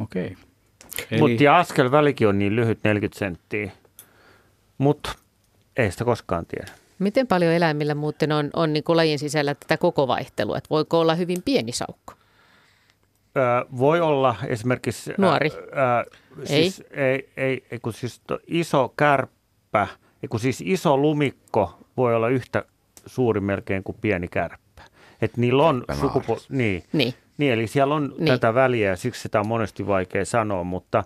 Okei. 0.00 0.26
Okay. 0.26 0.36
Eli... 1.10 1.20
Mutta 1.20 1.42
ja 1.42 1.58
askel 1.58 1.90
välikin 1.90 2.28
on 2.28 2.38
niin 2.38 2.56
lyhyt 2.56 2.78
40 2.84 3.18
senttiä, 3.18 3.72
mutta 4.78 5.12
ei 5.76 5.90
sitä 5.90 6.04
koskaan 6.04 6.46
tiedä. 6.46 6.72
Miten 6.98 7.26
paljon 7.26 7.52
eläimillä 7.52 7.94
muuten 7.94 8.32
on, 8.32 8.50
on 8.52 8.72
niin 8.72 8.84
kuin 8.84 8.96
lajin 8.96 9.18
sisällä 9.18 9.54
tätä 9.54 9.76
koko 9.76 10.08
vaihtelua? 10.08 10.58
Että 10.58 10.70
voiko 10.70 11.00
olla 11.00 11.14
hyvin 11.14 11.42
pieni 11.44 11.72
saukko? 11.72 12.14
voi 13.78 14.00
olla 14.00 14.36
esimerkiksi... 14.46 15.12
Nuori? 15.18 15.50
Ää, 15.72 16.04
siis, 16.44 16.84
ei. 16.90 17.04
Ei, 17.04 17.28
ei, 17.36 17.66
ei 17.70 17.78
kun 17.78 17.92
siis 17.92 18.22
iso 18.46 18.94
kärppä, 18.96 19.86
ei 20.22 20.28
kun 20.28 20.40
siis 20.40 20.62
iso 20.66 20.96
lumikko 20.96 21.78
voi 21.96 22.14
olla 22.14 22.28
yhtä 22.28 22.64
suuri 23.06 23.40
melkein 23.40 23.84
kuin 23.84 23.98
pieni 24.00 24.28
kärppä. 24.28 24.82
Että 25.22 25.40
niillä 25.40 25.62
on 25.62 25.84
sukupu... 26.00 26.38
Niin. 26.48 26.82
niin. 26.92 27.14
Niin, 27.38 27.52
eli 27.52 27.66
siellä 27.66 27.94
on 27.94 28.14
niin. 28.18 28.26
tätä 28.26 28.54
väliä 28.54 28.90
ja 28.90 28.96
siksi 28.96 29.22
sitä 29.22 29.40
on 29.40 29.48
monesti 29.48 29.86
vaikea 29.86 30.24
sanoa, 30.24 30.64
mutta 30.64 31.04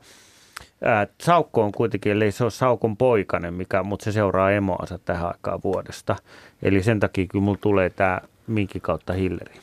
ää, 0.84 1.06
saukko 1.20 1.62
on 1.62 1.72
kuitenkin, 1.72 2.12
eli 2.12 2.32
se 2.32 2.44
on 2.44 2.50
saukon 2.50 2.96
poikainen, 2.96 3.54
mikä, 3.54 3.82
mutta 3.82 4.04
se 4.04 4.12
seuraa 4.12 4.50
emoansa 4.50 4.98
tähän 4.98 5.28
aikaan 5.28 5.60
vuodesta. 5.64 6.16
Eli 6.62 6.82
sen 6.82 7.00
takia 7.00 7.26
kyllä 7.26 7.44
mulla 7.44 7.58
tulee 7.60 7.90
tämä 7.90 8.20
minkin 8.46 8.82
kautta 8.82 9.12
hilleri. 9.12 9.54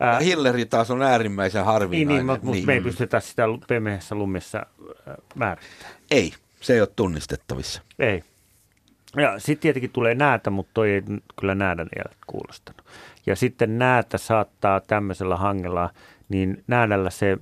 Ää, 0.00 0.18
Hilleri 0.20 0.66
taas 0.66 0.90
on 0.90 1.02
äärimmäisen 1.02 1.64
harvinainen. 1.64 2.08
Niin, 2.08 2.16
niin 2.16 2.26
mutta 2.26 2.50
niin. 2.50 2.66
me 2.66 2.72
ei 2.72 2.80
pystytä 2.80 3.20
sitä 3.20 3.42
pimeässä 3.68 4.14
lumessa 4.14 4.66
määrittämään. 5.34 5.96
Ei, 6.10 6.32
se 6.60 6.74
ei 6.74 6.80
ole 6.80 6.88
tunnistettavissa. 6.96 7.82
Ei. 7.98 8.24
Ja 9.16 9.38
sitten 9.38 9.62
tietenkin 9.62 9.90
tulee 9.90 10.14
näätä, 10.14 10.50
mutta 10.50 10.70
toi 10.74 10.90
ei 10.90 11.02
kyllä 11.40 11.54
näädän 11.54 11.88
jälkeen 11.96 12.20
kuulostanut. 12.26 12.86
Ja 13.26 13.36
sitten 13.36 13.78
näätä 13.78 14.18
saattaa 14.18 14.80
tämmöisellä 14.80 15.36
hangella, 15.36 15.90
niin 16.28 16.64
näädällä 16.66 17.10
se, 17.10 17.36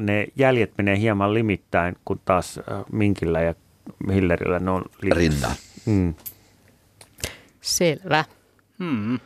ne 0.00 0.26
jäljet 0.36 0.72
menee 0.78 0.98
hieman 0.98 1.34
limittäin, 1.34 1.96
kun 2.04 2.20
taas 2.24 2.60
minkillä 2.92 3.40
ja 3.40 3.54
hillerillä 4.12 4.58
ne 4.58 4.70
on 4.70 4.84
Rinnaan. 5.02 5.56
Mm. 5.86 6.14
Selvä. 7.60 8.24
Hmm. 8.78 9.18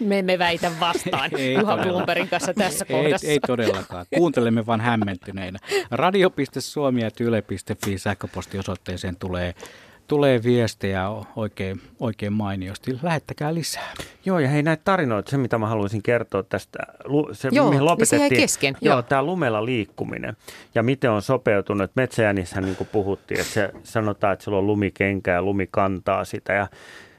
Me 0.00 0.18
emme 0.18 0.38
väitä 0.38 0.72
vastaan 0.80 1.30
ei, 1.38 1.54
Juha 1.54 1.76
Blumbergin 1.76 2.28
kanssa 2.28 2.54
tässä 2.54 2.84
kohdassa. 2.84 3.26
Ei, 3.26 3.32
ei 3.32 3.40
todellakaan. 3.46 4.06
Kuuntelemme 4.16 4.66
vain 4.66 4.80
hämmentyneinä. 4.80 5.58
Radio.suomi.yle.fi 5.90 7.98
sähköpostiosoitteeseen 7.98 9.16
tulee 9.16 9.54
tulee 10.06 10.42
viestejä 10.42 11.08
oikein, 11.36 11.80
oikein 12.00 12.32
mainiosti. 12.32 12.98
Lähettäkää 13.02 13.54
lisää. 13.54 13.94
Joo, 14.24 14.38
ja 14.38 14.48
hei 14.48 14.62
näitä 14.62 14.82
tarinoita, 14.84 15.30
se 15.30 15.36
mitä 15.36 15.58
mä 15.58 15.66
haluaisin 15.66 16.02
kertoa 16.02 16.42
tästä, 16.42 16.78
se 17.32 17.48
Joo, 17.52 17.70
mihin 17.70 17.84
lopetettiin. 17.84 18.20
Niin 18.20 18.30
se 18.30 18.36
kesken. 18.36 18.76
Joo, 18.80 18.94
Joo. 18.94 19.02
tämä 19.02 19.22
lumella 19.22 19.64
liikkuminen 19.64 20.36
ja 20.74 20.82
miten 20.82 21.10
on 21.10 21.22
sopeutunut. 21.22 21.90
Metsäjänissä 21.94 22.60
niin 22.60 22.76
kuin 22.76 22.88
puhuttiin, 22.92 23.40
että 23.40 23.52
se 23.52 23.70
sanotaan, 23.82 24.32
että 24.32 24.44
sillä 24.44 24.58
on 24.58 24.66
lumikenkä 24.66 25.32
ja 25.32 25.42
lumi 25.42 25.68
kantaa 25.70 26.24
sitä. 26.24 26.52
Ja 26.52 26.66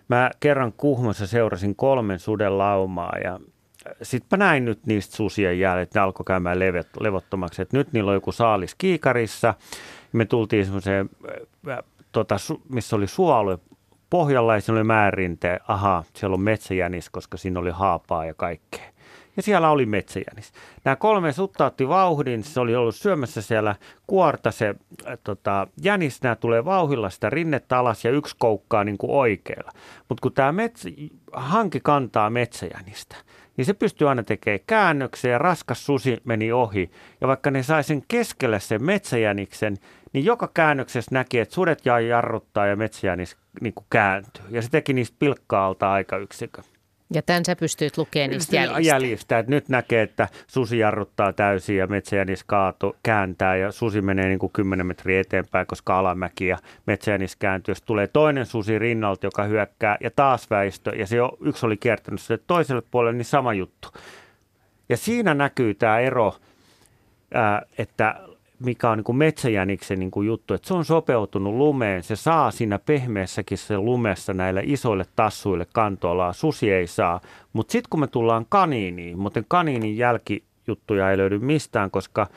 Mä 0.10 0.32
kerran 0.40 0.74
Kuhmossa 0.74 1.28
seurasin 1.28 1.76
kolmen 1.76 2.20
suden 2.20 2.58
laumaa 2.58 3.18
ja 3.24 3.40
sitten 4.02 4.40
mä 4.40 4.46
näin 4.46 4.66
nyt 4.66 4.86
niistä 4.86 5.16
susien 5.16 5.60
jäljet, 5.60 5.94
ne 5.94 6.02
alkoi 6.02 6.24
käymään 6.24 6.60
levet, 6.60 6.88
levottomaksi, 7.00 7.62
että 7.62 7.78
nyt 7.78 7.94
niillä 7.94 8.10
on 8.10 8.16
joku 8.16 8.32
saalis 8.32 8.76
kiikarissa. 8.76 9.54
Me 10.14 10.26
tultiin 10.26 10.66
semmoiseen, 10.66 11.10
tota, 12.18 12.36
missä 12.70 12.96
oli 12.96 13.08
suolue 13.08 13.60
pohjalla 14.10 14.54
ja 14.54 14.62
siinä 14.62 14.80
oli 14.80 14.84
määrinteen, 14.84 15.60
aha, 15.68 16.04
siellä 16.14 16.34
on 16.34 16.42
metsäjänis, 16.42 17.10
koska 17.10 17.38
siinä 17.38 17.60
oli 17.60 17.72
haapaa 17.72 18.26
ja 18.26 18.34
kaikkea 18.34 18.86
ja 19.38 19.44
siellä 19.44 19.70
oli 19.70 19.86
metsäjänis. 19.86 20.52
Nämä 20.84 20.96
kolme 20.96 21.32
sutta 21.32 21.66
otti 21.66 21.88
vauhdin, 21.88 22.44
se 22.44 22.60
oli 22.60 22.76
ollut 22.76 22.96
syömässä 22.96 23.42
siellä 23.42 23.76
kuorta 24.08 24.52
se 24.52 24.76
tota, 25.24 25.68
jänis, 25.84 26.22
nämä 26.22 26.36
tulee 26.36 26.66
vauhilla 26.66 27.10
sitä 27.10 27.30
rinnettä 27.30 27.78
alas 27.78 28.06
ja 28.06 28.12
yksi 28.12 28.36
koukkaa 28.40 28.84
niin 28.84 28.98
kuin 28.98 29.12
oikealla. 29.12 29.72
Mutta 30.10 30.22
kun 30.22 30.34
tämä 30.34 30.52
metsä, 30.52 30.90
hanki 31.34 31.80
kantaa 31.84 32.30
metsäjänistä, 32.30 33.16
niin 33.58 33.66
se 33.66 33.74
pystyy 33.74 34.10
aina 34.10 34.24
tekemään 34.24 34.60
käännöksen 34.68 35.32
ja 35.32 35.38
raskas 35.38 35.86
susi 35.86 36.18
meni 36.24 36.52
ohi. 36.52 36.92
Ja 37.22 37.28
vaikka 37.28 37.52
ne 37.52 37.64
sai 37.64 37.84
sen 37.84 38.04
keskelle 38.08 38.60
sen 38.60 38.84
metsäjäniksen, 38.84 39.78
niin 40.18 40.26
joka 40.26 40.50
käännöksessä 40.54 41.12
näki, 41.14 41.40
että 41.40 41.56
sudet 41.56 41.86
jäi 41.86 42.08
jarruttaa 42.08 42.66
ja 42.66 42.76
metsäjänis 42.76 43.38
niin 43.62 43.74
kuin 43.74 43.86
kääntyy. 43.90 44.46
Ja 44.50 44.62
se 44.62 44.70
teki 44.70 44.94
niistä 44.94 45.16
pilkkaalta 45.20 45.92
aika 45.92 46.18
yksikö. 46.18 46.62
Ja 47.14 47.22
tämän 47.22 47.46
sä 47.46 47.56
pystyt 47.56 47.98
lukemaan 47.98 48.30
niistä 48.30 48.56
jäljistä. 48.56 48.94
jäljistä. 48.94 49.40
Että 49.40 49.50
nyt 49.50 49.70
näkee, 49.70 50.02
että 50.02 50.28
susi 50.48 50.80
jarruttaa 50.80 51.34
täysin 51.34 51.78
ja 51.78 51.88
metsäjänis 51.88 52.44
kaatu, 52.44 52.96
kääntää 53.04 53.56
ja 53.56 53.72
susi 53.72 54.02
menee 54.02 54.28
niin 54.28 54.40
kuin 54.40 54.52
10 54.54 54.86
metriä 54.86 55.22
eteenpäin, 55.22 55.68
koska 55.68 56.00
alamäki 56.00 56.48
ja 56.48 56.58
metsäjänis 56.86 57.36
kääntyy. 57.36 57.72
Jos 57.72 57.82
tulee 57.82 58.08
toinen 58.08 58.46
susi 58.46 58.80
rinnalta, 58.80 59.28
joka 59.28 59.44
hyökkää 59.44 59.98
ja 60.02 60.12
taas 60.16 60.50
väistö 60.50 60.96
ja 60.96 61.08
se 61.08 61.18
yksi 61.42 61.66
oli 61.66 61.78
kiertänyt 61.78 62.22
sille 62.22 62.42
toiselle 62.48 62.82
puolelle, 62.92 63.18
niin 63.18 63.26
sama 63.26 63.54
juttu. 63.54 63.90
Ja 64.90 64.98
siinä 64.98 65.34
näkyy 65.34 65.74
tämä 65.74 66.00
ero, 66.00 66.36
että 67.78 68.16
mikä 68.60 68.90
on 68.90 68.98
niin 68.98 69.04
kuin 69.04 69.16
metsäjäniksen 69.16 70.00
niin 70.00 70.12
kuin 70.12 70.28
juttu, 70.28 70.54
että 70.54 70.68
se 70.68 70.74
on 70.74 70.86
sopeutunut 70.86 71.54
lumeen, 71.54 72.04
se 72.04 72.16
saa 72.16 72.52
siinä 72.52 72.80
pehmeässäkin 72.80 73.58
se 73.58 73.78
lumessa 73.78 74.34
näille 74.34 74.62
isoille 74.66 75.06
tassuille 75.16 75.68
kantoalaa, 75.74 76.34
susi 76.34 76.72
ei 76.72 76.88
saa. 76.88 77.22
Mutta 77.54 77.72
sitten 77.72 77.90
kun 77.90 78.00
me 78.00 78.08
tullaan 78.08 78.46
kaniiniin, 78.50 79.20
mutta 79.20 79.44
kaniinin 79.48 79.98
jälkijuttuja 79.98 81.12
ei 81.12 81.18
löydy 81.18 81.40
mistään, 81.40 81.92
koska 81.92 82.28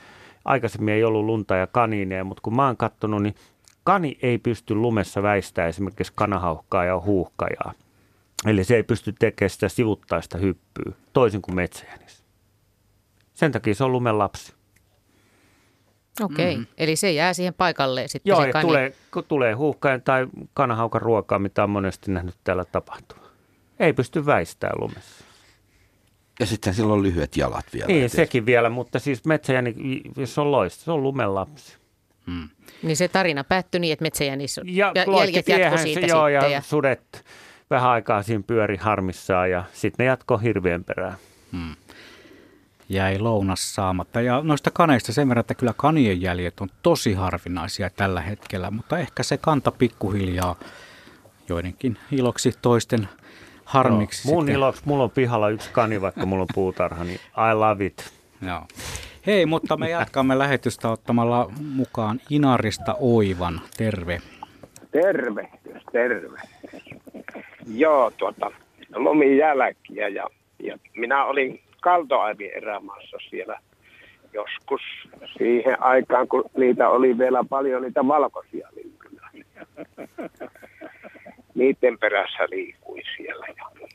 aikaisemmin 0.45 0.93
ei 0.93 1.03
ollut 1.03 1.25
lunta 1.25 1.55
ja 1.55 1.67
kaniineja, 1.67 2.23
mutta 2.23 2.41
kun 2.41 2.55
mä 2.55 2.65
oon 2.65 2.77
katsonut, 2.77 3.23
niin 3.23 3.35
kani 3.83 4.17
ei 4.21 4.37
pysty 4.37 4.75
lumessa 4.75 5.23
väistämään 5.23 5.69
esimerkiksi 5.69 6.13
kanahauhkaa 6.15 6.85
ja 6.85 6.99
huuhkajaa. 6.99 7.73
Eli 8.45 8.63
se 8.63 8.75
ei 8.75 8.83
pysty 8.83 9.13
tekemään 9.19 9.49
sitä 9.49 9.69
sivuttaista 9.69 10.37
hyppyä, 10.37 10.93
toisin 11.13 11.41
kuin 11.41 11.55
metsäjänis. 11.55 12.23
Sen 13.33 13.51
takia 13.51 13.75
se 13.75 13.83
on 13.83 13.91
lumen 13.91 14.17
lapsi. 14.17 14.60
Okei, 16.21 16.57
mm. 16.57 16.65
eli 16.77 16.95
se 16.95 17.11
jää 17.11 17.33
siihen 17.33 17.53
paikalleen 17.53 18.09
sitten 18.09 18.31
Joo, 18.31 18.43
se 18.43 18.51
kani. 18.51 18.61
tulee, 18.67 18.93
kun 19.13 19.23
tulee 19.27 19.53
huuhkajan 19.53 20.01
tai 20.01 20.27
kanahaukan 20.53 21.01
ruokaa, 21.01 21.39
mitä 21.39 21.63
on 21.63 21.69
monesti 21.69 22.11
nähnyt 22.11 22.35
täällä 22.43 22.65
tapahtua. 22.65 23.17
ei 23.79 23.93
pysty 23.93 24.25
väistämään 24.25 24.81
lumessa. 24.81 25.25
Ja 26.39 26.45
sitten 26.45 26.73
sillä 26.73 26.93
on 26.93 27.03
lyhyet 27.03 27.37
jalat 27.37 27.65
vielä. 27.73 27.87
Niin, 27.87 27.97
eteen. 27.97 28.09
sekin 28.09 28.45
vielä, 28.45 28.69
mutta 28.69 28.99
siis 28.99 29.25
metsäjäni, 29.25 29.75
jos 30.17 30.37
on 30.37 30.51
loista, 30.51 30.83
se 30.83 30.91
on 30.91 31.03
lumelapsi. 31.03 31.77
Hmm. 32.27 32.49
Niin 32.83 32.97
se 32.97 33.07
tarina 33.07 33.43
päättyi 33.43 33.79
niin, 33.79 33.93
että 33.93 34.03
metsäjänis 34.03 34.57
ja, 34.57 34.63
Ja, 34.95 35.03
jäljet 35.19 35.47
jatkoi 35.47 35.77
siitä 35.77 36.01
se, 36.01 36.07
joo, 36.07 36.27
sitten. 36.27 36.33
ja, 36.33 36.47
Ja, 36.47 36.61
sudet 36.61 37.25
vähän 37.69 37.89
aikaa 37.89 38.23
siinä 38.23 38.43
pyöri 38.47 38.77
harmissaan 38.77 39.51
ja 39.51 39.63
sitten 39.73 40.03
ne 40.03 40.07
jatko 40.07 40.37
hirveän 40.37 40.83
perään. 40.83 41.13
Hmm. 41.51 41.75
Jäi 42.91 43.19
lounas 43.19 43.75
saamatta. 43.75 44.21
Ja 44.21 44.41
noista 44.43 44.71
kaneista 44.73 45.13
sen 45.13 45.29
verran, 45.29 45.39
että 45.39 45.53
kyllä 45.55 45.73
kanien 45.77 46.21
jäljet 46.21 46.59
on 46.59 46.69
tosi 46.83 47.13
harvinaisia 47.13 47.89
tällä 47.89 48.21
hetkellä, 48.21 48.71
mutta 48.71 48.99
ehkä 48.99 49.23
se 49.23 49.37
kanta 49.37 49.71
pikkuhiljaa 49.71 50.55
joidenkin 51.49 51.97
iloksi 52.11 52.53
toisten 52.61 53.07
harmiksi. 53.65 54.27
Joo, 54.27 54.35
mun 54.35 54.43
sitten- 54.43 54.55
iloksi, 54.55 54.81
mulla 54.85 55.03
on 55.03 55.11
pihalla 55.11 55.49
yksi 55.49 55.69
kani, 55.71 56.01
vaikka 56.01 56.25
mulla 56.25 56.41
on 56.41 56.47
puutarha, 56.53 57.03
niin 57.03 57.19
I 57.51 57.53
love 57.53 57.85
it. 57.85 58.13
Joo. 58.47 58.61
Hei, 59.27 59.45
mutta 59.45 59.77
me 59.77 59.89
jatkamme 59.89 60.37
lähetystä 60.37 60.89
ottamalla 60.89 61.51
mukaan 61.75 62.19
Inarista 62.29 62.95
Oivan. 62.99 63.61
Terve. 63.77 64.21
Tervehdys, 64.91 65.83
terve. 65.91 66.39
Joo, 67.73 68.11
tuota, 68.11 68.51
lumijälkiä 68.95 70.07
ja, 70.07 70.27
ja 70.63 70.77
minä 70.95 71.25
olin 71.25 71.61
Kaltoaivin 71.81 72.51
erämaassa 72.53 73.17
siellä 73.29 73.59
joskus 74.33 74.81
siihen 75.37 75.83
aikaan, 75.83 76.27
kun 76.27 76.43
niitä 76.57 76.89
oli 76.89 77.17
vielä 77.17 77.43
paljon 77.49 77.81
niitä 77.81 78.07
valkoisia 78.07 78.67
lintuja. 78.75 79.21
Niiden 81.55 81.99
perässä 81.99 82.43
liikuin 82.49 83.03
siellä 83.17 83.45
ja, 83.57 83.87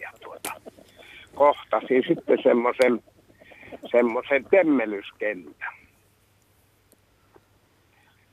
ja 0.00 0.10
tuota, 0.22 0.52
kohtasin 1.34 2.04
sitten 2.08 2.38
semmoisen 2.42 3.02
semmoisen 3.90 4.44
temmelyskentän. 4.50 5.72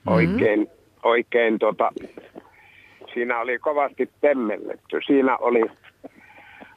Oikein, 0.07 0.67
oikein 1.03 1.59
tota, 1.59 1.91
siinä 3.13 3.39
oli 3.39 3.59
kovasti 3.59 4.09
temmelletty. 4.21 4.99
Siinä 5.05 5.37
oli 5.37 5.61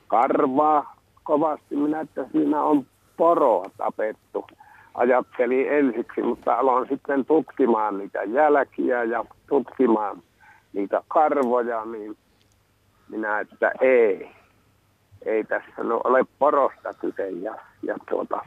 karvaa 0.06 0.93
kovasti. 1.24 1.76
Minä, 1.76 2.00
että 2.00 2.26
siinä 2.32 2.62
on 2.62 2.86
poroa 3.16 3.64
tapettu. 3.76 4.46
Ajattelin 4.94 5.72
ensiksi, 5.72 6.22
mutta 6.22 6.54
aloin 6.54 6.88
sitten 6.88 7.24
tutkimaan 7.24 7.98
niitä 7.98 8.22
jälkiä 8.22 9.04
ja 9.04 9.24
tutkimaan 9.48 10.22
niitä 10.72 11.02
karvoja, 11.08 11.84
niin 11.84 12.16
minä, 13.08 13.40
että 13.40 13.72
ei, 13.80 14.30
ei 15.24 15.44
tässä 15.44 15.82
no 15.82 16.00
ole 16.04 16.24
porosta 16.38 16.94
kyse. 17.00 17.30
Ja, 17.30 17.54
ja 17.82 17.96
tuota, 18.10 18.44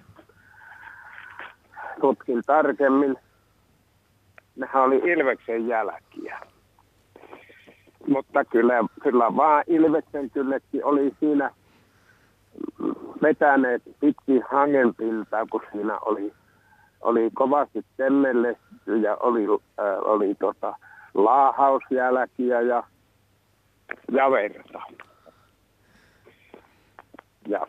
tutkin 2.02 2.42
tarkemmin. 2.46 3.16
Nehän 4.56 4.84
oli 4.84 4.96
Ilveksen 4.96 5.68
jälkiä. 5.68 6.40
Mutta 8.08 8.46
kyllä, 8.46 8.74
kyllä 9.04 9.36
vaan 9.36 9.64
Ilveksen 9.68 10.30
kyllekin 10.30 10.86
oli 10.86 11.14
siinä 11.20 11.52
vetäneet 13.22 13.82
pitkin 14.00 14.44
hangenpiltaa, 14.52 15.46
kun 15.52 15.62
siinä 15.72 16.00
oli, 16.00 16.34
oli 17.02 17.30
kovasti 17.34 17.86
temmelletty 17.98 18.98
ja 18.98 19.16
oli, 19.16 19.44
äh, 19.80 20.00
oli 20.02 20.36
tota, 20.36 20.76
laahausjälkiä 21.14 22.62
ja, 22.62 22.84
ja 24.12 24.32
verta. 24.32 24.82
Ja 27.48 27.68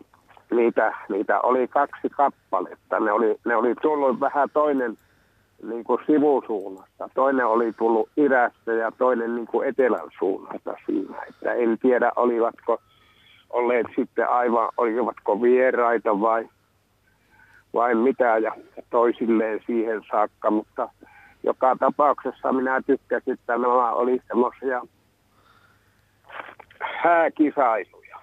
niitä, 0.51 0.93
niitä 1.09 1.41
oli 1.41 1.67
kaksi 1.67 2.09
kappaletta. 2.09 2.99
Ne 2.99 3.11
oli, 3.11 3.39
ne 3.45 3.55
oli 3.55 3.75
tullut 3.81 4.19
vähän 4.19 4.49
toinen 4.53 4.97
niin 5.63 5.83
kuin 5.83 6.01
sivusuunnasta. 6.05 7.09
Toinen 7.13 7.45
oli 7.45 7.73
tullut 7.73 8.09
idästä 8.17 8.73
ja 8.73 8.91
toinen 8.91 9.35
niin 9.35 9.47
kuin 9.47 9.67
etelän 9.69 10.09
suunnasta 10.19 10.75
siinä. 10.85 11.17
Että 11.29 11.53
en 11.53 11.77
tiedä, 11.81 12.11
olivatko 12.15 12.81
olleet 13.49 13.87
sitten 13.95 14.29
aivan, 14.29 14.69
olivatko 14.77 15.41
vieraita 15.41 16.19
vai, 16.19 16.49
vai 17.73 17.95
mitä 17.95 18.37
ja 18.37 18.51
toisilleen 18.89 19.59
siihen 19.65 20.01
saakka. 20.11 20.51
Mutta 20.51 20.89
joka 21.43 21.75
tapauksessa 21.79 22.53
minä 22.53 22.81
tykkäsin, 22.81 23.33
että 23.33 23.57
nämä 23.57 23.91
oli 23.91 24.21
semmoisia 24.27 24.81
hääkisailuja, 27.03 28.19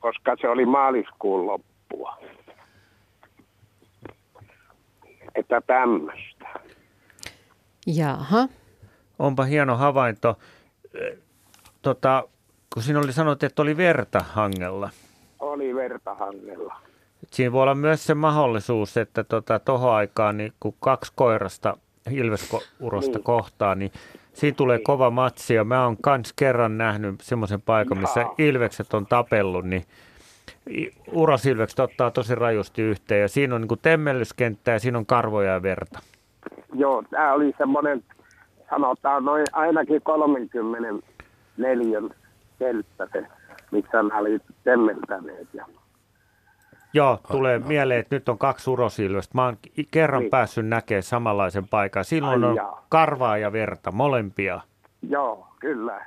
koska 0.00 0.36
se 0.40 0.48
oli 0.48 0.66
maaliskuun 0.66 1.46
loppua. 1.46 2.18
Että 5.34 5.60
tämmöistä. 5.60 6.48
Jaha. 7.86 8.48
Onpa 9.18 9.44
hieno 9.44 9.76
havainto. 9.76 10.38
Tota, 11.82 12.28
kun 12.74 12.82
siinä 12.82 12.98
oli 13.00 13.12
sanottu, 13.12 13.46
että 13.46 13.62
oli 13.62 13.76
verta 13.76 14.18
hangella. 14.32 14.90
Oli 15.40 15.74
verta 15.74 16.14
hangella. 16.14 16.74
Siinä 17.30 17.52
voi 17.52 17.62
olla 17.62 17.74
myös 17.74 18.06
se 18.06 18.14
mahdollisuus, 18.14 18.96
että 18.96 19.24
tota, 19.24 19.58
tohon 19.58 19.94
aikaan, 19.94 20.36
niin 20.36 20.52
kun 20.60 20.74
kaksi 20.80 21.12
koirasta 21.14 21.76
Ilvesurosta 22.10 23.12
Niin. 23.18 23.24
kohtaa, 23.24 23.74
niin 23.74 23.92
siinä 24.32 24.54
tulee 24.54 24.78
kova 24.78 25.10
matsi. 25.10 25.54
Ja 25.54 25.64
mä 25.64 25.84
oon 25.84 25.96
kans 26.02 26.32
kerran 26.32 26.78
nähnyt 26.78 27.20
semmoisen 27.20 27.62
paikan, 27.62 27.98
missä 27.98 28.20
Jaa. 28.20 28.34
ilvekset 28.38 28.94
on 28.94 29.06
tapellut, 29.06 29.64
niin 29.64 29.84
urosilvekset 31.12 31.80
ottaa 31.80 32.10
tosi 32.10 32.34
rajusti 32.34 32.82
yhteen. 32.82 33.20
Ja 33.20 33.28
siinä 33.28 33.54
on 33.54 33.60
niin 33.60 33.78
temmellyskenttä 33.82 34.70
ja 34.70 34.78
siinä 34.78 34.98
on 34.98 35.06
karvoja 35.06 35.52
ja 35.52 35.62
verta. 35.62 35.98
Joo, 36.74 37.02
tämä 37.10 37.32
oli 37.32 37.54
semmoinen, 37.58 38.04
sanotaan 38.70 39.24
noin 39.24 39.44
ainakin 39.52 40.02
34 40.02 42.00
teltta 42.58 43.06
se, 43.12 43.26
missä 43.70 44.02
nämä 44.02 44.18
oli 44.18 44.38
temmeltäneet. 44.64 45.48
Ja, 45.54 45.66
Joo, 46.96 47.20
tulee 47.32 47.58
mieleen, 47.58 48.00
että 48.00 48.16
nyt 48.16 48.28
on 48.28 48.38
kaksi 48.38 48.70
urosilvestä. 48.70 49.32
Mä 49.34 49.44
oon 49.44 49.56
kerran 49.90 50.20
Niin. 50.20 50.30
päässyt 50.30 50.66
näkemään 50.66 51.02
samanlaisen 51.02 51.68
paikan. 51.68 52.04
Silloin 52.04 52.44
Ai 52.44 52.50
on 52.50 52.56
jaa. 52.56 52.86
karvaa 52.88 53.38
ja 53.38 53.52
verta, 53.52 53.92
molempia. 53.92 54.60
joo, 55.08 55.46
kyllä. 55.60 56.06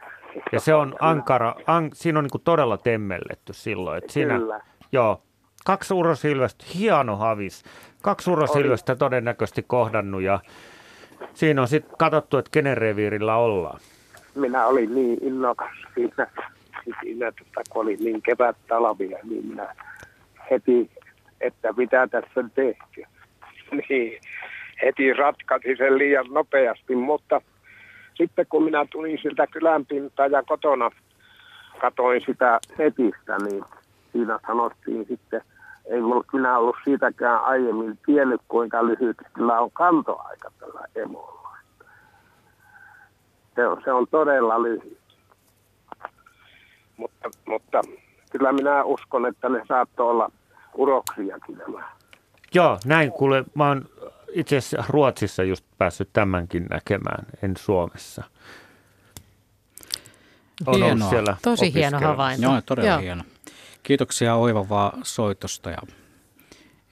Ja 0.51 0.59
se 0.59 0.73
on 0.73 0.87
Kyllä. 0.87 0.97
ankara, 1.09 1.55
an, 1.67 1.89
siinä 1.93 2.19
on 2.19 2.23
niin 2.33 2.41
silloin 2.43 2.77
temmelletty 2.77 3.53
silloin. 3.53 3.97
Että 3.97 4.13
siinä, 4.13 4.37
Kyllä. 4.39 4.61
Joo, 4.91 5.21
kaksi 5.65 5.93
urosilvestä, 5.93 6.65
hieno 6.75 7.15
havis. 7.15 7.63
Kaksi 8.01 8.31
urosilvestä 8.31 8.95
todennäköisesti 8.95 9.63
kohdannut 9.67 10.21
ja 10.21 10.39
siinä 11.33 11.61
on 11.61 11.67
sitten 11.67 11.97
katsottu, 11.97 12.37
että 12.37 12.51
kenen 12.51 12.77
reviirillä 12.77 13.35
ollaan. 13.35 13.79
Minä 14.35 14.65
olin 14.67 14.95
niin 14.95 15.17
innokas 15.23 15.71
siinä, 15.97 16.27
siinä 17.01 17.31
tota, 17.31 17.61
kun 17.69 17.81
oli 17.81 17.95
niin 17.95 18.21
kevät 18.21 18.57
talvia, 18.67 19.17
niin 19.23 19.45
minä 19.45 19.75
heti, 20.51 20.91
että 21.41 21.73
mitä 21.77 22.07
tässä 22.07 22.39
on 22.39 22.51
tehty. 22.51 23.03
Niin, 23.89 24.21
heti 24.81 25.13
ratkaisin 25.13 25.77
sen 25.77 25.97
liian 25.97 26.25
nopeasti, 26.29 26.95
mutta 26.95 27.41
sitten 28.15 28.45
kun 28.49 28.63
minä 28.63 28.85
tulin 28.91 29.19
siltä 29.21 29.47
kylänpintaa 29.47 30.27
ja 30.27 30.43
kotona 30.43 30.91
katoin 31.81 32.21
sitä 32.25 32.59
netistä, 32.77 33.37
niin 33.37 33.63
siinä 34.11 34.39
sanottiin 34.47 35.05
sitten, 35.07 35.41
ei 35.85 36.01
mulla 36.01 36.23
minä 36.33 36.57
ollut 36.57 36.75
siitäkään 36.83 37.43
aiemmin 37.43 37.99
tiennyt, 38.05 38.41
kuinka 38.47 38.85
lyhyt 38.85 39.17
kyllä 39.33 39.59
on 39.59 39.71
kantoaika 39.71 40.51
tällä 40.59 40.81
emolla. 40.95 41.57
Se 43.55 43.67
on, 43.67 43.81
se 43.83 43.91
on 43.91 44.07
todella 44.11 44.63
lyhyt. 44.63 45.06
Mutta, 46.97 47.29
mutta 47.47 47.81
kyllä 48.31 48.51
minä 48.51 48.83
uskon, 48.83 49.25
että 49.25 49.49
ne 49.49 49.61
saattoi 49.67 50.09
olla 50.09 50.31
uroksiakin 50.75 51.57
nämä. 51.57 51.89
Joo, 52.53 52.79
näin 52.85 53.11
kuule. 53.11 53.43
Mä 53.55 53.67
oon 53.67 53.85
itse 54.31 54.57
asiassa 54.57 54.83
Ruotsissa 54.89 55.43
just 55.43 55.65
päässyt 55.77 56.09
tämänkin 56.13 56.65
näkemään, 56.69 57.25
en 57.43 57.57
Suomessa. 57.57 58.23
On 60.65 60.73
ollut 60.73 60.87
Hienoa. 60.87 61.09
siellä 61.09 61.37
Tosi 61.41 61.73
hieno 61.73 61.99
havainto. 61.99 62.43
Joo, 62.47 62.61
todella 62.65 62.89
Joo. 62.89 62.99
hieno. 62.99 63.23
Kiitoksia 63.83 64.35
Oivavaa 64.35 64.97
soitosta 65.03 65.69
ja 65.69 65.77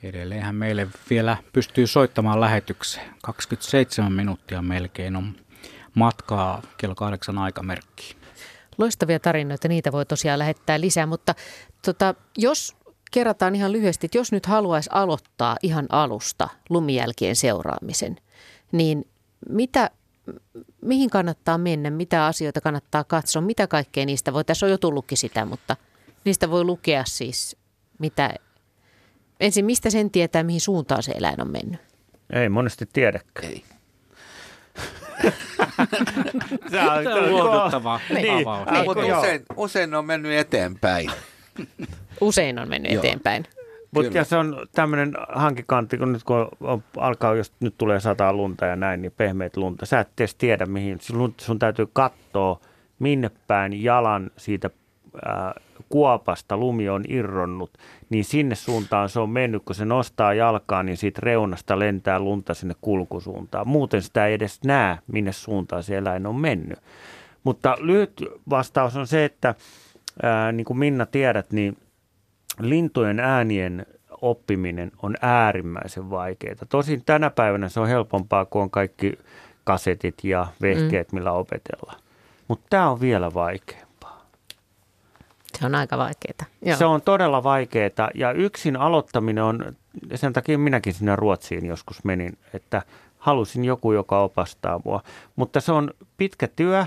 edelleenhän 0.03 0.56
meille 0.56 0.88
vielä 1.10 1.38
pystyy 1.53 1.88
soittamaan 1.88 2.41
lähetykseen. 2.41 3.06
27 3.23 4.11
minuuttia 4.14 4.61
melkein 4.61 5.15
on 5.15 5.36
matkaa 5.94 6.61
kello 6.77 6.95
kahdeksan 6.95 7.38
aikamerkkiin. 7.38 8.24
Loistavia 8.77 9.19
tarinoita, 9.19 9.68
niitä 9.68 9.91
voi 9.91 10.06
tosiaan 10.06 10.39
lähettää 10.39 10.81
lisää, 10.81 11.06
mutta 11.06 11.35
tota, 11.85 12.15
jos 12.38 12.76
kerrataan 13.11 13.56
ihan 13.56 13.72
lyhyesti, 13.72 14.06
että 14.06 14.18
jos 14.18 14.31
nyt 14.31 14.45
haluaisi 14.45 14.89
aloittaa 14.93 15.57
ihan 15.64 15.85
alusta 15.89 16.49
lumijälkien 16.69 17.35
seuraamisen, 17.35 18.18
niin 18.72 19.07
mitä 19.49 19.89
mihin 20.81 21.10
kannattaa 21.10 21.57
mennä, 21.57 21.89
mitä 21.89 22.26
asioita 22.26 22.61
kannattaa 22.61 23.03
katsoa, 23.03 23.41
mitä 23.41 23.68
kaikkea 23.68 24.06
niistä 24.06 24.34
voi, 24.34 24.43
tässä 24.43 24.65
on 24.65 24.69
jo 24.69 24.77
tullutkin 24.77 25.18
sitä, 25.18 25.45
mutta 25.45 25.77
niistä 26.26 26.49
voi 26.49 26.64
lukea 26.64 27.03
siis, 27.07 27.57
mitä, 27.99 28.34
ensin 29.39 29.65
mistä 29.65 29.89
sen 29.89 30.11
tietää, 30.11 30.43
mihin 30.43 30.61
suuntaan 30.61 31.03
se 31.03 31.11
eläin 31.11 31.41
on 31.41 31.52
mennyt. 31.52 31.81
Ei 32.34 32.49
monesti 32.49 32.85
tiedäkään. 32.93 33.52
Ei. 33.52 33.64
Tämä 36.72 36.94
on, 36.94 37.03
Tämä 37.03 37.16
on 37.16 37.34
lohduttava 37.34 37.99
Niin. 38.14 38.48
avaus. 38.48 38.70
Niin. 38.72 38.86
Mutta 38.86 39.18
usein, 39.20 39.41
usein 39.56 39.94
on 39.94 40.06
mennyt 40.06 40.32
eteenpäin. 40.32 41.12
Usein 42.22 42.60
on 42.60 42.70
mennyt 42.70 42.91
Joo. 42.91 43.03
eteenpäin. 43.03 43.45
Mutta 43.91 44.24
se 44.24 44.36
on 44.38 44.68
tämmöinen 44.72 45.14
hankikantti, 45.36 45.98
kun 45.98 46.14
nyt 46.14 46.24
kun 46.24 46.48
on, 46.62 46.84
alkaa, 46.98 47.36
jos 47.36 47.52
nyt 47.60 47.76
tulee 47.78 47.99
sataa 47.99 48.34
lunta 48.34 48.66
ja 48.66 48.76
näin, 48.76 49.02
niin 49.02 49.12
pehmeät 49.18 49.57
lunta. 49.57 49.86
Sä 49.86 49.99
et 49.99 50.10
edes 50.20 50.36
tiedä 50.36 50.66
mihin. 50.66 50.98
Sun, 51.02 51.34
sun 51.41 51.60
täytyy 51.60 51.88
katsoa, 51.94 52.60
minne 52.99 53.32
päin 53.48 53.84
jalan 53.84 54.32
siitä 54.38 54.70
kuopasta 55.96 56.58
lumi 56.58 56.90
on 56.90 57.04
irronnut, 57.08 57.78
niin 58.10 58.26
sinne 58.26 58.56
suuntaan 58.56 59.10
se 59.10 59.20
on 59.20 59.30
mennyt. 59.30 59.64
Kun 59.66 59.76
se 59.76 59.86
nostaa 59.86 60.34
jalkaa, 60.34 60.84
niin 60.84 60.98
siitä 60.98 61.22
reunasta 61.24 61.80
lentää 61.80 62.20
lunta 62.20 62.54
sinne 62.54 62.76
kulkusuuntaan. 62.82 63.68
Muuten 63.68 64.02
sitä 64.02 64.28
ei 64.28 64.34
edes 64.34 64.64
näe, 64.64 64.98
minne 65.08 65.32
suuntaan 65.32 65.84
se 65.84 65.98
eläin 65.98 66.26
on 66.26 66.36
mennyt. 66.36 66.80
Mutta 67.44 67.78
lyhyt 67.80 68.24
vastaus 68.50 68.96
on 68.96 69.08
se, 69.08 69.26
että 69.26 69.56
ää, 70.24 70.52
niin 70.52 70.66
kuin 70.66 70.78
Minna 70.78 71.06
tiedät, 71.06 71.52
niin 71.52 71.78
lintujen 72.60 73.20
äänien 73.20 73.86
oppiminen 74.22 74.92
on 75.02 75.16
äärimmäisen 75.22 76.10
vaikeaa. 76.10 76.56
Tosin 76.70 77.04
tänä 77.06 77.30
päivänä 77.30 77.70
se 77.70 77.80
on 77.80 77.88
helpompaa, 77.88 78.46
kun 78.46 78.62
on 78.62 78.70
kaikki 78.70 79.14
kasetit 79.64 80.24
ja 80.24 80.48
vehkeet, 80.62 81.12
millä 81.12 81.32
opetellaan. 81.32 82.00
Mutta 82.48 82.66
tämä 82.70 82.90
on 82.90 83.02
vielä 83.02 83.34
vaikeampaa. 83.34 83.85
Se 85.60 85.65
on 85.65 85.76
aika 85.76 85.98
vaikeaa. 85.98 86.45
Joo. 86.61 86.77
Se 86.77 86.86
on 86.86 87.02
todella 87.02 87.44
vaikeaa 87.44 88.10
ja 88.15 88.32
yksin 88.32 88.77
aloittaminen 88.77 89.44
on, 89.44 89.76
sen 90.15 90.34
takia 90.34 90.57
minäkin 90.57 90.94
sinne 90.94 91.15
Ruotsiin 91.15 91.65
joskus 91.65 92.03
menin, 92.03 92.38
että 92.53 92.82
halusin 93.18 93.65
joku, 93.65 93.91
joka 93.91 94.22
opastaa 94.22 94.82
mua. 94.86 95.03
Mutta 95.36 95.61
se 95.61 95.72
on 95.72 95.91
pitkä 96.18 96.48
työ, 96.48 96.86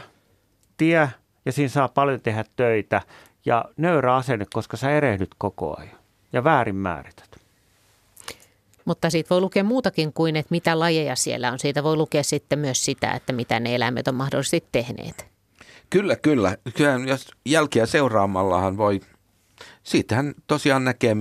tie 0.77 1.11
ja 1.45 1.53
siinä 1.53 1.69
saa 1.69 1.89
paljon 1.89 2.21
tehdä 2.21 2.45
töitä 2.57 3.03
ja 3.45 3.65
nöyrä 3.77 4.17
asenne, 4.17 4.47
koska 4.55 4.77
sä 4.77 4.91
erehdyt 4.91 5.31
koko 5.39 5.77
ajan 5.79 5.99
ja 6.33 6.45
väärin 6.45 6.77
määrität. 6.77 7.29
Mutta 8.85 9.11
siitä 9.11 9.31
voi 9.31 9.41
lukea 9.41 9.65
muutakin 9.65 10.13
kuin, 10.13 10.37
että 10.37 10.51
mitä 10.51 10.79
lajeja 10.79 11.17
siellä 11.17 11.53
on. 11.53 11.59
Siitä 11.59 11.83
voi 11.83 11.97
lukea 11.97 12.23
sitten 12.23 12.59
myös 12.59 12.85
sitä, 12.85 13.11
että 13.11 13.33
mitä 13.33 13.61
ne 13.61 13.75
eläimet 13.75 14.09
on 14.09 14.15
mahdollisesti 14.15 14.65
tehneet. 14.73 15.28
Kyllä, 15.91 16.17
kyllä. 16.17 16.57
Kyllähän 16.77 17.09
jos 17.09 17.29
jälkiä 17.47 17.87
seuraamallahan 17.87 18.77
voi, 18.77 19.01
siitähän 19.83 20.35
tosiaan 20.47 20.85
näkee, 20.85 21.17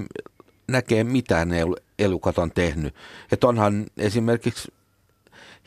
näkee 0.68 1.04
mitä 1.04 1.46
ne 1.46 1.60
el- 1.60 1.76
elukat 2.00 2.38
on 2.38 2.52
tehnyt. 2.52 2.96
Että 3.32 3.48
onhan 3.48 3.86
esimerkiksi 3.98 4.74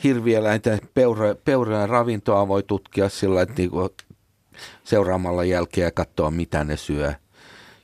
hirvieläinten 0.04 0.80
peurojen 1.44 1.88
ravintoa 1.88 2.48
voi 2.48 2.62
tutkia 2.62 3.08
sillä, 3.08 3.42
että 3.42 3.54
niinku 3.58 3.88
seuraamalla 4.84 5.44
jälkeä 5.44 5.84
ja 5.84 5.90
katsoa 5.90 6.30
mitä 6.30 6.64
ne 6.64 6.76
syö. 6.76 7.14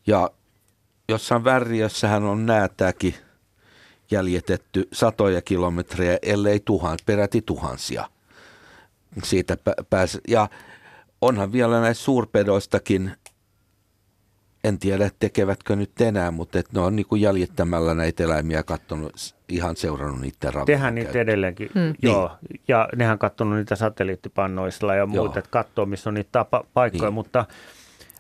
Ja 0.07 0.31
jossain 1.09 1.45
värriössähän 1.45 2.25
on 2.25 2.47
näätäkin 2.47 3.15
jäljitetty 4.11 4.89
satoja 4.93 5.43
kilometrejä, 5.43 6.19
ellei 6.23 6.61
tuhans, 6.61 7.03
peräti 7.07 7.43
tuhansia. 7.43 8.09
Siitä 9.23 9.55
pä- 9.55 9.85
pääs, 9.91 10.19
ja 10.29 10.49
onhan 11.21 11.53
vielä 11.53 11.81
näistä 11.81 12.05
suurpedoistakin, 12.05 13.11
en 14.65 14.79
tiedä 14.79 15.11
tekevätkö 15.19 15.77
nyt 15.77 16.01
enää, 16.01 16.31
mutta 16.31 16.59
et 16.59 16.73
ne 16.73 16.81
on 16.81 16.97
niin 16.97 17.07
kuin 17.07 17.21
jäljittämällä 17.23 17.95
näitä 17.95 18.25
eläimiä 18.25 18.63
katsonut, 18.63 19.13
s- 19.17 19.35
ihan 19.49 19.77
seurannut 19.77 20.21
niiden 20.21 20.37
ravinnon 20.43 20.67
Tehdään 20.67 20.95
niitä 20.95 21.21
edelleenkin, 21.21 21.71
Hmm. 21.75 21.95
joo. 22.03 22.31
Ja 22.69 22.89
nehän 22.97 23.19
katsonut 23.19 23.57
niitä 23.59 23.77
satelliittipannoisilla 23.77 24.95
ja 24.95 25.07
muuta, 25.07 25.39
että 25.39 25.51
katsoo, 25.51 25.87
missä 25.87 26.11
on 26.11 26.15
niitä 26.15 26.29
tapa- 26.33 26.65
paikkoja, 26.75 27.03
Niin. 27.11 27.15
mutta 27.15 27.45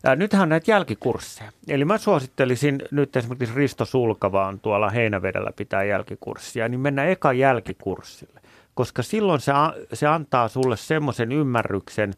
ää, 0.04 0.16
nythän 0.16 0.42
on 0.42 0.48
näitä 0.48 0.70
jälkikursseja. 0.70 1.52
Eli 1.68 1.84
mä 1.84 1.98
suosittelisin 1.98 2.82
nyt 2.90 3.16
esimerkiksi 3.16 3.54
Risto 3.54 3.84
Sulkava 3.84 4.46
on 4.46 4.60
tuolla 4.60 4.90
Heinävedellä 4.90 5.50
pitää 5.56 5.84
jälkikurssia, 5.84 6.68
niin 6.68 6.80
mennä 6.80 7.04
eka 7.04 7.32
jälkikurssille, 7.32 8.40
koska 8.74 9.02
silloin 9.02 9.40
se, 9.40 9.52
a- 9.52 9.74
se 9.92 10.06
antaa 10.06 10.48
sulle 10.48 10.76
semmoisen 10.76 11.32
ymmärryksen, 11.32 12.14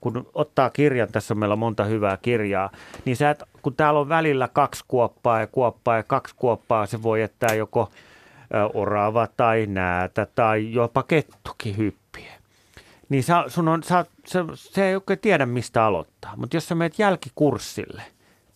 kun 0.00 0.30
ottaa 0.34 0.70
kirjan, 0.70 1.08
tässä 1.12 1.34
on 1.34 1.38
meillä 1.38 1.56
monta 1.56 1.84
hyvää 1.84 2.18
kirjaa, 2.22 2.70
niin 3.04 3.16
sä 3.16 3.30
et, 3.30 3.42
kun 3.62 3.74
täällä 3.74 4.00
on 4.00 4.08
välillä 4.08 4.48
kaksi 4.48 4.84
kuoppaa 4.88 5.40
ja 5.40 5.46
kuoppaa 5.46 5.96
ja 5.96 6.02
kaksi 6.02 6.34
kuoppaa, 6.38 6.86
se 6.86 7.02
voi 7.02 7.20
jättää 7.20 7.54
joko 7.54 7.90
orava 8.74 9.28
tai 9.36 9.66
näätä 9.66 10.26
tai 10.34 10.72
jopa 10.72 11.02
kettukin 11.02 11.76
hyppiä. 11.76 12.32
Niin 13.08 13.22
sä, 13.22 13.44
sun 13.46 13.68
on, 13.68 13.82
sä, 13.82 14.04
se, 14.26 14.44
se 14.54 14.88
ei 14.88 14.94
oikein 14.94 15.18
tiedä, 15.18 15.46
mistä 15.46 15.84
aloittaa. 15.84 16.36
Mutta 16.36 16.56
jos 16.56 16.68
sä 16.68 16.74
menet 16.74 16.98
jälkikurssille, 16.98 18.02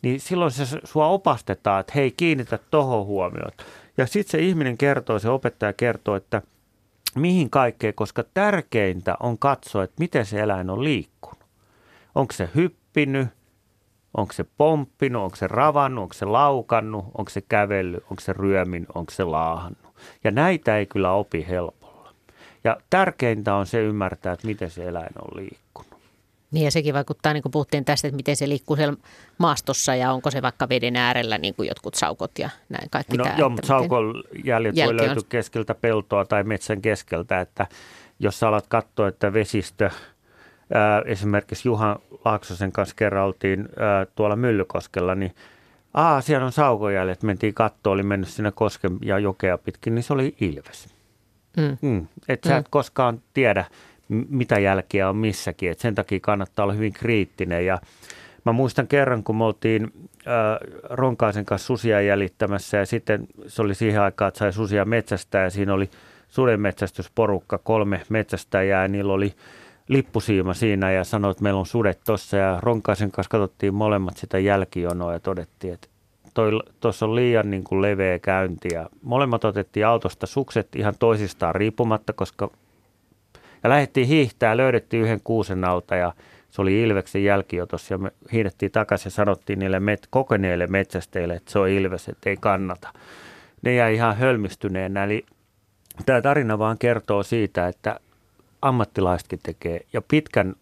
niin 0.03 0.21
silloin 0.21 0.51
se 0.51 0.65
sua 0.85 1.07
opastetaan, 1.07 1.81
että 1.81 1.93
hei, 1.95 2.11
kiinnitä 2.11 2.59
tohon 2.71 3.07
huomioon. 3.07 3.53
Ja 3.97 4.07
sitten 4.07 4.31
se 4.31 4.39
ihminen 4.39 4.79
kertoo, 4.79 5.19
se 5.19 5.29
opettaja 5.29 5.73
kertoo, 5.73 6.17
että 6.17 6.43
mihin 7.21 7.51
kaikkeen, 7.51 7.95
koska 7.95 8.25
tärkeintä 8.35 9.17
on 9.21 9.39
katsoa, 9.39 9.85
että 9.85 9.97
miten 9.99 10.27
se 10.27 10.41
eläin 10.41 10.71
on 10.71 10.85
liikkunut. 10.85 11.45
Onko 12.15 12.33
se 12.33 12.49
hyppinyt, 12.55 13.29
onko 14.17 14.33
se 14.33 14.45
pomppinut, 14.57 15.23
onko 15.23 15.37
se 15.37 15.47
ravannut, 15.47 16.03
onko 16.03 16.15
se 16.15 16.25
laukannut, 16.25 17.05
onko 17.05 17.31
se 17.31 17.41
kävellyt, 17.41 18.05
onko 18.11 18.21
se 18.21 18.33
ryömin, 18.33 18.87
onko 18.95 19.13
se 19.13 19.25
laahannut. 19.25 19.95
Ja 20.25 20.31
näitä 20.31 20.79
ei 20.79 20.87
kyllä 20.87 21.13
opi 21.13 21.47
helpolla. 21.49 22.15
Ja 22.65 22.77
tärkeintä 22.91 23.55
on 23.55 23.67
se 23.67 23.83
ymmärtää, 23.83 24.33
että 24.33 24.47
miten 24.47 24.71
se 24.71 24.89
eläin 24.89 25.13
on 25.19 25.37
liikkunut. 25.37 25.64
Niin 26.51 26.65
ja 26.65 26.71
sekin 26.71 26.95
vaikuttaa, 26.95 27.33
niin 27.33 27.43
kuin 27.43 27.53
puhuttiin 27.53 27.85
tästä, 27.85 28.09
että 28.09 28.17
miten 28.17 28.37
se 28.37 28.49
liikkuu 28.49 28.77
siellä 28.77 28.95
maastossa 29.39 29.95
ja 29.95 30.13
onko 30.13 30.31
se 30.31 30.43
vaikka 30.43 30.69
veden 30.69 30.97
äärellä, 30.97 31.39
niin 31.39 31.55
kuin 31.55 31.69
jotkut 31.69 31.95
saukot 31.95 32.39
ja 32.39 32.51
näin 32.69 32.91
kaikki 32.91 33.17
No 33.17 33.25
tämä. 33.25 33.37
joo, 33.39 33.49
mutta 33.49 33.67
saukon 33.67 34.23
jäljet 34.45 34.77
voi 34.77 34.89
on- 34.89 34.97
löytyä 34.97 35.23
keskeltä 35.29 35.75
peltoa 35.75 36.25
tai 36.25 36.45
metsän 36.45 36.83
keskeltä, 36.83 37.41
että 37.41 37.67
jos 38.19 38.41
sä 38.41 38.49
alat 38.49 38.67
katsoa, 38.69 39.09
että 39.09 39.33
vesistö, 39.33 39.91
ää, 40.75 41.03
esimerkiksi 41.07 41.69
Juhan 41.69 41.97
Laaksosen 42.25 42.73
kanssa 42.73 42.95
kerran 42.99 43.25
oltiin 43.25 43.69
ää, 43.79 44.07
tuolla 44.15 44.37
Myllykoskella, 44.37 45.15
niin 45.15 45.35
Aa, 45.95 46.21
siellä 46.21 46.47
on 46.47 46.53
saukojäljet, 46.53 47.23
mentiin 47.23 47.55
kattoon, 47.55 47.95
oli 47.95 48.03
mennyt 48.03 48.29
sinne 48.29 48.53
kosken 48.55 48.99
ja 49.03 49.19
jokea 49.19 49.59
pitkin, 49.59 49.95
niin 49.95 50.03
se 50.03 50.13
oli 50.13 50.37
ilves. 50.41 50.89
Mm. 51.57 51.79
Mm. 51.83 52.07
Et 52.29 52.45
sä 52.45 52.57
et 52.57 52.65
Mm. 52.67 52.71
koskaan 52.71 53.23
tiedä, 53.35 53.65
mitä 54.09 54.59
jälkiä 54.59 55.09
on 55.09 55.17
missäkin. 55.17 55.71
Et 55.71 55.79
sen 55.79 55.95
takia 55.95 56.21
kannattaa 56.21 56.63
olla 56.63 56.73
hyvin 56.73 56.93
kriittinen. 56.93 57.67
Ja 57.67 57.79
mä 58.45 58.53
muistan 58.53 58.87
kerran, 58.87 59.25
kun 59.25 59.37
me 59.37 59.45
oltiin 59.45 59.93
äh, 60.09 60.59
Ronkaisen 60.91 61.45
kanssa 61.45 61.67
susia 61.67 62.01
jäljittämässä 62.01 62.77
ja 62.77 62.87
sitten 62.87 63.27
se 63.47 63.63
oli 63.63 63.75
siihen 63.75 64.01
aikaan, 64.03 64.29
että 64.29 64.39
sai 64.39 64.53
susia 64.53 64.85
metsästää 64.85 65.45
ja 65.45 65.51
siinä 65.51 65.75
oli 65.75 65.91
sudenmetsästysporukka, 66.29 67.59
kolme 67.59 68.01
metsästäjää 68.09 68.83
ja 68.83 68.89
niillä 68.89 69.13
oli 69.13 69.35
lippusiima 69.89 70.55
siinä 70.55 70.93
ja 70.93 71.05
sanoi, 71.05 71.31
että 71.31 71.43
meillä 71.43 71.61
on 71.61 71.67
sudet 71.67 72.01
tuossa 72.07 72.37
ja 72.37 72.59
Ronkaisen 72.63 73.11
kanssa 73.11 73.31
katsottiin 73.31 73.75
molemmat 73.75 74.17
sitä 74.17 74.39
jälkijonoa 74.39 75.13
ja 75.13 75.21
todettiin, 75.21 75.75
että 75.75 75.89
tuossa 76.81 77.07
on 77.07 77.15
liian 77.15 77.51
niin 77.51 77.65
kuin 77.65 77.83
leveä 77.83 78.19
käynti 78.19 78.69
ja 78.73 78.89
molemmat 79.03 79.45
otettiin 79.45 79.87
autosta 79.87 80.27
sukset 80.27 80.77
ihan 80.77 80.95
toisistaan 80.99 81.55
riippumatta, 81.55 82.13
koska 82.13 82.51
ja 83.65 83.71
lähdettiin 83.71 84.07
hiihtää 84.07 84.57
löydettiin 84.57 85.03
yhden 85.03 85.21
kuusen 85.25 85.65
alta 85.65 85.97
ja 85.97 86.13
se 86.51 86.63
oli 86.63 86.83
Ilveksen 86.83 87.25
jälkiotos 87.25 87.91
ja 87.91 87.99
me 87.99 88.11
hiihdettiin 88.33 88.73
takaisin 88.73 89.07
ja 89.07 89.11
sanottiin 89.11 89.59
niille 89.59 89.81
met, 89.81 90.07
kokeneille 90.11 90.67
metsästeille, 90.67 91.35
että 91.35 91.53
se 91.53 91.59
on 91.59 91.69
Ilves, 91.69 92.09
että 92.09 92.31
ei 92.31 92.37
kannata. 92.41 92.93
Ne 93.63 93.75
jäi 93.75 93.95
ihan 93.95 94.17
hölmistyneenä. 94.17 95.05
Eli 95.05 95.27
tämä 96.07 96.23
tarina 96.23 96.59
vaan 96.59 96.79
kertoo 96.79 97.23
siitä, 97.23 97.69
että 97.69 98.01
ammattilaisetkin 98.63 99.41
tekee 99.43 99.81
ja 99.93 100.03
pitkän 100.03 100.55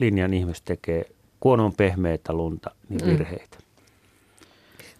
linjan 0.00 0.34
ihmiset 0.34 0.64
tekee, 0.64 1.04
kun 1.40 1.60
on 1.60 1.72
pehmeitä 1.72 2.32
lunta, 2.32 2.70
niin 2.88 3.00
Mm. 3.00 3.06
virheitä. 3.06 3.58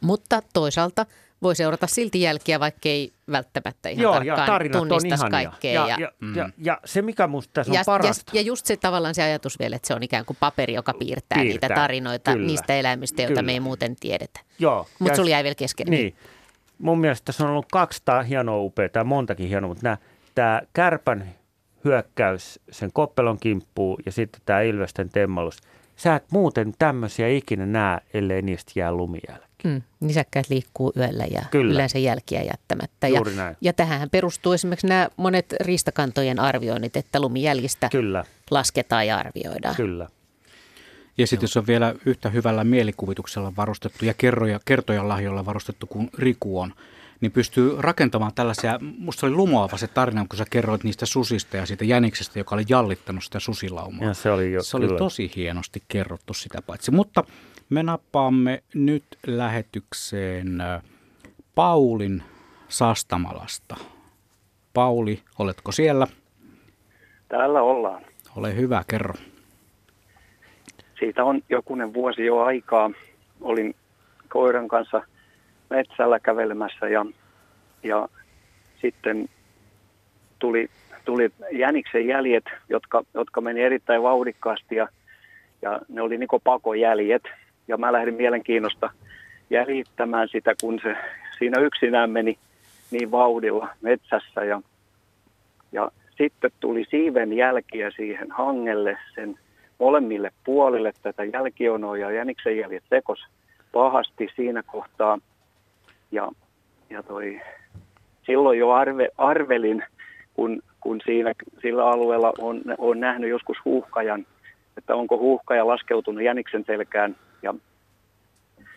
Mutta 0.00 0.42
toisaalta 0.52 1.06
voi 1.42 1.56
seurata 1.56 1.86
silti 1.86 2.20
jälkiä, 2.20 2.60
vaikkei 2.60 3.12
välttämättä 3.32 3.88
ihan 3.88 4.02
Joo, 4.02 4.22
ja 4.22 4.36
tarkkaan 4.36 4.82
on 4.82 4.88
tunnistaisi 4.88 5.26
ihania. 5.26 5.50
kaikkea. 5.50 5.88
Ja, 5.88 5.96
ja, 6.00 6.12
ja, 6.36 6.50
ja 6.58 6.80
se, 6.84 7.02
mikä 7.02 7.26
musta 7.26 7.52
tässä 7.52 7.70
on 7.70 7.74
ja, 7.74 7.80
ja, 7.80 7.84
parasta. 7.86 8.32
ja 8.34 8.40
just 8.42 8.66
se 8.66 8.76
tavallaan 8.76 9.14
se 9.14 9.22
ajatus 9.22 9.58
vielä, 9.58 9.76
että 9.76 9.88
se 9.88 9.94
on 9.94 10.02
ikään 10.02 10.24
kuin 10.24 10.36
paperi, 10.40 10.74
joka 10.74 10.94
piirtää, 10.94 11.38
Piirtää, 11.38 11.68
niitä 11.68 11.80
tarinoita 11.80 12.32
kyllä. 12.32 12.46
niistä 12.46 12.74
eläimistä, 12.74 13.22
joita 13.22 13.34
me 13.34 13.40
Kyllä. 13.40 13.52
ei 13.52 13.60
muuten 13.60 13.96
tiedetä. 13.96 14.40
Joo. 14.58 14.86
Mutta 14.98 15.12
ja- 15.12 15.16
sulla 15.16 15.30
jäi 15.30 15.42
vielä 15.42 15.54
kesken. 15.54 15.86
Niin. 15.86 16.16
Mun 16.78 17.00
mielestä 17.00 17.24
tässä 17.24 17.44
on 17.44 17.50
ollut 17.50 17.66
200 17.72 18.22
hienoa 18.22 18.58
upeaa, 18.58 18.88
tai 18.88 19.04
montakin 19.04 19.48
hienoa, 19.48 19.68
mutta 19.68 19.82
nämä, 19.82 19.96
tämä 20.34 20.62
kärpän 20.72 21.34
hyökkäys 21.84 22.60
sen 22.70 22.92
koppelon 22.92 23.38
kimppuun 23.40 23.98
ja 24.06 24.12
sitten 24.12 24.40
tämä 24.44 24.60
ilvesten 24.60 25.08
temmallus. 25.08 25.58
Sä 25.98 26.16
et 26.16 26.24
muuten 26.30 26.74
tämmöisiä 26.78 27.28
ikinä 27.28 27.66
näe, 27.66 27.98
ellei 28.14 28.42
niistä 28.42 28.72
jää 28.74 28.92
lumijälki. 28.92 29.48
Mm, 29.64 29.82
nisäkkäät 30.00 30.48
liikkuu 30.50 30.92
yöllä 30.96 31.24
ja 31.30 31.42
Kyllä. 31.50 31.74
yleensä 31.74 31.98
jälkiä 31.98 32.42
jättämättä. 32.42 33.08
Juuri 33.08 33.30
ja, 33.30 33.36
näin. 33.36 33.56
ja 33.60 33.72
tähän 33.72 34.10
perustuu 34.10 34.52
esimerkiksi 34.52 34.86
nämä 34.86 35.08
monet 35.16 35.54
riistakantojen 35.60 36.40
arvioinnit, 36.40 36.96
että 36.96 37.20
lumijäljistä 37.20 37.88
Kyllä, 37.92 38.24
lasketaan 38.50 39.06
ja 39.06 39.16
arvioidaan. 39.16 39.76
kyllä. 39.76 40.08
Ja 41.18 41.26
sitten 41.26 41.44
jos 41.44 41.56
on 41.56 41.66
vielä 41.66 41.94
yhtä 42.06 42.30
hyvällä 42.30 42.64
mielikuvituksella 42.64 43.52
varustettu 43.56 44.04
ja 44.04 44.14
kerroja, 44.14 44.60
kertojan 44.64 45.08
lahjolla 45.08 45.46
varustettu 45.46 45.86
kuin 45.86 46.10
Riku 46.18 46.60
on, 46.60 46.74
niin 47.20 47.32
pystyy 47.32 47.74
rakentamaan 47.78 48.34
tällaisia, 48.34 48.78
musta 48.98 49.26
oli 49.26 49.34
lumoava 49.34 49.76
se 49.76 49.86
tarina, 49.86 50.26
kun 50.28 50.38
sä 50.38 50.44
kerroit 50.50 50.84
niistä 50.84 51.06
susista 51.06 51.56
ja 51.56 51.66
siitä 51.66 51.84
jäniksestä, 51.84 52.38
joka 52.38 52.54
oli 52.54 52.64
jallittanut 52.68 53.24
sitä 53.24 53.40
susilaumaa. 53.40 54.08
Ja 54.08 54.14
se 54.14 54.30
oli 54.30 54.52
jo, 54.52 54.62
Se 54.62 54.76
oli 54.76 54.88
tosi 54.98 55.32
hienosti 55.36 55.82
kerrottu 55.88 56.34
sitä 56.34 56.58
paitsi. 56.66 56.90
Mutta 56.90 57.24
me 57.70 57.82
nappaamme 57.82 58.62
nyt 58.74 59.04
lähetykseen 59.26 60.60
äh, 60.60 60.82
Paulin 61.54 62.22
Sastamalasta. 62.68 63.76
Pauli, 64.74 65.22
oletko 65.38 65.72
siellä? 65.72 66.06
Täällä 67.28 67.62
ollaan. 67.62 68.02
Ole 68.36 68.56
hyvä, 68.56 68.84
kerro. 68.90 69.14
Siitä 70.98 71.24
on 71.24 71.42
jokunen 71.48 71.94
vuosi 71.94 72.26
jo 72.26 72.38
aikaa. 72.40 72.90
Olin 73.40 73.74
koiran 74.28 74.68
kanssa 74.68 75.02
metsällä 75.70 76.20
kävelemässä 76.20 76.88
ja, 76.88 77.06
ja 77.82 78.08
sitten 78.80 79.28
tuli, 80.38 80.68
tuli 81.04 81.30
jäniksen 81.52 82.06
jäljet, 82.06 82.44
jotka, 82.68 83.04
jotka 83.14 83.40
meni 83.40 83.62
erittäin 83.62 84.02
vauhdikkaasti 84.02 84.74
ja, 84.74 84.88
ja 85.62 85.80
ne 85.88 86.02
oli 86.02 86.18
niin 86.18 86.28
pakojäljet. 86.44 87.22
Ja 87.68 87.76
mä 87.76 87.92
lähdin 87.92 88.14
mielenkiinnosta 88.14 88.90
jäljittämään 89.50 90.28
sitä, 90.28 90.54
kun 90.60 90.80
se 90.82 90.96
siinä 91.38 91.60
yksinään 91.60 92.10
meni 92.10 92.38
niin 92.90 93.10
vauhdilla 93.10 93.68
metsässä 93.80 94.44
ja, 94.44 94.62
ja 95.72 95.90
sitten 96.16 96.50
tuli 96.60 96.84
siiven 96.90 97.32
jälkiä 97.32 97.90
siihen 97.90 98.30
hangelle 98.30 98.98
sen 99.14 99.38
molemmille 99.78 100.30
puolille 100.44 100.92
tätä 101.02 101.24
jälkionoa 101.24 101.96
ja 101.96 102.10
jäniksen 102.10 102.56
jäljet 102.56 102.84
sekos 102.90 103.18
pahasti 103.72 104.28
siinä 104.36 104.62
kohtaa. 104.62 105.18
Ja, 106.10 106.28
ja 106.90 107.02
toi, 107.02 107.40
silloin 108.22 108.58
jo 108.58 108.70
arve, 108.70 109.08
arvelin, 109.18 109.84
kun, 110.34 110.62
kun 110.80 111.00
siinä, 111.04 111.32
sillä 111.62 111.90
alueella 111.90 112.32
on, 112.38 112.60
on 112.78 113.00
nähnyt 113.00 113.30
joskus 113.30 113.56
huuhkajan, 113.64 114.26
että 114.76 114.94
onko 114.94 115.18
huuhkaja 115.18 115.66
laskeutunut 115.66 116.22
jäniksen 116.22 116.64
selkään 116.66 117.16
ja 117.42 117.54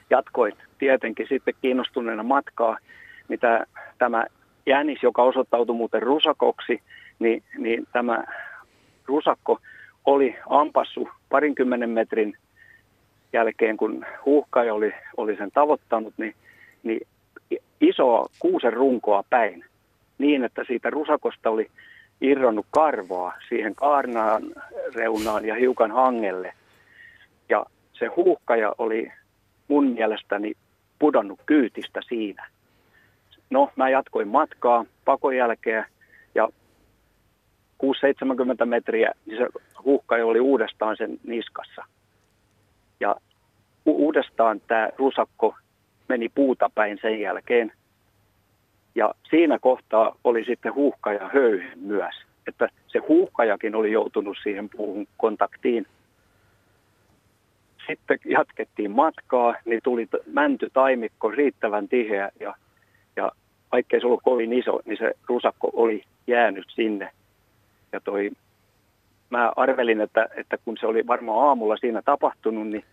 jatkoin 0.09 0.53
tietenkin 0.77 1.27
sitten 1.29 1.53
kiinnostuneena 1.61 2.23
matkaa, 2.23 2.77
mitä 3.27 3.65
tämä 3.97 4.25
jänis, 4.65 5.03
joka 5.03 5.23
osoittautui 5.23 5.75
muuten 5.75 6.01
rusakoksi, 6.01 6.81
niin, 7.19 7.43
niin 7.57 7.87
tämä 7.93 8.23
rusakko 9.05 9.59
oli 10.05 10.35
ampassu 10.49 11.09
parinkymmenen 11.29 11.89
metrin 11.89 12.37
jälkeen, 13.33 13.77
kun 13.77 14.05
huuhkaja 14.25 14.73
oli, 14.73 14.93
oli 15.17 15.35
sen 15.35 15.51
tavoittanut, 15.51 16.13
niin, 16.17 16.35
niin 16.83 17.07
isoa 17.81 18.29
kuusen 18.39 18.73
runkoa 18.73 19.23
päin 19.29 19.65
niin, 20.17 20.43
että 20.43 20.63
siitä 20.67 20.89
rusakosta 20.89 21.49
oli 21.49 21.71
irronnut 22.21 22.65
karvaa 22.71 23.33
siihen 23.49 23.75
kaarnaan 23.75 24.43
reunaan 24.95 25.45
ja 25.45 25.55
hiukan 25.55 25.91
hangelle. 25.91 26.53
Ja 27.49 27.65
se 27.93 28.05
huuhkaja 28.05 28.75
oli 28.77 29.11
mun 29.67 29.87
mielestäni 29.87 30.53
pudonnut 30.99 31.39
kyytistä 31.45 32.01
siinä. 32.09 32.47
No, 33.49 33.71
mä 33.75 33.89
jatkoin 33.89 34.27
matkaa 34.27 34.85
pakon 35.05 35.35
jälkeen 35.35 35.85
ja 36.35 36.47
6-70 37.83 38.65
metriä, 38.65 39.11
niin 39.25 39.37
se 39.37 39.47
huuhkaja 39.83 40.25
oli 40.25 40.39
uudestaan 40.39 40.97
sen 40.97 41.19
niskassa. 41.23 41.85
Ja 42.99 43.15
uudestaan 43.85 44.61
tämä 44.67 44.89
rusakko 44.97 45.55
meni 46.11 46.29
puuta 46.35 46.69
päin 46.75 46.99
sen 47.01 47.19
jälkeen. 47.19 47.71
Ja 48.95 49.13
siinä 49.29 49.59
kohtaa 49.59 50.15
oli 50.23 50.45
sitten 50.45 50.73
huuhkaja 50.73 51.29
höyhen 51.33 51.79
myös. 51.79 52.15
Että 52.47 52.69
se 52.87 52.99
huuhkajakin 52.99 53.75
oli 53.75 53.91
joutunut 53.91 54.37
siihen 54.43 54.69
puuhun 54.69 55.07
kontaktiin. 55.17 55.87
Sitten 57.87 58.19
jatkettiin 58.25 58.91
matkaa, 58.91 59.55
niin 59.65 59.81
tuli 59.83 60.07
mäntytaimikko 60.25 61.31
riittävän 61.31 61.87
tiheä 61.87 62.29
ja, 62.39 62.55
ja 63.15 63.31
vaikkei 63.71 63.99
se 63.99 64.07
ollut 64.07 64.23
kovin 64.23 64.53
iso, 64.53 64.79
niin 64.85 64.97
se 64.97 65.11
rusakko 65.27 65.69
oli 65.73 66.03
jäänyt 66.27 66.65
sinne. 66.75 67.11
Ja 67.91 67.99
toi, 67.99 68.31
mä 69.29 69.51
arvelin, 69.55 70.01
että, 70.01 70.27
että 70.35 70.57
kun 70.57 70.77
se 70.79 70.87
oli 70.87 71.07
varmaan 71.07 71.47
aamulla 71.47 71.77
siinä 71.77 72.01
tapahtunut, 72.01 72.67
niin, 72.67 72.83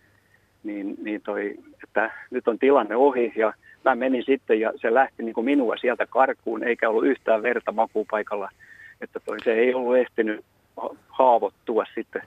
niin, 0.63 0.95
niin 1.03 1.21
toi, 1.21 1.55
että 1.83 2.11
nyt 2.31 2.47
on 2.47 2.59
tilanne 2.59 2.95
ohi 2.95 3.33
ja 3.35 3.53
mä 3.85 3.95
menin 3.95 4.23
sitten 4.25 4.59
ja 4.59 4.73
se 4.75 4.93
lähti 4.93 5.23
niin 5.23 5.33
kuin 5.33 5.45
minua 5.45 5.77
sieltä 5.77 6.05
karkuun, 6.05 6.63
eikä 6.63 6.89
ollut 6.89 7.05
yhtään 7.05 7.43
verta 7.43 7.71
makuupaikalla. 7.71 8.49
Että 9.01 9.19
toi, 9.19 9.37
se 9.43 9.53
ei 9.53 9.73
ollut 9.73 9.97
ehtinyt 9.97 10.45
ha- 10.77 10.95
haavoittua 11.09 11.83
sitten 11.95 12.21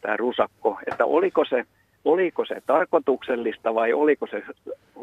tämä 0.00 0.16
rusakko. 0.16 0.78
Että 0.86 1.04
oliko 1.04 1.44
se, 1.44 1.64
oliko 2.04 2.44
se 2.44 2.62
tarkoituksellista 2.66 3.74
vai 3.74 3.92
oliko 3.92 4.26
se 4.26 4.42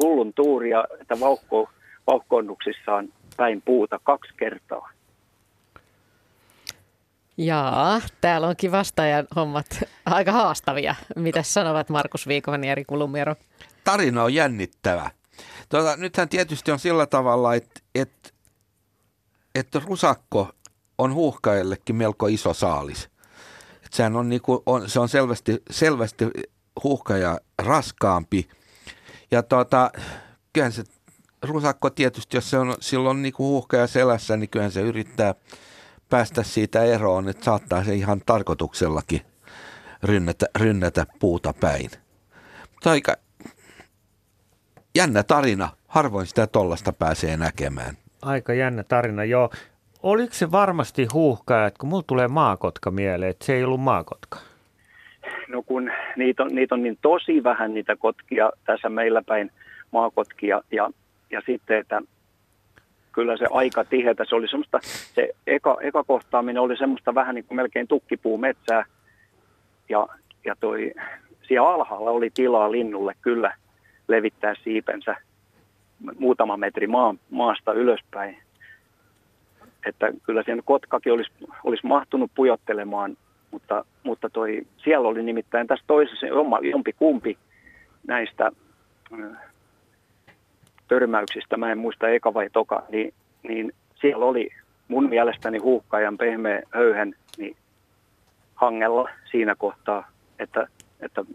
hullun 0.03 0.33
tuuria, 0.33 0.85
että 1.01 1.19
vauhko, 1.19 1.69
vauhkoonnuksissaan 2.07 3.09
päin 3.37 3.61
puuta 3.65 3.99
kaksi 4.03 4.33
kertaa. 4.37 4.89
Jaa, 7.41 8.01
täällä 8.21 8.47
onkin 8.47 8.71
vastaajan 8.71 9.27
hommat 9.35 9.65
aika 10.05 10.31
haastavia. 10.31 10.95
Mitä 11.15 11.43
sanovat 11.43 11.89
Markus 11.89 12.27
Viikonen 12.27 12.63
ja 12.63 12.75
Riku 12.75 12.99
Lumiero? 12.99 13.35
tarina 13.83 14.23
on 14.23 14.33
jännittävä. 14.33 15.11
Tuota, 15.69 15.97
nythän 15.97 16.29
tietysti 16.29 16.71
on 16.71 16.79
sillä 16.79 17.05
tavalla, 17.05 17.55
että, 17.55 17.81
että, 17.95 18.29
että 19.55 19.81
rusakko 19.85 20.49
on 20.97 21.13
huuhkajallekin 21.13 21.95
melko 21.95 22.27
iso 22.27 22.53
saalis. 22.53 23.09
Et 23.85 23.93
sehän 23.93 24.15
on, 24.15 24.29
niinku, 24.29 24.63
on, 24.65 24.89
se 24.89 24.99
on 24.99 25.09
selvästi, 25.09 25.63
selvästi 25.71 26.25
huuhkaja 26.83 27.39
raskaampi. 27.59 28.49
Ja 29.31 29.43
tuota, 29.43 29.91
kyllähän 30.53 30.73
se 30.73 30.83
rusakko 31.41 31.89
tietysti, 31.89 32.37
jos 32.37 32.49
se 32.49 32.57
on 32.57 32.75
silloin 32.79 33.21
niinku 33.21 33.43
huuhkaja 33.43 33.87
selässä, 33.87 34.37
niin 34.37 34.49
kyllähän 34.49 34.71
se 34.71 34.81
yrittää 34.81 35.35
päästä 36.09 36.43
siitä 36.43 36.83
eroon, 36.83 37.29
että 37.29 37.45
saattaa 37.45 37.83
se 37.83 37.93
ihan 37.93 38.21
tarkoituksellakin 38.25 39.21
rynnätä, 40.03 40.45
rynnätä 40.59 41.05
puuta 41.19 41.53
päin. 41.61 41.89
Mutta 42.71 42.91
aika 42.91 43.15
jännä 44.95 45.23
tarina. 45.23 45.69
Harvoin 45.87 46.27
sitä 46.27 46.47
tollasta 46.47 46.93
pääsee 46.93 47.37
näkemään. 47.37 47.95
Aika 48.21 48.53
jännä 48.53 48.83
tarina, 48.83 49.23
joo. 49.23 49.49
Oliko 50.03 50.33
se 50.33 50.51
varmasti 50.51 51.07
huuhkaja, 51.13 51.67
että 51.67 51.79
kun 51.79 51.89
mulla 51.89 52.03
tulee 52.07 52.27
maakotka 52.27 52.91
mieleen, 52.91 53.31
että 53.31 53.45
se 53.45 53.53
ei 53.53 53.63
ollut 53.63 53.81
maakotka? 53.81 54.39
No 55.47 55.63
kun 55.63 55.91
niitä 56.15 56.43
on, 56.43 56.55
niitä 56.55 56.75
on 56.75 56.83
niin 56.83 56.97
tosi 57.01 57.43
vähän 57.43 57.73
niitä 57.73 57.95
kotkia 57.95 58.51
tässä 58.65 58.89
meillä 58.89 59.21
päin 59.21 59.51
maakotkia 59.91 60.61
ja, 60.71 60.89
ja 61.31 61.41
sitten, 61.45 61.77
että 61.77 62.01
kyllä 63.11 63.37
se 63.37 63.45
aika 63.51 63.83
tihetä, 63.83 64.25
se 64.27 64.35
oli 64.35 64.47
semmoista, 64.47 64.79
se 64.83 65.29
eka, 65.47 65.77
eka 65.81 66.03
kohtaaminen 66.03 66.61
oli 66.61 66.77
semmoista 66.77 67.15
vähän 67.15 67.35
niin 67.35 67.45
kuin 67.45 67.55
melkein 67.55 67.87
tukkipuu 67.87 68.37
metsää 68.37 68.85
ja, 69.89 70.07
ja 70.45 70.55
toi, 70.59 70.93
siellä 71.47 71.69
alhaalla 71.69 72.11
oli 72.11 72.29
tilaa 72.33 72.71
linnulle 72.71 73.13
kyllä 73.21 73.53
levittää 74.07 74.53
siipensä 74.63 75.15
muutama 76.19 76.57
metri 76.57 76.87
maa, 76.87 77.15
maasta 77.29 77.73
ylöspäin. 77.73 78.37
Että 79.85 80.11
kyllä 80.23 80.43
siinä 80.43 80.61
kotkakin 80.65 81.13
olisi, 81.13 81.31
olisi 81.63 81.87
mahtunut 81.87 82.31
pujottelemaan, 82.35 83.17
mutta, 83.51 83.85
mutta 84.03 84.29
toi, 84.29 84.67
siellä 84.77 85.07
oli 85.07 85.23
nimittäin 85.23 85.67
tässä 85.67 85.85
toisessa 85.87 86.27
jompi 86.71 86.93
kumpi 86.93 87.37
näistä 88.07 88.51
törmäyksistä, 90.89 91.57
mä 91.57 91.71
en 91.71 91.77
muista 91.77 92.09
eka 92.09 92.33
vai 92.33 92.49
toka, 92.53 92.83
niin, 92.89 93.13
niin 93.43 93.73
siellä 94.01 94.25
oli 94.25 94.49
mun 94.87 95.09
mielestäni 95.09 95.57
huuhkajan 95.57 96.17
pehmeä 96.17 96.61
höyhen 96.69 97.15
niin 97.37 97.55
hangella 98.55 99.09
siinä 99.31 99.55
kohtaa, 99.55 100.11
että, 100.39 100.67
että 100.99 101.25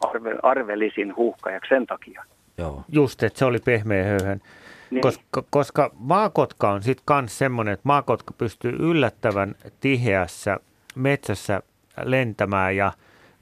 arve, 0.00 0.36
arvelisin 0.42 1.16
huuhkajaksi 1.16 1.68
sen 1.68 1.86
takia. 1.86 2.24
Joo. 2.58 2.84
Just, 2.88 3.22
että 3.22 3.38
se 3.38 3.44
oli 3.44 3.58
pehmeä 3.58 4.04
höyhen. 4.04 4.42
Niin. 4.90 5.02
Koska, 5.02 5.44
koska 5.50 5.90
maakotka 5.98 6.70
on 6.70 6.82
sitten 6.82 7.16
myös 7.20 7.38
semmoinen, 7.38 7.74
että 7.74 7.82
maakotka 7.84 8.34
pystyy 8.38 8.76
yllättävän 8.78 9.54
tiheässä 9.80 10.56
metsässä 10.94 11.62
lentämään 12.04 12.76
ja 12.76 12.92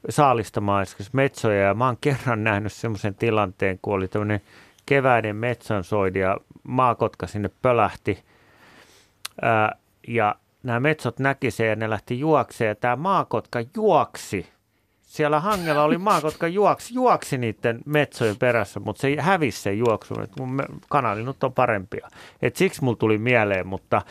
saalistamaan 0.09 0.81
esimerkiksi 0.81 1.15
metsoja. 1.15 1.61
Ja 1.61 1.73
mä 1.73 1.85
oon 1.85 1.97
kerran 2.01 2.43
nähnyt 2.43 2.73
semmoisen 2.73 3.15
tilanteen, 3.15 3.79
kun 3.81 3.93
oli 3.93 4.07
tämmöinen 4.07 4.41
keväinen 4.85 5.35
metsonsoidi 5.35 6.19
ja 6.19 6.37
maakotka 6.63 7.27
sinne 7.27 7.49
pölähti. 7.61 8.23
Ää, 9.41 9.75
ja 10.07 10.35
nämä 10.63 10.79
metsot 10.79 11.19
näki 11.19 11.51
sen 11.51 11.67
ja 11.67 11.75
ne 11.75 11.89
lähti 11.89 12.19
juokseen 12.19 12.67
ja 12.67 12.75
tämä 12.75 12.95
maakotka 12.95 13.59
juoksi. 13.75 14.47
Siellä 15.01 15.39
hangella 15.39 15.83
oli 15.83 15.97
maakotka 15.97 16.47
juoksi, 16.47 16.93
juoksi 16.93 17.37
niiden 17.37 17.79
metsojen 17.85 18.37
perässä, 18.37 18.79
mutta 18.79 19.01
se 19.01 19.15
hävisi 19.21 19.61
sen 19.61 19.77
juoksun. 19.77 20.23
Et 20.23 20.31
mun 20.39 20.63
kanalinut 20.89 21.43
on 21.43 21.53
parempia. 21.53 22.07
Et 22.41 22.55
siksi 22.55 22.83
mulla 22.83 22.97
tuli 22.97 23.17
mieleen, 23.17 23.67
mutta 23.67 24.01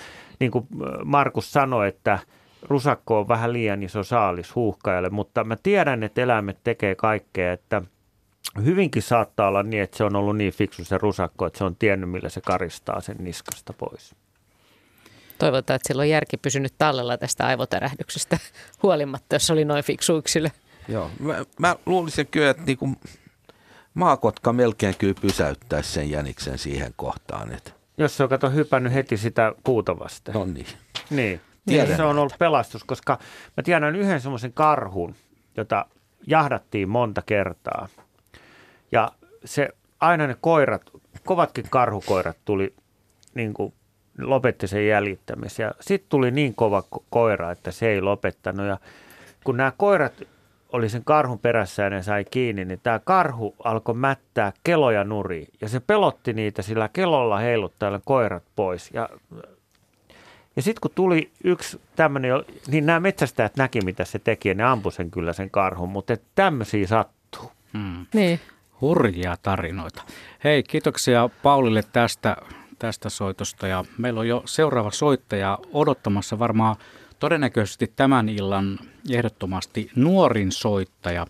niin 0.41 0.51
kuin 0.51 0.67
Markus 1.05 1.53
sanoi, 1.53 1.89
että 1.89 2.19
rusakko 2.63 3.21
on 3.21 3.29
vähän 3.29 3.53
liian 3.53 3.83
iso 3.83 4.03
saalis 4.03 4.55
huuhkajalle, 4.55 5.11
mutta 5.11 5.45
mä 5.45 5.57
tiedän, 5.63 6.03
että 6.03 6.21
eläimet 6.21 6.59
tekee 6.65 6.95
kaikkea, 6.95 7.53
että 7.53 7.83
hyvinkin 8.65 9.03
saattaa 9.03 9.49
olla 9.49 9.63
niin, 9.63 9.83
että 9.83 9.97
se 9.97 10.05
on 10.05 10.17
ollut 10.17 10.37
niin 10.37 10.53
fiksu 10.53 10.85
se 10.85 10.99
rusakko, 10.99 11.47
että 11.47 11.59
se 11.59 11.65
on 11.65 11.77
tiennyt, 11.77 12.11
millä 12.11 12.29
se 12.29 12.41
karistaa 12.41 13.01
sen 13.01 13.17
niskasta 13.21 13.73
pois. 13.73 14.15
Toivotaan, 15.39 15.77
että 15.77 15.89
sillä 15.89 16.01
on 16.01 16.09
järki 16.09 16.37
pysynyt 16.37 16.75
tallella 16.79 17.19
tästä 17.19 17.47
aivotärähdyksestä 17.47 18.39
huolimatta, 18.83 19.35
jos 19.35 19.51
oli 19.51 19.65
noin 19.65 19.85
fiksu 19.85 20.17
yksilö. 20.17 20.49
Joo, 20.89 21.11
mä, 21.19 21.45
mä 21.59 21.77
luulisin 21.87 22.27
kyllä, 22.27 22.51
että 22.51 22.63
niinku 22.67 22.91
maakotka 23.95 24.53
melkein 24.53 24.95
kyllä 24.99 25.15
pysäyttäisi 25.21 25.93
sen 25.93 26.11
jäniksen 26.11 26.59
siihen 26.59 26.93
kohtaan. 26.97 27.53
Että... 27.53 27.71
Jos 27.99 28.17
se 28.17 28.23
on 28.23 28.29
kato 28.29 28.51
hypännyt 28.51 28.95
heti 28.95 29.17
sitä 29.17 29.53
puuta 29.65 29.99
vasten. 29.99 30.35
No 30.35 30.45
niin. 30.45 30.67
Niin. 31.11 31.41
Tiedän. 31.67 31.97
Se 31.97 32.03
on 32.03 32.19
ollut 32.19 32.35
pelastus, 32.39 32.85
koska 32.85 33.19
mä 33.57 33.63
tiedän 33.63 33.97
yhden 33.97 34.21
semmoisen 34.21 34.53
karhun, 34.53 35.15
jota 35.57 35.87
jahdattiin 36.27 36.89
monta 36.89 37.23
kertaa. 37.27 37.89
Ja 38.93 39.09
se 39.45 39.69
aina 40.01 40.27
ne 40.27 40.37
koirat, 40.41 40.83
kovatkin 41.25 41.65
karhukoirat 41.71 42.37
tuli 42.45 42.75
niin 43.35 43.55
kuin 43.55 43.73
lopetti 44.19 44.67
sen 44.67 44.87
jäljittämisen. 44.87 45.65
Ja 45.65 45.73
sitten 45.81 46.09
tuli 46.09 46.31
niin 46.31 46.55
kova 46.55 46.83
koira, 47.11 47.51
että 47.51 47.71
se 47.71 47.89
ei 47.89 48.01
lopettanut. 48.01 48.67
Ja 48.67 48.79
kun 49.45 49.57
nämä 49.57 49.73
koirat 49.77 50.13
oli 50.73 50.89
sen 50.89 51.05
karhun 51.05 51.39
perässä 51.39 51.83
ja 51.83 51.91
ne 51.91 52.03
sai 52.03 52.25
kiinni, 52.25 52.65
niin 52.65 52.81
tämä 52.83 52.99
karhu 53.05 53.55
alkoi 53.65 53.95
mättää 53.95 54.53
keloja 54.65 55.05
nuri. 55.05 55.47
Ja 55.61 55.69
se 55.69 55.81
pelotti 55.81 56.33
niitä 56.33 56.63
sillä 56.63 56.89
kelolla 56.93 57.39
heiluttailla 57.39 58.01
koirat 58.05 58.43
pois. 58.57 58.91
Ja, 58.93 59.09
ja 60.57 60.63
sitten 60.63 60.81
kun 60.81 60.91
tuli 60.95 61.31
yksi 61.45 61.81
tämmöinen, 61.97 62.33
niin 62.69 62.87
nämä 62.87 63.01
metsästäjät 63.01 63.57
näki, 63.57 63.81
mitä 63.81 64.05
se 64.05 64.19
teki, 64.19 64.49
ja 64.49 64.55
ne 64.55 64.65
ampui 64.65 64.93
sen 64.93 65.11
kyllä 65.11 65.33
sen 65.33 65.51
karhun. 65.51 65.89
Mutta 65.89 66.17
tämmöisiä 66.35 66.87
sattuu. 66.87 67.53
Hmm. 67.73 68.07
Niin. 68.15 68.41
Hurjia 68.85 69.37
tarinoita. 69.43 70.03
Hei, 70.45 70.63
kiitoksia 70.63 71.31
Paulille 71.43 71.83
tästä 71.93 72.37
tästä 72.79 73.11
soitosta 73.11 73.67
ja 73.67 73.85
meillä 73.99 74.21
on 74.21 74.29
jo 74.29 74.43
seuraava 74.45 74.91
soittaja 74.91 75.59
odottamassa 75.73 76.39
varmaan 76.39 76.77
todennäköisesti 77.19 77.93
tämän 77.97 78.29
illan 78.29 78.79
ehdottomasti 79.11 79.91
nuorin 79.97 80.53
soittaja 80.53 81.27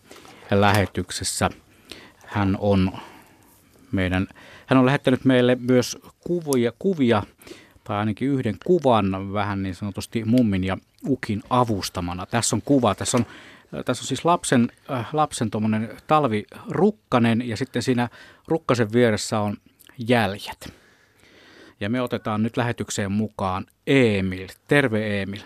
lähetyksessä. 0.50 1.50
Hän 2.26 2.56
on 2.60 2.92
meidän, 3.92 4.26
hän 4.66 4.78
on 4.78 4.86
lähettänyt 4.86 5.24
meille 5.24 5.56
myös 5.60 5.98
kuvia, 6.20 6.72
kuvia 6.78 7.22
tai 7.84 7.96
ainakin 7.96 8.28
yhden 8.28 8.56
kuvan 8.64 9.32
vähän 9.32 9.62
niin 9.62 9.74
sanotusti 9.74 10.24
mummin 10.24 10.64
ja 10.64 10.78
ukin 11.08 11.42
avustamana. 11.50 12.26
Tässä 12.26 12.56
on 12.56 12.62
kuva, 12.64 12.94
tässä 12.94 13.16
on, 13.16 13.26
tässä 13.84 14.02
on 14.02 14.06
siis 14.06 14.24
lapsen, 14.24 14.72
äh, 14.90 15.08
lapsen 15.12 15.50
talvirukkanen 16.06 17.48
ja 17.48 17.56
sitten 17.56 17.82
siinä 17.82 18.08
rukkasen 18.48 18.92
vieressä 18.92 19.40
on 19.40 19.56
jäljet. 19.98 20.74
Ja 21.80 21.90
me 21.90 22.02
otetaan 22.02 22.42
nyt 22.42 22.56
lähetykseen 22.56 23.12
mukaan 23.12 23.66
Emil. 23.86 24.48
Terve 24.68 25.22
Emil. 25.22 25.40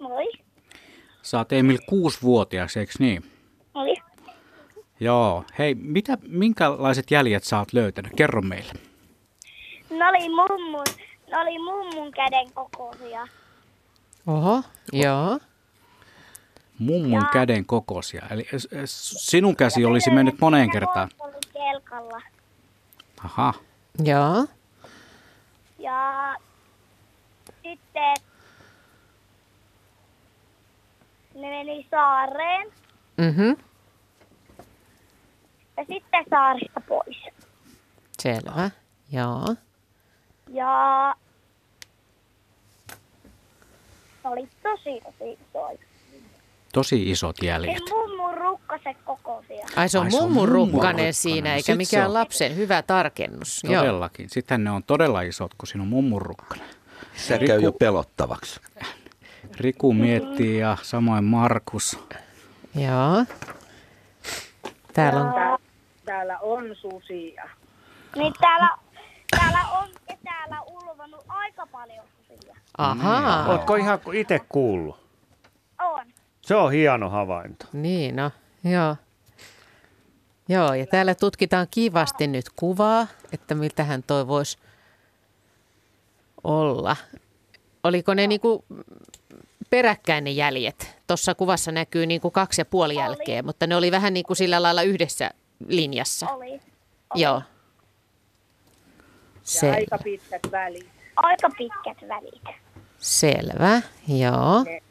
Moi. 0.00 0.32
Saat 1.22 1.52
Emil 1.52 1.78
kuusi-vuotias, 1.88 2.76
eikö 2.76 2.92
niin? 2.98 3.24
Moi. 3.74 3.94
Joo. 5.00 5.44
Hei, 5.58 5.74
mitä, 5.74 6.18
minkälaiset 6.22 7.10
jäljet 7.10 7.44
sä 7.44 7.58
oot 7.58 7.72
löytänyt? 7.72 8.12
Kerro 8.16 8.42
meille. 8.42 8.72
Ne 9.90 10.08
oli 10.08 10.28
mummun, 10.28 10.84
ne 11.30 11.38
oli 11.38 11.58
mummun 11.58 12.12
käden 12.12 12.52
kokoisia. 12.54 13.28
Oho, 14.26 14.62
joo. 14.92 15.38
Mummun 16.78 17.22
ja. 17.22 17.28
käden 17.32 17.64
kokoisia. 17.66 18.26
Eli 18.30 18.48
sinun 18.84 19.56
käsi 19.56 19.82
ja 19.82 19.88
olisi 19.88 20.10
mennyt 20.10 20.40
moneen 20.40 20.70
kertaan. 20.70 21.08
Kelkalla. 21.52 22.22
Aha. 23.24 23.54
Joo. 24.04 24.46
Ja 25.78 26.34
sitten 27.62 28.14
ne 31.34 31.48
meni 31.50 31.86
saareen. 31.90 32.68
Mhm. 33.16 33.48
Ja 35.76 35.84
sitten 35.88 36.24
saarista 36.30 36.80
pois. 36.80 37.16
Selvä, 38.22 38.70
joo. 39.12 39.54
Ja 40.48 41.14
oli 44.24 44.48
tosi 44.62 45.00
tosi 45.00 45.38
isoja. 45.50 45.78
Tosi 46.78 47.10
isot 47.10 47.42
jäljet. 47.42 47.82
Se 47.88 47.94
mummun 47.94 48.34
rukkaset 48.38 48.96
kokoisia. 49.04 49.66
Ai 49.76 49.88
se 49.88 49.98
on, 49.98 50.04
Ai, 50.04 50.10
se 50.10 50.22
on 50.22 50.48
rukkanen 50.48 51.14
siinä, 51.14 51.54
eikä 51.54 51.66
Sit 51.66 51.76
mikään 51.76 52.14
lapsen. 52.14 52.56
Hyvä 52.56 52.82
tarkennus. 52.82 53.62
Todellakin. 53.66 54.24
Joo. 54.24 54.28
Sitten 54.28 54.64
ne 54.64 54.70
on 54.70 54.82
todella 54.82 55.20
isot, 55.20 55.54
kun 55.54 55.66
siinä 55.66 55.82
on 55.82 55.88
mummun 55.88 56.22
rukkanen. 56.22 56.66
Se 57.16 57.38
Riku, 57.38 57.46
käy 57.46 57.60
jo 57.60 57.72
pelottavaksi. 57.72 58.60
Riku 59.56 59.92
miettii 59.92 60.58
ja 60.58 60.76
samoin 60.82 61.24
Markus. 61.24 61.98
Joo. 62.74 63.24
Täällä 64.92 65.20
on... 65.20 65.34
Täällä, 65.34 65.58
täällä 66.04 66.38
on 66.38 66.64
susia. 66.76 67.48
Niin 68.16 68.32
täällä, 68.40 68.68
täällä 69.30 69.60
on 69.80 69.88
kesällä 70.06 70.62
ulvannut 70.66 71.24
aika 71.28 71.66
paljon 71.66 72.04
susia. 72.28 72.56
Ahaa. 72.78 73.44
Mm. 73.44 73.50
Ootko 73.50 73.76
ihan 73.76 74.00
itse 74.12 74.40
kuullut? 74.48 75.07
Se 76.48 76.54
on 76.54 76.72
hieno 76.72 77.10
havainto. 77.10 77.66
Niin, 77.72 78.16
no, 78.16 78.30
joo. 78.64 78.96
Joo, 80.48 80.74
ja 80.74 80.86
täällä 80.86 81.14
tutkitaan 81.14 81.66
kivasti 81.70 82.26
nyt 82.26 82.44
kuvaa, 82.56 83.06
että 83.32 83.54
miltähän 83.54 84.02
toi 84.02 84.28
voisi 84.28 84.58
olla. 86.44 86.96
Oliko 87.84 88.14
ne 88.14 88.26
niinku 88.26 88.64
peräkkäin 89.70 90.24
ne 90.24 90.30
jäljet? 90.30 90.98
Tuossa 91.06 91.34
kuvassa 91.34 91.72
näkyy 91.72 92.06
niinku 92.06 92.30
kaksi 92.30 92.60
ja 92.60 92.64
puoli 92.64 92.94
oli. 92.94 93.02
jälkeä, 93.02 93.42
mutta 93.42 93.66
ne 93.66 93.76
oli 93.76 93.90
vähän 93.90 94.14
niin 94.14 94.24
kuin 94.26 94.36
sillä 94.36 94.62
lailla 94.62 94.82
yhdessä 94.82 95.30
linjassa. 95.66 96.30
Oli. 96.30 96.50
oli. 96.50 96.60
Joo. 97.14 97.42
Se. 99.42 99.66
Ja 99.66 99.72
aika 99.72 99.98
pitkät 99.98 100.42
välit. 100.52 100.88
Aika 101.16 101.50
pitkät 101.58 102.08
välit. 102.08 102.56
Selvä, 102.98 103.82
joo. 104.06 104.62
Ne 104.64 104.82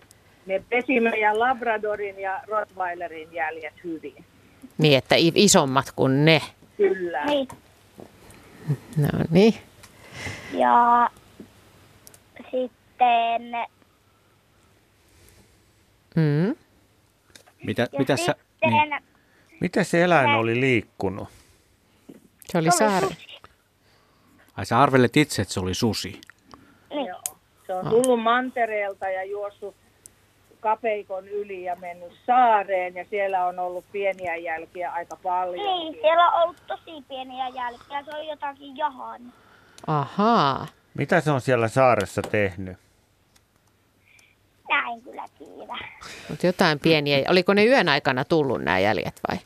ne 0.48 0.64
pesi 0.70 1.00
meidän 1.00 1.40
Labradorin 1.40 2.20
ja 2.20 2.42
Rottweilerin 2.48 3.34
jäljet 3.34 3.74
hyvin. 3.84 4.26
Niin, 4.78 4.98
että 4.98 5.16
isommat 5.18 5.92
kuin 5.96 6.26
ne. 6.26 6.42
Kyllä. 6.78 7.26
Niin. 7.26 7.48
No 8.98 9.10
niin. 9.32 9.54
Ja 10.54 11.10
sitten... 12.52 13.42
Mm. 16.16 16.56
Mitä, 17.64 17.88
mitä 17.98 18.18
sä... 18.18 18.36
Niin. 18.66 19.02
Mitä 19.62 19.84
se 19.84 20.04
eläin 20.04 20.30
oli 20.30 20.60
liikkunut? 20.60 21.28
Se 22.46 22.58
oli 22.58 22.72
saari. 22.72 23.08
Ai 24.56 24.66
sä 24.66 24.80
arvelet 24.80 25.18
itse, 25.18 25.42
että 25.42 25.54
se 25.54 25.60
oli 25.60 25.74
susi? 25.74 26.22
Niin. 26.90 27.08
Joo. 27.08 27.22
Se 27.68 27.74
on 27.74 27.90
tullut 27.90 28.24
mantereelta 28.24 29.10
ja 29.10 29.24
juossut 29.24 29.76
kapeikon 30.60 31.28
yli 31.28 31.64
ja 31.64 31.76
mennyt 31.76 32.14
saareen 32.26 32.96
ja 32.96 33.06
siellä 33.10 33.46
on 33.46 33.60
ollut 33.60 33.86
pieniä 33.92 34.36
jälkiä 34.36 34.92
aika 34.92 35.16
paljon. 35.24 35.66
Niin, 35.66 35.94
siellä 36.02 36.32
on 36.32 36.44
ollut 36.44 36.58
tosi 36.68 37.04
pieniä 37.08 37.48
jälkiä. 37.48 38.04
Se 38.04 38.18
on 38.18 38.28
jotakin 38.28 38.78
jahan. 38.78 39.22
Ahaa. 39.88 40.68
Mitä 40.94 41.22
se 41.22 41.32
on 41.32 41.42
siellä 41.42 41.68
saaressa 41.68 42.22
tehnyt? 42.22 42.78
Näin 44.70 45.02
kyllä 45.02 45.26
tiedä. 45.38 45.78
Mutta 46.30 46.46
jotain 46.46 46.80
pieniä. 46.80 47.26
Oliko 47.30 47.54
ne 47.54 47.66
yön 47.66 47.90
aikana 47.90 48.26
tullut 48.26 48.62
nämä 48.62 48.80
jäljet 48.80 49.22
vai? 49.30 49.40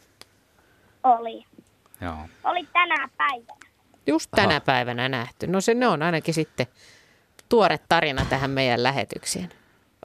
Oli. 1.03 1.45
Joo. 2.01 2.17
Oli 2.43 2.67
tänä 2.73 3.07
päivänä. 3.17 3.71
Just 4.07 4.31
tänä 4.35 4.49
Aha. 4.49 4.59
päivänä 4.59 5.09
nähty. 5.09 5.47
No 5.47 5.61
se 5.61 5.73
ne 5.73 5.87
on 5.87 6.01
ainakin 6.01 6.33
sitten 6.33 6.67
tuore 7.49 7.79
tarina 7.89 8.25
tähän 8.29 8.51
meidän 8.51 8.83
lähetykseen. 8.83 9.49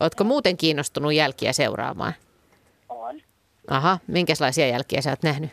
Oletko 0.01 0.25
muuten 0.25 0.57
kiinnostunut 0.57 1.13
jälkiä 1.15 1.53
seuraamaan? 1.53 2.15
On. 2.89 3.21
Aha, 3.71 3.99
minkälaisia 4.07 4.69
jälkiä 4.69 5.01
sä 5.03 5.11
oot 5.11 5.23
nähnyt? 5.23 5.51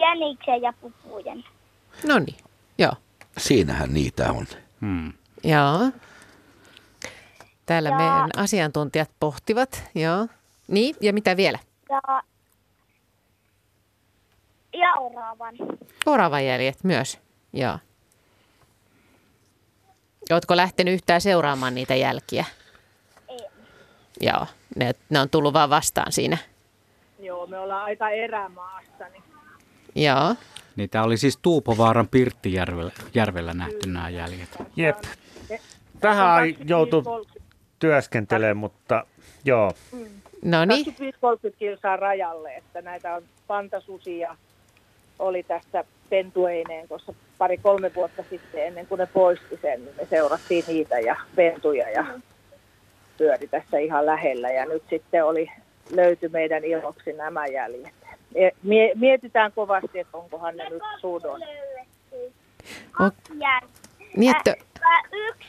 Jäniksen 0.00 0.62
ja 0.62 0.72
pupujen. 0.80 1.44
No 2.06 2.18
niin, 2.18 2.36
joo. 2.78 2.92
Siinähän 3.38 3.94
niitä 3.94 4.32
on. 4.32 4.46
Hmm. 4.80 5.12
Joo. 5.44 5.78
Täällä 7.66 7.88
Ja- 7.88 7.96
meidän 7.96 8.30
asiantuntijat 8.36 9.10
pohtivat, 9.20 9.84
joo. 9.94 10.26
Niin, 10.68 10.96
ja 11.00 11.12
mitä 11.12 11.36
vielä? 11.36 11.58
Ja, 11.90 12.22
ja 14.72 14.92
oravan. 15.00 15.54
Oravan 16.06 16.46
jäljet 16.46 16.84
myös, 16.84 17.18
joo. 17.52 17.78
Oletko 20.30 20.56
lähtenyt 20.56 20.94
yhtään 20.94 21.20
seuraamaan 21.20 21.74
niitä 21.74 21.94
jälkiä? 21.94 22.44
En. 23.28 23.38
Joo, 24.20 24.46
ne, 24.76 24.92
ne 25.10 25.20
on 25.20 25.30
tullut 25.30 25.54
vaan 25.54 25.70
vastaan 25.70 26.12
siinä. 26.12 26.38
Joo, 27.18 27.46
me 27.46 27.58
ollaan 27.58 27.84
aika 27.84 28.10
erämaassa, 28.10 29.08
niin 29.12 29.22
Joo. 29.94 30.34
Niin 30.76 30.90
tämä 30.90 31.04
oli 31.04 31.16
siis 31.16 31.38
Tuupovaaran 31.42 32.08
Pirttijärvellä 32.08 32.92
järvellä 33.14 33.54
nähty 33.54 33.88
nämä 33.88 34.08
jäljet. 34.08 34.48
Jep. 34.76 34.96
Vähän 36.02 36.26
ai- 36.30 36.56
joutuu 36.64 37.26
työskentelemään, 37.78 38.56
mutta 38.56 39.06
joo. 39.44 39.72
No 40.44 40.64
niin. 40.64 40.86
25-30 40.86 40.90
kilsaa 41.58 41.96
rajalle, 41.96 42.54
että 42.54 42.82
näitä 42.82 43.14
on 43.14 43.22
pantasusia 43.46 44.36
oli 45.18 45.42
tässä 45.42 45.84
pentueineen 46.12 46.88
tuossa 46.88 47.14
pari-kolme 47.38 47.94
vuotta 47.94 48.24
sitten 48.30 48.66
ennen 48.66 48.86
kuin 48.86 48.98
ne 48.98 49.06
poisti 49.06 49.58
sen, 49.62 49.84
niin 49.84 49.94
me 49.96 50.06
seurattiin 50.10 50.64
niitä 50.68 50.98
ja 50.98 51.16
pentuja 51.36 51.90
ja 51.90 52.04
pyöri 53.18 53.48
tässä 53.48 53.78
ihan 53.78 54.06
lähellä 54.06 54.50
ja 54.50 54.64
nyt 54.66 54.82
sitten 54.90 55.24
oli 55.24 55.50
löyty 55.90 56.28
meidän 56.28 56.64
iloksi 56.64 57.12
nämä 57.12 57.46
jäljet. 57.46 57.94
E- 58.34 58.50
Mie- 58.62 58.92
mietitään 58.94 59.52
kovasti, 59.52 59.98
että 59.98 60.16
onkohan 60.18 60.56
ne 60.56 60.68
nyt 60.70 60.82
sudon. 61.00 61.40
Kaksi 62.92 63.32
jälkeä. 63.38 63.68
Niin, 64.16 64.36
että, 64.36 64.54
Ä, 64.82 65.02
Yksi, 65.12 65.48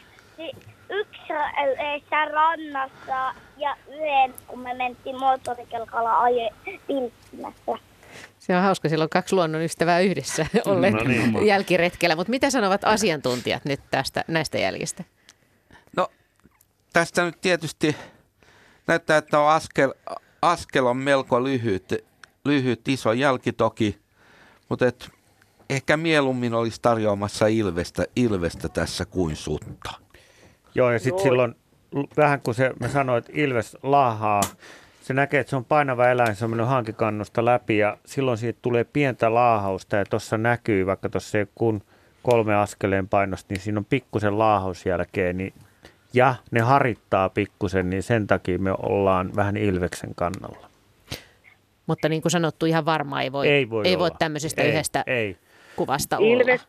yksi 0.90 1.34
yhdessä 1.72 2.26
rannassa 2.26 3.34
ja 3.58 3.76
yhden, 3.88 4.34
kun 4.48 4.60
me 4.60 4.74
mentiin 4.74 5.20
moottorikelkalla 5.20 6.20
aje 6.22 6.50
pilkkimässä. 6.88 7.93
Se 8.40 8.56
on 8.56 8.64
hauska, 8.64 8.90
silloin 8.90 9.10
kaksi 9.10 9.36
luonnonystävää 9.36 10.00
yhdessä 10.00 10.46
olleet 10.66 10.94
No 10.94 11.04
niin. 11.04 11.46
jälkiretkellä. 11.54 12.16
Mutta 12.16 12.32
mitä 12.32 12.50
sanovat 12.50 12.84
asiantuntijat 12.84 13.66
nyt 13.66 13.80
tästä, 13.92 14.26
näistä 14.28 14.58
jäljistä? 14.58 15.04
No, 15.98 16.08
tästä 16.94 17.26
nyt 17.26 17.42
tietysti 17.42 17.96
näyttää, 18.88 19.18
että 19.18 19.40
on 19.40 19.50
askel, 19.50 19.94
askel 20.42 20.86
on 20.86 20.98
melko 20.98 21.44
lyhyt, 21.44 21.94
lyhyt 22.46 22.88
iso 22.88 23.14
jälki 23.14 23.54
toki, 23.54 24.00
mutta 24.70 24.88
et 24.88 25.10
ehkä 25.70 25.98
mieluummin 25.98 26.54
olisi 26.54 26.82
tarjoamassa 26.82 27.48
ilvestä, 27.48 28.06
ilvestä 28.16 28.70
tässä 28.70 29.06
kuin 29.06 29.36
sutta. 29.36 29.92
Joo, 30.76 30.92
ja 30.92 31.00
sitten 31.00 31.24
silloin 31.24 31.56
vähän 32.18 32.42
kun 32.42 32.56
se, 32.56 32.72
mä 32.80 32.88
sanoin, 32.88 33.20
että 33.20 33.32
Ilves 33.36 33.78
laahaa, 33.84 34.42
se 35.04 35.14
näkee, 35.14 35.40
että 35.40 35.50
se 35.50 35.56
on 35.56 35.66
painava 35.66 36.10
eläin, 36.10 36.36
se 36.36 36.46
on 36.46 36.52
mennyt 36.52 36.68
hankikannusta 36.68 37.46
läpi 37.46 37.78
ja 37.78 37.98
silloin 38.06 38.38
siitä 38.38 38.60
tulee 38.62 38.84
pientä 38.84 39.34
laahausta 39.34 39.96
ja 39.96 40.06
tuossa 40.06 40.38
näkyy, 40.38 40.86
vaikka 40.86 41.10
tuossa 41.10 41.38
ei 41.38 41.46
kun 41.56 41.82
kolme 42.24 42.56
askeleen 42.56 43.08
painosta, 43.08 43.54
niin 43.54 43.62
siinä 43.62 43.80
on 43.80 43.86
pikkusen 43.86 44.40
laahaus 44.40 44.86
jälkeen, 44.86 45.38
niin, 45.38 45.54
ja 46.14 46.36
ne 46.52 46.60
harittaa 46.62 47.30
pikkusen, 47.30 47.90
niin 47.90 48.04
sen 48.04 48.28
takia 48.28 48.60
me 48.60 48.72
ollaan 48.72 49.36
vähän 49.36 49.58
Ilveksen 49.58 50.16
kannalla. 50.16 50.70
Mutta 51.88 52.10
niin 52.10 52.22
kuin 52.22 52.32
sanottu, 52.32 52.66
ihan 52.66 52.86
varma 52.86 53.22
ei 53.22 53.32
voi, 53.32 53.48
Ei 53.48 53.70
voi 53.70 53.88
ei 53.88 54.00
voi 54.00 54.08
olla. 54.08 54.16
tämmöisestä 54.20 54.62
Ei, 54.62 54.70
yhdestä 54.70 55.04
ei. 55.08 55.38
kuvasta 55.76 56.18
olla. 56.18 56.42
Ilves, 56.42 56.62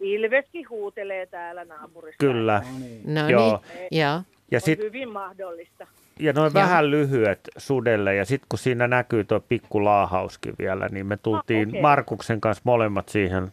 Ilveskin 0.00 0.68
huutelee 0.70 1.26
täällä 1.26 1.64
naapurissa. 1.64 2.18
Kyllä. 2.18 2.62
No 3.04 3.26
niin, 3.26 3.30
joo. 3.32 3.62
Ja 3.90 4.14
on 4.54 4.60
sit- 4.60 4.78
hyvin 4.78 5.08
mahdollista. 5.08 5.86
Ja 6.20 6.32
noin 6.32 6.54
vähän 6.54 6.90
lyhyet 6.90 7.40
sudelle 7.58 8.14
ja 8.14 8.24
sitten 8.24 8.46
kun 8.48 8.58
siinä 8.58 8.88
näkyy 8.88 9.24
tuo 9.24 9.40
pikku 9.40 9.84
laahauskin 9.84 10.54
vielä, 10.58 10.88
niin 10.88 11.06
me 11.06 11.16
tultiin 11.16 11.68
Ah, 11.68 11.68
okei. 11.68 11.80
Markuksen 11.80 12.40
kanssa 12.40 12.62
molemmat 12.64 13.08
siihen 13.08 13.52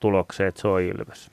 tulokseen, 0.00 0.48
että 0.48 0.60
se 0.60 0.68
on 0.68 0.80
Ilves. 0.82 1.30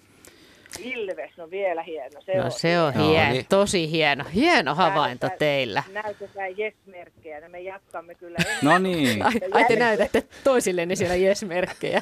Ilves, 0.79 1.37
no 1.37 1.49
vielä 1.51 1.83
hieno. 1.83 2.21
Se 2.21 2.37
No 2.37 2.45
on. 2.45 2.51
se 2.51 2.79
on 2.81 2.93
hieno, 2.93 3.31
niin. 3.31 3.45
tosi 3.49 3.91
hieno. 3.91 4.23
Hieno 4.35 4.75
havainto 4.75 5.19
Täällä- 5.27 5.37
teillä. 5.37 5.83
Näytetään 5.93 6.51
yes-merkkejä, 6.59 7.39
ja 7.39 7.49
me 7.49 7.59
jatkamme 7.59 8.15
kyllä. 8.15 8.37
No 8.61 8.77
niin. 8.77 9.25
Ai, 9.25 9.33
ai 9.51 9.65
te 9.65 9.75
näytätte 9.75 10.23
toisillenne 10.43 10.95
siellä 10.95 11.15
jes-merkkejä. 11.15 12.01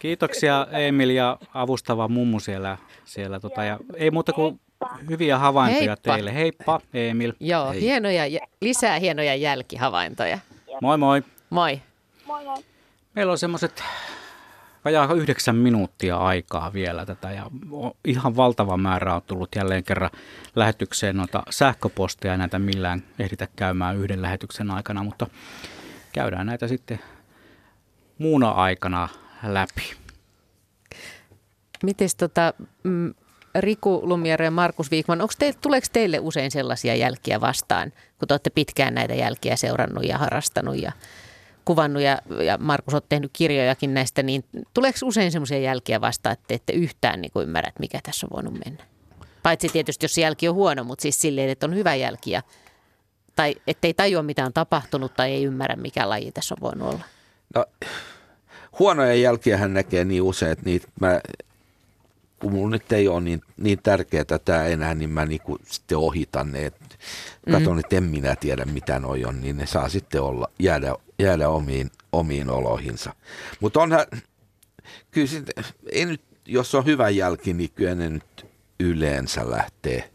Kiitoksia 0.00 0.66
Emil 0.72 1.10
ja 1.10 1.38
avustava 1.54 2.08
mummu 2.08 2.40
siellä. 2.40 2.76
siellä 3.04 3.40
tota, 3.40 3.64
ja 3.64 3.78
ei 3.96 4.10
muuta 4.10 4.32
kuin 4.32 4.60
hyviä 5.10 5.38
havaintoja 5.38 5.80
Heippa. 5.90 6.12
teille. 6.12 6.34
Heippa 6.34 6.80
Emil. 6.94 7.32
Joo, 7.40 7.70
Hei. 7.70 7.80
hienoja, 7.80 8.22
lisää 8.60 8.98
hienoja 8.98 9.34
jälkihavaintoja. 9.34 10.38
Moi 10.82 10.98
moi. 10.98 11.22
Moi. 11.50 11.82
Moi 12.26 12.44
moi. 12.44 12.64
Meillä 13.14 13.30
on 13.32 13.38
semmoiset 13.38 13.82
vajaa 14.84 15.14
yhdeksän 15.14 15.56
minuuttia 15.56 16.16
aikaa 16.16 16.72
vielä 16.72 17.06
tätä 17.06 17.30
ja 17.30 17.50
ihan 18.04 18.36
valtava 18.36 18.76
määrä 18.76 19.14
on 19.14 19.22
tullut 19.26 19.54
jälleen 19.56 19.84
kerran 19.84 20.10
lähetykseen 20.56 21.16
noita 21.16 21.42
sähköposteja. 21.50 22.36
Näitä 22.36 22.58
millään 22.58 23.02
ehditä 23.18 23.48
käymään 23.56 23.96
yhden 23.96 24.22
lähetyksen 24.22 24.70
aikana, 24.70 25.02
mutta 25.02 25.26
käydään 26.12 26.46
näitä 26.46 26.68
sitten 26.68 27.00
muuna 28.18 28.50
aikana 28.50 29.08
läpi. 29.42 29.94
Mites 31.82 32.14
tota, 32.14 32.54
mm, 32.82 33.14
Riku 33.54 34.00
Lumiere 34.02 34.44
ja 34.44 34.50
Markus 34.50 34.90
Viikman, 34.90 35.18
te, 35.38 35.54
tuleeko 35.60 35.86
teille 35.92 36.18
usein 36.18 36.50
sellaisia 36.50 36.94
jälkiä 36.94 37.40
vastaan, 37.40 37.92
kun 38.18 38.28
te 38.28 38.34
olette 38.34 38.50
pitkään 38.50 38.94
näitä 38.94 39.14
jälkiä 39.14 39.56
seurannut 39.56 40.04
ja 40.04 40.18
harrastanut 40.18 40.82
ja 40.82 40.92
kuvannut 41.64 42.02
ja, 42.02 42.18
ja 42.44 42.58
Markus 42.58 42.94
olet 42.94 43.08
tehnyt 43.08 43.30
kirjojakin 43.32 43.94
näistä, 43.94 44.22
niin 44.22 44.44
tuleeko 44.74 44.98
usein 45.02 45.32
sellaisia 45.32 45.58
jälkiä 45.58 46.00
vastaan, 46.00 46.32
että 46.32 46.44
te 46.48 46.54
ette 46.54 46.72
yhtään 46.72 47.20
niin 47.20 47.32
kuin 47.32 47.42
ymmärrä, 47.42 47.68
että 47.68 47.80
mikä 47.80 48.00
tässä 48.02 48.26
on 48.26 48.36
voinut 48.36 48.64
mennä? 48.64 48.84
Paitsi 49.42 49.68
tietysti, 49.68 50.04
jos 50.04 50.18
jälki 50.18 50.48
on 50.48 50.54
huono, 50.54 50.84
mutta 50.84 51.02
siis 51.02 51.20
silleen, 51.20 51.50
että 51.50 51.66
on 51.66 51.74
hyvä 51.74 51.94
jälki 51.94 52.30
ja, 52.30 52.42
tai 53.36 53.54
ettei 53.66 53.94
tajua, 53.94 54.22
mitä 54.22 54.44
on 54.44 54.52
tapahtunut 54.52 55.14
tai 55.14 55.32
ei 55.32 55.44
ymmärrä, 55.44 55.76
mikä 55.76 56.08
laji 56.08 56.32
tässä 56.32 56.54
on 56.54 56.60
voinut 56.60 56.88
olla. 56.88 57.04
No, 57.54 57.66
huonoja 58.78 59.14
jälkiä 59.14 59.56
hän 59.56 59.74
näkee 59.74 60.04
niin 60.04 60.22
usein, 60.22 60.52
että 60.52 60.64
niitä 60.64 60.88
mä, 61.00 61.20
kun 62.42 62.52
mulla 62.52 62.70
nyt 62.70 62.92
ei 62.92 63.08
ole 63.08 63.20
niin, 63.20 63.40
niin 63.56 63.78
tärkeää 63.82 64.24
tämä 64.44 64.66
enää, 64.66 64.94
niin 64.94 65.10
mä 65.10 65.26
niinku 65.26 65.58
sitten 65.64 65.98
ohitan 65.98 66.52
ne. 66.52 66.66
Et 66.66 66.98
Katon, 67.50 67.72
Mhm. 67.72 67.78
että 67.78 67.96
en 67.96 68.02
minä 68.04 68.36
tiedä 68.36 68.64
mitä 68.64 68.98
noi 68.98 69.24
on, 69.24 69.40
niin 69.40 69.56
ne 69.56 69.66
saa 69.66 69.88
sitten 69.88 70.22
olla, 70.22 70.48
jäädä, 70.58 70.94
jäädä 71.18 71.48
omiin, 71.48 71.90
omiin 72.12 72.50
oloihinsa. 72.50 73.14
Mutta 73.60 73.80
onhan, 73.80 74.06
kyllä 75.10 75.26
sit, 75.26 75.50
ei 75.92 76.04
nyt, 76.06 76.20
jos 76.46 76.74
on 76.74 76.84
hyvä 76.86 77.08
jälki, 77.08 77.52
niin 77.52 77.70
kyllä 77.74 77.94
ne 77.94 78.08
nyt 78.08 78.46
yleensä 78.80 79.50
lähtee. 79.50 80.10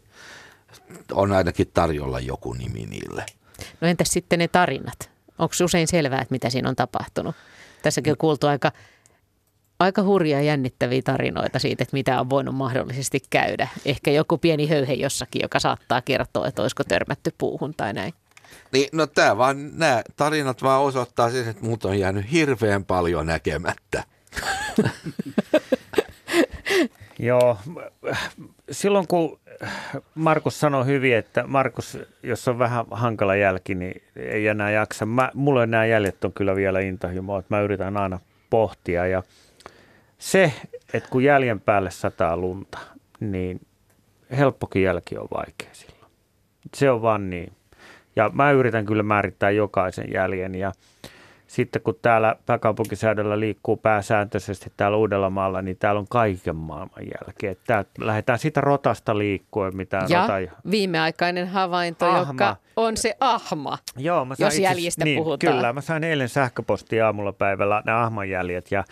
On 1.12 1.32
ainakin 1.32 1.70
tarjolla 1.74 2.20
joku 2.20 2.52
nimi 2.52 2.86
niille. 2.86 3.26
No 3.80 3.88
entäs 3.88 4.08
sitten 4.08 4.38
ne 4.38 4.48
tarinat? 4.48 5.10
Onko 5.38 5.54
usein 5.64 5.88
selvää, 5.88 6.20
että 6.20 6.32
mitä 6.32 6.50
siinä 6.50 6.68
on 6.68 6.76
tapahtunut? 6.76 7.36
Tässäkin 7.82 8.10
on 8.12 8.16
kuultu 8.16 8.46
aika, 8.46 8.72
aika 9.80 10.02
hurjia 10.02 10.40
jännittäviä 10.40 11.02
tarinoita 11.04 11.58
siitä, 11.58 11.82
että 11.82 11.96
mitä 11.96 12.20
on 12.20 12.30
voinut 12.30 12.54
mahdollisesti 12.54 13.20
käydä. 13.30 13.68
Ehkä 13.84 14.10
joku 14.10 14.38
pieni 14.38 14.68
höyhe 14.68 14.92
jossakin, 14.92 15.42
joka 15.42 15.60
saattaa 15.60 16.02
kertoa, 16.02 16.46
että 16.46 16.62
olisiko 16.62 16.84
törmätty 16.84 17.34
puuhun 17.38 17.74
tai 17.76 17.92
näin. 17.92 18.14
Niin, 18.72 18.88
no 18.92 19.06
tämä 19.06 19.38
vaan, 19.38 19.78
nämä 19.78 20.02
tarinat 20.16 20.62
vaan 20.62 20.82
osoittaa 20.82 21.30
sen, 21.30 21.48
että 21.48 21.64
muut 21.64 21.84
on 21.84 21.98
jäänyt 21.98 22.32
hirveän 22.32 22.84
paljon 22.84 23.26
näkemättä. 23.26 24.04
Joo, 27.18 27.58
silloin 28.70 29.06
kun 29.06 29.38
Markus 30.14 30.60
sanoi 30.60 30.86
hyvin, 30.86 31.16
että 31.16 31.44
Markus, 31.46 31.98
jos 32.22 32.48
on 32.48 32.58
vähän 32.58 32.84
hankala 32.90 33.36
jälki, 33.36 33.74
niin 33.74 34.02
ei 34.16 34.46
enää 34.46 34.70
jaksa. 34.70 35.06
Mä, 35.06 35.30
mulle 35.34 35.66
nämä 35.66 35.86
jäljet 35.86 36.24
on 36.24 36.32
kyllä 36.32 36.56
vielä 36.56 36.80
intohimoa, 36.80 37.38
että 37.38 37.54
mä 37.54 37.60
yritän 37.60 37.96
aina 37.96 38.20
pohtia. 38.50 39.06
Ja 39.06 39.22
se, 40.18 40.52
että 40.92 41.08
kun 41.10 41.24
jäljen 41.24 41.60
päälle 41.60 41.90
sataa 41.90 42.36
lunta, 42.36 42.78
niin 43.20 43.60
helppokin 44.38 44.82
jälki 44.82 45.18
on 45.18 45.28
vaikea 45.36 45.68
silloin. 45.72 46.12
Se 46.74 46.90
on 46.90 47.02
vaan 47.02 47.30
niin. 47.30 47.52
Ja 48.16 48.30
mä 48.34 48.50
yritän 48.50 48.86
kyllä 48.86 49.02
määrittää 49.02 49.50
jokaisen 49.50 50.12
jäljen 50.12 50.54
ja 50.54 50.72
sitten 51.46 51.82
kun 51.82 51.98
täällä 52.02 52.36
pääkaupunkisäädöllä 52.46 53.40
liikkuu 53.40 53.76
pääsääntöisesti 53.76 54.72
täällä 54.76 54.96
Uudellamaalla, 54.96 55.62
niin 55.62 55.76
täällä 55.76 55.98
on 55.98 56.08
kaiken 56.10 56.56
maailman 56.56 57.02
jälkeen. 57.20 57.56
Tää, 57.66 57.84
lähdetään 57.98 58.38
sitä 58.38 58.60
rotasta 58.60 59.18
liikkuen, 59.18 59.76
mitä 59.76 60.04
Ja 60.08 60.20
rota... 60.20 60.32
viimeaikainen 60.70 61.48
havainto, 61.48 62.06
Ahma. 62.06 62.32
joka 62.32 62.56
on 62.76 62.96
se 62.96 63.16
ahma, 63.20 63.78
Joo, 63.96 64.24
mä 64.24 64.34
sain 64.34 64.46
jos 64.46 64.54
itse- 64.54 64.62
jäljistä 64.62 65.04
niin, 65.04 65.18
puhutaan. 65.24 65.54
Kyllä, 65.54 65.72
mä 65.72 65.80
sain 65.80 66.04
eilen 66.04 66.28
sähköpostia 66.28 67.06
aamulla 67.06 67.32
päivällä 67.32 67.82
nämä 67.86 68.02
ahmanjäljet 68.04 68.70
ja 68.72 68.84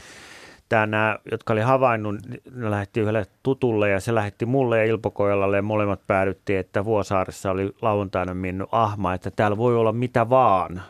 tää, 0.68 0.86
nämä, 0.86 1.18
jotka 1.30 1.52
oli 1.52 1.60
havainnut, 1.60 2.16
ne 2.54 2.70
lähetti 2.70 3.00
yhdelle 3.00 3.26
tutulle 3.42 3.90
ja 3.90 4.00
se 4.00 4.14
lähetti 4.14 4.46
mulle 4.46 4.78
ja 4.78 4.84
Ilpo 4.84 5.10
Kojalalle 5.10 5.56
ja 5.56 5.62
molemmat 5.62 6.00
päädyttiin, 6.06 6.58
että 6.58 6.84
Vuosaaressa 6.84 7.50
oli 7.50 7.74
lauantaina 7.82 8.34
mennyt 8.34 8.68
ahma, 8.72 9.14
että 9.14 9.30
täällä 9.30 9.56
voi 9.56 9.76
olla 9.76 9.92
mitä 9.92 10.30
vaan, 10.30 10.82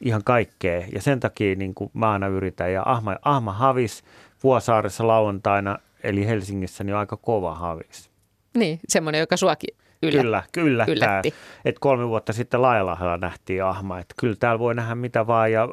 ihan 0.00 0.24
kaikkea. 0.24 0.84
Ja 0.92 1.02
sen 1.02 1.20
takia 1.20 1.56
niin 1.56 1.74
kuin 1.74 1.90
mä 1.94 2.12
aina 2.12 2.26
yritän. 2.26 2.72
Ja 2.72 2.82
ahma, 2.86 3.16
ahma 3.22 3.52
havis 3.52 4.04
Vuosaaressa 4.42 5.06
lauantaina, 5.06 5.78
eli 6.02 6.26
Helsingissä, 6.26 6.84
niin 6.84 6.94
on 6.94 7.00
aika 7.00 7.16
kova 7.16 7.54
havis. 7.54 8.10
Niin, 8.56 8.80
semmoinen, 8.88 9.18
joka 9.18 9.36
suakin 9.36 9.76
yllä, 10.02 10.22
Kyllä, 10.22 10.42
kyllä. 10.52 10.84
yllätti. 10.88 11.34
Et 11.64 11.78
kolme 11.78 12.08
vuotta 12.08 12.32
sitten 12.32 12.62
Laajalahdella 12.62 13.16
nähtiin 13.16 13.64
ahma. 13.64 13.98
Että 13.98 14.14
kyllä 14.20 14.36
täällä 14.40 14.58
voi 14.58 14.74
nähdä 14.74 14.94
mitä 14.94 15.26
vaan. 15.26 15.52
Ja 15.52 15.68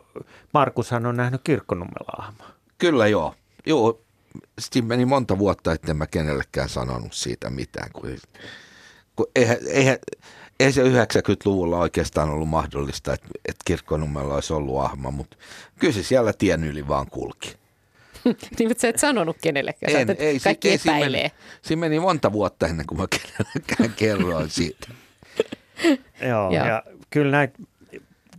Markushan 0.54 1.06
on 1.06 1.18
nähnyt 1.18 1.42
kirkkonummella 1.44 2.14
ahma. 2.18 2.57
Kyllä 2.78 3.08
joo. 3.08 3.36
Joo, 3.66 4.02
sitten 4.60 4.86
meni 4.86 5.06
monta 5.06 5.38
vuotta, 5.38 5.74
etten 5.74 5.98
mä 5.98 6.08
kenellekään 6.08 6.70
sanonut 6.70 7.14
siitä 7.14 7.50
mitään. 7.50 7.90
Kun, 7.94 8.18
kun 9.16 9.28
eihän, 9.36 9.58
eihän, 9.68 9.98
ei 10.60 10.72
se 10.72 10.84
90-luvulla 10.84 11.80
oikeastaan 11.80 12.30
ollut 12.30 12.50
mahdollista, 12.50 13.14
että, 13.14 13.28
että 13.48 13.62
kirkkonummella 13.66 14.36
olisi 14.36 14.54
ollut 14.54 14.80
ahma, 14.82 15.12
mutta 15.12 15.38
kyllä 15.80 15.94
se 15.94 16.04
siellä 16.04 16.34
tien 16.34 16.64
yli 16.64 16.88
vaan 16.88 17.08
kulki. 17.10 17.56
niin, 18.60 18.68
mutta 18.70 18.82
sä 18.82 18.88
et 18.88 19.00
sanonut 19.00 19.38
kenellekään. 19.42 19.92
Sä 19.94 20.00
En, 20.00 20.16
ei, 20.20 20.36
että 20.36 20.44
kaikki 20.44 20.70
ei, 20.70 20.78
siinä 20.78 20.98
epäilee. 20.98 21.22
meni, 21.22 21.34
siinä 21.62 21.80
meni 21.80 22.00
monta 22.00 22.32
vuotta 22.32 22.68
ennen 22.68 22.86
kuin 22.86 23.00
mä 23.02 23.08
kenellekään 23.18 23.94
kerroin 23.96 24.50
siitä. 24.50 24.88
Joo, 26.22 26.52
Joo. 26.54 26.66
ja 26.66 26.84
kyllä 27.10 27.32
näitä 27.32 27.60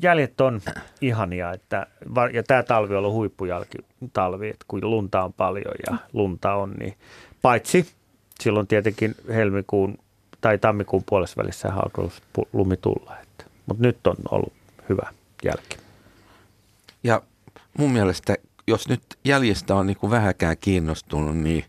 jäljet 0.03 0.41
on 0.41 0.61
ihania, 1.01 1.53
että, 1.53 1.87
ja 2.33 2.43
tämä 2.43 2.63
talvi 2.63 2.95
on 2.95 2.99
ollut 2.99 3.13
huippujälkitalvi, 3.13 4.49
että 4.49 4.65
kun 4.69 4.81
lunta 4.83 5.25
on 5.25 5.33
paljon 5.33 5.75
ja 5.91 5.97
lunta 6.13 6.55
on, 6.55 6.75
niin 6.79 6.95
paitsi 7.43 7.87
silloin 8.41 8.67
tietenkin 8.67 9.15
helmikuun 9.29 9.99
tai 10.41 10.59
tammikuun 10.59 11.05
puolessa 11.07 11.43
välissä 11.43 11.69
pu- 12.39 12.49
lumi 12.53 12.77
tulla, 12.77 13.17
että, 13.23 13.45
mutta 13.67 13.83
nyt 13.83 14.07
on 14.07 14.17
ollut 14.31 14.53
hyvä 14.89 15.11
jälki. 15.45 15.77
Ja 17.05 17.23
mun 17.79 17.91
mielestä, 17.91 18.37
jos 18.67 18.89
nyt 18.89 19.03
jäljestä 19.25 19.75
on 19.75 19.87
niin 19.87 19.97
kuin 19.97 20.11
vähäkään 20.11 20.57
kiinnostunut, 20.61 21.37
niin 21.37 21.65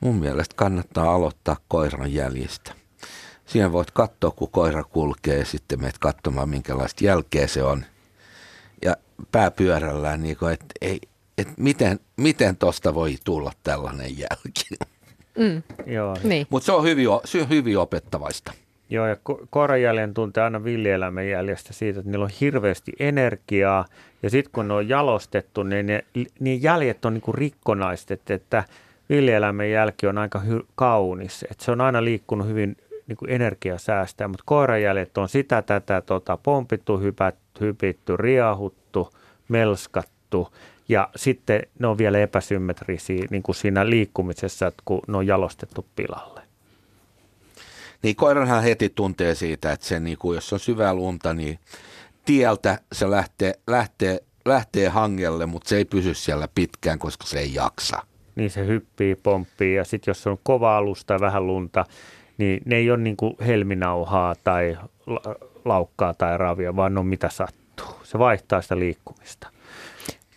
mun 0.00 0.16
mielestä 0.16 0.54
kannattaa 0.56 1.14
aloittaa 1.14 1.56
koiran 1.68 2.12
jäljestä. 2.12 2.72
Siinä 3.46 3.72
voit 3.72 3.90
katsoa, 3.90 4.30
kun 4.30 4.50
koira 4.50 4.84
kulkee 4.84 5.38
ja 5.38 5.44
sitten 5.44 5.80
menet 5.80 5.98
katsomaan, 5.98 6.48
minkälaista 6.48 7.04
jälkeä 7.04 7.46
se 7.46 7.62
on. 7.62 7.84
Ja 8.84 8.96
pääpyörällään, 9.32 10.22
niin 10.22 10.36
että 10.52 10.66
ei, 10.80 11.00
että 11.38 11.52
miten, 11.56 12.00
miten 12.16 12.56
tosta 12.56 12.94
voi 12.94 13.16
tulla 13.24 13.52
tällainen 13.62 14.18
jälki. 14.18 14.84
Mm. 15.38 15.62
Joo. 15.86 16.16
Niin. 16.22 16.46
Mutta 16.50 16.66
se 16.66 16.72
on 16.72 16.84
hyvin, 16.84 17.08
se 17.24 17.42
on 17.42 17.48
hyvin 17.48 17.78
opettavaista. 17.78 18.52
Joo, 18.90 19.06
ja 19.06 19.14
ko- 19.14 19.46
koiranjäljen 19.50 20.14
tuntee 20.14 20.44
aina 20.44 20.64
villieläimen 20.64 21.30
jäljestä 21.30 21.72
siitä, 21.72 22.00
että 22.00 22.10
niillä 22.10 22.24
on 22.24 22.30
hirveästi 22.40 22.92
energiaa, 22.98 23.84
ja 24.22 24.30
sitten 24.30 24.52
kun 24.52 24.68
ne 24.68 24.74
on 24.74 24.88
jalostettu, 24.88 25.62
niin 25.62 25.86
ne, 25.86 26.04
niin 26.40 26.62
jäljet 26.62 27.04
on 27.04 27.14
niinku 27.14 27.32
rikkonaiset, 27.32 28.30
että 28.30 28.64
villieläimen 29.08 29.70
jälki 29.70 30.06
on 30.06 30.18
aika 30.18 30.42
hy- 30.48 30.66
kaunis, 30.74 31.44
että 31.50 31.64
se 31.64 31.70
on 31.70 31.80
aina 31.80 32.04
liikkunut 32.04 32.46
hyvin 32.46 32.76
niinku 33.06 33.26
energiasäästää, 33.28 34.28
mutta 34.28 34.42
koiranjäljet 34.46 35.18
on 35.18 35.28
sitä, 35.28 35.62
tätä, 35.62 36.00
tota, 36.00 36.36
pompittu, 36.36 36.98
hypät, 36.98 37.36
hypitty, 37.60 38.16
riahuttu, 38.16 39.12
melskattu, 39.48 40.48
ja 40.88 41.08
sitten 41.16 41.62
ne 41.78 41.86
on 41.86 41.98
vielä 41.98 42.18
epäsymmetrisiä 42.18 43.24
niin 43.30 43.42
kuin 43.42 43.56
siinä 43.56 43.90
liikkumisessa, 43.90 44.66
että 44.66 44.82
kun 44.84 45.00
ne 45.08 45.16
on 45.16 45.26
jalostettu 45.26 45.86
pilalle. 45.96 46.42
Niin 48.02 48.16
koiranhan 48.16 48.62
heti 48.62 48.88
tuntee 48.88 49.34
siitä, 49.34 49.72
että 49.72 49.86
se, 49.86 50.00
niin 50.00 50.18
kuin, 50.18 50.34
jos 50.34 50.52
on 50.52 50.60
syvää 50.60 50.94
lunta, 50.94 51.34
niin 51.34 51.58
tieltä 52.24 52.78
se 52.92 53.10
lähtee, 53.10 53.54
lähtee, 53.66 54.20
lähtee 54.44 54.88
hangelle, 54.88 55.46
mutta 55.46 55.68
se 55.68 55.76
ei 55.76 55.84
pysy 55.84 56.14
siellä 56.14 56.48
pitkään, 56.54 56.98
koska 56.98 57.26
se 57.26 57.38
ei 57.38 57.54
jaksa. 57.54 58.02
niin 58.36 58.50
se 58.50 58.66
hyppii, 58.66 59.14
pomppii 59.14 59.74
ja 59.74 59.84
sitten 59.84 60.10
jos 60.10 60.26
on 60.26 60.38
kova 60.42 60.76
alusta 60.76 61.12
ja 61.14 61.20
vähän 61.20 61.46
lunta, 61.46 61.84
niin 62.38 62.60
ne 62.64 62.76
ei 62.76 62.90
ole 62.90 62.98
niin 62.98 63.16
kuin 63.16 63.36
helminauhaa 63.46 64.34
tai 64.44 64.76
la- 65.06 65.20
laukkaa 65.64 66.14
tai 66.14 66.38
ravia, 66.38 66.76
vaan 66.76 66.94
ne 66.94 67.00
on 67.00 67.06
mitä 67.06 67.28
sattuu. 67.28 67.86
Se 68.02 68.18
vaihtaa 68.18 68.62
sitä 68.62 68.78
liikkumista. 68.78 69.48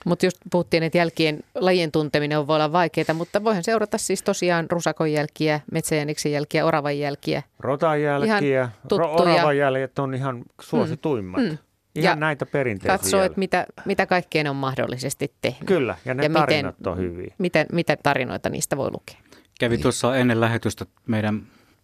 Mutta 0.05 0.25
just 0.25 0.37
puhuttiin, 0.51 0.83
että 0.83 0.97
jälkien 0.97 1.39
lajien 1.55 1.91
tunteminen 1.91 2.47
voi 2.47 2.55
olla 2.55 2.71
vaikeaa, 2.71 3.13
mutta 3.13 3.43
voihan 3.43 3.63
seurata 3.63 3.97
siis 3.97 4.23
tosiaan 4.23 4.65
rusakon 4.71 5.11
jälkiä, 5.11 5.59
metsäjäniksen 5.71 6.31
jälkiä, 6.31 6.65
oravan 6.65 6.99
jälkiä. 6.99 7.43
Rotan 7.59 8.01
jälkiä, 8.01 8.61
Ihan 8.61 8.71
tuttuja. 8.87 9.09
oravan 9.35 9.57
jäljet 9.57 9.99
on 9.99 10.13
ihan 10.13 10.43
suosituimmat. 10.61 11.41
Mm, 11.41 11.47
Mm. 11.49 11.57
Ihan 11.95 12.11
Ja 12.11 12.15
näitä 12.15 12.45
perinteisiä. 12.45 12.97
Katsoo, 12.97 13.23
että 13.23 13.39
mitä, 13.39 13.65
mitä 13.85 14.05
kaikkea 14.05 14.43
ne 14.43 14.49
on 14.49 14.55
mahdollisesti 14.55 15.33
tehnyt. 15.41 15.63
Kyllä, 15.65 15.95
ja 16.05 16.13
ne 16.13 16.23
Ja 16.23 16.29
tarinat 16.29 16.75
miten- 16.79 16.91
on 16.91 16.97
hyviä. 16.97 17.33
Mitä, 17.37 17.65
mitä 17.71 17.97
tarinoita 18.03 18.49
niistä 18.49 18.77
voi 18.77 18.91
lukea? 18.91 19.17
Kävi 19.59 19.77
tuossa 19.77 20.17
ennen 20.17 20.41
lähetystä 20.41 20.85
meidän 21.07 21.41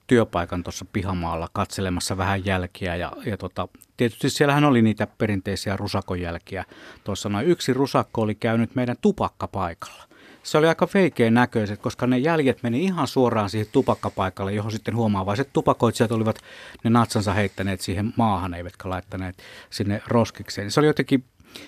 työpaikan 0.07 0.63
tuossa 0.63 0.85
pihamaalla 0.93 1.49
katselemassa 1.53 2.17
vähän 2.17 2.45
jälkiä 2.45 2.95
ja, 2.95 3.11
ja 3.25 3.37
tota, 3.37 3.67
tietysti 3.97 4.29
siellähän 4.29 4.63
oli 4.63 4.81
niitä 4.81 5.07
perinteisiä 5.17 5.77
rusakonjälkiä. 5.77 6.65
Tuossa 7.03 7.29
noin 7.29 7.47
yksi 7.47 7.73
rusakko 7.73 8.21
oli 8.21 8.35
käynyt 8.35 8.75
meidän 8.75 8.95
tupakkapaikalla. 9.01 10.03
Se 10.43 10.57
oli 10.57 10.67
aika 10.67 10.87
veikeän 10.93 11.33
näköiset, 11.33 11.79
koska 11.79 12.07
ne 12.07 12.17
jäljet 12.17 12.63
meni 12.63 12.83
ihan 12.83 13.07
suoraan 13.07 13.49
siihen 13.49 13.67
tupakkapaikalle, 13.71 14.53
johon 14.53 14.71
sitten 14.71 14.95
huomaavaiset 14.95 15.49
tupakoitsijat 15.53 16.11
olivat 16.11 16.39
ne 16.83 16.89
natsansa 16.89 17.33
heittäneet 17.33 17.81
siihen 17.81 18.13
maahan, 18.17 18.53
eivätkä 18.53 18.89
laittaneet 18.89 19.35
sinne 19.69 20.01
roskikseen. 20.07 20.71
Se 20.71 20.79
oli 20.79 20.87
jotenkin, 20.87 21.23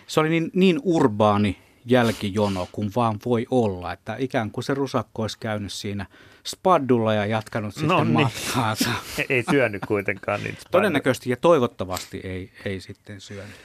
se 0.07 0.19
oli 0.19 0.29
niin, 0.29 0.51
niin 0.53 0.79
urbaani 0.83 1.66
jälkijono 1.87 2.67
kuin 2.71 2.91
vaan 2.95 3.19
voi 3.25 3.45
olla, 3.51 3.93
että 3.93 4.15
ikään 4.19 4.51
kuin 4.51 4.63
se 4.63 4.73
rusakko 4.73 5.21
olisi 5.21 5.37
käynyt 5.39 5.73
siinä 5.73 6.05
spaddulla 6.47 7.13
ja 7.13 7.25
jatkanut 7.25 7.73
sitten 7.73 7.89
No 7.89 8.03
niin. 8.03 8.13
matkaansa. 8.13 8.89
ei 9.29 9.43
syönyt 9.51 9.81
kuitenkaan 9.87 10.43
niitä. 10.43 10.61
Todennäköisesti 10.71 11.29
ja 11.29 11.37
toivottavasti 11.37 12.21
ei, 12.23 12.51
ei 12.65 12.81
sitten 12.81 13.21
syönyt. 13.21 13.55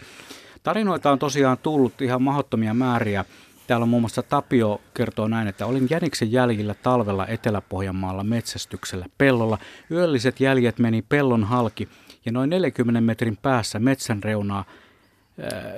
Tarinoita 0.62 1.10
on 1.12 1.18
tosiaan 1.18 1.58
tullut 1.58 2.02
ihan 2.02 2.22
mahdottomia 2.22 2.74
määriä. 2.74 3.24
Täällä 3.66 3.84
on 3.84 3.88
muun 3.88 4.02
muassa 4.02 4.22
Tapio 4.22 4.80
kertoo 4.94 5.28
näin, 5.28 5.48
että 5.48 5.66
olin 5.66 5.86
jäniksen 5.90 6.32
jäljillä 6.32 6.74
talvella 6.74 7.26
Etelä-Pohjanmaalla 7.26 8.24
metsästyksellä 8.24 9.06
pellolla. 9.18 9.58
Yölliset 9.90 10.40
jäljet 10.40 10.78
meni 10.78 11.02
pellon 11.02 11.44
halki 11.44 11.88
ja 12.24 12.32
noin 12.32 12.50
40 12.50 13.00
metrin 13.00 13.36
päässä 13.36 13.78
metsän 13.78 14.22
reunaa 14.22 14.64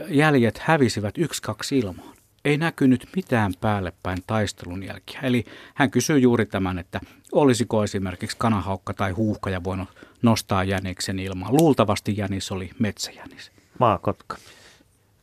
jäljet 0.08 0.58
hävisivät 0.58 1.18
yksi 1.18 1.42
kaksi 1.42 1.78
ilmaan. 1.78 2.14
Ei 2.44 2.58
näkynyt 2.58 3.08
mitään 3.16 3.52
päälle 3.60 3.92
päin 4.02 4.18
taistelun 4.26 4.82
jälkiä. 4.82 5.20
Eli 5.22 5.44
hän 5.74 5.90
kysyy 5.90 6.18
juuri 6.18 6.46
tämän, 6.46 6.78
että 6.78 7.00
olisiko 7.32 7.84
esimerkiksi 7.84 8.36
kanahaukka 8.40 8.94
tai 8.94 9.10
huuhkaja 9.12 9.64
voinut 9.64 9.88
nostaa 10.22 10.64
jäniksen 10.64 11.18
ilmaan. 11.18 11.56
Luultavasti 11.56 12.16
jänis 12.16 12.52
oli 12.52 12.70
metsäjänis. 12.78 13.52
Maakotka. 13.78 14.36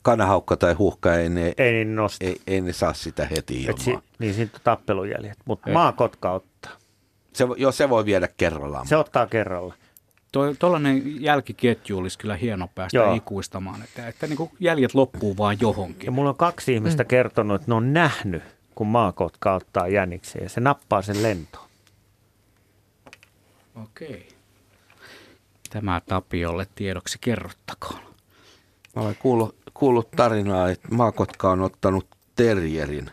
Kanahaukka 0.02 0.58
tai 0.58 0.74
huhka, 0.74 1.16
ei 1.16 1.30
ne, 1.30 1.54
Ei 1.58 1.72
niin 1.74 1.96
nosta. 1.96 2.26
ei, 2.26 2.42
ei 2.48 2.62
ne 2.62 2.74
saa 2.74 2.94
sitä 2.94 3.26
heti 3.26 3.54
Et 3.70 3.88
ilmaan. 3.88 4.04
si, 4.04 4.10
niin 4.20 4.34
siitä 4.34 4.58
on 4.58 4.62
tappelujäljet, 4.64 5.38
mutta 5.46 5.70
maakotka 5.70 6.32
ottaa. 6.32 6.72
Se, 7.34 7.46
joo, 7.58 7.72
se 7.72 7.90
voi 7.90 8.06
viedä 8.06 8.28
kerrallaan. 8.38 8.88
Se 8.88 8.98
ottaa 8.98 9.28
kerralla. 9.28 9.74
Tuollainen 10.60 11.22
jälkiketju 11.24 11.98
olisi 11.98 12.18
kyllä 12.18 12.36
hieno 12.36 12.70
päästä 12.76 12.98
Joo. 12.98 13.14
Ikuistamaan, 13.14 13.84
että, 13.84 14.08
että 14.08 14.28
niin 14.28 14.38
kuin 14.38 14.52
jäljet 14.60 14.94
loppuu 14.94 15.38
vaan 15.38 15.58
johonkin. 15.62 16.06
Ja 16.06 16.12
mulla 16.12 16.30
on 16.30 16.36
kaksi 16.36 16.74
ihmistä 16.74 17.04
mm. 17.04 17.08
kertonut, 17.08 17.56
että 17.56 17.72
ne 17.72 17.76
on 17.76 17.94
nähnyt, 17.94 18.44
kun 18.76 18.88
maakotka 18.88 19.54
ottaa 19.54 19.88
jäniksen 19.88 20.44
ja 20.44 20.50
se 20.50 20.62
nappaa 20.62 21.02
sen 21.02 21.24
lentoon. 21.24 21.68
Okei. 23.84 24.28
Tämä 25.70 26.02
Tapiolle 26.08 26.68
tiedoksi 26.76 27.18
kerrottakoon. 27.22 28.00
Mä 28.96 29.02
olen 29.02 29.16
kuullut, 29.20 29.56
kuullut 29.74 30.12
tarinaa, 30.12 30.70
että 30.70 30.88
maakotka 30.92 31.52
on 31.52 31.62
ottanut 31.62 32.08
terrierin 32.36 33.12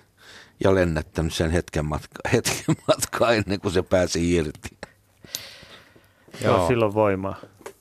ja 0.65 0.75
lennättänyt 0.75 1.35
sen 1.35 1.51
hetken, 1.51 1.87
matka, 1.87 2.21
hetken 2.33 2.77
matkaa 2.89 3.33
ennen 3.33 3.61
kuin 3.61 3.73
se 3.73 3.83
pääsi 3.83 4.35
irti. 4.35 4.78
Joo. 6.43 6.57
Joo 6.57 6.69
silloin 6.69 6.95
voimaa. 6.95 7.37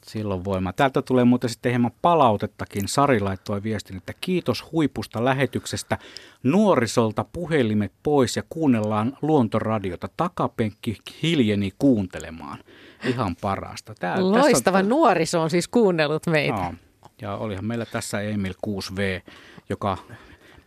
Silloin 0.08 0.46
voima. 0.46 0.74
Täältä 0.74 1.02
tulee 1.02 1.24
muuten 1.24 1.50
sitten 1.50 1.70
hieman 1.70 1.92
palautettakin. 2.02 2.88
Sari 2.88 3.20
laittoi 3.20 3.64
viestin, 3.64 3.98
että 3.98 4.14
kiitos 4.22 4.72
huipusta 4.72 5.26
lähetyksestä. 5.26 5.98
Nuorisolta 6.44 7.26
puhelimet 7.34 7.92
pois 8.04 8.36
ja 8.36 8.44
kuunnellaan 8.50 9.18
luontoradiota. 9.22 10.10
Takapenkki 10.18 10.98
hiljeni 11.24 11.72
kuuntelemaan. 11.80 12.60
Ihan 13.04 13.36
parasta. 13.42 13.94
Tää, 14.00 14.32
Loistava 14.32 14.78
on... 14.78 14.90
nuoriso 14.90 15.42
on 15.42 15.50
siis 15.50 15.68
kuunnellut 15.68 16.28
meitä. 16.28 16.62
No, 16.62 16.74
ja 17.22 17.36
olihan 17.36 17.66
meillä 17.66 17.86
tässä 17.86 18.22
Emil 18.22 18.54
6V, 18.68 19.32
joka 19.70 19.98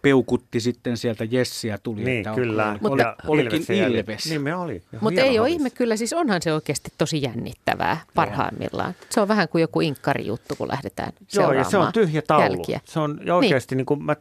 peukutti 0.03 0.61
sitten 0.61 0.97
sieltä 0.97 1.25
Jessiä 1.25 1.79
tuli. 1.79 2.05
Niin, 2.05 2.19
että 2.19 2.35
kyllä. 2.35 2.71
Oli, 2.71 2.79
mutta, 2.81 3.17
olikin 3.27 3.73
Ilves. 3.73 4.27
Niin 4.31 4.43
me 4.43 4.55
oli. 4.55 4.83
Mutta 5.01 5.21
ei 5.21 5.39
ole 5.39 5.51
ihme 5.51 5.71
kyllä, 5.71 5.97
siis 5.97 6.13
onhan 6.13 6.43
se 6.43 6.53
oikeasti 6.53 6.91
tosi 6.99 7.23
jännittävää 7.23 8.01
parhaimmillaan. 8.15 8.95
Se 9.11 9.21
on 9.21 9.29
vähän 9.29 9.49
kuin 9.49 9.63
joku 9.63 9.81
inkkari 9.81 10.27
juttu, 10.27 10.55
kun 10.57 10.69
lähdetään 10.69 11.13
Joo, 11.35 11.53
ja 11.53 11.65
se 11.65 11.79
on 11.79 11.93
tyhjä 11.93 12.23
taulu. 12.23 12.45
Jälkiä. 12.45 12.81
Se 12.85 13.01
on 13.01 13.21
oikeasti, 13.31 13.75
niin. 13.75 13.77
Niin 13.81 13.87
kuin 13.87 14.05
mä, 14.05 14.17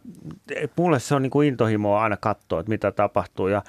mulle 0.76 0.99
se 0.99 1.15
on 1.15 1.22
niin 1.22 1.31
kuin 1.31 1.47
intohimoa 1.47 2.03
aina 2.03 2.18
katsoa, 2.18 2.60
että 2.60 2.69
mitä 2.69 2.91
tapahtuu. 2.91 3.47
Ja 3.47 3.61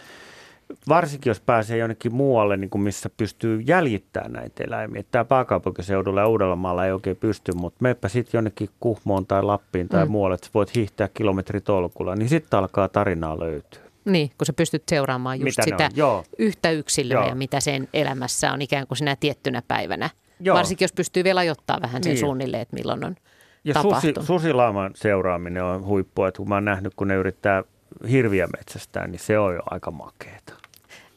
varsinkin 0.89 1.31
jos 1.31 1.41
pääsee 1.41 1.79
jonnekin 1.79 2.15
muualle, 2.15 2.57
niin 2.57 2.71
kuin 2.71 2.83
missä 2.83 3.11
pystyy 3.17 3.61
jäljittämään 3.61 4.33
näitä 4.33 4.65
eläimiä. 4.65 5.03
Tämä 5.11 5.25
pääkaupunkiseudulla 5.25 6.21
ja 6.21 6.27
Uudellamaalla 6.27 6.87
ei 6.87 6.93
oikein 6.93 7.17
pysty, 7.17 7.53
mutta 7.53 7.79
meppä 7.81 8.09
sitten 8.09 8.39
jonnekin 8.39 8.69
Kuhmoon 8.81 9.27
tai 9.27 9.43
Lappiin 9.43 9.89
tai 9.89 10.05
mm. 10.05 10.11
muualle, 10.11 10.35
että 10.35 10.49
voit 10.55 10.75
hiihtää 10.75 11.09
kilometritolkulla, 11.15 12.17
niin 12.17 12.29
sitten 12.29 12.59
alkaa 12.59 12.89
tarinaa 12.89 13.41
löytyä. 13.41 13.81
Niin, 14.05 14.31
kun 14.39 14.47
sä 14.47 14.53
pystyt 14.53 14.83
seuraamaan 14.91 15.41
just 15.41 15.59
mitä 15.59 15.63
sitä 15.63 15.91
yhtä 16.39 16.71
yksilöä 16.71 17.27
ja 17.27 17.35
mitä 17.35 17.61
sen 17.61 17.89
elämässä 17.95 18.53
on 18.53 18.63
ikään 18.63 18.87
kuin 18.87 18.99
sinä 18.99 19.17
tiettynä 19.17 19.63
päivänä. 19.69 20.11
Joo. 20.41 20.57
Varsinkin 20.57 20.85
jos 20.85 20.93
pystyy 20.93 21.25
vielä 21.25 21.41
ajoittaa 21.41 21.79
vähän 21.83 22.03
sen 22.03 22.11
niin. 22.11 22.21
suunnilleen, 22.21 22.63
että 22.63 22.77
milloin 22.77 23.05
on 23.05 23.17
ja 23.65 23.75
tapahtunut. 23.75 24.17
Susi, 24.17 24.27
susilaaman 24.27 24.91
seuraaminen 24.95 25.65
on 25.65 25.85
huippua, 25.85 26.29
että 26.29 26.39
kun 26.39 26.49
mä 26.49 26.55
oon 26.55 26.65
nähnyt, 26.65 26.95
kun 26.95 27.09
ne 27.09 27.15
yrittää 27.15 27.65
hirviä 28.11 28.47
metsästää, 28.59 29.07
niin 29.07 29.19
se 29.19 29.39
on 29.39 29.55
jo 29.55 29.61
aika 29.71 29.91
makeeta. 29.91 30.55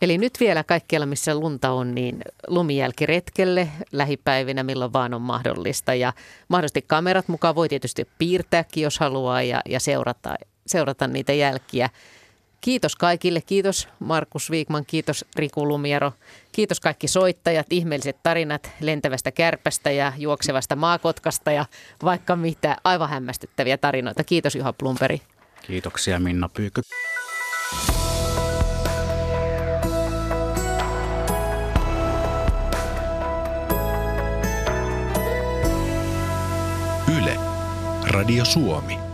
Eli 0.02 0.18
nyt 0.18 0.40
vielä 0.40 0.64
kaikkialla, 0.64 1.06
missä 1.06 1.36
lunta 1.36 1.72
on, 1.72 1.96
niin 1.96 2.22
lumijälkiretkelle 2.48 3.68
lähipäivinä, 3.92 4.64
milloin 4.64 4.94
vaan 4.94 5.14
on 5.14 5.22
mahdollista. 5.22 5.94
Ja 5.94 6.14
mahdollisesti 6.48 6.84
kamerat 6.88 7.28
mukaan 7.28 7.56
voi 7.56 7.70
tietysti 7.70 8.08
piirtääkin, 8.18 8.84
jos 8.84 9.00
haluaa, 9.00 9.42
ja, 9.42 9.62
ja 9.66 9.80
seurata, 9.80 10.36
seurata 10.68 11.08
niitä 11.08 11.34
jälkiä. 11.34 11.90
Kiitos 12.62 12.96
kaikille. 12.96 13.42
Kiitos 13.42 13.88
Markus 14.00 14.52
Viikman, 14.52 14.86
kiitos 14.86 15.26
Riku 15.36 15.68
Lumiero. 15.68 16.12
Kiitos 16.52 16.80
kaikki 16.80 17.08
soittajat, 17.08 17.68
ihmeelliset 17.70 18.18
tarinat 18.24 18.72
lentävästä 18.80 19.32
kärpästä 19.32 19.92
ja 19.92 20.14
juoksevasta 20.18 20.76
maakotkasta 20.76 21.52
ja 21.52 21.66
vaikka 22.04 22.36
mitä. 22.36 22.78
Aivan 22.84 23.10
hämmästyttäviä 23.10 23.78
tarinoita. 23.78 24.24
Kiitos 24.24 24.56
Juha 24.56 24.74
Plumperi. 24.74 25.22
Kiitoksia 25.68 26.20
Minna 26.20 26.50
Pyykö. 26.50 26.82
Yle, 37.18 37.36
Radio 38.08 38.46
Suomi. 38.46 39.13